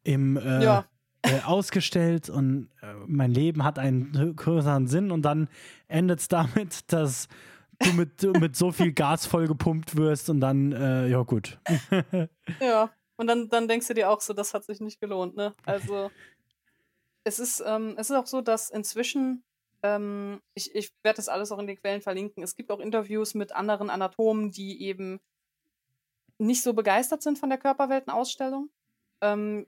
im 0.04 0.36
äh, 0.36 0.64
Ja. 0.64 0.84
äh, 1.22 1.40
ausgestellt 1.44 2.28
und 2.28 2.68
äh, 2.82 2.86
mein 3.06 3.30
Leben 3.32 3.62
hat 3.64 3.78
einen 3.78 4.34
größeren 4.34 4.88
Sinn 4.88 5.10
und 5.12 5.22
dann 5.22 5.48
endet 5.88 6.20
es 6.20 6.28
damit, 6.28 6.92
dass 6.92 7.28
du 7.84 7.92
mit, 7.92 8.40
mit 8.40 8.56
so 8.56 8.72
viel 8.72 8.92
Gas 8.92 9.26
vollgepumpt 9.26 9.96
wirst 9.96 10.30
und 10.30 10.40
dann, 10.40 10.72
äh, 10.72 11.08
ja 11.08 11.22
gut. 11.22 11.58
Ja, 12.60 12.90
und 13.16 13.26
dann, 13.26 13.48
dann 13.48 13.68
denkst 13.68 13.88
du 13.88 13.94
dir 13.94 14.10
auch 14.10 14.20
so, 14.20 14.32
das 14.32 14.54
hat 14.54 14.64
sich 14.64 14.80
nicht 14.80 15.00
gelohnt, 15.00 15.36
ne? 15.36 15.54
Also, 15.64 16.10
es 17.24 17.38
ist, 17.38 17.62
ähm, 17.64 17.94
es 17.96 18.10
ist 18.10 18.16
auch 18.16 18.26
so, 18.26 18.40
dass 18.40 18.70
inzwischen, 18.70 19.44
ähm, 19.82 20.40
ich, 20.54 20.74
ich 20.74 20.92
werde 21.02 21.16
das 21.16 21.28
alles 21.28 21.52
auch 21.52 21.58
in 21.58 21.66
den 21.66 21.76
Quellen 21.76 22.02
verlinken, 22.02 22.42
es 22.42 22.56
gibt 22.56 22.70
auch 22.70 22.80
Interviews 22.80 23.34
mit 23.34 23.52
anderen 23.52 23.90
Anatomen, 23.90 24.50
die 24.50 24.82
eben 24.82 25.20
nicht 26.38 26.62
so 26.62 26.72
begeistert 26.72 27.22
sind 27.22 27.38
von 27.38 27.48
der 27.48 27.58
Körperweltenausstellung, 27.58 28.70
ähm, 29.20 29.66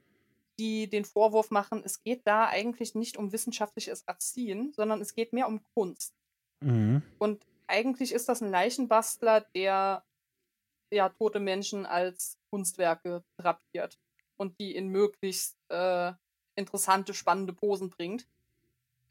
die 0.58 0.88
den 0.88 1.04
Vorwurf 1.04 1.50
machen, 1.50 1.82
es 1.84 2.02
geht 2.02 2.22
da 2.26 2.46
eigentlich 2.46 2.94
nicht 2.94 3.16
um 3.16 3.32
wissenschaftliches 3.32 4.02
Erziehen, 4.02 4.72
sondern 4.74 5.00
es 5.00 5.14
geht 5.14 5.32
mehr 5.32 5.48
um 5.48 5.62
Kunst. 5.74 6.14
Mhm. 6.60 7.02
Und 7.18 7.44
eigentlich 7.66 8.12
ist 8.12 8.28
das 8.28 8.42
ein 8.42 8.50
Leichenbastler, 8.50 9.42
der 9.54 10.04
ja 10.90 11.08
tote 11.08 11.40
Menschen 11.40 11.86
als 11.86 12.38
Kunstwerke 12.50 13.24
drapiert 13.36 13.98
und 14.36 14.58
die 14.60 14.74
in 14.74 14.88
möglichst 14.88 15.56
äh, 15.70 16.12
interessante, 16.56 17.14
spannende 17.14 17.52
Posen 17.52 17.90
bringt. 17.90 18.28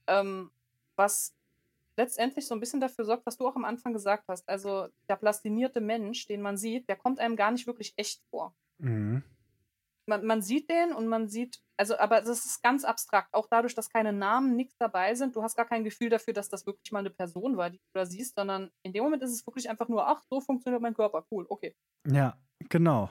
Ähm, 0.07 0.51
was 0.95 1.33
letztendlich 1.97 2.47
so 2.47 2.55
ein 2.55 2.59
bisschen 2.59 2.81
dafür 2.81 3.05
sorgt, 3.05 3.25
was 3.25 3.37
du 3.37 3.47
auch 3.47 3.55
am 3.55 3.65
Anfang 3.65 3.93
gesagt 3.93 4.25
hast. 4.27 4.47
Also 4.47 4.87
der 5.09 5.15
plastinierte 5.15 5.81
Mensch, 5.81 6.27
den 6.27 6.41
man 6.41 6.57
sieht, 6.57 6.89
der 6.89 6.95
kommt 6.95 7.19
einem 7.19 7.35
gar 7.35 7.51
nicht 7.51 7.67
wirklich 7.67 7.93
echt 7.97 8.21
vor 8.29 8.55
Mhm. 8.79 9.23
Man, 10.05 10.25
man 10.25 10.41
sieht 10.41 10.69
den 10.69 10.93
und 10.93 11.07
man 11.07 11.27
sieht, 11.27 11.61
also, 11.77 11.97
aber 11.97 12.21
das 12.21 12.45
ist 12.45 12.61
ganz 12.61 12.83
abstrakt, 12.83 13.33
auch 13.33 13.47
dadurch, 13.49 13.73
dass 13.73 13.89
keine 13.89 14.13
Namen, 14.13 14.55
nichts 14.55 14.75
dabei 14.77 15.15
sind. 15.15 15.35
Du 15.35 15.43
hast 15.43 15.55
gar 15.55 15.65
kein 15.65 15.83
Gefühl 15.83 16.09
dafür, 16.09 16.33
dass 16.33 16.49
das 16.49 16.65
wirklich 16.65 16.91
mal 16.91 16.99
eine 16.99 17.09
Person 17.09 17.57
war, 17.57 17.69
die 17.69 17.77
du 17.77 17.83
da 17.93 18.05
siehst, 18.05 18.35
sondern 18.35 18.71
in 18.83 18.93
dem 18.93 19.03
Moment 19.03 19.23
ist 19.23 19.31
es 19.31 19.45
wirklich 19.47 19.69
einfach 19.69 19.87
nur, 19.87 20.07
ach, 20.07 20.21
so 20.29 20.41
funktioniert 20.41 20.81
mein 20.81 20.93
Körper, 20.93 21.25
cool, 21.31 21.45
okay. 21.49 21.75
Ja, 22.05 22.37
genau. 22.69 23.09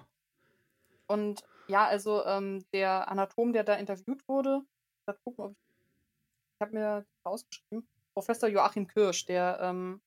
Und 1.07 1.43
ja, 1.67 1.87
also 1.87 2.25
ähm, 2.25 2.65
der 2.73 3.09
Anatom, 3.09 3.53
der 3.53 3.65
da 3.65 3.75
interviewt 3.75 4.27
wurde, 4.29 4.63
da 5.07 5.13
gucken, 5.13 5.45
ob 5.45 5.53
ich, 5.53 5.59
ich 5.59 6.61
habe 6.61 6.73
mir 6.75 7.07
rausgeschrieben, 7.25 7.87
Professor 8.15 8.49
Joachim 8.49 8.87
Kirsch, 8.87 9.27
der 9.27 9.59
ähm, 9.61 10.01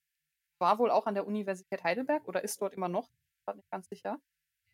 war 0.59 0.77
wohl 0.79 0.91
auch 0.91 1.07
an 1.07 1.15
der 1.15 1.27
Universität 1.27 1.83
Heidelberg 1.83 2.27
oder 2.27 2.43
ist 2.43 2.61
dort 2.61 2.73
immer 2.73 2.87
noch, 2.87 3.09
bin 3.45 3.57
nicht 3.57 3.69
ganz 3.71 3.89
sicher. 3.89 4.19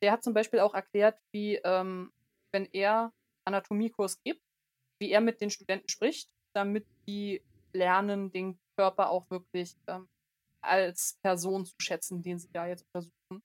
Der 0.01 0.11
hat 0.11 0.23
zum 0.23 0.33
Beispiel 0.33 0.59
auch 0.59 0.73
erklärt, 0.73 1.19
wie, 1.31 1.55
ähm, 1.63 2.11
wenn 2.51 2.65
er 2.71 3.13
Anatomiekurs 3.45 4.21
gibt, 4.23 4.41
wie 4.99 5.11
er 5.11 5.21
mit 5.21 5.41
den 5.41 5.49
Studenten 5.49 5.89
spricht, 5.89 6.29
damit 6.53 6.85
die 7.07 7.41
lernen, 7.73 8.31
den 8.31 8.59
Körper 8.75 9.09
auch 9.09 9.29
wirklich 9.29 9.77
ähm, 9.87 10.07
als 10.61 11.17
Person 11.21 11.65
zu 11.65 11.75
schätzen, 11.79 12.21
den 12.21 12.39
sie 12.39 12.51
da 12.51 12.67
jetzt 12.67 12.85
untersuchen. 12.93 13.43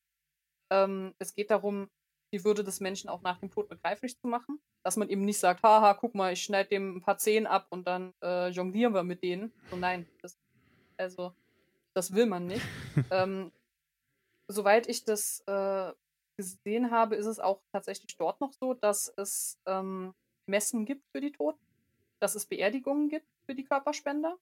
Ähm, 0.71 1.15
es 1.19 1.35
geht 1.35 1.51
darum, 1.51 1.89
die 2.33 2.45
Würde 2.45 2.65
des 2.65 2.81
Menschen 2.81 3.09
auch 3.09 3.23
nach 3.23 3.39
dem 3.39 3.51
Tod 3.51 3.69
begreiflich 3.69 4.19
zu 4.19 4.27
machen. 4.27 4.61
Dass 4.83 4.97
man 4.97 5.09
eben 5.09 5.25
nicht 5.25 5.39
sagt, 5.39 5.63
haha, 5.63 5.95
guck 5.95 6.15
mal, 6.15 6.33
ich 6.33 6.43
schneide 6.43 6.69
dem 6.69 6.97
ein 6.97 7.03
paar 7.03 7.19
Zehen 7.19 7.47
ab 7.47 7.67
und 7.71 7.87
dann 7.87 8.15
äh, 8.23 8.49
jonglieren 8.49 8.95
wir 8.95 9.03
mit 9.03 9.23
denen. 9.23 9.53
So, 9.71 9.77
nein, 9.77 10.09
das, 10.23 10.39
also, 10.97 11.33
das 11.95 12.15
will 12.15 12.27
man 12.27 12.47
nicht. 12.47 12.65
ähm, 13.11 13.51
soweit 14.49 14.89
ich 14.89 15.05
das 15.05 15.41
äh, 15.47 15.93
gesehen 16.37 16.91
habe, 16.91 17.17
ist 17.17 17.27
es 17.27 17.41
auch 17.41 17.61
tatsächlich 17.73 18.17
dort 18.17 18.41
noch 18.41 18.53
so, 18.53 18.75
dass 18.75 19.13
es 19.17 19.59
ähm, 19.67 20.15
Messen 20.47 20.85
gibt 20.85 21.05
für 21.13 21.21
die 21.21 21.33
Toten, 21.33 21.65
dass 22.21 22.35
es 22.35 22.47
Beerdigungen 22.47 23.09
gibt 23.09 23.27
für 23.47 23.55
die 23.55 23.65
Körperspender, 23.65 24.37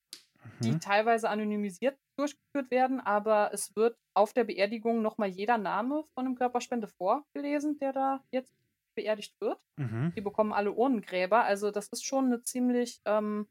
die 0.61 0.73
Mhm. 0.73 0.81
teilweise 0.81 1.29
anonymisiert 1.29 1.99
durchgeführt 2.17 2.71
werden, 2.71 3.01
aber 3.01 3.51
es 3.53 3.75
wird 3.77 3.97
auf 4.15 4.33
der 4.33 4.45
Beerdigung 4.45 5.03
nochmal 5.03 5.29
jeder 5.29 5.59
Name 5.59 6.05
von 6.15 6.27
einem 6.27 6.37
Körperspende 6.37 6.87
vorgelesen, 6.87 7.79
der 7.79 7.93
da 7.93 8.25
jetzt 8.31 8.53
beerdigt 8.95 9.35
wird. 9.41 9.59
Mhm. 9.77 10.13
Die 10.15 10.21
bekommen 10.21 10.53
alle 10.53 10.73
Urnengräber. 10.73 11.43
Also 11.45 11.71
das 11.71 11.89
ist 11.89 12.05
schon 12.05 12.27
eine 12.27 12.43
ziemlich, 12.43 13.01
ähm, 13.05 13.49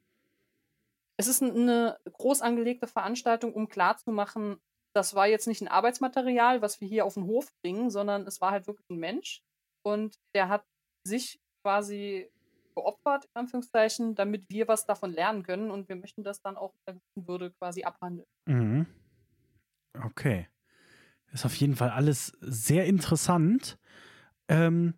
es 1.18 1.28
ist 1.28 1.44
eine 1.44 2.00
groß 2.12 2.41
angelegte 2.41 2.88
Veranstaltung, 2.88 3.54
um 3.54 3.68
klarzumachen, 3.68 4.58
das 4.94 5.16
war 5.16 5.28
jetzt 5.28 5.48
nicht 5.48 5.62
ein 5.62 5.68
Arbeitsmaterial, 5.68 6.62
was 6.62 6.80
wir 6.82 6.88
hier 6.88 7.06
auf 7.06 7.16
den 7.16 7.26
Hof 7.26 7.50
bringen, 7.62 7.89
sondern 7.89 8.28
es 8.28 8.41
war 8.41 8.52
halt 8.52 8.68
wirklich 8.68 8.89
ein 8.89 9.00
Mensch 9.00 9.41
und 9.84 10.16
der 10.36 10.50
hat 10.50 10.64
sich 11.06 11.39
quasi 11.64 12.30
geopfert, 12.76 13.26
in 13.26 13.41
Anführungszeichen, 13.41 14.16
damit 14.16 14.50
wir 14.50 14.68
was 14.68 14.86
davon 14.86 15.12
lernen 15.12 15.44
können 15.44 15.72
und 15.72 15.89
wir 15.89 15.96
möchten 15.96 16.24
das 16.24 16.41
dann 16.41 16.58
auch 16.58 16.74
einer 16.86 16.98
gewissen 16.98 17.28
Würde 17.28 17.52
quasi 17.52 17.84
abhandeln. 17.84 18.28
Mhm. 18.46 18.88
Okay. 20.04 20.48
Ist 21.32 21.46
auf 21.46 21.56
jeden 21.56 21.76
Fall 21.76 21.89
alles 21.89 22.28
sehr 22.41 22.86
interessant. 22.86 23.78
Ähm, 24.48 24.96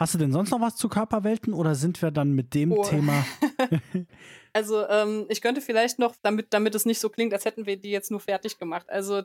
hast 0.00 0.14
du 0.14 0.18
denn 0.18 0.32
sonst 0.32 0.50
noch 0.50 0.60
was 0.60 0.76
zu 0.76 0.88
Körperwelten 0.88 1.52
oder 1.52 1.74
sind 1.76 2.00
wir 2.02 2.10
dann 2.10 2.32
mit 2.32 2.54
dem 2.54 2.72
Oh. 2.72 2.82
Thema? 2.82 3.24
Also 4.52 4.84
ähm, 4.88 5.26
ich 5.28 5.42
könnte 5.42 5.60
vielleicht 5.60 6.00
noch, 6.00 6.16
damit, 6.22 6.52
damit 6.52 6.74
es 6.74 6.84
nicht 6.84 6.98
so 6.98 7.08
klingt, 7.08 7.32
als 7.32 7.44
hätten 7.44 7.66
wir 7.66 7.76
die 7.76 7.90
jetzt 7.90 8.10
nur 8.10 8.18
fertig 8.18 8.58
gemacht. 8.58 8.90
Also 8.90 9.22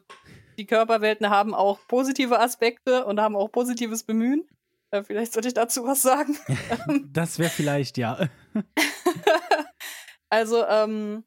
die 0.59 0.67
Körperwelten 0.67 1.31
haben 1.31 1.55
auch 1.55 1.79
positive 1.87 2.39
Aspekte 2.39 3.05
und 3.05 3.19
haben 3.19 3.35
auch 3.35 3.51
positives 3.51 4.03
Bemühen. 4.03 4.47
Äh, 4.91 5.01
vielleicht 5.01 5.33
sollte 5.33 5.47
ich 5.47 5.55
dazu 5.55 5.83
was 5.83 6.03
sagen. 6.03 6.37
Das 7.11 7.39
wäre 7.39 7.49
vielleicht, 7.49 7.97
ja. 7.97 8.29
Also 10.29 10.63
ähm, 10.67 11.23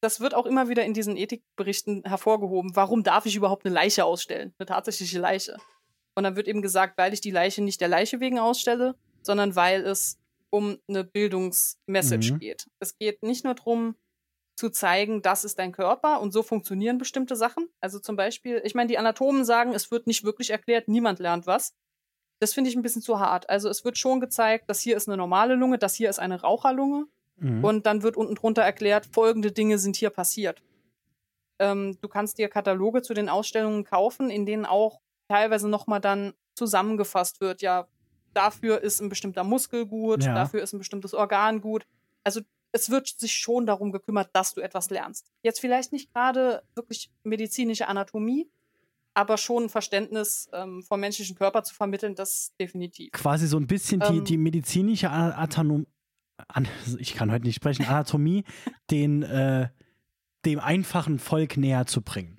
das 0.00 0.20
wird 0.20 0.34
auch 0.34 0.46
immer 0.46 0.68
wieder 0.70 0.84
in 0.84 0.94
diesen 0.94 1.16
Ethikberichten 1.16 2.04
hervorgehoben. 2.04 2.74
Warum 2.74 3.02
darf 3.02 3.26
ich 3.26 3.36
überhaupt 3.36 3.66
eine 3.66 3.74
Leiche 3.74 4.04
ausstellen? 4.06 4.54
Eine 4.58 4.66
tatsächliche 4.66 5.18
Leiche. 5.18 5.58
Und 6.16 6.24
dann 6.24 6.34
wird 6.34 6.48
eben 6.48 6.62
gesagt, 6.62 6.98
weil 6.98 7.12
ich 7.12 7.20
die 7.20 7.30
Leiche 7.30 7.62
nicht 7.62 7.80
der 7.80 7.88
Leiche 7.88 8.18
wegen 8.20 8.38
ausstelle, 8.40 8.96
sondern 9.22 9.54
weil 9.54 9.84
es 9.86 10.18
um 10.50 10.78
eine 10.88 11.04
Bildungsmessage 11.04 12.32
Mhm. 12.34 12.38
geht. 12.38 12.66
Es 12.80 12.96
geht 12.98 13.22
nicht 13.22 13.44
nur 13.44 13.54
darum, 13.54 13.94
zu 14.58 14.70
zeigen, 14.70 15.20
das 15.20 15.44
ist 15.44 15.58
dein 15.58 15.72
Körper 15.72 16.20
und 16.22 16.32
so 16.32 16.42
funktionieren 16.42 16.96
bestimmte 16.96 17.36
Sachen. 17.36 17.68
Also 17.80 17.98
zum 17.98 18.16
Beispiel, 18.16 18.62
ich 18.64 18.74
meine, 18.74 18.88
die 18.88 18.96
Anatomen 18.96 19.44
sagen, 19.44 19.74
es 19.74 19.90
wird 19.90 20.06
nicht 20.06 20.24
wirklich 20.24 20.48
erklärt, 20.50 20.88
niemand 20.88 21.18
lernt 21.18 21.46
was. 21.46 21.74
Das 22.38 22.54
finde 22.54 22.70
ich 22.70 22.76
ein 22.76 22.82
bisschen 22.82 23.02
zu 23.02 23.20
hart. 23.20 23.50
Also 23.50 23.68
es 23.68 23.84
wird 23.84 23.98
schon 23.98 24.18
gezeigt, 24.20 24.64
das 24.68 24.80
hier 24.80 24.96
ist 24.96 25.08
eine 25.08 25.18
normale 25.18 25.54
Lunge, 25.56 25.76
das 25.76 25.94
hier 25.94 26.08
ist 26.08 26.18
eine 26.18 26.40
Raucherlunge 26.40 27.06
Mhm. 27.38 27.64
und 27.64 27.84
dann 27.84 28.02
wird 28.02 28.16
unten 28.16 28.34
drunter 28.34 28.62
erklärt, 28.62 29.06
folgende 29.12 29.52
Dinge 29.52 29.78
sind 29.78 29.96
hier 29.96 30.08
passiert. 30.08 30.62
Ähm, 31.58 31.98
du 32.00 32.08
kannst 32.08 32.38
dir 32.38 32.48
Kataloge 32.48 33.02
zu 33.02 33.12
den 33.12 33.28
Ausstellungen 33.28 33.84
kaufen, 33.84 34.30
in 34.30 34.46
denen 34.46 34.64
auch 34.64 35.00
teilweise 35.28 35.68
nochmal 35.68 36.00
dann 36.00 36.32
zusammengefasst 36.54 37.40
wird, 37.40 37.62
ja, 37.62 37.86
dafür 38.34 38.80
ist 38.82 39.00
ein 39.00 39.08
bestimmter 39.08 39.44
Muskel 39.44 39.86
gut, 39.86 40.24
Ja. 40.24 40.34
dafür 40.34 40.62
ist 40.62 40.72
ein 40.72 40.78
bestimmtes 40.78 41.14
Organ 41.14 41.60
gut. 41.60 41.86
Also 42.24 42.40
es 42.72 42.90
wird 42.90 43.08
sich 43.08 43.32
schon 43.34 43.66
darum 43.66 43.92
gekümmert, 43.92 44.30
dass 44.34 44.52
du 44.54 44.60
etwas 44.60 44.90
lernst. 44.90 45.30
Jetzt 45.42 45.60
vielleicht 45.60 45.92
nicht 45.92 46.12
gerade 46.12 46.62
wirklich 46.74 47.10
medizinische 47.24 47.88
Anatomie, 47.88 48.50
aber 49.14 49.38
schon 49.38 49.64
ein 49.64 49.68
Verständnis 49.70 50.48
ähm, 50.52 50.82
vom 50.82 51.00
menschlichen 51.00 51.36
Körper 51.36 51.62
zu 51.62 51.74
vermitteln, 51.74 52.14
das 52.14 52.52
definitiv. 52.60 53.12
Quasi 53.12 53.46
so 53.46 53.56
ein 53.56 53.66
bisschen 53.66 54.00
die, 54.00 54.18
Ähm. 54.18 54.24
die 54.24 54.36
medizinische 54.36 55.08
A- 55.10 55.30
Anatom 55.30 55.86
An 56.48 56.68
ich 56.98 57.14
kann 57.14 57.30
heute 57.32 57.46
nicht 57.46 57.54
sprechen, 57.56 57.86
Anatomie, 57.86 58.44
den, 58.90 59.22
äh, 59.22 59.68
dem 60.44 60.60
einfachen 60.60 61.18
Volk 61.18 61.56
näher 61.56 61.86
zu 61.86 62.02
bringen. 62.02 62.38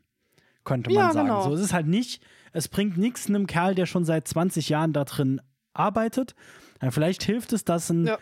Könnte 0.64 0.92
man 0.92 0.98
Ja, 1.08 1.14
sagen. 1.14 1.28
genau. 1.30 1.42
So, 1.44 1.54
es 1.56 1.62
ist 1.62 1.74
halt 1.74 1.88
nicht, 1.88 2.22
es 2.54 2.68
bringt 2.68 2.98
nichts 2.98 3.28
einem 3.28 3.48
Kerl, 3.48 3.76
der 3.76 3.86
schon 3.86 4.06
seit 4.06 4.28
20 4.28 4.70
Jahren 4.70 4.94
da 4.94 5.04
drin 5.06 5.42
arbeitet. 5.74 6.36
Ja, 6.82 6.92
vielleicht 6.92 7.24
hilft 7.24 7.54
es, 7.54 7.66
dass 7.66 7.90
ein 7.90 8.06
Ja. 8.06 8.18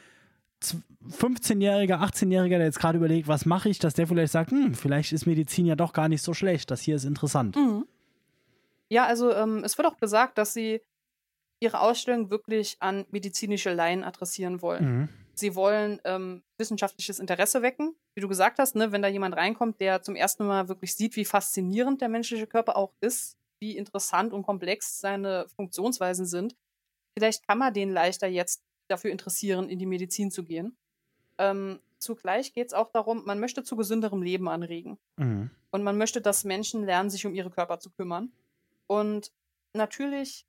15-Jähriger, 1.10 2.02
18-Jähriger, 2.02 2.58
der 2.58 2.64
jetzt 2.66 2.80
gerade 2.80 2.98
überlegt, 2.98 3.28
was 3.28 3.46
mache 3.46 3.70
ich, 3.70 3.80
dass 3.80 3.94
der 3.94 4.08
vielleicht 4.08 4.32
sagt, 4.32 4.52
hm, 4.52 4.74
vielleicht 4.74 5.12
ist 5.14 5.26
Medizin 5.26 5.66
ja 5.66 5.76
doch 5.76 5.94
gar 5.94 6.10
nicht 6.10 6.22
so 6.22 6.34
schlecht, 6.34 6.72
das 6.72 6.82
hier 6.82 6.96
ist 6.96 7.06
interessant. 7.06 7.56
Mhm. 7.56 7.86
Ja, 8.90 9.06
also 9.06 9.34
ähm, 9.34 9.64
es 9.64 9.78
wird 9.78 9.88
auch 9.88 9.98
gesagt, 9.98 10.38
dass 10.38 10.54
sie 10.54 10.82
ihre 11.60 11.80
Ausstellung 11.80 12.30
wirklich 12.30 12.78
an 12.80 13.06
medizinische 13.12 13.74
Laien 13.74 14.04
adressieren 14.04 14.62
wollen. 14.62 15.00
Mhm. 15.00 15.10
Sie 15.34 15.56
wollen 15.56 16.00
ähm, 16.06 16.44
wissenschaftliches 16.58 17.20
Interesse 17.20 17.62
wecken. 17.62 17.96
Wie 18.16 18.22
du 18.22 18.28
gesagt 18.28 18.58
hast, 18.58 18.76
ne, 18.76 18.92
wenn 18.92 19.02
da 19.02 19.08
jemand 19.08 19.36
reinkommt, 19.36 19.82
der 19.82 20.02
zum 20.02 20.16
ersten 20.16 20.46
Mal 20.46 20.70
wirklich 20.70 20.96
sieht, 20.96 21.16
wie 21.18 21.26
faszinierend 21.26 22.02
der 22.02 22.10
menschliche 22.10 22.48
Körper 22.48 22.78
auch 22.78 22.94
ist, 23.02 23.38
wie 23.66 23.76
interessant 23.76 24.32
und 24.32 24.44
komplex 24.44 25.00
seine 25.00 25.48
Funktionsweisen 25.56 26.28
sind, 26.28 26.56
vielleicht 27.18 27.48
kann 27.48 27.58
man 27.58 27.74
den 27.74 27.92
leichter 27.92 28.28
jetzt 28.28 28.64
dafür 28.88 29.12
interessieren, 29.12 29.70
in 29.70 29.80
die 29.80 29.88
Medizin 29.88 30.30
zu 30.30 30.44
gehen. 30.44 30.78
Ähm, 31.40 31.80
zugleich 31.98 32.54
geht 32.54 32.68
es 32.68 32.74
auch 32.74 32.92
darum, 32.92 33.26
man 33.26 33.40
möchte 33.40 33.64
zu 33.64 33.76
gesünderem 33.76 34.22
Leben 34.22 34.48
anregen. 34.48 35.00
Mhm. 35.18 35.50
Und 35.72 35.84
man 35.84 35.98
möchte, 35.98 36.22
dass 36.22 36.44
Menschen 36.44 36.86
lernen, 36.86 37.10
sich 37.10 37.26
um 37.26 37.34
ihre 37.34 37.50
Körper 37.50 37.80
zu 37.80 37.90
kümmern. 37.90 38.32
Und 38.86 39.32
natürlich, 39.74 40.46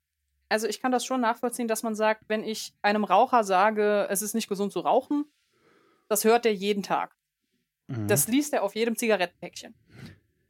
also 0.47 0.67
ich 0.67 0.79
kann 0.79 0.91
das 0.91 1.03
schon 1.03 1.21
nachvollziehen, 1.21 1.67
dass 1.67 1.81
man 1.81 1.95
sagt, 1.95 2.25
wenn 2.27 2.43
ich 2.43 2.75
einem 2.83 3.03
Raucher 3.03 3.43
sage, 3.43 4.07
es 4.11 4.21
ist 4.21 4.35
nicht 4.35 4.47
gesund 4.47 4.71
zu 4.71 4.81
rauchen, 4.81 5.25
das 6.07 6.23
hört 6.23 6.45
er 6.45 6.53
jeden 6.53 6.83
Tag. 6.83 7.15
Mhm. 7.87 8.07
Das 8.07 8.27
liest 8.27 8.53
er 8.53 8.61
auf 8.61 8.75
jedem 8.75 8.95
Zigarettenpäckchen. 8.95 9.73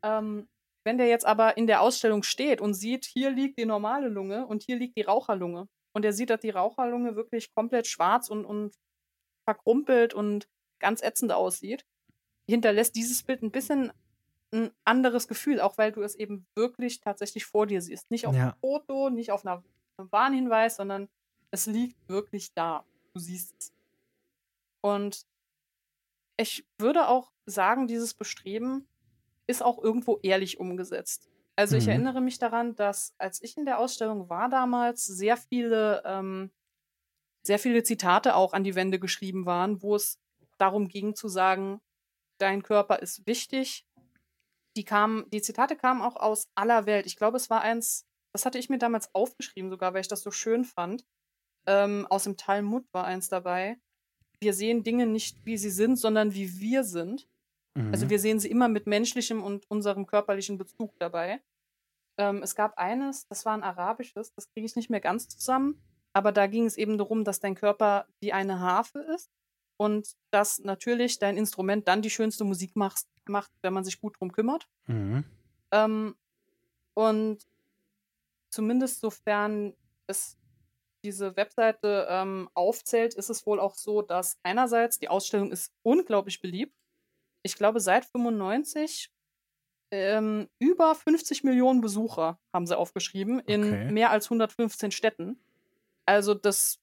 Ähm, 0.03 0.49
wenn 0.87 0.97
der 0.97 1.07
jetzt 1.07 1.25
aber 1.25 1.57
in 1.57 1.67
der 1.67 1.81
Ausstellung 1.81 2.23
steht 2.23 2.61
und 2.61 2.73
sieht, 2.73 3.03
hier 3.03 3.29
liegt 3.29 3.59
die 3.59 3.65
normale 3.65 4.07
Lunge 4.07 4.47
und 4.47 4.63
hier 4.63 4.77
liegt 4.77 4.95
die 4.95 5.01
Raucherlunge 5.01 5.67
und 5.93 6.05
er 6.05 6.13
sieht, 6.13 6.29
dass 6.29 6.39
die 6.39 6.49
Raucherlunge 6.49 7.17
wirklich 7.17 7.53
komplett 7.53 7.87
schwarz 7.87 8.29
und, 8.29 8.45
und 8.45 8.73
verkrumpelt 9.43 10.13
und 10.13 10.47
ganz 10.79 11.01
ätzend 11.03 11.33
aussieht, 11.33 11.85
hinterlässt 12.49 12.95
dieses 12.95 13.21
Bild 13.21 13.43
ein 13.43 13.51
bisschen 13.51 13.91
ein 14.53 14.71
anderes 14.85 15.27
Gefühl, 15.27 15.59
auch 15.59 15.77
weil 15.77 15.91
du 15.91 16.03
es 16.03 16.15
eben 16.15 16.47
wirklich 16.55 17.01
tatsächlich 17.01 17.45
vor 17.45 17.67
dir 17.67 17.81
siehst. 17.81 18.09
Nicht 18.09 18.25
auf 18.25 18.33
ja. 18.33 18.43
einem 18.43 18.53
Foto, 18.61 19.09
nicht 19.09 19.31
auf 19.31 19.45
einer, 19.45 19.61
einem 19.97 20.09
Warnhinweis, 20.13 20.77
sondern 20.77 21.09
es 21.51 21.65
liegt 21.65 21.97
wirklich 22.07 22.53
da. 22.53 22.85
Du 23.13 23.19
siehst 23.19 23.53
es. 23.59 23.73
Und 24.79 25.25
ich 26.37 26.65
würde 26.77 27.09
auch 27.09 27.33
sagen, 27.45 27.87
dieses 27.87 28.13
Bestreben 28.13 28.87
ist 29.47 29.63
auch 29.63 29.81
irgendwo 29.81 30.19
ehrlich 30.21 30.59
umgesetzt. 30.59 31.29
Also 31.55 31.75
mhm. 31.75 31.81
ich 31.81 31.87
erinnere 31.87 32.21
mich 32.21 32.37
daran, 32.37 32.75
dass 32.75 33.15
als 33.17 33.41
ich 33.41 33.57
in 33.57 33.65
der 33.65 33.79
Ausstellung 33.79 34.29
war 34.29 34.49
damals, 34.49 35.05
sehr 35.05 35.37
viele, 35.37 36.03
ähm, 36.05 36.51
sehr 37.43 37.59
viele 37.59 37.83
Zitate 37.83 38.35
auch 38.35 38.53
an 38.53 38.63
die 38.63 38.75
Wände 38.75 38.99
geschrieben 38.99 39.45
waren, 39.45 39.81
wo 39.81 39.95
es 39.95 40.19
darum 40.57 40.87
ging 40.87 41.15
zu 41.15 41.27
sagen, 41.27 41.81
dein 42.37 42.61
Körper 42.61 42.99
ist 42.99 43.25
wichtig, 43.25 43.85
die 44.75 44.85
kamen, 44.85 45.27
die 45.31 45.41
Zitate 45.41 45.75
kamen 45.75 46.01
auch 46.01 46.15
aus 46.15 46.47
aller 46.53 46.85
Welt. 46.85 47.07
Ich 47.07 47.15
glaube, 47.15 47.37
es 47.37 47.49
war 47.49 47.61
eins, 47.61 48.05
das 48.31 48.45
hatte 48.45 48.59
ich 48.59 48.69
mir 48.69 48.77
damals 48.77 49.13
aufgeschrieben 49.15 49.71
sogar, 49.71 49.93
weil 49.93 50.01
ich 50.01 50.07
das 50.07 50.21
so 50.21 50.31
schön 50.31 50.63
fand. 50.63 51.05
Ähm, 51.65 52.05
aus 52.09 52.25
dem 52.25 52.37
Talmud 52.37 52.85
war 52.91 53.05
eins 53.05 53.29
dabei. 53.29 53.79
Wir 54.39 54.53
sehen 54.53 54.83
Dinge 54.83 55.07
nicht, 55.07 55.43
wie 55.45 55.57
sie 55.57 55.71
sind, 55.71 55.97
sondern 55.97 56.35
wie 56.35 56.59
wir 56.59 56.83
sind. 56.83 57.27
Also 57.77 57.87
mhm. 57.87 57.93
Also 57.93 58.09
wir 58.09 58.19
sehen 58.19 58.39
sie 58.39 58.49
immer 58.49 58.67
mit 58.67 58.87
menschlichem 58.87 59.43
und 59.43 59.69
unserem 59.69 60.05
körperlichen 60.05 60.57
Bezug 60.57 60.97
dabei. 60.99 61.41
Ähm, 62.17 62.41
es 62.41 62.55
gab 62.55 62.77
eines, 62.77 63.27
das 63.27 63.45
war 63.45 63.53
ein 63.53 63.63
arabisches, 63.63 64.33
das 64.33 64.49
kriege 64.49 64.65
ich 64.65 64.75
nicht 64.75 64.89
mehr 64.89 65.01
ganz 65.01 65.27
zusammen, 65.27 65.79
aber 66.13 66.31
da 66.31 66.47
ging 66.47 66.65
es 66.65 66.77
eben 66.77 66.97
darum, 66.97 67.23
dass 67.23 67.39
dein 67.39 67.55
Körper 67.55 68.07
wie 68.19 68.33
eine 68.33 68.59
Harfe 68.59 68.99
ist 68.99 69.29
und 69.77 70.15
dass 70.31 70.59
natürlich 70.59 71.19
dein 71.19 71.37
Instrument 71.37 71.87
dann 71.87 72.01
die 72.01 72.09
schönste 72.09 72.43
Musik 72.43 72.75
macht, 72.75 73.05
macht 73.27 73.51
wenn 73.61 73.73
man 73.73 73.83
sich 73.83 74.01
gut 74.01 74.19
drum 74.19 74.31
kümmert. 74.31 74.67
Mhm. 74.87 75.23
Ähm, 75.71 76.15
und 76.95 77.45
zumindest 78.49 79.01
sofern 79.01 79.75
es 80.07 80.37
diese 81.03 81.35
Webseite 81.35 82.07
ähm, 82.09 82.49
aufzählt, 82.55 83.13
ist 83.13 83.29
es 83.29 83.45
wohl 83.45 83.59
auch 83.59 83.75
so, 83.75 84.01
dass 84.01 84.39
einerseits 84.41 84.97
die 84.97 85.09
Ausstellung 85.09 85.51
ist 85.51 85.71
unglaublich 85.83 86.41
beliebt. 86.41 86.73
Ich 87.43 87.55
glaube, 87.55 87.79
seit 87.79 88.05
95 88.05 89.11
ähm, 89.91 90.49
über 90.59 90.95
50 90.95 91.43
Millionen 91.43 91.81
Besucher 91.81 92.39
haben 92.53 92.67
sie 92.67 92.77
aufgeschrieben 92.77 93.39
in 93.39 93.63
okay. 93.63 93.91
mehr 93.91 94.11
als 94.11 94.25
115 94.25 94.91
Städten. 94.91 95.39
Also 96.05 96.33
das 96.33 96.79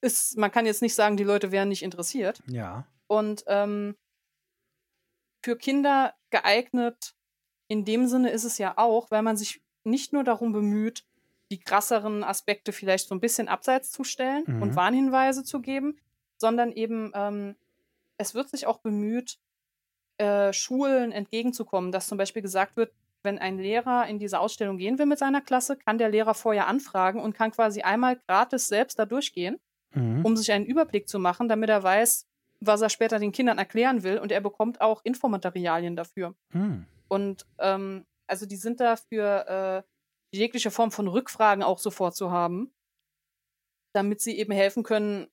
ist, 0.00 0.36
man 0.36 0.50
kann 0.50 0.66
jetzt 0.66 0.82
nicht 0.82 0.94
sagen, 0.94 1.16
die 1.16 1.24
Leute 1.24 1.52
wären 1.52 1.68
nicht 1.68 1.82
interessiert. 1.82 2.42
Ja. 2.46 2.86
Und 3.06 3.44
ähm, 3.46 3.96
für 5.42 5.56
Kinder 5.56 6.14
geeignet 6.30 7.14
in 7.68 7.84
dem 7.84 8.06
Sinne 8.06 8.30
ist 8.30 8.44
es 8.44 8.58
ja 8.58 8.76
auch, 8.76 9.10
weil 9.10 9.22
man 9.22 9.36
sich 9.36 9.62
nicht 9.84 10.12
nur 10.12 10.24
darum 10.24 10.52
bemüht, 10.52 11.04
die 11.50 11.60
krasseren 11.60 12.24
Aspekte 12.24 12.72
vielleicht 12.72 13.08
so 13.08 13.14
ein 13.14 13.20
bisschen 13.20 13.48
abseits 13.48 13.90
zu 13.90 14.04
stellen 14.04 14.44
mhm. 14.46 14.62
und 14.62 14.76
Warnhinweise 14.76 15.44
zu 15.44 15.60
geben, 15.60 15.98
sondern 16.36 16.72
eben 16.72 17.12
ähm, 17.14 17.56
es 18.16 18.34
wird 18.34 18.50
sich 18.50 18.66
auch 18.66 18.78
bemüht, 18.78 19.38
äh, 20.20 20.52
Schulen 20.52 21.12
entgegenzukommen, 21.12 21.92
dass 21.92 22.06
zum 22.06 22.18
Beispiel 22.18 22.42
gesagt 22.42 22.76
wird, 22.76 22.92
wenn 23.22 23.38
ein 23.38 23.58
Lehrer 23.58 24.06
in 24.06 24.18
diese 24.18 24.38
Ausstellung 24.38 24.76
gehen 24.76 24.98
will 24.98 25.06
mit 25.06 25.18
seiner 25.18 25.40
Klasse, 25.40 25.76
kann 25.76 25.96
der 25.96 26.10
Lehrer 26.10 26.34
vorher 26.34 26.66
anfragen 26.66 27.20
und 27.20 27.34
kann 27.34 27.52
quasi 27.52 27.80
einmal 27.80 28.16
gratis 28.28 28.68
selbst 28.68 28.98
da 28.98 29.06
durchgehen, 29.06 29.58
mhm. 29.94 30.24
um 30.24 30.36
sich 30.36 30.52
einen 30.52 30.66
Überblick 30.66 31.08
zu 31.08 31.18
machen, 31.18 31.48
damit 31.48 31.70
er 31.70 31.82
weiß, 31.82 32.26
was 32.60 32.82
er 32.82 32.90
später 32.90 33.18
den 33.18 33.32
Kindern 33.32 33.56
erklären 33.56 34.02
will 34.02 34.18
und 34.18 34.30
er 34.30 34.42
bekommt 34.42 34.82
auch 34.82 35.00
Infomaterialien 35.04 35.96
dafür. 35.96 36.34
Mhm. 36.52 36.86
Und 37.08 37.46
ähm, 37.58 38.04
also 38.26 38.44
die 38.44 38.56
sind 38.56 38.80
da 38.80 38.96
für 38.96 39.84
äh, 40.34 40.36
jegliche 40.36 40.70
Form 40.70 40.90
von 40.90 41.08
Rückfragen 41.08 41.64
auch 41.64 41.78
sofort 41.78 42.14
zu 42.14 42.30
haben, 42.30 42.72
damit 43.94 44.20
sie 44.20 44.38
eben 44.38 44.52
helfen 44.52 44.82
können, 44.82 45.28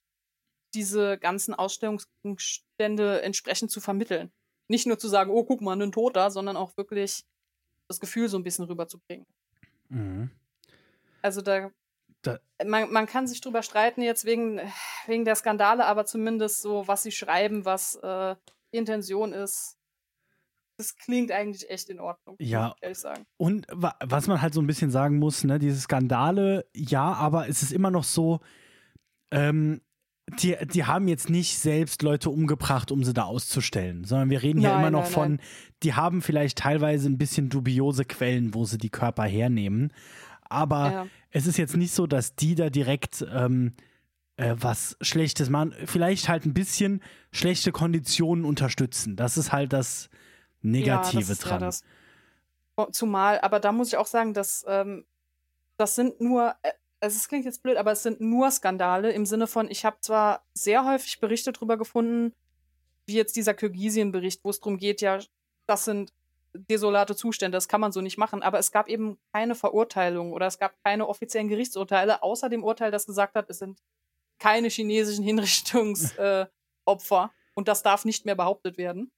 diese 0.73 1.17
ganzen 1.17 1.53
Ausstellungsstände 1.53 3.21
entsprechend 3.21 3.71
zu 3.71 3.81
vermitteln. 3.81 4.31
Nicht 4.67 4.87
nur 4.87 4.99
zu 4.99 5.07
sagen, 5.07 5.31
oh, 5.31 5.43
guck 5.43 5.61
mal, 5.61 5.81
ein 5.81 5.91
Toter, 5.91 6.29
sondern 6.31 6.57
auch 6.57 6.75
wirklich 6.77 7.23
das 7.87 7.99
Gefühl 7.99 8.29
so 8.29 8.37
ein 8.37 8.43
bisschen 8.43 8.65
rüberzubringen. 8.65 9.25
Mhm. 9.89 10.29
Also 11.21 11.41
da, 11.41 11.71
da 12.21 12.39
man, 12.65 12.91
man, 12.91 13.05
kann 13.05 13.27
sich 13.27 13.41
drüber 13.41 13.63
streiten 13.63 14.01
jetzt 14.01 14.25
wegen, 14.25 14.59
wegen 15.05 15.25
der 15.25 15.35
Skandale, 15.35 15.85
aber 15.85 16.05
zumindest 16.05 16.61
so, 16.61 16.87
was 16.87 17.03
sie 17.03 17.11
schreiben, 17.11 17.65
was 17.65 17.95
äh, 17.95 18.35
die 18.73 18.77
Intention 18.77 19.33
ist, 19.33 19.77
das 20.77 20.95
klingt 20.95 21.31
eigentlich 21.31 21.69
echt 21.69 21.89
in 21.89 21.99
Ordnung. 21.99 22.35
Ja. 22.39 22.75
ehrlich 22.81 22.99
sagen. 22.99 23.25
Und 23.37 23.65
was 23.71 24.27
man 24.27 24.41
halt 24.41 24.53
so 24.53 24.61
ein 24.61 24.67
bisschen 24.67 24.91
sagen 24.91 25.17
muss, 25.17 25.43
ne, 25.43 25.57
diese 25.57 25.79
Skandale, 25.79 26.67
ja, 26.75 27.13
aber 27.13 27.49
es 27.49 27.63
ist 27.63 27.71
immer 27.71 27.89
noch 27.89 28.03
so, 28.03 28.41
ähm, 29.31 29.81
die, 30.39 30.55
die 30.73 30.85
haben 30.85 31.07
jetzt 31.07 31.29
nicht 31.29 31.57
selbst 31.57 32.01
Leute 32.01 32.29
umgebracht, 32.29 32.91
um 32.91 33.03
sie 33.03 33.13
da 33.13 33.23
auszustellen, 33.23 34.03
sondern 34.03 34.29
wir 34.29 34.43
reden 34.43 34.59
hier 34.59 34.69
nein, 34.69 34.79
immer 34.79 34.91
noch 34.91 35.03
nein, 35.03 35.11
von, 35.11 35.29
nein. 35.35 35.41
die 35.83 35.93
haben 35.93 36.21
vielleicht 36.21 36.57
teilweise 36.57 37.09
ein 37.09 37.17
bisschen 37.17 37.49
dubiose 37.49 38.03
Quellen, 38.03 38.53
wo 38.53 38.65
sie 38.65 38.77
die 38.77 38.89
Körper 38.89 39.23
hernehmen. 39.23 39.93
Aber 40.49 40.91
ja. 40.91 41.07
es 41.31 41.47
ist 41.47 41.57
jetzt 41.57 41.77
nicht 41.77 41.93
so, 41.93 42.07
dass 42.07 42.35
die 42.35 42.55
da 42.55 42.69
direkt 42.69 43.25
ähm, 43.33 43.73
äh, 44.35 44.55
was 44.57 44.97
Schlechtes 45.01 45.49
machen. 45.49 45.73
Vielleicht 45.85 46.29
halt 46.29 46.45
ein 46.45 46.53
bisschen 46.53 47.01
schlechte 47.31 47.71
Konditionen 47.71 48.45
unterstützen. 48.45 49.15
Das 49.15 49.37
ist 49.37 49.51
halt 49.51 49.73
das 49.73 50.09
Negative 50.61 51.21
ja, 51.21 51.27
das 51.27 51.39
dran. 51.39 51.61
Ja 51.61 51.67
das. 51.67 51.83
Zumal, 52.91 53.39
aber 53.39 53.59
da 53.59 53.71
muss 53.71 53.87
ich 53.87 53.97
auch 53.97 54.05
sagen, 54.05 54.35
dass 54.35 54.63
ähm, 54.67 55.05
das 55.77 55.95
sind 55.95 56.21
nur, 56.21 56.53
äh, 56.61 56.71
also 56.99 57.15
es 57.15 57.27
klingt 57.27 57.45
jetzt 57.45 57.63
blöd, 57.63 57.77
aber 57.77 57.91
es 57.91 58.03
sind 58.03 58.21
nur 58.21 58.49
Skandale 58.51 59.11
im 59.11 59.25
Sinne 59.25 59.47
von, 59.47 59.69
ich 59.69 59.85
habe 59.85 59.97
zwar 60.01 60.45
sehr 60.53 60.85
häufig 60.85 61.19
Berichte 61.19 61.51
darüber 61.51 61.77
gefunden, 61.77 62.33
wie 63.05 63.15
jetzt 63.15 63.35
dieser 63.35 63.53
Kirgisien-Bericht, 63.53 64.43
wo 64.43 64.49
es 64.49 64.59
darum 64.59 64.77
geht, 64.77 65.01
ja, 65.01 65.19
das 65.65 65.85
sind 65.85 66.11
desolate 66.53 67.15
Zustände, 67.15 67.55
das 67.55 67.67
kann 67.67 67.81
man 67.81 67.91
so 67.91 68.01
nicht 68.01 68.17
machen, 68.17 68.41
aber 68.41 68.57
es 68.57 68.71
gab 68.71 68.87
eben 68.89 69.17
keine 69.31 69.53
Verurteilung 69.55 70.33
oder 70.33 70.47
es 70.47 70.57
gab 70.57 70.73
keine 70.83 71.07
offiziellen 71.07 71.49
Gerichtsurteile, 71.49 72.23
außer 72.23 72.49
dem 72.49 72.63
Urteil, 72.63 72.91
das 72.91 73.05
gesagt 73.05 73.35
hat, 73.35 73.49
es 73.49 73.59
sind 73.59 73.79
keine 74.39 74.69
chinesischen 74.69 75.23
Hinrichtungsopfer 75.25 76.49
äh, 77.25 77.27
und 77.53 77.67
das 77.67 77.83
darf 77.83 78.05
nicht 78.05 78.25
mehr 78.25 78.35
behauptet 78.35 78.77
werden. 78.77 79.11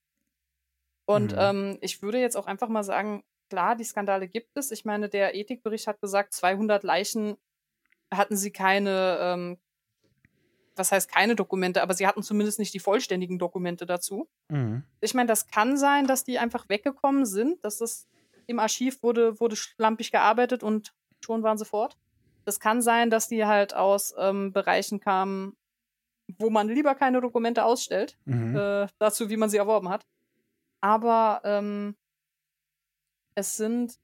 Und 1.06 1.32
mhm. 1.32 1.40
ähm, 1.40 1.78
ich 1.82 2.02
würde 2.02 2.20
jetzt 2.20 2.36
auch 2.36 2.46
einfach 2.46 2.68
mal 2.70 2.84
sagen, 2.84 3.24
klar, 3.50 3.76
die 3.76 3.84
Skandale 3.84 4.28
gibt 4.28 4.56
es. 4.58 4.72
Ich 4.72 4.86
meine, 4.86 5.10
der 5.10 5.34
Ethikbericht 5.34 5.88
hat 5.88 6.00
gesagt, 6.02 6.34
200 6.34 6.84
Leichen 6.84 7.36
hatten 8.14 8.36
sie 8.38 8.52
keine, 8.52 9.18
ähm, 9.22 9.58
was 10.76 10.92
heißt 10.92 11.12
keine 11.12 11.36
Dokumente, 11.36 11.82
aber 11.82 11.94
sie 11.94 12.08
hatten 12.08 12.24
zumindest 12.24 12.60
nicht 12.60 12.74
die 12.74 12.80
vollständigen 12.80 13.38
Dokumente 13.38 13.86
dazu. 13.86 14.28
Mhm. 14.50 14.84
Ich 15.02 15.14
meine, 15.14 15.28
das 15.28 15.48
kann 15.48 15.78
sein, 15.78 16.08
dass 16.08 16.24
die 16.24 16.40
einfach 16.40 16.70
weggekommen 16.70 17.26
sind, 17.26 17.64
dass 17.66 17.78
das 17.78 18.08
im 18.48 18.60
Archiv 18.60 19.04
wurde, 19.04 19.40
wurde 19.40 19.56
schlampig 19.56 20.12
gearbeitet 20.12 20.64
und 20.64 20.94
schon 21.24 21.44
waren 21.44 21.58
sie 21.58 21.66
fort. 21.66 21.98
Das 22.46 22.60
kann 22.60 22.82
sein, 22.82 23.10
dass 23.10 23.28
die 23.28 23.46
halt 23.46 23.76
aus 23.76 24.16
ähm, 24.18 24.54
Bereichen 24.54 25.00
kamen, 25.00 25.56
wo 26.40 26.50
man 26.50 26.68
lieber 26.70 26.96
keine 26.96 27.22
Dokumente 27.22 27.64
ausstellt, 27.66 28.18
Mhm. 28.26 28.56
äh, 28.56 28.88
dazu, 28.98 29.30
wie 29.30 29.38
man 29.38 29.50
sie 29.50 29.58
erworben 29.58 29.90
hat. 29.90 30.08
Aber 30.82 31.42
ähm, 31.44 31.96
es 33.36 33.58
sind 33.58 34.00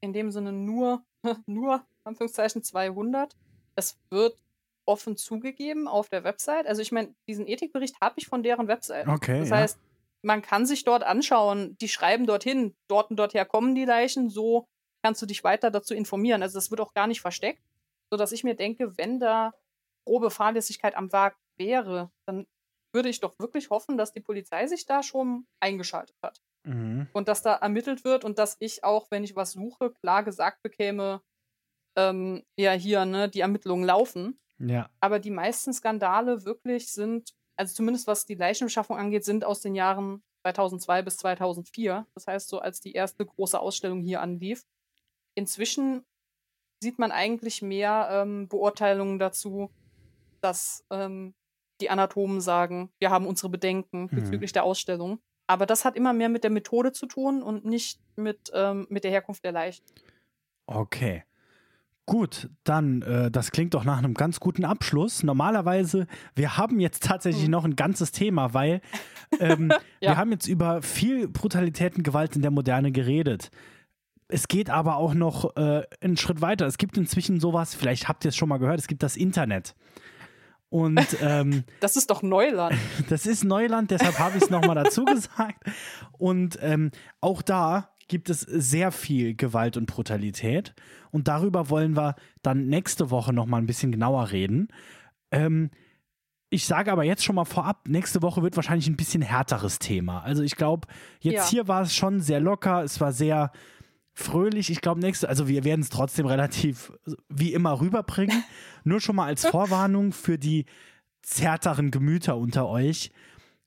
in 0.00 0.12
dem 0.12 0.30
Sinne 0.30 0.52
nur, 0.52 1.02
nur, 1.46 1.84
Anführungszeichen, 2.04 2.62
200. 2.62 3.36
Es 3.76 3.98
wird 4.10 4.36
offen 4.86 5.16
zugegeben 5.16 5.88
auf 5.88 6.08
der 6.08 6.24
Website. 6.24 6.66
Also 6.66 6.82
ich 6.82 6.92
meine, 6.92 7.14
diesen 7.28 7.46
Ethikbericht 7.46 8.00
habe 8.00 8.14
ich 8.18 8.26
von 8.26 8.42
deren 8.42 8.68
Website. 8.68 9.06
Okay. 9.06 9.40
Das 9.40 9.50
ja. 9.50 9.56
heißt, 9.56 9.78
man 10.22 10.42
kann 10.42 10.66
sich 10.66 10.84
dort 10.84 11.02
anschauen, 11.02 11.76
die 11.80 11.88
schreiben 11.88 12.26
dorthin, 12.26 12.74
dort 12.88 13.10
und 13.10 13.16
dorther 13.16 13.44
kommen 13.44 13.74
die 13.74 13.84
Leichen, 13.84 14.28
so 14.28 14.66
kannst 15.02 15.22
du 15.22 15.26
dich 15.26 15.44
weiter 15.44 15.70
dazu 15.70 15.94
informieren. 15.94 16.42
Also 16.42 16.58
das 16.58 16.70
wird 16.70 16.80
auch 16.80 16.92
gar 16.92 17.06
nicht 17.06 17.20
versteckt, 17.20 17.62
sodass 18.10 18.32
ich 18.32 18.44
mir 18.44 18.54
denke, 18.54 18.98
wenn 18.98 19.18
da 19.20 19.52
grobe 20.04 20.30
Fahrlässigkeit 20.30 20.94
am 20.94 21.12
Werk 21.12 21.36
wäre, 21.56 22.10
dann 22.26 22.46
würde 22.92 23.08
ich 23.08 23.20
doch 23.20 23.38
wirklich 23.38 23.70
hoffen, 23.70 23.96
dass 23.96 24.12
die 24.12 24.20
Polizei 24.20 24.66
sich 24.66 24.84
da 24.84 25.02
schon 25.02 25.46
eingeschaltet 25.60 26.16
hat 26.22 26.40
mhm. 26.64 27.08
und 27.12 27.28
dass 27.28 27.42
da 27.42 27.54
ermittelt 27.54 28.04
wird 28.04 28.24
und 28.24 28.38
dass 28.38 28.56
ich 28.60 28.84
auch, 28.84 29.10
wenn 29.10 29.24
ich 29.24 29.36
was 29.36 29.52
suche, 29.52 29.92
klar 30.02 30.22
gesagt 30.24 30.62
bekäme, 30.62 31.22
ähm, 31.96 32.42
ja 32.58 32.72
hier, 32.72 33.04
ne, 33.04 33.28
die 33.28 33.40
Ermittlungen 33.40 33.84
laufen. 33.84 34.38
Ja. 34.58 34.90
Aber 35.00 35.18
die 35.18 35.30
meisten 35.30 35.72
Skandale 35.72 36.44
wirklich 36.44 36.92
sind, 36.92 37.30
also 37.56 37.74
zumindest 37.74 38.06
was 38.06 38.26
die 38.26 38.34
Leichenbeschaffung 38.34 38.96
angeht, 38.96 39.24
sind 39.24 39.44
aus 39.44 39.60
den 39.60 39.74
Jahren 39.74 40.22
2002 40.42 41.02
bis 41.02 41.16
2004. 41.18 42.06
Das 42.14 42.26
heißt, 42.26 42.48
so 42.48 42.58
als 42.60 42.80
die 42.80 42.92
erste 42.92 43.26
große 43.26 43.58
Ausstellung 43.58 44.02
hier 44.02 44.20
anlief. 44.20 44.64
Inzwischen 45.34 46.04
sieht 46.82 46.98
man 46.98 47.12
eigentlich 47.12 47.62
mehr 47.62 48.08
ähm, 48.10 48.48
Beurteilungen 48.48 49.18
dazu, 49.18 49.70
dass 50.40 50.84
ähm, 50.90 51.34
die 51.80 51.90
Anatomen 51.90 52.40
sagen, 52.40 52.90
wir 52.98 53.10
haben 53.10 53.26
unsere 53.26 53.48
Bedenken 53.50 54.02
Mhm. 54.02 54.16
bezüglich 54.16 54.52
der 54.52 54.64
Ausstellung. 54.64 55.20
Aber 55.50 55.66
das 55.66 55.84
hat 55.84 55.96
immer 55.96 56.12
mehr 56.12 56.28
mit 56.28 56.44
der 56.44 56.50
Methode 56.52 56.92
zu 56.92 57.06
tun 57.06 57.42
und 57.42 57.64
nicht 57.64 57.98
mit, 58.14 58.52
ähm, 58.54 58.86
mit 58.88 59.02
der 59.02 59.10
Herkunft 59.10 59.42
der 59.42 59.50
Leichen. 59.50 59.82
Okay. 60.66 61.24
Gut, 62.06 62.48
dann, 62.62 63.02
äh, 63.02 63.32
das 63.32 63.50
klingt 63.50 63.74
doch 63.74 63.82
nach 63.82 63.98
einem 63.98 64.14
ganz 64.14 64.38
guten 64.38 64.64
Abschluss. 64.64 65.24
Normalerweise, 65.24 66.06
wir 66.36 66.56
haben 66.56 66.78
jetzt 66.78 67.02
tatsächlich 67.02 67.46
Mhm. 67.46 67.50
noch 67.50 67.64
ein 67.64 67.74
ganzes 67.74 68.12
Thema, 68.12 68.54
weil 68.54 68.80
ähm, 69.40 69.70
Ja. 70.00 70.10
wir 70.12 70.16
haben 70.18 70.30
jetzt 70.30 70.46
über 70.46 70.82
viel 70.82 71.26
Brutalität 71.26 71.96
und 71.96 72.04
Gewalt 72.04 72.36
in 72.36 72.42
der 72.42 72.52
Moderne 72.52 72.92
geredet. 72.92 73.50
Es 74.28 74.46
geht 74.46 74.70
aber 74.70 74.98
auch 74.98 75.14
noch 75.14 75.56
äh, 75.56 75.82
einen 76.00 76.16
Schritt 76.16 76.40
weiter. 76.40 76.66
Es 76.66 76.78
gibt 76.78 76.96
inzwischen 76.96 77.40
sowas, 77.40 77.74
vielleicht 77.74 78.06
habt 78.08 78.24
ihr 78.24 78.28
es 78.28 78.36
schon 78.36 78.48
mal 78.48 78.58
gehört, 78.58 78.78
es 78.78 78.86
gibt 78.86 79.02
das 79.02 79.16
Internet. 79.16 79.74
Und 80.70 81.04
ähm, 81.20 81.64
Das 81.80 81.96
ist 81.96 82.10
doch 82.10 82.22
Neuland. 82.22 82.76
das 83.10 83.26
ist 83.26 83.44
Neuland, 83.44 83.90
deshalb 83.90 84.18
habe 84.18 84.38
ich 84.38 84.44
es 84.44 84.50
nochmal 84.50 84.76
dazu 84.76 85.04
gesagt. 85.04 85.64
Und 86.18 86.58
ähm, 86.62 86.90
auch 87.20 87.42
da 87.42 87.90
gibt 88.08 88.30
es 88.30 88.40
sehr 88.40 88.90
viel 88.92 89.34
Gewalt 89.34 89.76
und 89.76 89.86
Brutalität. 89.86 90.74
Und 91.10 91.28
darüber 91.28 91.68
wollen 91.70 91.96
wir 91.96 92.16
dann 92.42 92.66
nächste 92.66 93.10
Woche 93.10 93.32
nochmal 93.32 93.60
ein 93.60 93.66
bisschen 93.66 93.92
genauer 93.92 94.30
reden. 94.30 94.68
Ähm, 95.32 95.70
ich 96.52 96.66
sage 96.66 96.90
aber 96.90 97.04
jetzt 97.04 97.24
schon 97.24 97.36
mal 97.36 97.44
vorab, 97.44 97.86
nächste 97.86 98.22
Woche 98.22 98.42
wird 98.42 98.56
wahrscheinlich 98.56 98.88
ein 98.88 98.96
bisschen 98.96 99.22
härteres 99.22 99.78
Thema. 99.78 100.22
Also 100.22 100.42
ich 100.42 100.56
glaube, 100.56 100.88
jetzt 101.20 101.34
Ja. 101.34 101.48
hier 101.50 101.68
war 101.68 101.82
es 101.82 101.94
schon 101.94 102.20
sehr 102.20 102.40
locker, 102.40 102.82
es 102.82 103.00
war 103.00 103.12
sehr 103.12 103.52
fröhlich. 104.14 104.70
Ich 104.70 104.80
glaube, 104.80 105.00
nächste, 105.00 105.28
also 105.28 105.48
wir 105.48 105.64
werden 105.64 105.80
es 105.80 105.88
trotzdem 105.90 106.26
relativ 106.26 106.92
wie 107.28 107.52
immer 107.52 107.80
rüberbringen. 107.80 108.42
Nur 108.84 109.00
schon 109.00 109.16
mal 109.16 109.26
als 109.26 109.46
Vorwarnung 109.46 110.12
für 110.12 110.38
die 110.38 110.66
zärteren 111.22 111.90
Gemüter 111.90 112.36
unter 112.36 112.68
euch. 112.68 113.10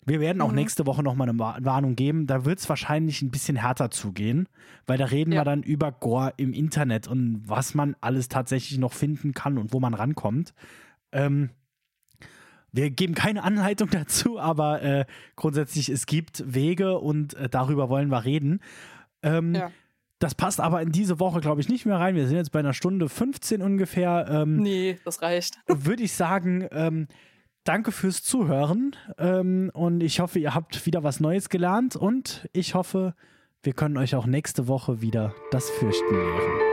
Wir 0.06 0.20
werden 0.20 0.42
auch 0.42 0.50
Mhm. 0.50 0.56
nächste 0.56 0.86
Woche 0.86 1.02
nochmal 1.02 1.30
eine 1.30 1.40
Wa- 1.40 1.58
Warnung 1.62 1.96
geben. 1.96 2.28
Da 2.28 2.44
wird 2.46 2.60
es 2.60 2.68
wahrscheinlich 2.68 3.22
ein 3.22 3.32
bisschen 3.32 3.56
härter 3.56 3.90
zugehen, 3.90 4.50
weil 4.86 4.98
da 4.98 5.06
reden 5.06 5.32
wir 5.32 5.38
Ja. 5.38 5.44
dann 5.46 5.64
über 5.64 5.92
Gore 5.94 6.34
im 6.38 6.52
Internet 6.54 7.08
und 7.08 7.44
was 7.48 7.74
man 7.74 7.96
alles 8.02 8.28
tatsächlich 8.28 8.78
noch 8.80 8.92
finden 8.92 9.34
kann 9.34 9.58
und 9.58 9.72
wo 9.72 9.80
man 9.80 9.94
rankommt. 9.94 10.54
Ähm, 11.14 11.52
wir 12.72 12.90
geben 12.90 13.14
keine 13.14 13.44
Anleitung 13.44 13.90
dazu, 13.92 14.40
aber 14.40 14.82
äh, 14.82 15.06
grundsätzlich 15.36 15.90
es 15.90 16.06
gibt 16.06 16.44
Wege 16.54 17.00
und 17.00 17.36
äh, 17.36 17.48
darüber 17.48 17.88
wollen 17.88 18.10
wir 18.10 18.26
reden. 18.26 18.60
Ähm, 19.22 19.56
Ja. 19.56 19.72
Das 20.24 20.36
passt 20.36 20.62
aber 20.62 20.82
in 20.82 20.94
diese 20.94 21.20
Woche, 21.20 21.42
glaube 21.42 21.60
ich, 21.60 21.68
nicht 21.68 21.86
mehr 21.86 21.98
rein. 21.98 22.16
Wir 22.16 22.28
sind 22.28 22.38
jetzt 22.38 22.54
bei 22.54 22.60
einer 22.60 22.74
Stunde 22.74 23.10
15 23.10 23.62
ungefähr. 23.62 24.26
Ähm, 24.30 24.56
Nee, 24.56 24.98
das 25.04 25.22
reicht. 25.22 25.60
würde 25.68 26.02
ich 26.02 26.14
sagen, 26.14 26.66
ähm, 26.72 27.10
danke 27.66 27.92
fürs 27.92 28.24
Zuhören 28.24 28.96
ähm, 29.18 29.70
und 29.74 30.02
ich 30.02 30.22
hoffe, 30.22 30.40
ihr 30.40 30.56
habt 30.56 30.86
wieder 30.86 31.04
was 31.04 31.20
Neues 31.20 31.50
gelernt 31.50 31.98
und 31.98 32.48
ich 32.54 32.74
hoffe, 32.74 33.16
wir 33.64 33.74
können 33.74 33.98
euch 33.98 34.16
auch 34.16 34.26
nächste 34.26 34.70
Woche 34.70 35.02
wieder 35.02 35.36
das 35.52 35.70
Fürchten 35.70 36.16
lehren. 36.16 36.73